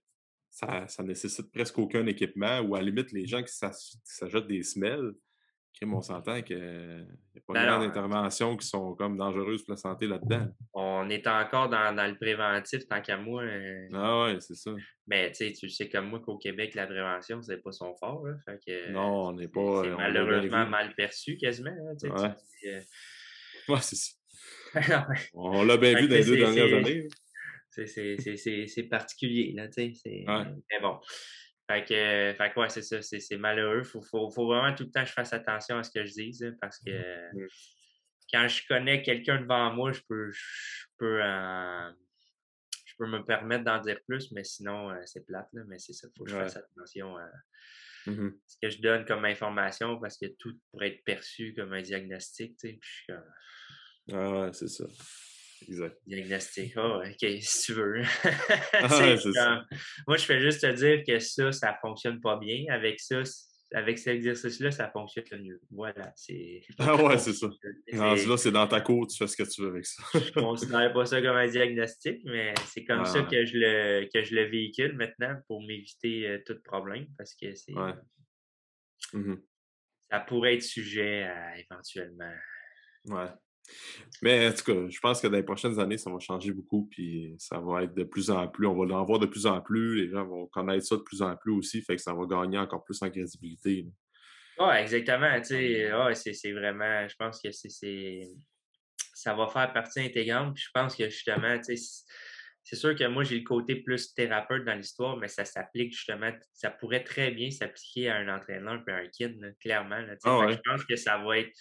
ça, 0.50 0.86
ça 0.88 1.02
nécessite 1.02 1.50
presque 1.50 1.78
aucun 1.78 2.06
équipement, 2.06 2.60
ou 2.60 2.74
à 2.74 2.78
la 2.78 2.86
limite, 2.86 3.12
les 3.12 3.26
gens 3.26 3.42
qui 3.42 3.52
s'ajoutent 3.52 4.48
des 4.48 4.62
semelles, 4.62 5.12
on 5.82 6.02
s'entend 6.02 6.42
qu'il 6.42 6.56
n'y 6.58 7.40
a 7.40 7.42
pas 7.46 7.54
ben 7.54 7.78
d'interventions 7.80 8.56
qui 8.56 8.66
sont 8.66 8.94
comme 8.94 9.16
dangereuses 9.16 9.64
pour 9.64 9.72
la 9.72 9.76
santé 9.76 10.06
là-dedans. 10.06 10.48
On 10.74 11.08
est 11.08 11.26
encore 11.26 11.68
dans, 11.68 11.94
le 11.94 12.16
préventif 12.16 12.86
tant 12.86 13.00
qu'à 13.00 13.16
moi. 13.16 13.42
Euh. 13.42 13.88
Ah 13.92 14.24
ouais, 14.24 14.40
c'est 14.40 14.54
ça. 14.54 14.72
Mais 15.06 15.32
tu 15.32 15.70
sais 15.70 15.88
comme 15.88 16.10
moi 16.10 16.20
qu'au 16.20 16.38
Québec, 16.38 16.74
la 16.74 16.86
prévention, 16.86 17.42
c'est 17.42 17.62
pas 17.62 17.72
son 17.72 17.94
fort. 17.96 18.24
non, 18.90 19.28
on 19.28 19.32
n'est 19.32 19.48
pas. 19.48 19.82
C'est 19.84 19.90
malheureusement 19.90 20.66
mal 20.66 20.94
perçu 20.94 21.36
quasiment. 21.36 21.74
ouais. 22.02 22.02
ouais 23.68 23.80
c'est 23.80 23.96
ça. 23.96 24.10
on 25.34 25.64
l'a 25.64 25.76
bien 25.76 25.94
vu 25.94 26.08
dans 26.08 26.14
les 26.14 26.24
deux 26.24 26.36
dernières 26.36 26.74
années. 26.74 27.08
C'est 27.70 28.88
particulier, 28.88 29.52
là, 29.54 29.68
tu 29.68 29.94
sais. 29.94 30.24
Mais 30.26 30.80
bon. 30.80 30.98
Fait 31.70 31.84
que, 31.84 32.34
fait 32.36 32.56
ouais, 32.58 32.68
c'est 32.68 32.82
ça, 32.82 33.00
c'est 33.00 33.36
malheureux. 33.36 33.82
Il 33.82 33.84
faut, 33.84 34.02
faut, 34.02 34.28
vraiment 34.28 34.74
tout 34.74 34.82
le 34.82 34.90
temps 34.90 35.02
que 35.02 35.08
je 35.08 35.12
fasse 35.12 35.32
attention 35.32 35.78
à 35.78 35.84
ce 35.84 35.90
que 35.92 36.04
je 36.04 36.12
dis, 36.12 36.44
hein, 36.44 36.52
parce 36.60 36.78
que 36.78 36.90
mmh. 36.90 37.48
quand 38.32 38.48
je 38.48 38.66
connais 38.66 39.02
quelqu'un 39.02 39.40
devant 39.40 39.72
moi, 39.72 39.92
je 39.92 40.00
peux, 40.08 40.32
je 40.32 40.86
peux, 40.98 41.20
peux 43.00 43.06
me 43.06 43.24
permettre 43.24 43.64
d'en 43.64 43.80
dire 43.80 43.98
plus, 44.06 44.30
mais 44.32 44.44
sinon, 44.44 44.92
c'est 45.06 45.24
plate. 45.24 45.48
Là, 45.52 45.62
mais 45.66 45.78
c'est 45.78 45.92
ça, 45.92 46.08
il 46.08 46.18
faut 46.18 46.24
que 46.24 46.30
je 46.30 46.36
fasse 46.36 46.56
attention 46.56 47.16
à 47.16 47.26
mmh 48.06 48.30
ce 48.46 48.56
que 48.62 48.70
je 48.70 48.80
donne 48.80 49.04
comme 49.04 49.26
information 49.26 50.00
parce 50.00 50.16
que 50.16 50.26
tout 50.38 50.58
pourrait 50.70 50.88
être 50.88 51.04
perçu 51.04 51.54
comme 51.54 51.72
un 51.74 51.82
diagnostic. 51.82 52.56
Tu 52.56 52.68
sais, 52.68 52.78
puis 52.80 52.90
je 52.90 52.96
suis 52.96 53.06
comme... 53.06 53.32
Ah 54.12 54.40
ouais, 54.40 54.52
c'est 54.52 54.68
ça. 54.68 54.86
Exact. 55.68 55.96
Diagnostic. 56.06 56.72
Oh, 56.76 57.00
OK, 57.04 57.30
si 57.40 57.62
tu 57.64 57.72
veux. 57.74 58.02
Ah 58.72 59.64
moi, 60.06 60.16
je 60.16 60.24
fais 60.24 60.40
juste 60.40 60.60
te 60.62 60.72
dire 60.72 61.02
que 61.06 61.18
ça, 61.18 61.52
ça 61.52 61.76
fonctionne 61.80 62.20
pas 62.20 62.38
bien. 62.38 62.64
Avec 62.70 63.00
ça, 63.00 63.22
avec 63.72 63.98
cet 63.98 64.16
exercice-là, 64.16 64.70
ça 64.70 64.90
fonctionne 64.90 65.42
mieux. 65.42 65.60
Voilà. 65.70 66.12
c'est... 66.16 66.62
Ah 66.78 66.96
ouais, 66.96 67.18
c'est 67.18 67.32
ça. 67.32 67.48
là, 67.92 68.36
c'est 68.36 68.50
dans 68.52 68.66
ta 68.66 68.80
cour, 68.80 69.06
tu 69.06 69.16
fais 69.16 69.26
ce 69.26 69.36
que 69.36 69.48
tu 69.48 69.62
veux 69.62 69.68
avec 69.68 69.86
ça. 69.86 70.02
je 70.14 70.18
ne 70.18 70.30
considère 70.44 70.92
pas 70.92 71.06
ça 71.06 71.20
comme 71.20 71.36
un 71.36 71.48
diagnostic, 71.48 72.22
mais 72.24 72.54
c'est 72.66 72.84
comme 72.84 73.04
ça 73.04 73.22
que 73.22 73.44
je, 73.44 73.56
le, 73.56 74.08
que 74.12 74.22
je 74.22 74.34
le 74.34 74.44
véhicule 74.44 74.96
maintenant 74.96 75.36
pour 75.46 75.62
m'éviter 75.62 76.28
euh, 76.28 76.38
tout 76.46 76.58
problème 76.64 77.06
parce 77.16 77.34
que 77.34 77.54
c'est. 77.54 77.74
Ouais. 77.74 77.94
Mmh 79.12 79.36
ça 80.10 80.20
pourrait 80.20 80.56
être 80.56 80.62
sujet 80.62 81.22
à 81.22 81.58
éventuellement. 81.58 82.32
Ouais. 83.06 83.28
Mais 84.22 84.48
en 84.48 84.52
tout 84.52 84.64
cas, 84.64 84.88
je 84.88 85.00
pense 85.00 85.20
que 85.20 85.26
dans 85.26 85.36
les 85.36 85.42
prochaines 85.42 85.78
années, 85.78 85.98
ça 85.98 86.10
va 86.10 86.18
changer 86.18 86.52
beaucoup, 86.52 86.88
puis 86.90 87.34
ça 87.38 87.58
va 87.58 87.84
être 87.84 87.94
de 87.94 88.04
plus 88.04 88.30
en 88.30 88.46
plus, 88.48 88.66
on 88.66 88.74
va 88.74 88.94
en 88.94 89.04
voir 89.04 89.18
de 89.18 89.26
plus 89.26 89.46
en 89.46 89.60
plus, 89.60 89.96
les 89.96 90.10
gens 90.10 90.26
vont 90.26 90.46
connaître 90.46 90.86
ça 90.86 90.96
de 90.96 91.02
plus 91.02 91.22
en 91.22 91.36
plus 91.36 91.52
aussi, 91.52 91.82
fait 91.82 91.96
que 91.96 92.02
ça 92.02 92.12
va 92.12 92.26
gagner 92.26 92.58
encore 92.58 92.84
plus 92.84 93.02
en 93.02 93.10
crédibilité. 93.10 93.86
Oui, 94.58 94.74
exactement. 94.76 95.42
C'est 95.42 96.52
vraiment, 96.52 97.08
je 97.08 97.14
pense 97.16 97.40
que 97.40 97.50
c'est 97.50 98.28
ça 99.20 99.34
va 99.34 99.46
faire 99.48 99.72
partie 99.72 100.00
intégrante. 100.00 100.54
Puis 100.54 100.64
je 100.64 100.70
pense 100.72 100.96
que 100.96 101.08
justement, 101.08 101.58
c'est 101.62 102.76
sûr 102.76 102.94
que 102.94 103.06
moi, 103.06 103.22
j'ai 103.24 103.38
le 103.38 103.44
côté 103.44 103.76
plus 103.76 104.14
thérapeute 104.14 104.64
dans 104.64 104.74
l'histoire, 104.74 105.16
mais 105.16 105.28
ça 105.28 105.44
s'applique 105.44 105.92
justement, 105.92 106.30
ça 106.52 106.70
pourrait 106.70 107.04
très 107.04 107.30
bien 107.30 107.50
s'appliquer 107.50 108.08
à 108.08 108.16
un 108.16 108.34
entraîneur 108.34 108.82
et 108.86 108.90
à 108.90 108.96
un 108.96 109.06
kid, 109.08 109.56
clairement. 109.60 110.02
Ah 110.24 110.46
je 110.50 110.56
pense 110.64 110.84
que 110.84 110.96
ça 110.96 111.18
va 111.18 111.38
être 111.38 111.52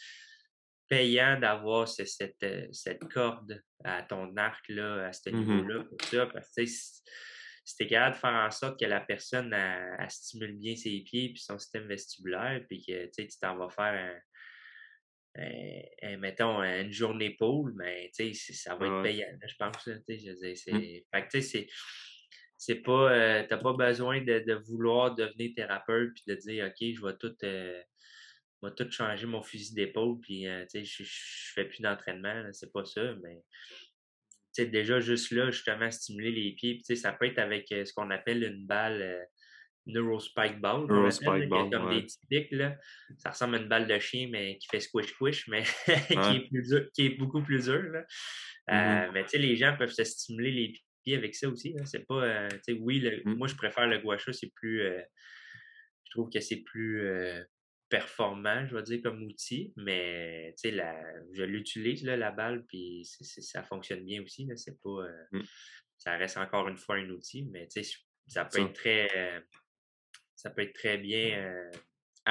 payant 0.90 1.40
d'avoir 1.40 1.88
cette, 1.88 2.44
euh, 2.44 2.68
cette 2.72 3.08
corde 3.10 3.64
à 3.84 4.04
ton 4.04 4.36
arc 4.36 4.68
là, 4.70 5.08
à 5.08 5.14
ce 5.14 5.30
mmh 5.30 5.38
niveau-là 5.38 5.84
pour 5.86 6.02
ça? 6.02 6.26
Parce 6.26 6.54
que 6.56 6.66
si 6.66 7.76
tu 7.78 7.84
es 7.84 7.88
capable 7.88 8.16
de 8.16 8.20
faire 8.20 8.34
en 8.34 8.52
sorte 8.52 8.80
que 8.80 8.86
la 8.86 9.00
personne 9.00 9.56
stimule 10.10 10.58
bien 10.58 10.76
ses 10.76 11.02
pieds 11.02 11.32
et 11.32 11.36
son 11.38 11.60
système 11.60 11.88
vestibulaire, 11.88 12.64
puis 12.68 12.84
que 12.84 13.06
tu 13.06 13.28
t'en 13.40 13.58
vas 13.58 13.70
faire 13.70 14.22
un, 15.38 16.18
mettons, 16.18 16.62
une 16.64 16.92
journée 16.92 17.36
pôle, 17.38 17.74
mais 17.76 18.12
ben, 18.18 18.34
ça 18.34 18.76
va 18.76 18.88
être 18.88 19.04
payant, 19.04 19.28
je 19.46 19.56
pense. 19.56 19.76
Je 19.86 19.92
mmh. 19.92 21.42
c'est. 21.42 21.68
c'est 22.58 22.76
pas, 22.76 23.12
euh, 23.12 23.46
t'as 23.48 23.58
pas 23.58 23.74
besoin 23.74 24.22
de, 24.22 24.40
de, 24.40 24.54
vouloir 24.68 25.16
devenir 25.16 25.52
thérapeute 25.56 26.14
puis 26.14 26.24
de 26.28 26.36
dire, 26.36 26.66
OK, 26.66 26.76
je 26.80 27.06
vais 27.06 27.18
tout, 27.18 27.36
euh, 27.44 27.82
m'a 28.62 28.72
tout 28.72 28.90
changé 28.92 29.26
mon 29.26 29.42
fusil 29.42 29.74
d'épaule, 29.74 30.20
puis 30.22 30.48
euh, 30.48 30.66
je, 30.74 30.84
je 30.84 31.54
fais 31.54 31.66
plus 31.66 31.82
d'entraînement, 31.82 32.44
c'est 32.52 32.72
pas 32.72 32.86
ça, 32.86 33.16
mais 33.24 33.42
déjà 34.66 35.00
juste 35.00 35.32
là, 35.32 35.52
justement, 35.52 35.90
stimuler 35.92 36.32
les 36.32 36.52
pieds, 36.52 36.82
puis 36.86 36.98
ça 36.98 37.14
peut 37.14 37.26
être 37.26 37.40
avec 37.40 37.72
euh, 37.72 37.86
ce 37.86 37.94
qu'on 37.94 38.10
appelle 38.12 38.44
une 38.44 38.66
balle 38.66 39.02
euh, 39.02 39.24
Neurospike 39.86 40.60
Ball, 40.60 40.86
Neurospike 40.86 41.48
ball 41.48 41.70
comme 41.70 41.90
des 41.90 42.04
petits 42.04 42.56
là. 42.56 42.78
Ça 43.18 43.32
ressemble 43.32 43.56
à 43.56 43.60
une 43.60 43.70
balle 43.70 43.88
de 43.88 43.98
chien, 44.00 44.28
mais 44.32 44.58
qui 44.58 44.68
fait 44.68 44.80
squish-squish, 44.80 45.48
mais 45.48 45.64
qui, 45.86 46.14
est 46.14 46.50
plus 46.50 46.68
dur, 46.68 46.90
qui 46.94 47.06
est 47.06 47.18
beaucoup 47.18 47.42
plus 47.42 47.66
dur. 47.66 47.82
Là. 47.84 48.02
Mmh 48.68 49.12
mais 49.14 49.24
tu 49.24 49.30
sais, 49.30 49.38
les 49.40 49.56
gens 49.56 49.76
peuvent 49.78 49.92
se 49.92 50.04
stimuler 50.04 50.52
les 50.52 50.74
pieds 51.04 51.16
avec 51.16 51.34
ça 51.34 51.50
aussi. 51.50 51.76
C'est 51.86 52.06
pas, 52.06 52.48
oui, 52.82 53.02
mmh. 53.26 53.34
moi 53.34 53.48
je 53.48 53.56
préfère 53.56 53.88
le 53.88 53.98
gua 53.98 54.18
c'est 54.20 54.52
plus, 54.54 54.84
je 54.84 56.12
trouve 56.12 56.30
que 56.30 56.40
c'est 56.40 56.62
plus 56.62 57.02
performant, 57.90 58.68
je 58.68 58.76
vais 58.76 58.84
dire, 58.84 59.02
comme 59.02 59.24
outil, 59.24 59.74
mais 59.76 60.54
tu 60.58 60.70
sais, 60.70 60.84
je 61.34 61.44
l'utilise, 61.44 62.04
la 62.04 62.32
balle, 62.32 62.66
puis 62.66 63.04
ça 63.06 63.64
fonctionne 63.64 64.06
bien 64.06 64.24
aussi. 64.24 64.48
Pas. 64.48 64.90
Euh, 64.90 65.26
mmh. 65.32 65.42
Ça 65.98 66.16
reste 66.16 66.38
encore 66.38 66.68
une 66.68 66.78
fois 66.78 66.96
un 66.96 67.10
outil, 67.10 67.44
mais 67.52 67.68
tu 67.68 67.84
sais, 67.84 67.98
ça 68.28 68.46
peut 68.46 68.62
être 68.62 68.74
très. 68.74 69.10
Euh, 69.16 69.42
ça 70.36 70.50
peut 70.50 70.62
être 70.62 70.74
très 70.74 70.98
bien 70.98 71.38
euh, 71.38 71.72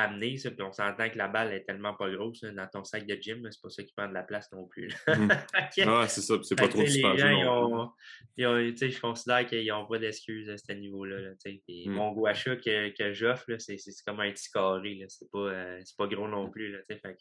amener, 0.03 0.37
ça. 0.37 0.51
Puis 0.51 0.63
on 0.63 0.73
s'entend 0.73 1.09
que 1.09 1.19
la 1.19 1.29
balle 1.29 1.53
est 1.53 1.65
tellement 1.65 1.95
pas 1.95 2.11
grosse 2.11 2.43
dans 2.43 2.67
ton 2.67 2.85
sac 2.85 3.07
de 3.07 3.15
gym, 3.21 3.47
c'est 3.51 3.61
pas 3.61 3.71
ça 3.71 3.83
qui 3.83 3.93
prend 3.95 4.09
de 4.09 4.15
la 4.15 4.23
place 4.23 4.51
non 4.53 4.67
plus. 4.67 4.89
Mmh. 5.07 5.29
Ah, 5.91 6.07
c'est 6.09 6.21
ça, 6.21 6.35
c'est 6.43 6.57
pas 6.57 6.69
trop 6.69 6.85
gens, 6.85 7.93
je 8.37 9.01
considère 9.01 9.47
qu'ils 9.47 9.67
n'ont 9.69 9.87
pas 9.87 9.99
d'excuses 9.99 10.49
à 10.51 10.57
ce 10.57 10.73
niveau-là. 10.73 11.21
Là, 11.21 11.31
mmh. 11.31 11.91
Mon 11.91 12.13
gouacha 12.13 12.57
que, 12.57 12.91
que 12.97 13.13
j'offre, 13.13 13.47
c'est 13.59 13.79
comme 14.07 14.21
un 14.21 14.31
petit 14.31 14.51
carré. 14.51 15.05
C'est 15.09 15.31
pas, 15.31 15.39
euh, 15.39 15.81
pas 15.97 16.07
gros 16.07 16.29
non 16.29 16.51
plus. 16.51 16.73
Là, 16.73 16.79
fait 16.89 17.19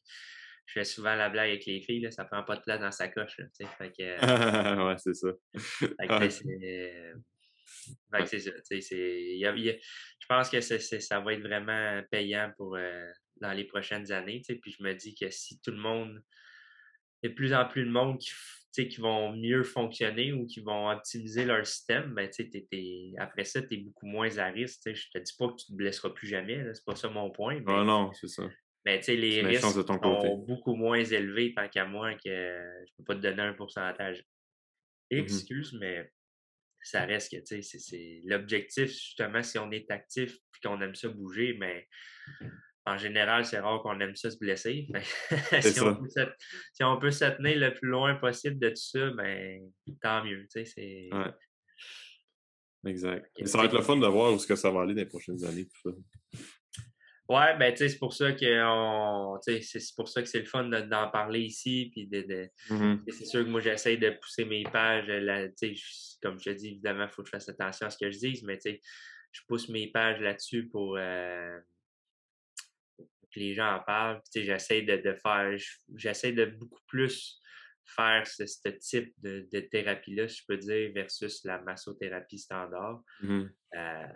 je 0.67 0.73
fais 0.73 0.83
souvent 0.83 1.15
la 1.15 1.29
blague 1.29 1.49
avec 1.49 1.65
les 1.65 1.81
filles, 1.81 2.01
là, 2.01 2.11
ça 2.11 2.25
prend 2.25 2.43
pas 2.43 2.57
de 2.57 2.61
place 2.61 2.81
dans 2.81 2.91
sa 2.91 3.07
coche. 3.07 3.37
Là, 3.39 3.45
fait 3.55 3.91
que, 3.91 4.01
euh, 4.01 4.87
ouais, 4.87 4.97
c'est 4.97 5.13
ça. 5.13 5.29
C'est 8.25 8.39
ça. 8.39 8.51
je 8.59 10.25
pense 10.27 10.49
que 10.49 10.61
ça 10.61 11.19
va 11.19 11.33
être 11.33 11.41
vraiment 11.41 12.01
payant 12.11 12.51
pour 12.57 12.75
euh, 12.75 13.07
dans 13.41 13.53
les 13.53 13.65
prochaines 13.65 14.11
années. 14.11 14.41
Puis 14.47 14.75
je 14.77 14.83
me 14.83 14.93
dis 14.93 15.15
que 15.15 15.29
si 15.29 15.59
tout 15.61 15.71
le 15.71 15.77
monde, 15.77 16.21
il 17.21 17.27
y 17.27 17.27
a 17.27 17.29
de 17.29 17.35
plus 17.35 17.53
en 17.53 17.65
plus 17.65 17.85
de 17.85 17.91
monde 17.91 18.19
qui, 18.19 18.87
qui 18.87 19.01
vont 19.01 19.35
mieux 19.35 19.63
fonctionner 19.63 20.33
ou 20.33 20.45
qui 20.45 20.61
vont 20.61 20.89
optimiser 20.89 21.45
leur 21.45 21.65
système, 21.65 22.13
ben, 22.13 22.29
après 23.17 23.43
ça, 23.43 23.61
tu 23.61 23.75
es 23.75 23.77
beaucoup 23.77 24.05
moins 24.05 24.37
à 24.37 24.47
risque. 24.47 24.93
Je 24.93 25.09
te 25.13 25.17
dis 25.19 25.33
pas 25.37 25.47
que 25.47 25.55
tu 25.55 25.65
te 25.67 25.73
blesseras 25.73 26.09
plus 26.11 26.27
jamais, 26.27 26.63
c'est 26.73 26.85
pas 26.85 26.95
ça 26.95 27.09
mon 27.09 27.31
point. 27.31 27.61
Ah 27.67 27.83
non, 27.83 28.11
c'est 28.13 28.27
ça. 28.27 28.43
Mais 28.85 29.01
les 29.01 29.41
risques 29.41 29.63
sont 29.63 30.45
beaucoup 30.47 30.75
moins 30.75 31.03
élevés 31.03 31.53
tant 31.53 31.67
qu'à 31.67 31.85
moi 31.85 32.13
que 32.13 32.83
je 32.87 32.93
peux 32.95 33.03
pas 33.03 33.15
te 33.15 33.19
donner 33.19 33.41
un 33.41 33.53
pourcentage 33.53 34.23
mmh 35.11 35.17
Excuse, 35.17 35.73
mais 35.79 36.09
ça 36.87 37.05
reste 37.05 37.31
que, 37.31 37.37
tu 37.43 37.61
sais, 37.61 37.79
c'est 37.79 38.21
l'objectif, 38.25 38.89
justement, 38.89 39.43
si 39.43 39.57
on 39.57 39.71
est 39.71 39.89
actif 39.91 40.35
et 40.35 40.67
qu'on 40.67 40.79
aime 40.81 40.95
ça 40.95 41.09
bouger, 41.09 41.55
mais 41.59 41.87
en 42.85 42.97
général, 42.97 43.45
c'est 43.45 43.59
rare 43.59 43.81
qu'on 43.81 43.99
aime 43.99 44.15
ça 44.15 44.31
se 44.31 44.37
blesser. 44.37 44.87
si, 45.61 45.81
on 45.81 45.95
peut 45.95 46.09
se, 46.09 46.21
si, 46.73 46.83
on 46.83 46.97
peut 46.97 47.11
se, 47.11 47.25
tenir 47.25 47.59
le 47.59 47.73
plus 47.73 47.89
loin 47.89 48.15
possible 48.15 48.57
de 48.59 48.69
tout 48.69 48.75
ça, 48.75 49.09
ben, 49.11 49.69
tant 50.01 50.23
mieux, 50.23 50.43
tu 50.43 50.63
sais, 50.63 50.65
c'est... 50.65 51.09
Ouais. 51.11 51.33
Exact. 52.85 53.29
ça 53.45 53.57
va 53.57 53.65
être 53.65 53.73
le 53.75 53.81
fun 53.81 53.97
de 53.97 54.07
voir 54.07 54.33
où 54.33 54.39
ce 54.39 54.47
que 54.47 54.55
ça 54.55 54.71
va 54.71 54.81
aller 54.81 54.93
dans 54.93 55.01
les 55.01 55.07
prochaines 55.07 55.43
années, 55.43 55.65
tout 55.65 55.91
ça. 55.91 56.39
Ouais, 57.29 57.57
ben 57.57 57.73
tu 57.73 57.79
sais, 57.79 57.89
c'est 57.89 57.99
pour 57.99 58.13
ça 58.13 58.31
que 58.31 58.39
c'est 59.61 59.95
pour 59.95 60.07
ça 60.07 60.21
que 60.21 60.29
c'est 60.29 60.39
le 60.39 60.45
fun 60.45 60.63
d'en 60.63 61.09
parler 61.09 61.41
ici. 61.41 61.89
Puis 61.91 62.07
de, 62.07 62.49
mmh 62.69 63.03
c'est 63.09 63.25
sûr 63.25 63.43
que 63.43 63.49
moi 63.49 63.59
j'essaie 63.59 63.97
de 63.97 64.11
pousser 64.11 64.45
mes 64.45 64.63
pages. 64.63 65.07
Là, 65.07 65.47
comme 66.21 66.39
je 66.39 66.45
te 66.45 66.49
dis, 66.51 66.67
évidemment, 66.67 67.03
il 67.03 67.09
faut 67.09 67.23
que 67.23 67.27
je 67.27 67.31
fasse 67.31 67.49
attention 67.49 67.87
à 67.87 67.89
ce 67.89 67.97
que 67.97 68.09
je 68.09 68.17
dise, 68.17 68.43
mais 68.43 68.57
je 68.63 69.41
pousse 69.47 69.67
mes 69.67 69.91
pages 69.91 70.21
là-dessus 70.21 70.67
pour, 70.69 70.95
euh, 70.97 71.59
que 72.97 73.39
les 73.39 73.53
gens 73.53 73.75
en 73.75 73.79
parlent. 73.81 74.21
J'essaie 74.33 74.83
de, 74.83 74.95
de, 74.95 75.13
faire, 75.13 75.57
j'essaie 75.95 76.31
de 76.31 76.45
beaucoup 76.45 76.81
plus 76.87 77.41
faire 77.83 78.25
ce, 78.25 78.69
type 78.69 79.13
de, 79.21 79.59
thérapie-là, 79.59 80.29
si 80.29 80.41
je 80.41 80.45
peux 80.47 80.57
dire, 80.57 80.91
versus 80.93 81.43
la 81.43 81.61
massothérapie 81.61 82.39
standard. 82.39 83.01
Mmh 83.21 83.45
euh, 83.75 84.07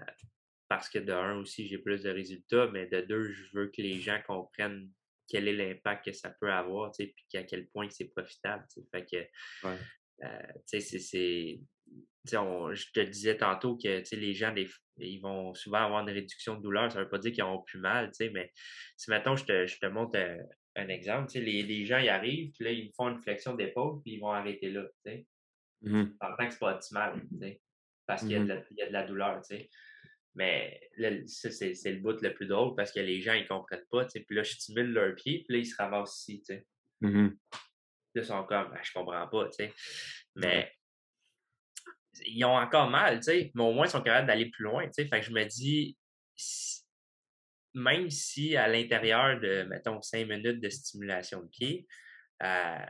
parce 0.71 0.87
que 0.87 0.99
de 0.99 1.11
un 1.11 1.37
aussi, 1.37 1.67
j'ai 1.67 1.79
plus 1.79 2.01
de 2.01 2.09
résultats, 2.09 2.69
mais 2.71 2.85
de 2.85 3.01
deux, 3.01 3.25
je 3.25 3.43
veux 3.51 3.67
que 3.67 3.81
les 3.81 3.99
gens 3.99 4.17
comprennent 4.25 4.89
quel 5.27 5.49
est 5.49 5.53
l'impact 5.53 6.05
que 6.05 6.13
ça 6.13 6.29
peut 6.39 6.49
avoir, 6.49 6.93
puis 6.93 7.13
à 7.33 7.43
quel 7.43 7.67
point 7.67 7.89
c'est 7.89 8.07
profitable. 8.07 8.65
Fait 8.89 9.05
que, 9.05 9.67
euh, 10.23 10.47
c'est. 10.65 11.59
Je 12.23 12.91
te 12.93 12.99
disais 13.01 13.35
tantôt 13.35 13.75
que 13.75 14.01
les 14.15 14.33
gens, 14.33 14.55
ils 14.95 15.19
vont 15.19 15.53
souvent 15.55 15.79
avoir 15.79 16.07
une 16.07 16.13
réduction 16.13 16.55
de 16.55 16.61
douleur. 16.61 16.89
Ça 16.89 16.99
ne 16.99 17.03
veut 17.03 17.09
pas 17.09 17.17
dire 17.17 17.33
qu'ils 17.33 17.43
ont 17.43 17.61
plus 17.63 17.79
mal, 17.79 18.09
mais 18.31 18.49
si 18.95 19.09
maintenant 19.09 19.35
je 19.35 19.43
te, 19.43 19.67
je 19.67 19.77
te 19.77 19.87
montre 19.87 20.17
un, 20.77 20.87
exemple, 20.87 21.33
les, 21.35 21.63
les, 21.63 21.83
gens 21.83 21.99
y 21.99 22.07
arrivent, 22.07 22.53
puis 22.53 22.63
là, 22.63 22.71
ils 22.71 22.93
font 22.95 23.09
une 23.09 23.19
flexion 23.19 23.55
d'épaule, 23.55 24.01
puis 24.01 24.13
ils 24.13 24.19
vont 24.21 24.31
arrêter 24.31 24.69
là. 24.69 24.85
Mmh 25.81 26.03
En 26.21 26.35
tant 26.37 26.47
que 26.47 26.53
c'est 26.53 26.59
pas 26.59 26.75
optimal, 26.75 27.21
parce 28.07 28.21
qu'il 28.21 28.31
y, 28.31 28.39
mmh 28.39 28.63
y, 28.77 28.81
a 28.83 28.87
de 28.87 28.93
la 28.93 29.03
douleur. 29.03 29.43
sais. 29.43 29.69
Mais 30.35 30.79
ça, 31.27 31.51
c'est 31.51 31.73
le 31.85 31.99
bout 31.99 32.21
le 32.21 32.33
plus 32.33 32.47
drôle 32.47 32.75
parce 32.75 32.91
que 32.91 32.99
les 32.99 33.21
gens, 33.21 33.33
ils 33.33 33.47
comprennent 33.47 33.85
pas. 33.91 34.05
Puis 34.05 34.23
là, 34.29 34.43
je 34.43 34.53
stimule 34.53 34.91
leurs 34.91 35.15
pieds, 35.15 35.43
puis 35.43 35.57
là, 35.57 35.59
ils 35.59 35.65
se 35.65 35.75
ramassent 35.75 36.27
ici. 36.27 36.41
sais. 36.45 36.65
Mmh 37.01 37.29
là, 38.13 38.21
ils 38.21 38.25
sont 38.25 38.43
comme, 38.43 38.69
ben, 38.69 38.79
je 38.83 38.91
comprends 38.93 39.27
pas. 39.27 39.49
Mais 40.35 40.71
ils 42.25 42.43
ont 42.45 42.57
encore 42.57 42.89
mal, 42.89 43.19
mais 43.27 43.51
au 43.55 43.71
moins, 43.73 43.85
ils 43.85 43.91
sont 43.91 44.01
capables 44.01 44.27
d'aller 44.27 44.49
plus 44.49 44.63
loin. 44.63 44.85
sais. 44.91 45.07
Fait 45.07 45.19
que 45.19 45.25
je 45.25 45.31
me 45.31 45.45
dis, 45.45 45.97
même 47.73 48.09
si 48.09 48.55
à 48.55 48.67
l'intérieur 48.67 49.39
de, 49.39 49.63
mettons, 49.63 50.01
cinq 50.01 50.27
minutes 50.27 50.59
de 50.59 50.69
stimulation 50.69 51.41
de 51.41 51.47
pied, 51.47 51.87
euh, 52.43 52.85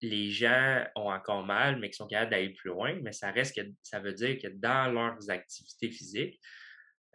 les 0.00 0.30
gens 0.30 0.84
ont 0.96 1.10
encore 1.10 1.44
mal, 1.44 1.78
mais 1.78 1.88
qui 1.88 1.96
sont 1.96 2.06
capables 2.06 2.30
d'aller 2.30 2.50
plus 2.50 2.70
loin, 2.70 2.98
mais 3.02 3.12
ça 3.12 3.30
reste 3.30 3.54
que 3.54 3.66
ça 3.82 4.00
veut 4.00 4.12
dire 4.12 4.38
que 4.38 4.48
dans 4.48 4.92
leurs 4.92 5.30
activités 5.30 5.90
physiques, 5.90 6.40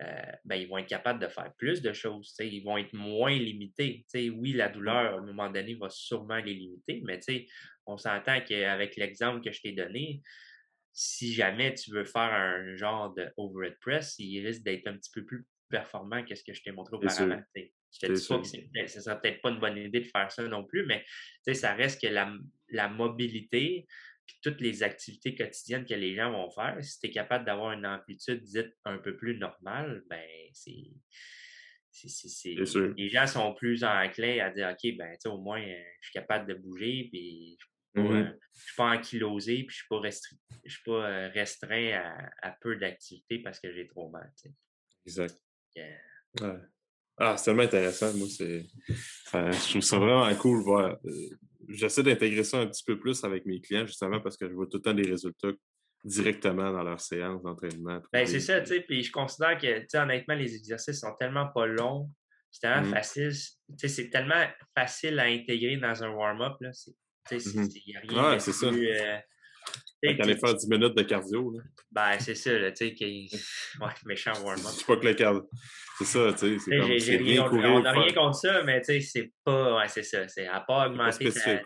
euh, 0.01 0.31
ben, 0.45 0.55
ils 0.55 0.67
vont 0.67 0.77
être 0.77 0.87
capables 0.87 1.19
de 1.19 1.27
faire 1.27 1.53
plus 1.57 1.81
de 1.81 1.91
choses. 1.91 2.33
Ils 2.39 2.63
vont 2.63 2.77
être 2.77 2.93
moins 2.93 3.35
limités. 3.37 4.05
oui, 4.15 4.53
la 4.53 4.69
douleur, 4.69 5.15
à 5.15 5.17
un 5.17 5.25
moment 5.25 5.49
donné, 5.49 5.75
va 5.75 5.89
sûrement 5.89 6.37
les 6.37 6.53
limiter, 6.53 7.01
mais 7.05 7.19
on 7.85 7.97
s'entend 7.97 8.39
qu'avec 8.41 8.95
l'exemple 8.95 9.43
que 9.43 9.51
je 9.51 9.61
t'ai 9.61 9.71
donné, 9.73 10.21
si 10.93 11.33
jamais 11.33 11.73
tu 11.73 11.91
veux 11.91 12.05
faire 12.05 12.33
un 12.33 12.75
genre 12.75 13.13
de 13.13 13.27
overhead 13.37 13.77
press, 13.81 14.15
il 14.19 14.45
risque 14.45 14.63
d'être 14.63 14.87
un 14.87 14.97
petit 14.97 15.11
peu 15.13 15.25
plus 15.25 15.45
performant 15.69 16.23
que 16.23 16.33
ce 16.35 16.43
que 16.43 16.53
je 16.53 16.63
t'ai 16.63 16.71
montré 16.71 16.95
auparavant. 16.95 17.41
Je 17.91 18.07
te 18.07 18.11
dis 18.11 18.27
pas 18.27 18.83
que 18.83 18.87
ce 18.87 19.01
serait 19.01 19.19
peut-être 19.19 19.41
pas 19.41 19.49
une 19.49 19.59
bonne 19.59 19.77
idée 19.77 20.01
de 20.01 20.07
faire 20.07 20.31
ça 20.31 20.43
non 20.43 20.63
plus, 20.63 20.85
mais 20.85 21.03
ça 21.53 21.73
reste 21.73 22.01
que 22.01 22.07
la, 22.07 22.31
la 22.69 22.87
mobilité, 22.87 23.87
puis 24.29 24.37
toutes 24.43 24.61
les 24.61 24.83
activités 24.83 25.33
quotidiennes 25.33 25.85
que 25.85 25.95
les 25.95 26.15
gens 26.15 26.31
vont 26.31 26.51
faire, 26.51 26.77
si 26.83 26.99
tu 26.99 27.07
es 27.07 27.09
capable 27.09 27.45
d'avoir 27.45 27.71
une 27.71 27.87
amplitude 27.87 28.43
dite 28.43 28.75
un 28.85 28.99
peu 28.99 29.17
plus 29.17 29.35
normale, 29.37 30.03
ben 30.07 30.27
c'est. 30.53 30.91
Les 32.95 33.09
gens 33.09 33.25
sont 33.25 33.55
plus 33.55 33.83
enclins 33.83 34.37
à 34.45 34.51
dire 34.51 34.69
OK, 34.69 34.95
ben 34.95 35.17
au 35.25 35.39
moins 35.39 35.61
euh, 35.61 35.83
je 36.01 36.09
suis 36.09 36.13
capable 36.13 36.47
de 36.47 36.53
bouger, 36.53 37.09
puis 37.11 37.57
je 37.95 38.01
ne 38.01 38.05
suis, 38.05 38.13
mmh 38.13 38.37
pas 38.77 38.91
ankylosé, 38.95 39.63
puis 39.63 39.75
je 39.75 39.95
ne 39.95 40.11
suis 40.11 40.21
pas, 40.21 40.69
suis 40.69 40.83
pas 40.85 41.09
euh, 41.09 41.29
restreint 41.29 42.13
à, 42.43 42.51
peu 42.61 42.75
d'activités 42.75 43.39
parce 43.39 43.59
que 43.59 43.73
j'ai 43.73 43.87
trop 43.87 44.09
mal. 44.09 44.31
Exact. 45.07 45.35
Ah, 47.17 47.35
c'est 47.35 47.45
tellement 47.45 47.63
intéressant. 47.63 48.13
Moi, 48.13 48.27
c'est. 48.29 48.67
je 49.33 49.69
trouve 49.69 49.81
ça 49.81 49.97
vraiment 49.97 50.35
cool. 50.35 50.61
Voir. 50.61 50.99
J'essaie 51.69 52.03
d'intégrer 52.03 52.43
ça 52.43 52.57
un 52.57 52.67
petit 52.67 52.83
peu 52.83 52.99
plus 52.99 53.23
avec 53.23 53.45
mes 53.45 53.61
clients, 53.61 53.85
justement, 53.85 54.19
parce 54.19 54.35
que 54.35 54.49
je 54.49 54.53
vois 54.53 54.65
tout 54.65 54.77
le 54.77 54.81
temps 54.81 54.93
des 54.93 55.07
résultats 55.07 55.51
directement 56.03 56.71
dans 56.71 56.83
leur 56.83 56.99
séance 56.99 57.43
d'entraînement. 57.43 58.01
Ben, 58.11 58.25
c'est 58.25 58.39
ça, 58.39 58.61
tu 58.61 58.67
sais. 58.67 58.81
Puis 58.81 59.03
je 59.03 59.11
considère 59.11 59.57
que, 59.57 59.79
tu 59.79 59.85
sais, 59.89 59.99
honnêtement, 59.99 60.35
les 60.35 60.55
exercices 60.55 60.99
sont 60.99 61.13
tellement 61.19 61.47
pas 61.47 61.65
longs. 61.65 62.09
C'est 62.51 62.61
tellement 62.61 62.87
mmh. 62.87 62.93
facile. 62.93 63.31
Tu 63.31 63.75
sais, 63.77 63.87
c'est 63.87 64.09
tellement 64.09 64.43
facile 64.75 65.19
à 65.19 65.25
intégrer 65.25 65.77
dans 65.77 66.03
un 66.03 66.09
warm-up. 66.09 66.57
Il 66.61 67.37
n'y 67.37 67.95
a 67.95 67.99
rien 67.99 68.37
de 68.37 68.71
plus, 68.71 68.89
euh, 68.89 69.17
tu 70.01 70.21
allais 70.21 70.37
faire 70.37 70.55
10 70.55 70.69
minutes 70.69 70.95
de 70.95 71.03
cardio. 71.03 71.51
Là. 71.51 71.63
Ben, 71.91 72.19
c'est 72.19 72.35
ça, 72.35 72.51
tu 72.71 72.75
sais, 72.75 72.93
qui... 72.93 73.29
ouais, 73.81 73.87
méchant 74.05 74.33
warm-up. 74.43 74.71
C'est 74.71 74.85
pas 74.85 74.97
que 74.97 75.05
le 75.05 75.13
cardio. 75.13 75.49
C'est 75.97 76.05
ça, 76.05 76.33
tu 76.33 76.37
sais. 76.37 76.59
C'est 76.59 76.77
comme, 76.77 76.97
j'ai 76.97 77.17
rien, 77.17 77.43
on 77.43 77.81
n'a 77.81 77.91
rien 77.91 78.13
contre 78.13 78.37
ça, 78.37 78.63
mais 78.63 78.79
tu 78.81 78.85
sais, 78.85 79.01
c'est 79.01 79.33
pas. 79.43 79.75
Ouais, 79.75 79.87
c'est 79.89 80.03
ça. 80.03 80.27
C'est 80.29 80.47
à 80.47 80.61
part 80.61 80.87
augmenter 80.89 81.29
ta, 81.31 81.59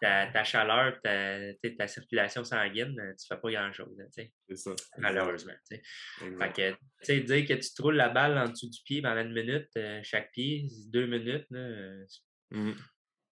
ta, 0.00 0.26
ta, 0.26 0.44
chaleur, 0.44 1.00
ta, 1.02 1.38
ta 1.78 1.88
circulation 1.88 2.44
sanguine, 2.44 2.94
tu 3.18 3.26
fais 3.26 3.40
pas 3.40 3.50
grand-chose, 3.50 3.96
tu 3.96 4.04
sais. 4.10 4.32
C'est 4.48 4.56
ça. 4.56 4.70
Malheureusement, 4.98 5.54
tu 5.68 5.76
sais. 5.76 5.82
Fait 6.18 6.52
que, 6.52 6.70
tu 6.70 6.78
sais, 7.02 7.20
dire 7.20 7.46
que 7.46 7.54
tu 7.54 7.74
te 7.74 7.82
roules 7.82 7.96
la 7.96 8.08
balle 8.08 8.38
en 8.38 8.48
dessous 8.48 8.70
du 8.70 8.80
pied 8.84 9.02
pendant 9.02 9.20
une 9.20 9.32
minute, 9.32 9.68
euh, 9.76 10.00
chaque 10.04 10.30
pied, 10.32 10.68
deux 10.88 11.06
minutes, 11.06 11.46
là, 11.50 12.04
mmh. 12.50 12.72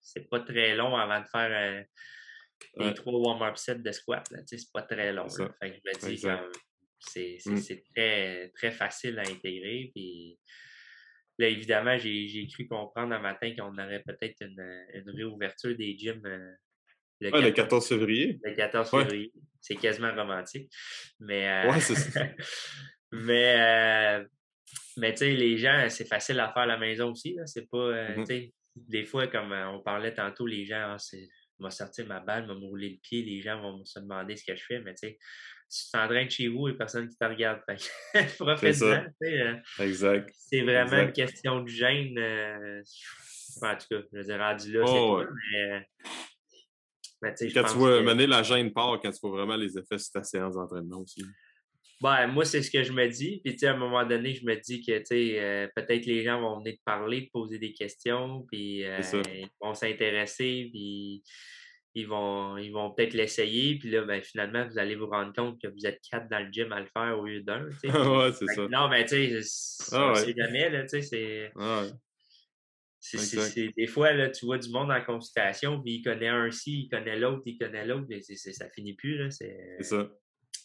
c'est 0.01 0.29
pas 0.29 0.41
très 0.41 0.75
long 0.75 0.97
avant 0.97 1.21
de 1.21 1.27
faire. 1.31 1.51
Euh, 1.53 1.85
les 2.77 2.95
trois 2.95 3.19
warm-up 3.19 3.57
sets 3.57 3.77
de 3.77 3.93
squat. 3.93 4.27
C'est 4.47 4.73
pas 4.73 4.83
très 4.83 5.13
long. 5.13 5.29
Fait 5.29 5.71
que 5.71 5.77
je 5.77 6.07
me 6.07 6.17
dis, 6.17 6.27
mmh. 7.07 7.57
c'est 7.57 7.85
très, 7.95 8.51
très 8.55 8.71
facile 8.71 9.19
à 9.19 9.23
intégrer. 9.23 9.91
Puis 9.95 10.39
là, 11.39 11.49
évidemment, 11.49 11.99
j'ai 11.99 12.47
cru 12.53 12.67
comprendre 12.67 13.15
un 13.15 13.21
matin 13.21 13.55
qu'on 13.57 13.77
aurait 13.79 14.03
peut-être 14.07 14.37
une, 14.41 14.85
une, 14.95 15.11
réouverture 15.11 15.77
des 15.77 15.97
gyms. 15.97 16.25
Euh, 16.25 16.53
le, 17.21 17.31
14, 17.31 17.45
le 17.45 17.51
14 17.51 17.89
février. 17.89 18.41
Le 18.43 18.55
14 18.55 18.91
février. 18.91 19.33
C'est 19.61 19.77
quasiment 19.77 20.15
romantique. 20.15 20.71
Mais, 21.19 21.49
euh, 21.49 21.71
ouais, 21.71 21.81
c'est 21.81 21.95
ça. 21.95 22.21
mais, 23.13 23.57
euh, 23.59 24.25
mais 24.97 25.13
tu 25.13 25.19
sais, 25.19 25.35
les 25.35 25.59
gens, 25.59 25.87
c'est 25.91 26.09
facile 26.09 26.41
à 26.41 26.51
faire 26.53 26.63
à 26.63 26.67
la 26.67 26.79
maison 26.79 27.11
aussi. 27.11 27.37
C'est 27.47 27.69
pas, 27.69 28.17
mmh 28.17 28.25
des 28.77 29.05
fois, 29.05 29.27
comme 29.27 29.53
on 29.53 29.81
parlait 29.81 30.15
tantôt, 30.15 30.47
les 30.47 30.65
gens, 30.65 30.93
ah, 30.95 30.97
c'est 30.97 31.29
m'a 31.61 31.71
sorti 31.71 32.03
ma 32.05 32.21
balle, 32.21 32.47
m'a 32.47 32.55
roulé 32.55 32.91
le 32.91 32.97
pied, 32.97 33.23
les 33.23 33.41
gens 33.41 33.61
vont 33.61 33.85
se 33.85 33.99
demander 33.99 34.37
ce 34.37 34.45
que 34.45 34.57
je 34.57 34.65
fais, 34.65 34.81
mais 34.81 34.95
tu 34.95 35.09
sais, 35.09 35.19
tu 35.71 35.91
t'entraînes 35.93 36.31
chez 36.31 36.49
vous 36.49 36.69
et 36.69 36.75
personne 36.75 37.09
qui 37.09 37.17
te 37.17 37.25
regarde. 37.25 37.61
Profite-en. 38.39 39.07
Euh, 39.23 39.57
exact. 39.79 40.31
C'est 40.37 40.63
vraiment 40.63 41.03
une 41.03 41.13
question 41.13 41.63
de 41.63 41.69
gêne. 41.69 42.19
Euh, 42.19 42.83
en 43.63 43.77
tout 43.77 43.87
cas, 43.91 44.03
je 44.13 44.19
veux 44.19 44.25
dire, 44.25 44.39
rendu 44.39 44.73
là, 44.73 44.87
c'est 44.87 44.93
oh, 44.93 45.25
mais, 45.53 45.89
mais 47.23 47.53
Quand 47.53 47.65
tu 47.65 47.77
vois 47.77 48.03
mener 48.03 48.27
la 48.27 48.43
gêne 48.43 48.73
part, 48.73 49.01
quand 49.01 49.11
tu 49.11 49.19
vois 49.23 49.39
vraiment 49.39 49.57
les 49.57 49.79
effets 49.79 49.99
sur 49.99 50.13
ta 50.13 50.23
séance 50.25 50.55
d'entraînement 50.55 51.01
aussi. 51.01 51.25
Ben, 52.01 52.27
moi, 52.29 52.47
c'est 52.47 52.63
ce 52.63 52.71
que 52.71 52.83
je 52.83 52.93
me 52.93 53.07
dis. 53.09 53.41
Puis, 53.45 53.53
tu 53.53 53.59
sais, 53.59 53.67
à 53.67 53.75
un 53.75 53.77
moment 53.77 54.05
donné, 54.07 54.35
je 54.35 54.45
me 54.45 54.55
dis 54.57 54.81
que, 54.81 54.99
tu 54.99 55.05
sais, 55.05 55.41
euh, 55.41 55.69
peut-être 55.77 56.07
les 56.07 56.25
gens 56.25 56.41
vont 56.41 56.59
venir 56.59 56.75
te 56.75 56.83
parler, 56.85 57.27
te 57.27 57.31
poser 57.31 57.59
des 57.59 57.73
questions, 57.73 58.47
puis 58.51 58.85
euh, 58.85 59.01
ils 59.35 59.49
vont 59.61 59.75
s'intéresser, 59.75 60.71
puis 60.73 61.23
ils 61.95 62.07
vont, 62.07 62.57
ils 62.57 62.71
vont 62.71 62.91
peut-être 62.93 63.13
l'essayer. 63.13 63.79
Puis 63.79 63.91
là, 63.91 64.03
ben, 64.03 64.23
finalement, 64.23 64.67
vous 64.67 64.79
allez 64.79 64.95
vous 64.95 65.09
rendre 65.09 65.35
compte 65.35 65.61
que 65.61 65.69
vous 65.69 65.87
êtes 65.87 66.01
quatre 66.11 66.27
dans 66.31 66.39
le 66.39 66.51
gym 66.51 66.73
à 66.73 66.81
le 66.81 66.87
faire 66.87 67.19
au 67.19 67.27
lieu 67.27 67.43
d'un. 67.43 67.65
ouais, 67.85 68.33
c'est 68.33 68.47
ça. 68.47 68.67
Non, 68.69 68.89
mais 68.89 69.05
tu 69.05 69.41
sais, 69.43 69.93
ah, 69.93 70.13
ouais. 70.13 70.35
jamais, 70.35 70.71
là, 70.71 70.83
tu 70.85 70.89
sais, 70.89 71.03
c'est. 71.03 71.53
Ah, 71.57 71.85
c'est 72.99 73.73
des 73.77 73.87
fois, 73.87 74.13
là, 74.13 74.31
tu 74.31 74.47
vois 74.47 74.59
du 74.59 74.71
monde 74.71 74.91
en 74.91 75.03
consultation, 75.03 75.83
puis 75.83 75.97
il 75.97 76.03
connaît 76.03 76.29
un 76.29 76.51
ci, 76.51 76.83
il 76.83 76.89
connaît 76.89 77.19
l'autre, 77.19 77.43
il 77.47 77.59
connaît 77.59 77.87
l'autre, 77.87 78.07
mais 78.09 78.21
ça 78.23 78.71
finit 78.71 78.95
plus. 78.95 79.19
Là, 79.19 79.31
c'est 79.31 79.77
ça. 79.81 80.11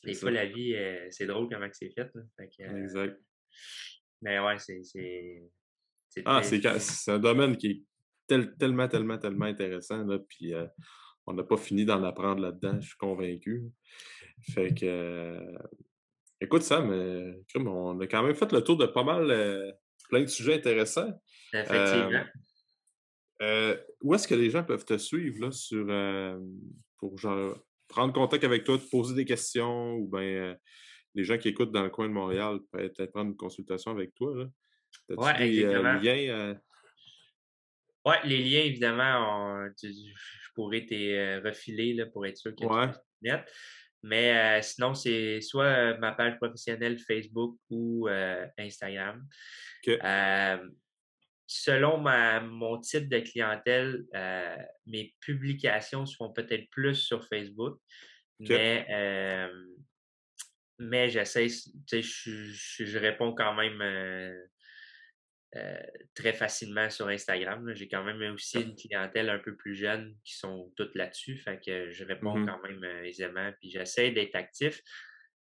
Des 0.05 0.13
fois, 0.13 0.31
la 0.31 0.45
vie, 0.45 0.75
euh, 0.75 1.07
c'est 1.09 1.25
drôle 1.25 1.49
comment 1.49 1.67
c'est 1.71 1.89
fait. 1.89 2.09
Euh, 2.15 2.83
exact. 2.83 3.19
Mais 4.21 4.39
ouais, 4.39 4.57
c'est. 4.59 4.81
Ah, 6.25 6.41
c'est 6.43 7.11
un 7.11 7.19
domaine 7.19 7.57
qui 7.57 7.67
est 7.67 7.83
tellement, 8.57 8.87
tellement, 8.87 9.17
tellement 9.17 9.45
intéressant. 9.45 10.05
Là, 10.05 10.19
puis 10.19 10.53
euh, 10.53 10.65
on 11.25 11.33
n'a 11.33 11.43
pas 11.43 11.57
fini 11.57 11.85
d'en 11.85 12.03
apprendre 12.03 12.41
là-dedans, 12.41 12.79
je 12.79 12.87
suis 12.87 12.97
convaincu. 12.97 13.63
Fait 14.53 14.73
que. 14.73 15.37
écoute, 16.39 16.61
Sam, 16.61 16.89
on 17.55 17.99
a 17.99 18.07
quand 18.07 18.23
même 18.23 18.35
fait 18.35 18.51
le 18.51 18.61
tour 18.61 18.77
de 18.77 18.85
pas 18.85 19.03
mal, 19.03 19.75
plein 20.09 20.21
de 20.21 20.27
sujets 20.27 20.55
intéressants. 20.55 21.11
Effectivement. 21.53 22.25
où 24.01 24.13
est-ce 24.13 24.27
que 24.27 24.35
les 24.35 24.49
gens 24.49 24.63
peuvent 24.63 24.85
te 24.85 24.97
suivre 24.97 25.45
là, 25.45 25.51
sur, 25.51 25.85
pour 26.97 27.17
genre 27.17 27.57
prendre 27.95 28.13
contact 28.13 28.43
avec 28.43 28.63
toi, 28.65 28.77
te 28.77 28.89
poser 28.89 29.15
des 29.15 29.25
questions 29.25 29.93
ou 29.93 30.07
bien 30.07 30.21
euh, 30.21 30.55
les 31.15 31.23
gens 31.23 31.37
qui 31.37 31.47
écoutent 31.47 31.71
dans 31.71 31.83
le 31.83 31.89
coin 31.89 32.07
de 32.07 32.13
Montréal 32.13 32.59
peuvent 32.71 32.91
peut-être 32.91 33.11
prendre 33.11 33.31
une 33.31 33.37
consultation 33.37 33.91
avec 33.91 34.13
toi. 34.13 34.33
Oui, 35.09 35.63
euh, 35.63 35.99
liens? 35.99 36.29
Euh? 36.29 36.55
Oui, 38.05 38.15
les 38.25 38.43
liens, 38.43 38.65
évidemment, 38.65 39.67
je 39.81 40.49
pourrais 40.53 40.85
te 40.85 41.41
refiler 41.43 41.93
là, 41.93 42.05
pour 42.05 42.25
être 42.25 42.37
sûr 42.37 42.53
que 42.55 42.65
ouais. 42.65 42.91
tu 42.91 42.99
net. 43.21 43.41
Mais 44.03 44.61
sinon, 44.61 44.93
c'est 44.93 45.41
soit 45.41 45.97
ma 45.97 46.11
page 46.11 46.37
professionnelle 46.37 46.99
Facebook 46.99 47.57
ou 47.69 48.07
Instagram 48.57 49.25
selon 51.47 51.99
ma, 51.99 52.39
mon 52.39 52.79
type 52.79 53.07
de 53.09 53.19
clientèle, 53.19 54.05
euh, 54.15 54.57
mes 54.87 55.15
publications 55.19 56.05
seront 56.05 56.31
peut-être 56.33 56.69
plus 56.69 56.95
sur 56.95 57.27
Facebook, 57.27 57.79
mais, 58.39 58.85
euh, 58.89 59.65
mais 60.79 61.09
j'essaie, 61.09 61.47
tu 61.47 62.01
sais, 62.01 62.01
je, 62.01 62.97
réponds 62.97 63.33
quand 63.33 63.53
même 63.53 63.81
euh, 65.55 65.79
très 66.15 66.33
facilement 66.33 66.89
sur 66.89 67.07
Instagram. 67.07 67.73
J'ai 67.75 67.87
quand 67.87 68.03
même 68.03 68.33
aussi 68.33 68.61
une 68.61 68.75
clientèle 68.75 69.29
un 69.29 69.39
peu 69.39 69.55
plus 69.55 69.75
jeune 69.75 70.17
qui 70.23 70.35
sont 70.35 70.73
toutes 70.75 70.95
là-dessus, 70.95 71.37
fait 71.37 71.63
que 71.63 71.91
je 71.91 72.03
réponds 72.03 72.37
mmh 72.37 72.45
quand 72.45 72.61
même 72.63 72.83
aisément, 73.05 73.51
puis 73.59 73.69
j'essaie 73.69 74.11
d'être 74.11 74.35
actif. 74.35 74.81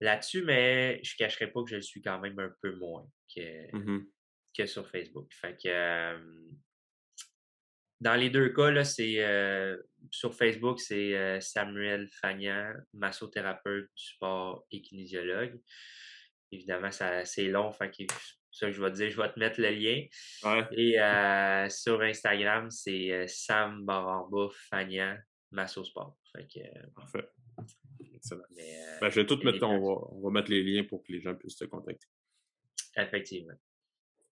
Là-dessus, 0.00 0.42
mais 0.42 1.00
je 1.04 1.14
ne 1.14 1.18
cacherai 1.18 1.46
pas 1.46 1.62
que 1.62 1.70
je 1.70 1.76
le 1.76 1.82
suis 1.82 2.02
quand 2.02 2.18
même 2.18 2.38
un 2.38 2.52
peu 2.60 2.74
moins 2.74 3.08
que, 3.34 3.76
mmh 3.76 4.06
que 4.56 4.66
sur 4.66 4.88
Facebook. 4.88 5.32
Fait 5.32 5.56
que 5.62 6.16
dans 8.00 8.14
les 8.14 8.30
deux 8.30 8.50
cas, 8.50 8.70
là, 8.70 8.84
c'est 8.84 9.24
sur 10.10 10.34
Facebook, 10.34 10.80
c'est 10.80 11.40
Samuel 11.40 12.08
Fagnan, 12.20 12.74
massothérapeute 12.92 13.90
du 13.94 14.04
sport 14.04 14.66
et 14.70 14.82
kinésiologue. 14.82 15.60
Évidemment, 16.52 16.90
c'est 16.90 17.48
long, 17.48 17.72
fait 17.72 17.90
que 17.90 18.04
ça 18.50 18.70
je 18.70 18.80
vais 18.80 18.90
te 18.90 18.96
dire, 18.96 19.10
je 19.10 19.16
vais 19.20 19.32
te 19.32 19.38
mettre 19.38 19.60
le 19.60 19.70
lien. 19.70 20.04
Et 20.76 21.70
sur 21.70 22.00
Instagram, 22.02 22.70
c'est 22.70 23.26
Sam 23.26 23.84
Baramba 23.84 24.48
Fagnan, 24.70 25.18
Massosport. 25.50 26.16
Fait 26.32 26.46
que, 26.46 26.88
Parfait. 26.94 27.28
Excellent. 28.14 28.44
Ben, 29.00 29.10
je 29.10 29.20
vais 29.20 29.26
tout 29.26 29.38
mettre, 29.44 29.64
on 29.66 29.78
va, 29.78 30.06
on 30.12 30.20
va 30.22 30.30
mettre 30.30 30.50
les 30.50 30.62
liens 30.62 30.84
pour 30.84 31.02
que 31.02 31.12
les 31.12 31.20
gens 31.20 31.34
puissent 31.34 31.56
te 31.56 31.64
contacter. 31.64 32.06
Effectivement. 32.96 33.54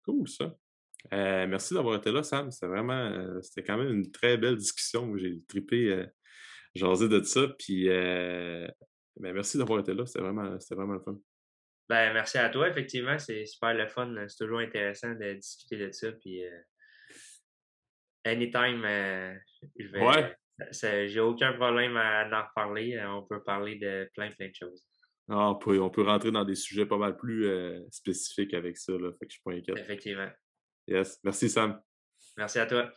Cool, 0.09 0.27
ça. 0.27 0.57
Euh, 1.13 1.47
merci 1.47 1.75
d'avoir 1.75 1.97
été 1.97 2.11
là, 2.11 2.23
Sam. 2.23 2.51
C'était 2.51 2.67
vraiment, 2.67 2.95
euh, 2.95 3.43
c'était 3.43 3.63
quand 3.63 3.77
même 3.77 3.91
une 3.91 4.11
très 4.11 4.39
belle 4.39 4.57
discussion. 4.57 5.15
J'ai 5.19 5.43
trippé. 5.47 5.93
Euh, 5.93 6.07
jaser 6.75 7.09
de 7.09 7.23
ça. 7.23 7.49
Puis 7.59 7.89
ben, 7.89 8.73
merci 9.17 9.59
d'avoir 9.59 9.81
été 9.81 9.93
là. 9.93 10.07
C'était 10.07 10.21
vraiment, 10.21 10.57
vraiment 10.71 10.95
le 10.95 11.01
fun. 11.01 11.19
Ben, 11.91 12.15
merci 12.15 12.39
à 12.39 12.49
toi, 12.49 12.69
effectivement. 12.69 13.19
C'est 13.19 13.45
super 13.45 13.75
le 13.75 13.87
fun. 13.87 14.15
C'est 14.29 14.45
toujours 14.45 14.61
intéressant 14.61 15.13
de 15.15 15.35
discuter 15.35 15.77
de 15.77 15.93
ça. 15.93 16.13
Puis, 16.13 16.43
anytime, 18.25 18.83
je 19.79 19.89
vais. 19.89 20.01
Ouais. 20.01 20.37
J'ai 21.09 21.21
aucun 21.21 21.53
problème 21.53 21.97
à 21.99 22.29
en 22.33 22.49
reparler. 22.49 22.99
On 23.07 23.25
peut 23.25 23.43
parler 23.43 23.77
de 23.77 24.09
plein, 24.15 24.31
plein 24.31 24.49
de 24.49 24.55
choses. 24.55 24.88
Ah, 25.31 25.51
on, 25.51 25.55
peut, 25.57 25.81
on 25.81 25.91
peut 25.91 26.03
rentrer 26.03 26.31
dans 26.31 26.45
des 26.45 26.55
sujets 26.55 26.87
pas 26.87 26.97
mal 26.97 27.17
plus 27.17 27.47
euh, 27.47 27.81
spécifiques 27.91 28.55
avec 28.55 28.79
ça. 28.79 28.93
Là, 28.93 29.11
fait 29.19 29.27
que 29.27 29.33
je 29.33 29.35
suis 29.35 29.43
pas 29.45 29.53
inquiet. 29.53 29.75
Effectivement. 29.77 30.29
Yes. 30.87 31.19
Merci, 31.23 31.51
Sam. 31.51 31.81
Merci 32.37 32.59
à 32.59 32.67
toi. 32.67 32.91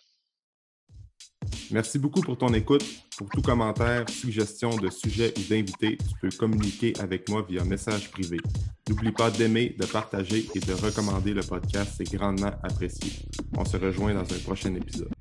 Merci 1.71 1.99
beaucoup 1.99 2.21
pour 2.21 2.37
ton 2.37 2.53
écoute. 2.53 2.83
Pour 3.17 3.29
tout 3.29 3.41
commentaire, 3.41 4.09
suggestion 4.09 4.75
de 4.77 4.89
sujet 4.89 5.33
ou 5.37 5.49
d'invité, 5.49 5.97
tu 5.97 6.19
peux 6.21 6.35
communiquer 6.37 6.93
avec 6.99 7.29
moi 7.29 7.45
via 7.47 7.63
message 7.63 8.11
privé. 8.11 8.37
N'oublie 8.89 9.11
pas 9.11 9.29
d'aimer, 9.29 9.75
de 9.79 9.85
partager 9.85 10.47
et 10.53 10.59
de 10.59 10.73
recommander 10.73 11.33
le 11.33 11.43
podcast, 11.43 11.93
c'est 11.97 12.11
grandement 12.15 12.51
apprécié. 12.63 13.11
On 13.57 13.63
se 13.63 13.77
rejoint 13.77 14.13
dans 14.13 14.33
un 14.33 14.39
prochain 14.39 14.73
épisode. 14.75 15.13